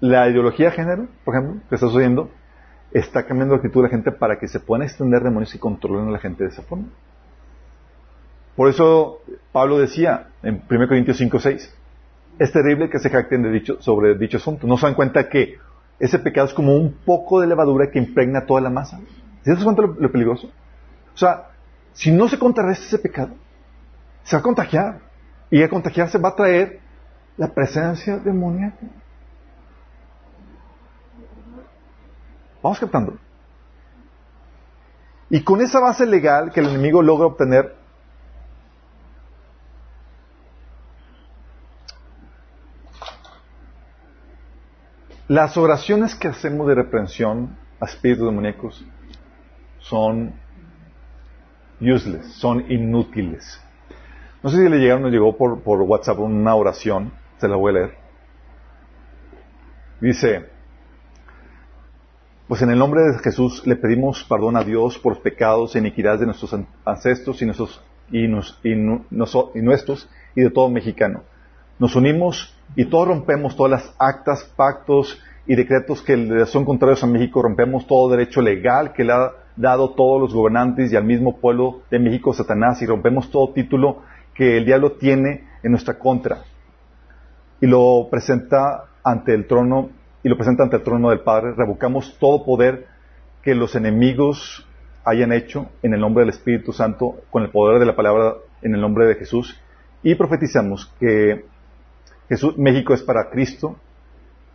La 0.00 0.28
ideología 0.28 0.66
de 0.66 0.72
género, 0.72 1.08
por 1.24 1.34
ejemplo, 1.34 1.60
que 1.68 1.74
estás 1.74 1.92
oyendo, 1.92 2.30
está 2.92 3.26
cambiando 3.26 3.54
la 3.54 3.58
actitud 3.58 3.80
de 3.80 3.88
la 3.88 3.90
gente 3.90 4.12
para 4.12 4.38
que 4.38 4.48
se 4.48 4.60
puedan 4.60 4.86
extender 4.86 5.22
demonios 5.22 5.54
y 5.54 5.58
controlen 5.58 6.08
a 6.08 6.12
la 6.12 6.18
gente 6.18 6.44
de 6.44 6.50
esa 6.50 6.62
forma. 6.62 6.86
Por 8.56 8.68
eso 8.68 9.20
Pablo 9.52 9.78
decía 9.78 10.28
en 10.42 10.62
1 10.68 10.88
Corintios 10.88 11.16
5, 11.18 11.38
6, 11.38 11.74
es 12.38 12.52
terrible 12.52 12.88
que 12.88 12.98
se 12.98 13.10
jacten 13.10 13.42
de 13.42 13.50
dicho, 13.50 13.80
sobre 13.80 14.16
dicho 14.16 14.38
asunto. 14.38 14.66
No 14.66 14.76
se 14.78 14.86
dan 14.86 14.94
cuenta 14.94 15.28
que 15.28 15.58
ese 15.98 16.18
pecado 16.18 16.46
es 16.46 16.54
como 16.54 16.76
un 16.76 16.92
poco 17.04 17.40
de 17.40 17.46
levadura 17.46 17.90
que 17.90 17.98
impregna 17.98 18.46
toda 18.46 18.60
la 18.60 18.70
masa. 18.70 18.98
¿Se 19.42 19.52
das 19.52 19.62
cuenta 19.62 19.82
lo, 19.82 19.94
lo 19.98 20.10
peligroso? 20.10 20.50
O 21.14 21.18
sea, 21.18 21.48
si 21.92 22.10
no 22.10 22.28
se 22.28 22.38
contrarresta 22.38 22.86
ese 22.86 22.98
pecado, 22.98 23.34
se 24.30 24.36
va 24.36 24.40
a 24.40 24.44
contagiar. 24.44 25.00
Y 25.50 25.60
al 25.60 25.68
contagiarse 25.68 26.16
va 26.16 26.28
a 26.28 26.36
traer 26.36 26.78
la 27.36 27.52
presencia 27.52 28.16
demoníaca. 28.16 28.86
Vamos 32.62 32.78
captando. 32.78 33.18
Y 35.30 35.42
con 35.42 35.60
esa 35.60 35.80
base 35.80 36.06
legal 36.06 36.52
que 36.52 36.60
el 36.60 36.68
enemigo 36.68 37.02
logra 37.02 37.26
obtener, 37.26 37.74
las 45.26 45.56
oraciones 45.56 46.14
que 46.14 46.28
hacemos 46.28 46.68
de 46.68 46.76
reprensión 46.76 47.56
a 47.80 47.86
espíritus 47.86 48.26
demoníacos 48.26 48.84
son 49.80 50.34
useless, 51.80 52.32
son 52.34 52.70
inútiles. 52.70 53.60
No 54.42 54.48
sé 54.48 54.56
si 54.56 54.68
le 54.68 54.78
llegaron, 54.78 55.02
nos 55.02 55.12
llegó 55.12 55.36
por, 55.36 55.60
por 55.60 55.80
WhatsApp 55.82 56.18
una 56.18 56.54
oración, 56.54 57.12
se 57.38 57.48
la 57.48 57.56
voy 57.56 57.70
a 57.70 57.74
leer. 57.74 57.94
Dice, 60.00 60.46
pues 62.48 62.62
en 62.62 62.70
el 62.70 62.78
nombre 62.78 63.02
de 63.02 63.18
Jesús 63.18 63.66
le 63.66 63.76
pedimos 63.76 64.24
perdón 64.24 64.56
a 64.56 64.64
Dios 64.64 64.98
por 64.98 65.12
los 65.12 65.22
pecados 65.22 65.76
e 65.76 65.78
iniquidades 65.78 66.20
de 66.20 66.26
nuestros 66.26 66.56
ancestros 66.86 67.42
y, 67.42 67.46
nuestros, 67.46 67.82
y, 68.10 68.24
y 68.24 69.62
nuestros 69.62 70.08
y 70.34 70.40
de 70.40 70.50
todo 70.50 70.70
mexicano. 70.70 71.22
Nos 71.78 71.94
unimos 71.94 72.56
y 72.76 72.86
todos 72.86 73.08
rompemos 73.08 73.56
todas 73.56 73.70
las 73.70 73.94
actas, 73.98 74.44
pactos 74.56 75.20
y 75.46 75.54
decretos 75.54 76.02
que 76.02 76.46
son 76.46 76.64
contrarios 76.64 77.04
a 77.04 77.06
México, 77.06 77.42
rompemos 77.42 77.86
todo 77.86 78.10
derecho 78.10 78.40
legal 78.40 78.94
que 78.94 79.04
le 79.04 79.12
ha 79.12 79.32
dado 79.56 79.90
todos 79.90 80.20
los 80.20 80.32
gobernantes 80.32 80.92
y 80.92 80.96
al 80.96 81.04
mismo 81.04 81.38
pueblo 81.38 81.82
de 81.90 81.98
México 81.98 82.32
Satanás 82.32 82.80
y 82.80 82.86
rompemos 82.86 83.30
todo 83.30 83.52
título 83.52 84.02
que 84.40 84.56
el 84.56 84.64
diablo 84.64 84.92
tiene 84.92 85.44
en 85.62 85.70
nuestra 85.70 85.98
contra 85.98 86.44
y 87.60 87.66
lo 87.66 88.08
presenta 88.10 88.86
ante 89.04 89.34
el 89.34 89.46
trono 89.46 89.90
y 90.22 90.30
lo 90.30 90.38
presenta 90.38 90.62
ante 90.62 90.76
el 90.76 90.82
trono 90.82 91.10
del 91.10 91.20
Padre. 91.20 91.52
Revocamos 91.54 92.16
todo 92.18 92.42
poder 92.42 92.86
que 93.42 93.54
los 93.54 93.76
enemigos 93.76 94.66
hayan 95.04 95.34
hecho 95.34 95.66
en 95.82 95.92
el 95.92 96.00
nombre 96.00 96.22
del 96.22 96.30
Espíritu 96.30 96.72
Santo 96.72 97.16
con 97.28 97.42
el 97.42 97.50
poder 97.50 97.80
de 97.80 97.84
la 97.84 97.94
palabra 97.94 98.36
en 98.62 98.74
el 98.74 98.80
nombre 98.80 99.04
de 99.04 99.16
Jesús 99.16 99.60
y 100.02 100.14
profetizamos 100.14 100.90
que 100.98 101.44
Jesús, 102.30 102.56
México 102.56 102.94
es 102.94 103.02
para 103.02 103.28
Cristo 103.28 103.76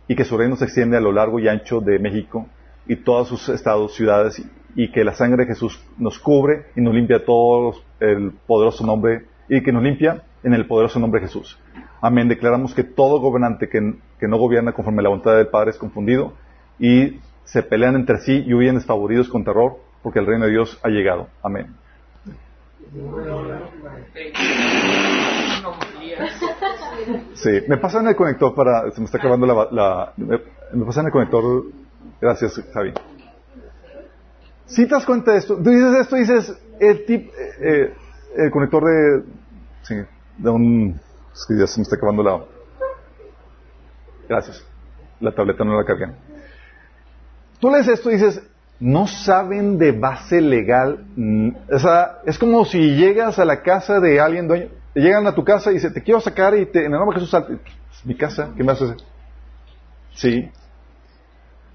y 0.08 0.16
que 0.16 0.24
su 0.24 0.36
reino 0.36 0.56
se 0.56 0.64
extiende 0.64 0.96
a 0.96 1.00
lo 1.00 1.12
largo 1.12 1.38
y 1.38 1.46
ancho 1.46 1.80
de 1.80 2.00
México 2.00 2.48
y 2.88 2.96
todos 2.96 3.28
sus 3.28 3.48
estados, 3.50 3.94
ciudades, 3.94 4.42
y 4.74 4.90
que 4.90 5.04
la 5.04 5.14
sangre 5.14 5.44
de 5.44 5.54
Jesús 5.54 5.80
nos 5.96 6.18
cubre 6.18 6.66
y 6.74 6.80
nos 6.80 6.92
limpia 6.92 7.24
todos 7.24 7.84
el 8.00 8.32
poderoso 8.48 8.84
nombre, 8.84 9.26
y 9.48 9.62
que 9.62 9.72
nos 9.72 9.82
limpia 9.82 10.22
en 10.42 10.54
el 10.54 10.66
poderoso 10.66 10.98
nombre 10.98 11.20
de 11.20 11.26
Jesús. 11.26 11.58
Amén. 12.00 12.28
Declaramos 12.28 12.74
que 12.74 12.84
todo 12.84 13.20
gobernante 13.20 13.68
que, 13.68 13.94
que 14.18 14.28
no 14.28 14.38
gobierna 14.38 14.72
conforme 14.72 15.00
a 15.00 15.02
la 15.04 15.08
voluntad 15.08 15.36
del 15.36 15.48
Padre 15.48 15.70
es 15.70 15.78
confundido 15.78 16.34
y 16.78 17.20
se 17.44 17.62
pelean 17.62 17.96
entre 17.96 18.18
sí 18.18 18.44
y 18.46 18.54
huyen 18.54 18.74
desfavoridos 18.74 19.28
con 19.28 19.44
terror 19.44 19.78
porque 20.02 20.18
el 20.18 20.26
reino 20.26 20.44
de 20.44 20.52
Dios 20.52 20.78
ha 20.82 20.88
llegado. 20.88 21.28
Amén. 21.42 21.74
Sí, 27.34 27.50
me 27.68 27.76
pasan 27.78 28.06
el 28.06 28.16
conector 28.16 28.54
para. 28.54 28.90
Se 28.92 29.00
me 29.00 29.06
está 29.06 29.18
acabando 29.18 29.46
la. 29.46 30.12
me, 30.16 30.38
me 30.72 30.84
pasan 30.84 31.06
el 31.06 31.12
conector. 31.12 31.64
Gracias, 32.20 32.62
Javi. 32.72 32.92
Si 34.66 34.84
te 34.84 34.94
das 34.94 35.06
cuenta 35.06 35.32
de 35.32 35.38
esto, 35.38 35.56
tú 35.56 35.70
dices 35.70 35.94
esto, 36.00 36.16
dices 36.16 36.60
el 36.80 37.04
tip, 37.04 37.30
eh, 37.60 37.94
el 38.34 38.50
conector 38.50 38.84
de. 38.84 39.22
Sí, 39.82 39.94
de 40.38 40.50
un. 40.50 41.00
Es 41.32 41.44
que 41.46 41.58
ya 41.58 41.66
se 41.66 41.78
me 41.78 41.82
está 41.82 41.96
acabando 41.96 42.22
la. 42.22 42.44
Gracias. 44.28 44.64
La 45.20 45.34
tableta 45.34 45.64
no 45.64 45.76
la 45.78 45.84
cargué. 45.84 46.12
Tú 47.60 47.70
lees 47.70 47.88
esto 47.88 48.10
y 48.10 48.14
dices, 48.14 48.42
no 48.80 49.06
saben 49.06 49.78
de 49.78 49.92
base 49.92 50.40
legal. 50.40 51.06
O 51.72 51.78
sea, 51.78 52.18
es 52.26 52.38
como 52.38 52.64
si 52.64 52.96
llegas 52.96 53.38
a 53.38 53.44
la 53.44 53.62
casa 53.62 54.00
de 54.00 54.20
alguien 54.20 54.48
dueño, 54.48 54.68
llegan 54.94 55.26
a 55.26 55.34
tu 55.34 55.44
casa 55.44 55.70
y 55.70 55.74
dicen, 55.74 55.94
te 55.94 56.02
quiero 56.02 56.20
sacar 56.20 56.56
y 56.56 56.66
te, 56.66 56.80
en 56.80 56.92
el 56.92 56.98
nombre 56.98 57.14
de 57.14 57.20
Jesús 57.20 57.30
salte. 57.30 57.54
Es 57.54 58.04
mi 58.04 58.14
casa, 58.14 58.50
¿qué 58.56 58.62
me 58.62 58.72
haces? 58.72 58.94
Sí. 60.14 60.50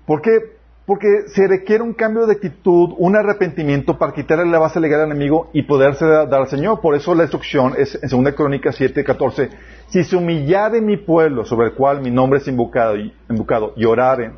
¿Por 0.06 0.22
qué? 0.22 0.61
Porque 0.86 1.28
se 1.28 1.48
requiere 1.48 1.84
un 1.84 1.94
cambio 1.94 2.26
de 2.26 2.34
actitud, 2.34 2.96
un 2.98 3.16
arrepentimiento 3.16 3.98
para 3.98 4.14
quitarle 4.14 4.46
la 4.46 4.60
base 4.60 4.80
legal 4.80 5.02
al 5.02 5.12
enemigo 5.12 5.50
y 5.54 5.64
poderse 5.64 6.06
dar 6.06 6.34
al 6.34 6.48
Señor. 6.48 6.82
Por 6.82 6.96
eso 6.96 7.14
la 7.14 7.24
instrucción 7.24 7.76
es 7.78 8.00
en 8.02 8.24
2 8.24 8.34
Crónica 8.34 8.72
7, 8.72 9.04
14. 9.04 9.50
Si 9.90 10.04
se 10.04 10.16
humillare 10.16 10.82
mi 10.82 10.98
pueblo 10.98 11.46
sobre 11.46 11.68
el 11.68 11.74
cual 11.74 12.02
mi 12.02 12.10
nombre 12.10 12.40
es 12.40 12.48
invocado 12.48 12.96
y, 12.98 13.86
oraren 13.86 14.34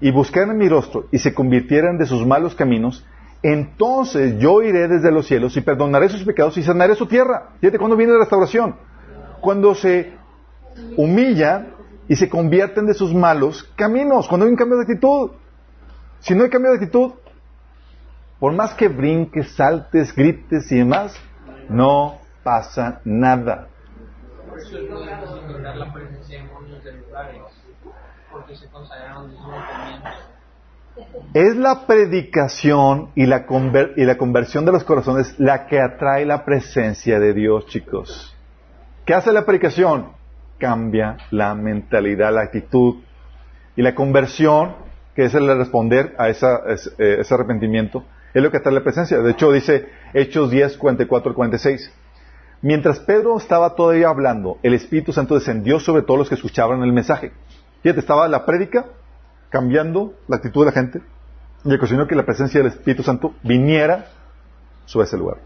y 0.00 0.12
buscaran 0.12 0.56
mi 0.56 0.68
rostro 0.68 1.06
y 1.10 1.18
se 1.18 1.34
convirtieran 1.34 1.98
de 1.98 2.06
sus 2.06 2.24
malos 2.24 2.54
caminos, 2.54 3.04
entonces 3.42 4.38
yo 4.38 4.62
iré 4.62 4.86
desde 4.86 5.10
los 5.10 5.26
cielos 5.26 5.56
y 5.56 5.62
perdonaré 5.62 6.08
sus 6.08 6.22
pecados 6.22 6.56
y 6.58 6.62
sanaré 6.62 6.94
su 6.94 7.06
tierra. 7.06 7.54
Fíjate, 7.60 7.78
¿cuándo 7.78 7.96
viene 7.96 8.12
la 8.12 8.20
restauración? 8.20 8.76
Cuando 9.40 9.74
se 9.74 10.12
humilla 10.96 11.66
y 12.08 12.16
se 12.16 12.28
convierten 12.28 12.86
de 12.86 12.94
sus 12.94 13.12
malos 13.12 13.64
caminos, 13.76 14.28
cuando 14.28 14.46
hay 14.46 14.52
un 14.52 14.56
cambio 14.56 14.78
de 14.78 14.84
actitud. 14.84 15.30
Si 16.22 16.34
no 16.34 16.44
hay 16.44 16.50
cambio 16.50 16.70
de 16.70 16.76
actitud, 16.78 17.12
por 18.38 18.52
más 18.52 18.74
que 18.74 18.88
brinques, 18.88 19.52
saltes, 19.54 20.14
grites 20.14 20.70
y 20.70 20.78
demás, 20.78 21.14
no 21.68 22.18
pasa 22.44 23.00
nada. 23.04 23.68
Por 24.48 24.58
eso 24.58 24.78
es 24.78 24.90
muy 24.90 25.02
difícil 25.02 25.52
lograr 25.52 25.76
la 25.76 25.92
presencia 25.92 26.38
de 26.38 26.46
demonios 26.46 26.84
de 26.84 26.92
lugares, 26.92 27.42
porque 28.30 28.54
se 28.54 28.68
consagraron 28.68 29.30
desde 29.30 29.42
un 29.42 29.52
comienzo. 29.52 30.32
Es 31.34 31.56
la 31.56 31.86
predicación 31.86 33.10
y 33.14 33.26
la, 33.26 33.46
conver 33.46 33.94
y 33.96 34.04
la 34.04 34.16
conversión 34.16 34.64
de 34.64 34.72
los 34.72 34.84
corazones 34.84 35.34
la 35.40 35.66
que 35.66 35.80
atrae 35.80 36.24
la 36.24 36.44
presencia 36.44 37.18
de 37.18 37.32
Dios, 37.32 37.66
chicos. 37.66 38.36
¿Qué 39.04 39.14
hace 39.14 39.32
la 39.32 39.44
predicación? 39.44 40.12
Cambia 40.58 41.16
la 41.30 41.54
mentalidad, 41.54 42.32
la 42.32 42.42
actitud. 42.42 43.02
Y 43.74 43.82
la 43.82 43.94
conversión, 43.94 44.76
que 45.14 45.24
es 45.24 45.34
el 45.34 45.46
de 45.46 45.54
responder 45.54 46.14
a 46.18 46.28
esa, 46.28 46.62
ese, 46.68 46.90
ese 46.98 47.34
arrepentimiento, 47.34 48.04
es 48.34 48.42
lo 48.42 48.50
que 48.50 48.56
atrae 48.56 48.74
la 48.74 48.82
presencia. 48.82 49.18
De 49.18 49.30
hecho, 49.30 49.52
dice 49.52 49.88
Hechos 50.14 50.50
10, 50.50 50.78
44 50.78 51.30
al 51.30 51.34
46. 51.34 51.92
Mientras 52.62 53.00
Pedro 53.00 53.36
estaba 53.36 53.74
todavía 53.74 54.08
hablando, 54.08 54.58
el 54.62 54.74
Espíritu 54.74 55.12
Santo 55.12 55.34
descendió 55.34 55.80
sobre 55.80 56.02
todos 56.02 56.18
los 56.18 56.28
que 56.28 56.36
escuchaban 56.36 56.82
el 56.82 56.92
mensaje. 56.92 57.32
Fíjate, 57.82 58.00
estaba 58.00 58.28
la 58.28 58.46
prédica 58.46 58.86
cambiando 59.50 60.14
la 60.28 60.36
actitud 60.36 60.62
de 60.62 60.66
la 60.66 60.72
gente 60.72 61.02
y 61.64 61.74
ocasionó 61.74 62.06
que 62.06 62.14
la 62.14 62.24
presencia 62.24 62.60
del 62.60 62.68
Espíritu 62.68 63.02
Santo 63.02 63.34
viniera 63.42 64.06
sobre 64.86 65.06
ese 65.06 65.18
lugar. 65.18 65.38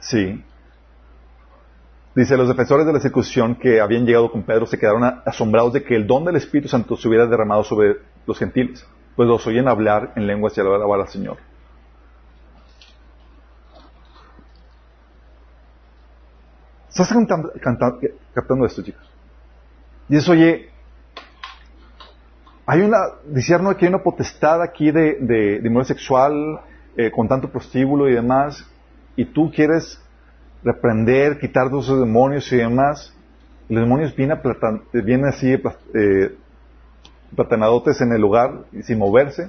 Sí. 0.00 0.44
Dice, 2.16 2.34
los 2.38 2.48
defensores 2.48 2.86
de 2.86 2.94
la 2.94 3.00
circuncisión 3.00 3.56
que 3.56 3.78
habían 3.78 4.06
llegado 4.06 4.32
con 4.32 4.42
Pedro 4.42 4.64
se 4.64 4.78
quedaron 4.78 5.04
asombrados 5.26 5.74
de 5.74 5.84
que 5.84 5.94
el 5.94 6.06
don 6.06 6.24
del 6.24 6.36
Espíritu 6.36 6.66
Santo 6.66 6.96
se 6.96 7.06
hubiera 7.06 7.26
derramado 7.26 7.62
sobre 7.62 7.96
los 8.26 8.38
gentiles, 8.38 8.86
pues 9.14 9.28
los 9.28 9.46
oían 9.46 9.68
hablar 9.68 10.14
en 10.16 10.26
lenguas 10.26 10.56
y 10.56 10.60
alabar 10.62 10.98
al 10.98 11.08
Señor. 11.08 11.36
¿Estás 16.88 17.12
cantando, 17.12 17.52
captando 18.32 18.64
esto, 18.64 18.82
chicos? 18.82 19.06
Eso, 20.08 20.32
oye, 20.32 20.70
hay 22.64 22.80
una, 22.80 22.96
decían 23.26 23.74
que 23.74 23.84
hay 23.84 23.90
una 23.90 24.02
potestad 24.02 24.62
aquí 24.62 24.90
de, 24.90 25.18
de, 25.20 25.60
de 25.60 25.84
sexual 25.84 26.62
eh, 26.96 27.10
con 27.10 27.28
tanto 27.28 27.50
prostíbulo 27.50 28.08
y 28.08 28.14
demás, 28.14 28.66
y 29.16 29.26
tú 29.26 29.52
quieres 29.54 30.00
reprender, 30.66 31.38
quitar 31.38 31.70
todos 31.70 31.84
esos 31.84 32.00
demonios 32.00 32.52
y 32.52 32.56
demás, 32.56 33.14
los 33.68 33.82
demonios 33.82 34.16
vienen, 34.16 34.42
platan, 34.42 34.82
vienen 34.92 35.26
así 35.26 35.52
eh, 35.52 36.36
platanadotes 37.36 38.00
en 38.00 38.12
el 38.12 38.20
lugar 38.20 38.64
sin 38.82 38.98
moverse, 38.98 39.48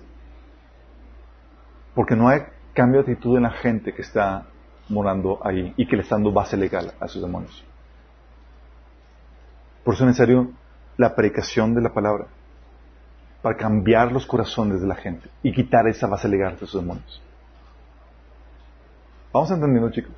porque 1.95 2.15
no 2.15 2.29
hay 2.29 2.41
cambio 2.73 3.01
de 3.01 3.11
actitud 3.11 3.35
en 3.35 3.43
la 3.43 3.49
gente 3.49 3.93
que 3.93 4.03
está 4.03 4.45
morando 4.89 5.39
ahí 5.43 5.73
y 5.75 5.87
que 5.87 5.95
le 5.95 6.03
está 6.03 6.15
dando 6.15 6.31
base 6.31 6.55
legal 6.55 6.93
a 6.99 7.07
sus 7.07 7.23
demonios. 7.23 7.65
Por 9.83 9.95
eso 9.95 10.03
es 10.03 10.07
necesario 10.09 10.51
la 10.97 11.15
predicación 11.15 11.73
de 11.73 11.81
la 11.81 11.93
palabra 11.93 12.27
para 13.41 13.57
cambiar 13.57 14.11
los 14.11 14.27
corazones 14.27 14.81
de 14.81 14.87
la 14.87 14.95
gente 14.95 15.29
y 15.41 15.51
quitar 15.51 15.87
esa 15.87 16.05
base 16.05 16.27
legal 16.27 16.53
de 16.59 16.67
sus 16.67 16.79
demonios. 16.79 17.21
Vamos 19.33 19.49
entendiendo, 19.49 19.89
chicos. 19.89 20.13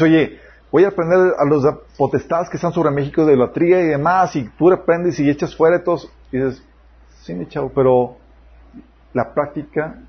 Oye, 0.00 0.40
voy 0.74 0.84
a 0.84 0.88
aprender 0.88 1.34
a 1.38 1.44
los 1.44 1.64
potestades 1.96 2.50
que 2.50 2.56
están 2.56 2.72
sobre 2.72 2.90
México 2.90 3.24
de 3.24 3.34
idolatría 3.34 3.80
y 3.80 3.86
demás, 3.86 4.34
y 4.34 4.48
tú 4.58 4.70
reprendes 4.70 5.20
y 5.20 5.30
echas 5.30 5.54
fuera 5.54 5.78
de 5.78 5.84
todos. 5.84 6.10
Y 6.32 6.38
dices, 6.38 6.64
sí, 7.20 7.32
mi 7.32 7.46
chavo, 7.46 7.70
pero 7.72 8.16
la 9.12 9.32
práctica 9.32 10.00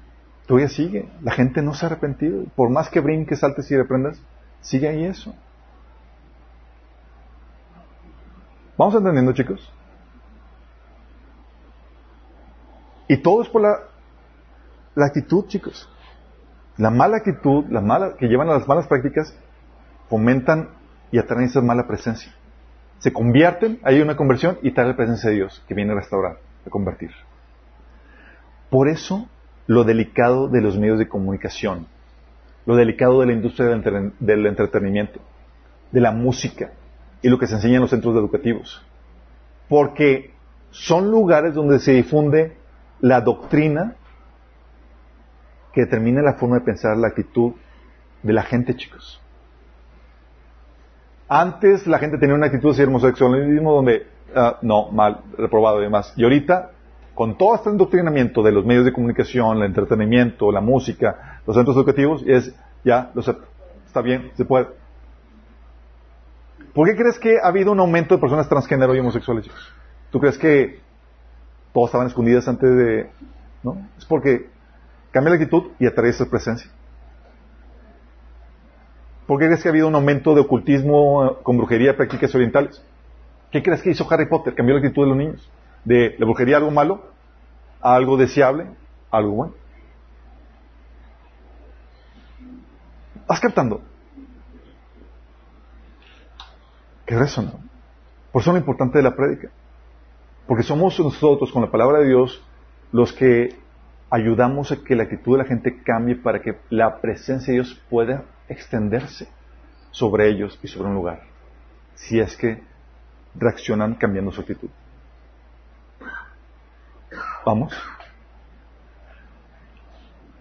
todavía 0.47 0.67
sigue. 0.67 1.07
La 1.21 1.33
gente 1.33 1.61
no 1.61 1.75
se 1.75 1.85
ha 1.85 1.89
arrepentido. 1.89 2.45
Por 2.55 2.71
más 2.71 2.89
que 2.89 2.99
brinques, 2.99 3.41
saltes 3.41 3.69
y 3.69 3.77
reprendas, 3.77 4.19
sigue 4.61 4.87
ahí 4.87 5.05
eso. 5.05 5.35
¿Vamos 8.75 8.95
entendiendo, 8.95 9.33
chicos? 9.33 9.71
Y 13.07 13.17
todo 13.17 13.43
es 13.43 13.49
por 13.49 13.61
la, 13.61 13.81
la 14.95 15.05
actitud, 15.05 15.45
chicos. 15.45 15.87
La 16.77 16.89
mala 16.89 17.17
actitud, 17.17 17.65
la 17.69 17.81
mala, 17.81 18.15
que 18.17 18.25
llevan 18.25 18.49
a 18.49 18.53
las 18.53 18.67
malas 18.67 18.87
prácticas, 18.87 19.31
fomentan 20.09 20.69
y 21.11 21.17
atraen 21.17 21.45
esa 21.45 21.61
mala 21.61 21.87
presencia. 21.87 22.33
Se 22.99 23.13
convierten, 23.13 23.79
hay 23.83 24.01
una 24.01 24.15
conversión 24.15 24.57
y 24.61 24.71
trae 24.71 24.87
la 24.87 24.95
presencia 24.95 25.29
de 25.29 25.37
Dios 25.37 25.63
que 25.67 25.73
viene 25.73 25.91
a 25.91 25.95
restaurar, 25.95 26.37
a 26.65 26.69
convertir. 26.69 27.11
Por 28.69 28.87
eso, 28.87 29.27
lo 29.67 29.83
delicado 29.83 30.47
de 30.47 30.61
los 30.61 30.77
medios 30.77 30.99
de 30.99 31.07
comunicación, 31.07 31.87
lo 32.65 32.75
delicado 32.75 33.19
de 33.19 33.27
la 33.27 33.33
industria 33.33 33.67
del, 33.67 34.13
del 34.19 34.45
entretenimiento, 34.45 35.19
de 35.91 36.01
la 36.01 36.11
música 36.11 36.71
y 37.21 37.29
lo 37.29 37.37
que 37.37 37.47
se 37.47 37.55
enseña 37.55 37.75
en 37.75 37.81
los 37.81 37.89
centros 37.89 38.15
educativos. 38.15 38.83
Porque 39.69 40.33
son 40.71 41.09
lugares 41.09 41.53
donde 41.53 41.79
se 41.79 41.93
difunde 41.93 42.57
la 43.01 43.21
doctrina 43.21 43.95
que 45.73 45.81
determina 45.81 46.21
la 46.21 46.33
forma 46.33 46.59
de 46.59 46.65
pensar, 46.65 46.97
la 46.97 47.07
actitud 47.07 47.53
de 48.23 48.33
la 48.33 48.43
gente, 48.43 48.75
chicos. 48.75 49.21
Antes 51.27 51.87
la 51.87 51.97
gente 51.99 52.17
tenía 52.17 52.35
una 52.35 52.47
actitud 52.47 52.75
de 52.75 52.85
homosexualismo 52.85 53.73
donde, 53.73 54.07
uh, 54.35 54.55
no, 54.61 54.91
mal, 54.91 55.21
reprobado 55.37 55.79
y 55.79 55.83
demás. 55.83 56.13
Y 56.15 56.23
ahorita, 56.23 56.71
con 57.15 57.37
todo 57.37 57.55
este 57.55 57.69
endoctrinamiento 57.69 58.43
de 58.43 58.51
los 58.51 58.65
medios 58.65 58.85
de 58.85 58.93
comunicación, 58.93 59.57
el 59.57 59.63
entretenimiento, 59.63 60.51
la 60.51 60.61
música, 60.61 61.39
los 61.47 61.55
centros 61.55 61.75
educativos, 61.75 62.23
es, 62.27 62.53
ya, 62.83 63.11
lo 63.15 63.21
sé, 63.23 63.35
está 63.87 64.01
bien, 64.01 64.31
se 64.35 64.45
puede. 64.45 64.67
¿Por 66.73 66.87
qué 66.87 66.95
crees 66.95 67.17
que 67.17 67.39
ha 67.41 67.47
habido 67.47 67.71
un 67.71 67.79
aumento 67.79 68.15
de 68.15 68.21
personas 68.21 68.49
transgénero 68.49 68.93
y 68.93 68.99
homosexuales, 68.99 69.45
chicos? 69.45 69.73
¿Tú 70.11 70.19
crees 70.19 70.37
que 70.37 70.79
todos 71.73 71.87
estaban 71.87 72.07
escondidas 72.07 72.47
antes 72.47 72.69
de... 72.69 73.09
¿no? 73.63 73.87
Es 73.97 74.05
porque 74.05 74.49
cambia 75.11 75.31
la 75.31 75.35
actitud 75.37 75.71
y 75.79 75.87
atrae 75.87 76.09
esa 76.09 76.25
presencia. 76.29 76.69
¿Por 79.27 79.39
qué 79.39 79.47
crees 79.47 79.61
que 79.63 79.69
ha 79.69 79.71
habido 79.71 79.87
un 79.87 79.95
aumento 79.95 80.35
de 80.35 80.41
ocultismo 80.41 81.25
eh, 81.25 81.31
con 81.43 81.57
brujería, 81.57 81.95
prácticas 81.95 82.33
orientales? 82.35 82.83
¿Qué 83.51 83.63
crees 83.63 83.81
que 83.81 83.91
hizo 83.91 84.07
Harry 84.11 84.27
Potter? 84.27 84.53
Cambió 84.53 84.75
la 84.75 84.81
actitud 84.81 85.03
de 85.03 85.09
los 85.09 85.17
niños. 85.17 85.51
De 85.83 86.15
la 86.17 86.25
brujería 86.25 86.57
algo 86.57 86.71
malo 86.71 87.15
algo 87.93 88.17
deseable, 88.17 88.67
algo 89.11 89.31
bueno. 89.31 89.53
¿Vas 93.27 93.39
captando? 93.39 93.81
¿Qué 97.05 97.15
eso, 97.15 97.41
no? 97.43 97.59
Por 98.31 98.41
eso 98.41 98.51
es 98.51 98.55
lo 98.55 98.59
importante 98.59 98.97
de 98.97 99.03
la 99.03 99.15
prédica. 99.15 99.49
Porque 100.47 100.63
somos 100.63 100.99
nosotros, 100.99 101.51
con 101.51 101.61
la 101.61 101.71
palabra 101.71 101.99
de 101.99 102.07
Dios, 102.07 102.43
los 102.91 103.13
que 103.13 103.55
ayudamos 104.09 104.71
a 104.71 104.83
que 104.83 104.95
la 104.95 105.03
actitud 105.03 105.33
de 105.33 105.43
la 105.43 105.45
gente 105.45 105.81
cambie 105.83 106.15
para 106.15 106.41
que 106.41 106.57
la 106.69 107.01
presencia 107.01 107.51
de 107.51 107.61
Dios 107.61 107.81
pueda 107.89 108.23
extenderse 108.47 109.27
sobre 109.91 110.29
ellos 110.29 110.59
y 110.61 110.67
sobre 110.67 110.89
un 110.89 110.95
lugar. 110.95 111.21
Si 111.95 112.19
es 112.19 112.35
que 112.35 112.61
reaccionan 113.35 113.95
cambiando 113.95 114.31
su 114.31 114.41
actitud. 114.41 114.69
Vamos. 117.45 117.73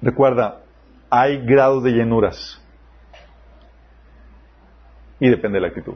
Recuerda, 0.01 0.62
hay 1.10 1.44
grados 1.44 1.82
de 1.85 1.93
llenuras. 1.93 2.60
Y 5.20 5.28
depende 5.28 5.56
de 5.56 5.60
la 5.60 5.68
actitud. 5.68 5.94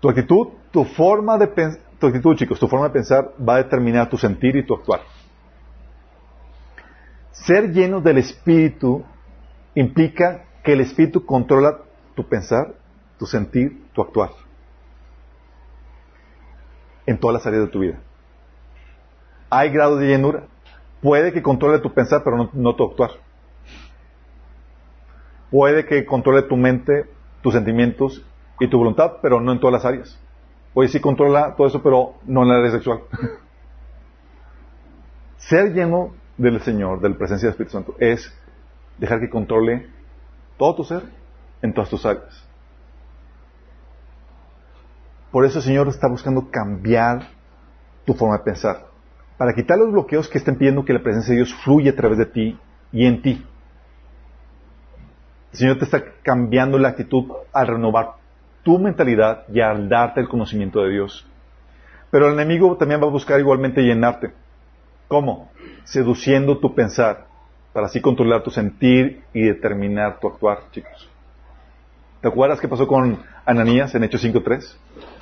Tu 0.00 0.08
actitud, 0.08 0.48
tu 0.70 0.84
forma 0.84 1.38
de 1.38 1.46
pensar, 1.46 1.80
tu 1.98 2.08
actitud, 2.08 2.36
chicos, 2.36 2.58
tu 2.58 2.68
forma 2.68 2.86
de 2.88 2.92
pensar 2.92 3.32
va 3.48 3.54
a 3.54 3.62
determinar 3.62 4.08
tu 4.08 4.18
sentir 4.18 4.56
y 4.56 4.66
tu 4.66 4.74
actuar. 4.74 5.00
Ser 7.32 7.72
lleno 7.72 8.00
del 8.00 8.18
Espíritu 8.18 9.04
implica 9.74 10.44
que 10.62 10.74
el 10.74 10.80
Espíritu 10.80 11.24
controla 11.24 11.78
tu 12.14 12.28
pensar, 12.28 12.74
tu 13.18 13.26
sentir, 13.26 13.86
tu 13.92 14.02
actuar. 14.02 14.30
En 17.06 17.18
todas 17.18 17.34
las 17.34 17.46
áreas 17.46 17.64
de 17.64 17.70
tu 17.70 17.80
vida. 17.80 17.98
Hay 19.50 19.70
grados 19.70 19.98
de 19.98 20.06
llenura. 20.06 20.44
Puede 21.00 21.32
que 21.32 21.42
controle 21.42 21.80
tu 21.80 21.92
pensar, 21.92 22.22
pero 22.22 22.50
no, 22.52 22.76
tu 22.76 22.84
actuar. 22.84 23.10
Puede 25.50 25.84
que 25.84 26.06
controle 26.06 26.42
tu 26.42 26.56
mente, 26.56 27.10
tus 27.42 27.54
sentimientos 27.54 28.24
y 28.60 28.68
tu 28.68 28.78
voluntad, 28.78 29.14
pero 29.20 29.40
no 29.40 29.52
en 29.52 29.58
todas 29.58 29.72
las 29.72 29.84
áreas. 29.84 30.18
Puede 30.72 30.88
sí 30.88 31.00
controla 31.00 31.56
todo 31.56 31.66
eso, 31.66 31.82
pero 31.82 32.14
no 32.24 32.42
en 32.42 32.48
la 32.48 32.56
área 32.56 32.70
sexual. 32.70 33.00
Ser 35.36 35.74
lleno 35.74 36.12
del 36.36 36.60
Señor, 36.60 37.00
de 37.00 37.10
la 37.10 37.16
presencia 37.16 37.46
del 37.46 37.52
Espíritu 37.52 37.72
Santo, 37.72 37.94
es 37.98 38.32
dejar 38.98 39.20
que 39.20 39.30
controle 39.30 39.88
todo 40.58 40.76
tu 40.76 40.84
ser 40.84 41.02
en 41.62 41.72
todas 41.72 41.90
tus 41.90 42.04
áreas. 42.06 42.46
Por 45.30 45.44
eso 45.46 45.58
el 45.58 45.64
Señor 45.64 45.88
está 45.88 46.08
buscando 46.08 46.50
cambiar 46.50 47.28
tu 48.04 48.14
forma 48.14 48.38
de 48.38 48.44
pensar, 48.44 48.86
para 49.38 49.54
quitar 49.54 49.78
los 49.78 49.90
bloqueos 49.90 50.28
que 50.28 50.38
estén 50.38 50.56
pidiendo 50.56 50.84
que 50.84 50.92
la 50.92 51.02
presencia 51.02 51.32
de 51.32 51.38
Dios 51.38 51.54
fluya 51.64 51.92
a 51.92 51.96
través 51.96 52.18
de 52.18 52.26
ti 52.26 52.58
y 52.92 53.06
en 53.06 53.22
ti. 53.22 53.46
El 55.52 55.58
Señor 55.58 55.78
te 55.78 55.84
está 55.84 56.02
cambiando 56.22 56.78
la 56.78 56.88
actitud 56.88 57.24
al 57.52 57.66
renovar 57.66 58.12
tu 58.62 58.78
mentalidad 58.78 59.44
y 59.52 59.60
al 59.60 59.88
darte 59.88 60.20
el 60.20 60.28
conocimiento 60.28 60.82
de 60.82 60.90
Dios. 60.90 61.26
Pero 62.10 62.26
el 62.26 62.34
enemigo 62.34 62.76
también 62.76 63.00
va 63.00 63.06
a 63.06 63.10
buscar 63.10 63.40
igualmente 63.40 63.82
llenarte. 63.82 64.32
¿Cómo? 65.12 65.50
Seduciendo 65.84 66.56
tu 66.56 66.74
pensar, 66.74 67.26
para 67.74 67.84
así 67.84 68.00
controlar 68.00 68.42
tu 68.42 68.50
sentir 68.50 69.22
y 69.34 69.42
determinar 69.42 70.18
tu 70.18 70.26
actuar, 70.26 70.70
chicos. 70.70 71.06
¿Te 72.22 72.28
acuerdas 72.28 72.62
qué 72.62 72.66
pasó 72.66 72.86
con 72.86 73.18
Ananías 73.44 73.94
en 73.94 74.04
Hechos 74.04 74.24
5.3? 74.24 74.74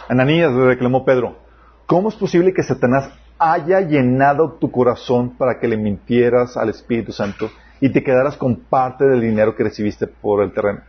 Ananías 0.09 0.53
le 0.53 0.65
reclamó 0.65 1.05
Pedro, 1.05 1.39
¿cómo 1.87 2.09
es 2.09 2.15
posible 2.15 2.55
que 2.55 2.62
Satanás 2.62 3.11
haya 3.37 3.81
llenado 3.81 4.53
tu 4.61 4.71
corazón 4.71 5.37
para 5.37 5.59
que 5.59 5.67
le 5.67 5.77
mintieras 5.77 6.57
al 6.57 6.69
Espíritu 6.69 7.11
Santo 7.11 7.51
y 7.81 7.91
te 7.91 8.05
quedaras 8.05 8.37
con 8.37 8.61
parte 8.61 9.05
del 9.05 9.21
dinero 9.21 9.57
que 9.57 9.65
recibiste 9.65 10.07
por 10.07 10.45
el 10.45 10.53
terreno? 10.53 10.83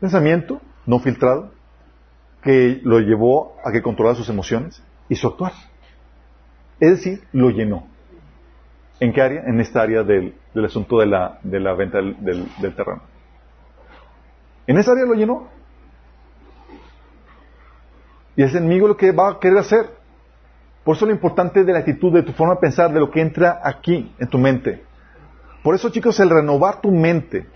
Pensamiento 0.00 0.60
no 0.86 0.98
filtrado 0.98 1.52
que 2.42 2.80
lo 2.82 2.98
llevó 2.98 3.58
a 3.64 3.70
que 3.70 3.80
controlara 3.80 4.16
sus 4.16 4.28
emociones 4.28 4.82
y 5.08 5.14
su 5.14 5.28
actuar. 5.28 5.52
Es 6.80 6.90
decir, 6.90 7.22
lo 7.32 7.50
llenó. 7.50 7.86
¿En 8.98 9.12
qué 9.12 9.22
área? 9.22 9.42
En 9.44 9.60
esta 9.60 9.82
área 9.82 10.02
del, 10.02 10.34
asunto 10.64 10.98
de 10.98 11.06
la, 11.06 11.38
de 11.42 11.60
la 11.60 11.74
venta 11.74 11.98
del, 11.98 12.48
terreno. 12.60 13.02
En 14.66 14.78
esa 14.78 14.92
área 14.92 15.04
lo 15.04 15.14
llenó. 15.14 15.48
Y 18.36 18.42
es 18.42 18.52
el 18.52 18.64
enemigo 18.64 18.88
lo 18.88 18.96
que 18.96 19.12
va 19.12 19.30
a 19.30 19.40
querer 19.40 19.58
hacer. 19.58 19.90
Por 20.84 20.96
eso 20.96 21.04
lo 21.06 21.12
importante 21.12 21.64
de 21.64 21.72
la 21.72 21.80
actitud, 21.80 22.12
de 22.12 22.22
tu 22.22 22.32
forma 22.32 22.54
de 22.54 22.60
pensar, 22.60 22.92
de 22.92 23.00
lo 23.00 23.10
que 23.10 23.20
entra 23.20 23.60
aquí 23.62 24.14
en 24.18 24.28
tu 24.28 24.38
mente. 24.38 24.82
Por 25.62 25.74
eso, 25.74 25.90
chicos, 25.90 26.18
el 26.20 26.30
renovar 26.30 26.80
tu 26.80 26.90
mente 26.90 27.46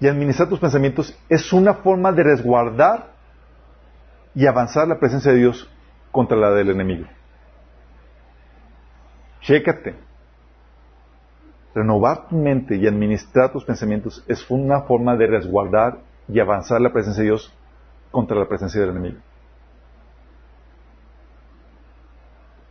y 0.00 0.08
administrar 0.08 0.48
tus 0.48 0.58
pensamientos 0.58 1.16
es 1.28 1.52
una 1.52 1.74
forma 1.74 2.10
de 2.12 2.22
resguardar 2.22 3.12
y 4.34 4.46
avanzar 4.46 4.88
la 4.88 4.98
presencia 4.98 5.32
de 5.32 5.38
Dios 5.38 5.68
contra 6.10 6.36
la 6.36 6.50
del 6.52 6.70
enemigo. 6.70 7.06
Chécate. 9.42 9.94
Renovar 11.74 12.28
tu 12.28 12.36
mente 12.36 12.76
y 12.76 12.86
administrar 12.86 13.50
tus 13.52 13.64
pensamientos 13.64 14.24
es 14.28 14.48
una 14.50 14.82
forma 14.82 15.16
de 15.16 15.26
resguardar 15.26 15.98
y 16.28 16.38
avanzar 16.38 16.80
la 16.80 16.92
presencia 16.92 17.22
de 17.22 17.30
Dios 17.30 17.52
contra 18.10 18.38
la 18.38 18.46
presencia 18.46 18.80
del 18.80 18.90
enemigo. 18.90 19.18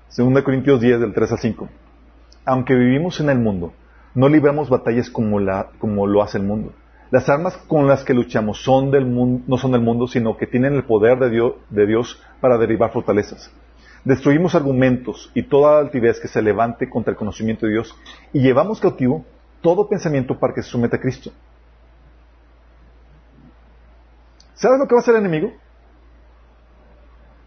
Segunda 0.08 0.44
Corintios 0.44 0.80
10, 0.80 1.00
del 1.00 1.14
3 1.14 1.32
al 1.32 1.40
5. 1.40 1.70
Aunque 2.46 2.76
vivimos 2.76 3.20
en 3.20 3.30
el 3.30 3.40
mundo, 3.40 3.74
no 4.14 4.30
libramos 4.30 4.70
batallas 4.70 5.10
como, 5.10 5.40
la, 5.40 5.70
como 5.80 6.06
lo 6.06 6.22
hace 6.22 6.38
el 6.38 6.44
mundo. 6.44 6.74
Las 7.12 7.28
armas 7.28 7.58
con 7.68 7.88
las 7.88 8.04
que 8.06 8.14
luchamos 8.14 8.64
son 8.64 8.92
del 8.92 9.06
mundo, 9.06 9.44
no 9.48 9.58
son 9.58 9.72
del 9.72 9.82
mundo, 9.82 10.08
sino 10.08 10.38
que 10.38 10.48
tienen 10.48 10.76
el 10.76 10.84
poder 10.84 11.20
de 11.20 11.30
Dios, 11.30 11.54
de 11.70 11.86
Dios 11.86 12.22
para 12.40 12.58
derribar 12.58 12.92
fortalezas. 12.92 13.52
Destruimos 14.04 14.56
argumentos 14.56 15.32
y 15.36 15.44
toda 15.44 15.80
altivez 15.80 16.20
que 16.20 16.28
se 16.28 16.42
levante 16.42 16.90
contra 16.90 17.12
el 17.12 17.18
conocimiento 17.18 17.66
de 17.66 17.74
Dios 17.74 17.96
y 18.34 18.42
llevamos 18.42 18.80
cautivo 18.80 19.26
todo 19.62 19.88
pensamiento 19.88 20.40
para 20.40 20.54
que 20.54 20.64
se 20.64 20.70
someta 20.70 20.98
a 20.98 21.00
Cristo. 21.00 21.32
¿Sabes 24.56 24.80
lo 24.80 24.88
que 24.88 24.96
va 24.96 25.00
a 25.00 25.04
hacer 25.04 25.16
el 25.16 25.22
enemigo? 25.22 25.54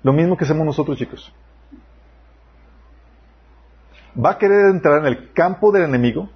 Lo 0.02 0.12
mismo 0.12 0.36
que 0.36 0.44
hacemos 0.44 0.64
nosotros, 0.64 0.98
chicos. 0.98 1.32
Va 4.16 4.30
a 4.30 4.38
querer 4.38 4.66
entrar 4.66 4.98
en 4.98 5.06
el 5.06 5.32
campo 5.32 5.72
del 5.72 5.84
enemigo 5.84 6.28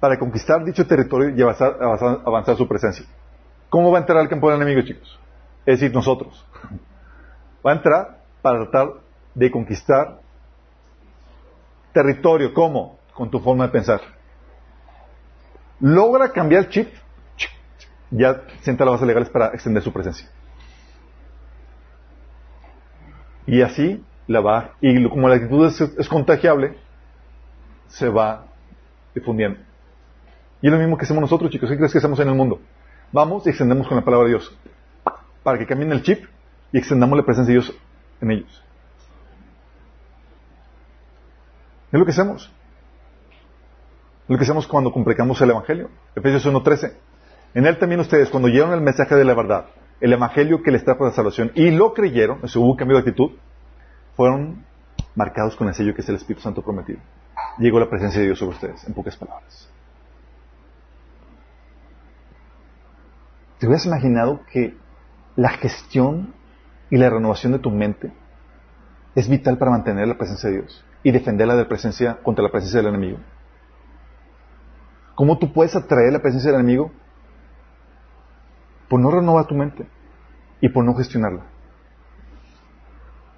para 0.00 0.18
conquistar 0.18 0.64
dicho 0.64 0.86
territorio 0.86 1.30
y 1.30 1.42
avanzar, 1.42 2.56
su 2.56 2.66
presencia. 2.66 3.06
¿Cómo 3.68 3.92
va 3.92 3.98
a 3.98 4.00
entrar 4.00 4.18
al 4.18 4.28
campo 4.28 4.50
del 4.50 4.60
enemigo, 4.60 4.86
chicos? 4.86 5.18
Es 5.64 5.80
decir, 5.80 5.94
nosotros. 5.94 6.44
Va 7.64 7.72
a 7.72 7.74
entrar 7.74 8.20
para 8.42 8.64
tratar 8.64 9.03
de 9.34 9.50
conquistar 9.50 10.20
territorio. 11.92 12.52
¿Cómo? 12.52 12.98
Con 13.14 13.30
tu 13.30 13.38
forma 13.40 13.66
de 13.66 13.72
pensar. 13.72 14.00
Logra 15.80 16.32
cambiar 16.32 16.64
el 16.64 16.70
chip, 16.70 16.88
ya 18.10 18.42
sienta 18.62 18.84
las 18.84 18.94
bases 18.94 19.06
legales 19.06 19.28
para 19.28 19.48
extender 19.48 19.82
su 19.82 19.92
presencia. 19.92 20.28
Y 23.46 23.60
así 23.60 24.02
la 24.26 24.40
va, 24.40 24.72
y 24.80 25.06
como 25.08 25.28
la 25.28 25.34
actitud 25.34 25.66
es, 25.66 26.08
contagiable, 26.08 26.76
se 27.88 28.08
va 28.08 28.46
difundiendo. 29.14 29.60
Y 30.62 30.68
es 30.68 30.72
lo 30.72 30.78
mismo 30.78 30.96
que 30.96 31.04
hacemos 31.04 31.20
nosotros, 31.20 31.50
chicos. 31.50 31.68
¿Qué 31.68 31.76
crees 31.76 31.92
que 31.92 31.98
hacemos 31.98 32.18
en 32.20 32.28
el 32.28 32.34
mundo? 32.34 32.60
Vamos 33.12 33.46
y 33.46 33.50
extendemos 33.50 33.86
con 33.86 33.96
la 33.96 34.04
palabra 34.04 34.24
de 34.24 34.30
Dios. 34.30 34.56
Para 35.42 35.58
que 35.58 35.66
cambien 35.66 35.92
el 35.92 36.02
chip 36.02 36.24
y 36.72 36.78
extendamos 36.78 37.18
la 37.18 37.24
presencia 37.24 37.54
de 37.54 37.60
Dios 37.60 37.76
en 38.22 38.30
ellos. 38.30 38.64
Es 41.94 42.00
lo 42.00 42.04
que 42.04 42.10
hacemos. 42.10 42.50
Es 44.24 44.28
lo 44.30 44.36
que 44.36 44.42
hacemos 44.42 44.66
cuando 44.66 44.90
complicamos 44.90 45.40
el 45.40 45.50
Evangelio. 45.50 45.90
Efesios 46.16 46.44
1.13. 46.44 46.92
En 47.54 47.66
él 47.66 47.78
también 47.78 48.00
ustedes, 48.00 48.30
cuando 48.30 48.48
oyeron 48.48 48.72
el 48.72 48.80
mensaje 48.80 49.14
de 49.14 49.24
la 49.24 49.32
verdad, 49.32 49.66
el 50.00 50.12
Evangelio 50.12 50.60
que 50.60 50.72
les 50.72 50.84
trajo 50.84 51.04
la 51.04 51.12
salvación, 51.12 51.52
y 51.54 51.70
lo 51.70 51.94
creyeron, 51.94 52.40
eso 52.42 52.60
hubo 52.60 52.72
un 52.72 52.76
cambio 52.76 52.96
de 52.96 53.02
actitud, 53.02 53.36
fueron 54.16 54.64
marcados 55.14 55.54
con 55.54 55.68
el 55.68 55.74
sello 55.74 55.94
que 55.94 56.00
es 56.00 56.08
el 56.08 56.16
Espíritu 56.16 56.42
Santo 56.42 56.62
prometido. 56.62 56.98
Llegó 57.58 57.78
la 57.78 57.88
presencia 57.88 58.18
de 58.18 58.26
Dios 58.26 58.40
sobre 58.40 58.56
ustedes, 58.56 58.84
en 58.88 58.92
pocas 58.92 59.16
palabras. 59.16 59.70
¿Te 63.60 63.66
hubieras 63.66 63.86
imaginado 63.86 64.40
que 64.50 64.76
la 65.36 65.50
gestión 65.50 66.34
y 66.90 66.96
la 66.96 67.08
renovación 67.08 67.52
de 67.52 67.60
tu 67.60 67.70
mente 67.70 68.12
es 69.14 69.28
vital 69.28 69.58
para 69.58 69.70
mantener 69.70 70.08
la 70.08 70.18
presencia 70.18 70.50
de 70.50 70.56
Dios? 70.56 70.84
Y 71.04 71.12
defenderla 71.12 71.54
de 71.54 71.66
presencia 71.66 72.16
contra 72.22 72.42
la 72.42 72.50
presencia 72.50 72.80
del 72.80 72.88
enemigo. 72.88 73.18
¿Cómo 75.14 75.38
tú 75.38 75.52
puedes 75.52 75.76
atraer 75.76 76.12
la 76.12 76.20
presencia 76.20 76.50
del 76.50 76.60
enemigo? 76.60 76.90
Por 78.88 78.98
no 78.98 79.10
renovar 79.10 79.46
tu 79.46 79.54
mente 79.54 79.86
y 80.60 80.68
por 80.70 80.84
no 80.84 80.94
gestionarla. 80.94 81.44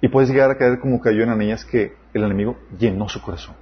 Y 0.01 0.07
Y 0.07 0.09
puedes 0.09 0.29
llegar 0.29 0.49
a 0.49 0.57
caer 0.57 0.79
como 0.79 1.01
cayó 1.01 1.23
en 1.23 1.29
Ananías 1.29 1.65
que 1.65 1.95
el 2.13 2.23
enemigo 2.23 2.57
llenó 2.79 3.09
su 3.09 3.21
corazón. 3.21 3.55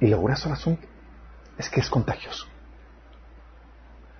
Y 0.00 0.08
lo 0.08 0.20
grueso 0.20 0.44
del 0.44 0.58
asunto 0.58 0.86
es 1.56 1.70
que 1.70 1.80
es 1.80 1.88
contagioso. 1.88 2.46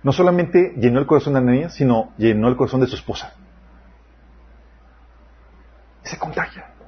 No 0.01 0.11
solamente 0.11 0.73
llenó 0.77 0.99
el 0.99 1.05
corazón 1.05 1.33
de 1.33 1.39
Ananías, 1.39 1.75
sino 1.75 2.13
llenó 2.17 2.47
el 2.47 2.57
corazón 2.57 2.81
de 2.81 2.87
su 2.87 2.95
esposa. 2.95 3.33
se 6.01 6.17
contagia. 6.17 6.78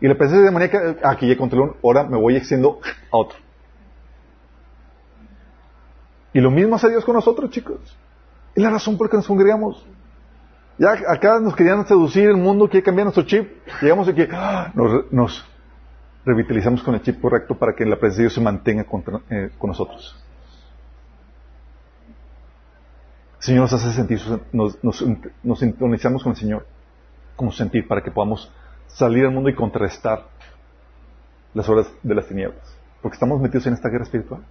Y 0.00 0.08
la 0.08 0.16
presencia 0.16 0.44
demoníaca, 0.44 0.96
aquí 1.04 1.28
ya 1.28 1.36
controló, 1.36 1.76
ahora 1.82 2.04
me 2.04 2.16
voy 2.16 2.36
extendiendo 2.36 2.80
a 3.10 3.16
otro. 3.16 3.38
Y 6.32 6.40
lo 6.40 6.50
mismo 6.50 6.74
hace 6.74 6.90
Dios 6.90 7.04
con 7.04 7.14
nosotros, 7.14 7.50
chicos. 7.50 7.96
Es 8.54 8.62
la 8.62 8.70
razón 8.70 8.98
por 8.98 9.06
la 9.06 9.10
que 9.12 9.16
nos 9.18 9.26
congregamos. 9.26 9.86
Ya 10.78 10.90
acá 11.08 11.38
nos 11.38 11.54
querían 11.54 11.86
seducir 11.86 12.28
el 12.28 12.36
mundo, 12.36 12.68
quiere 12.68 12.82
cambiar 12.82 13.06
nuestro 13.06 13.24
chip. 13.24 13.48
Llegamos 13.80 14.08
aquí, 14.08 14.26
¡ah! 14.32 14.72
nos, 14.74 15.12
nos 15.12 15.44
revitalizamos 16.24 16.82
con 16.82 16.94
el 16.94 17.02
chip 17.02 17.20
correcto 17.20 17.56
para 17.56 17.74
que 17.74 17.84
la 17.84 17.96
presencia 17.96 18.22
de 18.22 18.24
Dios 18.24 18.34
se 18.34 18.40
mantenga 18.40 18.84
eh, 19.30 19.50
con 19.58 19.68
nosotros. 19.68 20.20
El 23.38 23.42
Señor 23.42 23.62
nos 23.62 23.72
hace 23.74 23.92
sentir, 23.92 24.18
nos, 24.52 24.82
nos, 24.82 25.58
sintonizamos 25.58 26.22
con 26.22 26.32
el 26.32 26.38
Señor, 26.38 26.66
como 27.36 27.52
sentir, 27.52 27.86
para 27.86 28.02
que 28.02 28.10
podamos 28.10 28.50
salir 28.86 29.24
al 29.24 29.32
mundo 29.32 29.48
y 29.48 29.54
contrarrestar 29.54 30.26
las 31.52 31.68
horas 31.68 31.92
de 32.02 32.14
las 32.14 32.26
tinieblas. 32.26 32.76
Porque 33.02 33.14
estamos 33.14 33.40
metidos 33.40 33.66
en 33.66 33.74
esta 33.74 33.88
guerra 33.88 34.04
espiritual. 34.04 34.44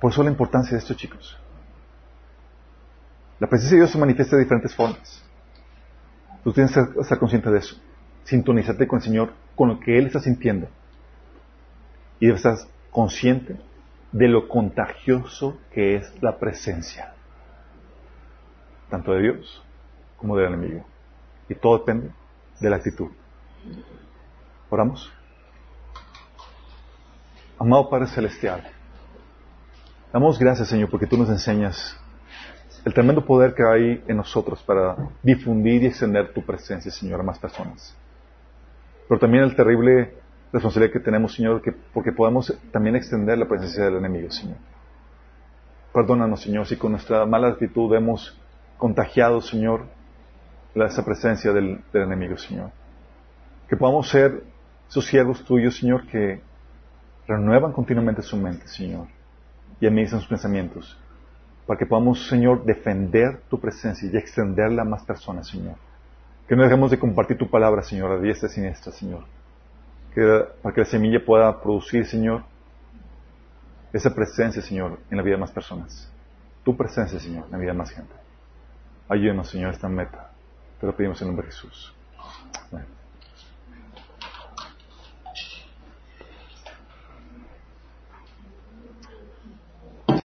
Por 0.00 0.12
eso 0.12 0.22
la 0.22 0.30
importancia 0.30 0.72
de 0.72 0.78
esto, 0.78 0.94
chicos. 0.94 1.38
La 3.38 3.48
presencia 3.48 3.76
de 3.76 3.82
Dios 3.82 3.90
se 3.90 3.98
manifiesta 3.98 4.36
de 4.36 4.42
diferentes 4.42 4.74
formas. 4.74 5.24
Tú 6.42 6.52
tienes 6.52 6.72
que 6.72 7.00
estar 7.00 7.18
consciente 7.18 7.50
de 7.50 7.58
eso. 7.58 7.76
Sintonizarte 8.24 8.86
con 8.86 8.98
el 8.98 9.04
Señor, 9.04 9.32
con 9.54 9.68
lo 9.68 9.80
que 9.80 9.98
Él 9.98 10.06
está 10.06 10.20
sintiendo. 10.20 10.68
Y 12.18 12.26
debes 12.26 12.44
estar 12.44 12.68
consciente 12.90 13.56
de 14.12 14.28
lo 14.28 14.48
contagioso 14.48 15.58
que 15.72 15.96
es 15.96 16.22
la 16.22 16.38
presencia, 16.38 17.12
tanto 18.88 19.12
de 19.12 19.20
Dios 19.20 19.62
como 20.16 20.36
del 20.36 20.46
enemigo. 20.46 20.86
Y 21.48 21.54
todo 21.54 21.78
depende 21.78 22.10
de 22.60 22.70
la 22.70 22.76
actitud. 22.76 23.08
Oramos. 24.70 25.12
Amado 27.58 27.88
Padre 27.88 28.06
Celestial, 28.08 28.62
damos 30.12 30.38
gracias, 30.38 30.68
Señor, 30.68 30.90
porque 30.90 31.06
tú 31.06 31.16
nos 31.16 31.30
enseñas 31.30 31.98
el 32.84 32.92
tremendo 32.92 33.24
poder 33.24 33.54
que 33.54 33.64
hay 33.64 34.04
en 34.06 34.18
nosotros 34.18 34.62
para 34.62 34.94
difundir 35.22 35.82
y 35.82 35.86
extender 35.86 36.34
tu 36.34 36.44
presencia, 36.44 36.90
Señor, 36.92 37.20
a 37.20 37.22
más 37.22 37.38
personas. 37.38 37.96
Pero 39.08 39.18
también 39.18 39.44
el 39.44 39.56
terrible 39.56 40.14
responsabilidad 40.52 40.92
que 40.92 41.00
tenemos, 41.00 41.34
Señor, 41.34 41.62
que, 41.62 41.72
porque 41.72 42.12
podemos 42.12 42.56
también 42.72 42.94
extender 42.94 43.38
la 43.38 43.48
presencia 43.48 43.84
del 43.84 43.96
enemigo, 43.96 44.30
Señor. 44.30 44.58
Perdónanos, 45.92 46.42
Señor, 46.42 46.66
si 46.66 46.76
con 46.76 46.92
nuestra 46.92 47.24
mala 47.24 47.48
actitud 47.48 47.94
hemos 47.94 48.38
contagiado, 48.76 49.40
Señor, 49.40 49.86
esa 50.84 51.04
presencia 51.04 51.52
del, 51.52 51.82
enemigo, 51.94 52.36
Señor. 52.36 52.70
Que 53.68 53.76
podamos 53.76 54.08
ser 54.08 54.42
esos 54.88 55.06
siervos 55.06 55.44
tuyos, 55.44 55.76
Señor, 55.78 56.06
que 56.06 56.40
renuevan 57.26 57.72
continuamente 57.72 58.22
su 58.22 58.36
mente, 58.36 58.68
Señor, 58.68 59.06
y 59.80 59.86
administran 59.86 60.20
sus 60.20 60.28
pensamientos 60.28 60.98
para 61.66 61.78
que 61.78 61.86
podamos, 61.86 62.28
Señor, 62.28 62.64
defender 62.64 63.40
tu 63.50 63.58
presencia 63.58 64.08
y 64.10 64.16
extenderla 64.16 64.82
a 64.82 64.84
más 64.84 65.02
personas, 65.02 65.48
Señor. 65.48 65.74
Que 66.46 66.54
no 66.54 66.62
dejemos 66.62 66.92
de 66.92 66.98
compartir 66.98 67.36
tu 67.36 67.50
palabra, 67.50 67.82
Señor, 67.82 68.12
a 68.12 68.18
diestra 68.20 68.48
y 68.48 68.52
siniestra, 68.52 68.92
Señor. 68.92 69.24
Para 70.62 70.74
que 70.74 70.82
la 70.82 70.86
semilla 70.86 71.24
pueda 71.24 71.60
producir, 71.60 72.06
Señor, 72.06 72.44
esa 73.92 74.14
presencia, 74.14 74.62
Señor, 74.62 75.00
en 75.10 75.16
la 75.16 75.24
vida 75.24 75.34
de 75.34 75.40
más 75.40 75.50
personas. 75.50 76.10
Tu 76.64 76.76
presencia, 76.76 77.18
Señor, 77.18 77.46
en 77.46 77.52
la 77.52 77.58
vida 77.58 77.72
de 77.72 77.78
más 77.78 77.90
gente. 77.90 78.14
Ayúdenos, 79.08 79.50
Señor, 79.50 79.74
esta 79.74 79.88
meta. 79.88 80.30
Te 80.80 80.86
lo 80.86 80.96
pedimos 80.96 81.20
en 81.22 81.28
nombre 81.28 81.46
de 81.46 81.52
Jesús. 81.52 81.92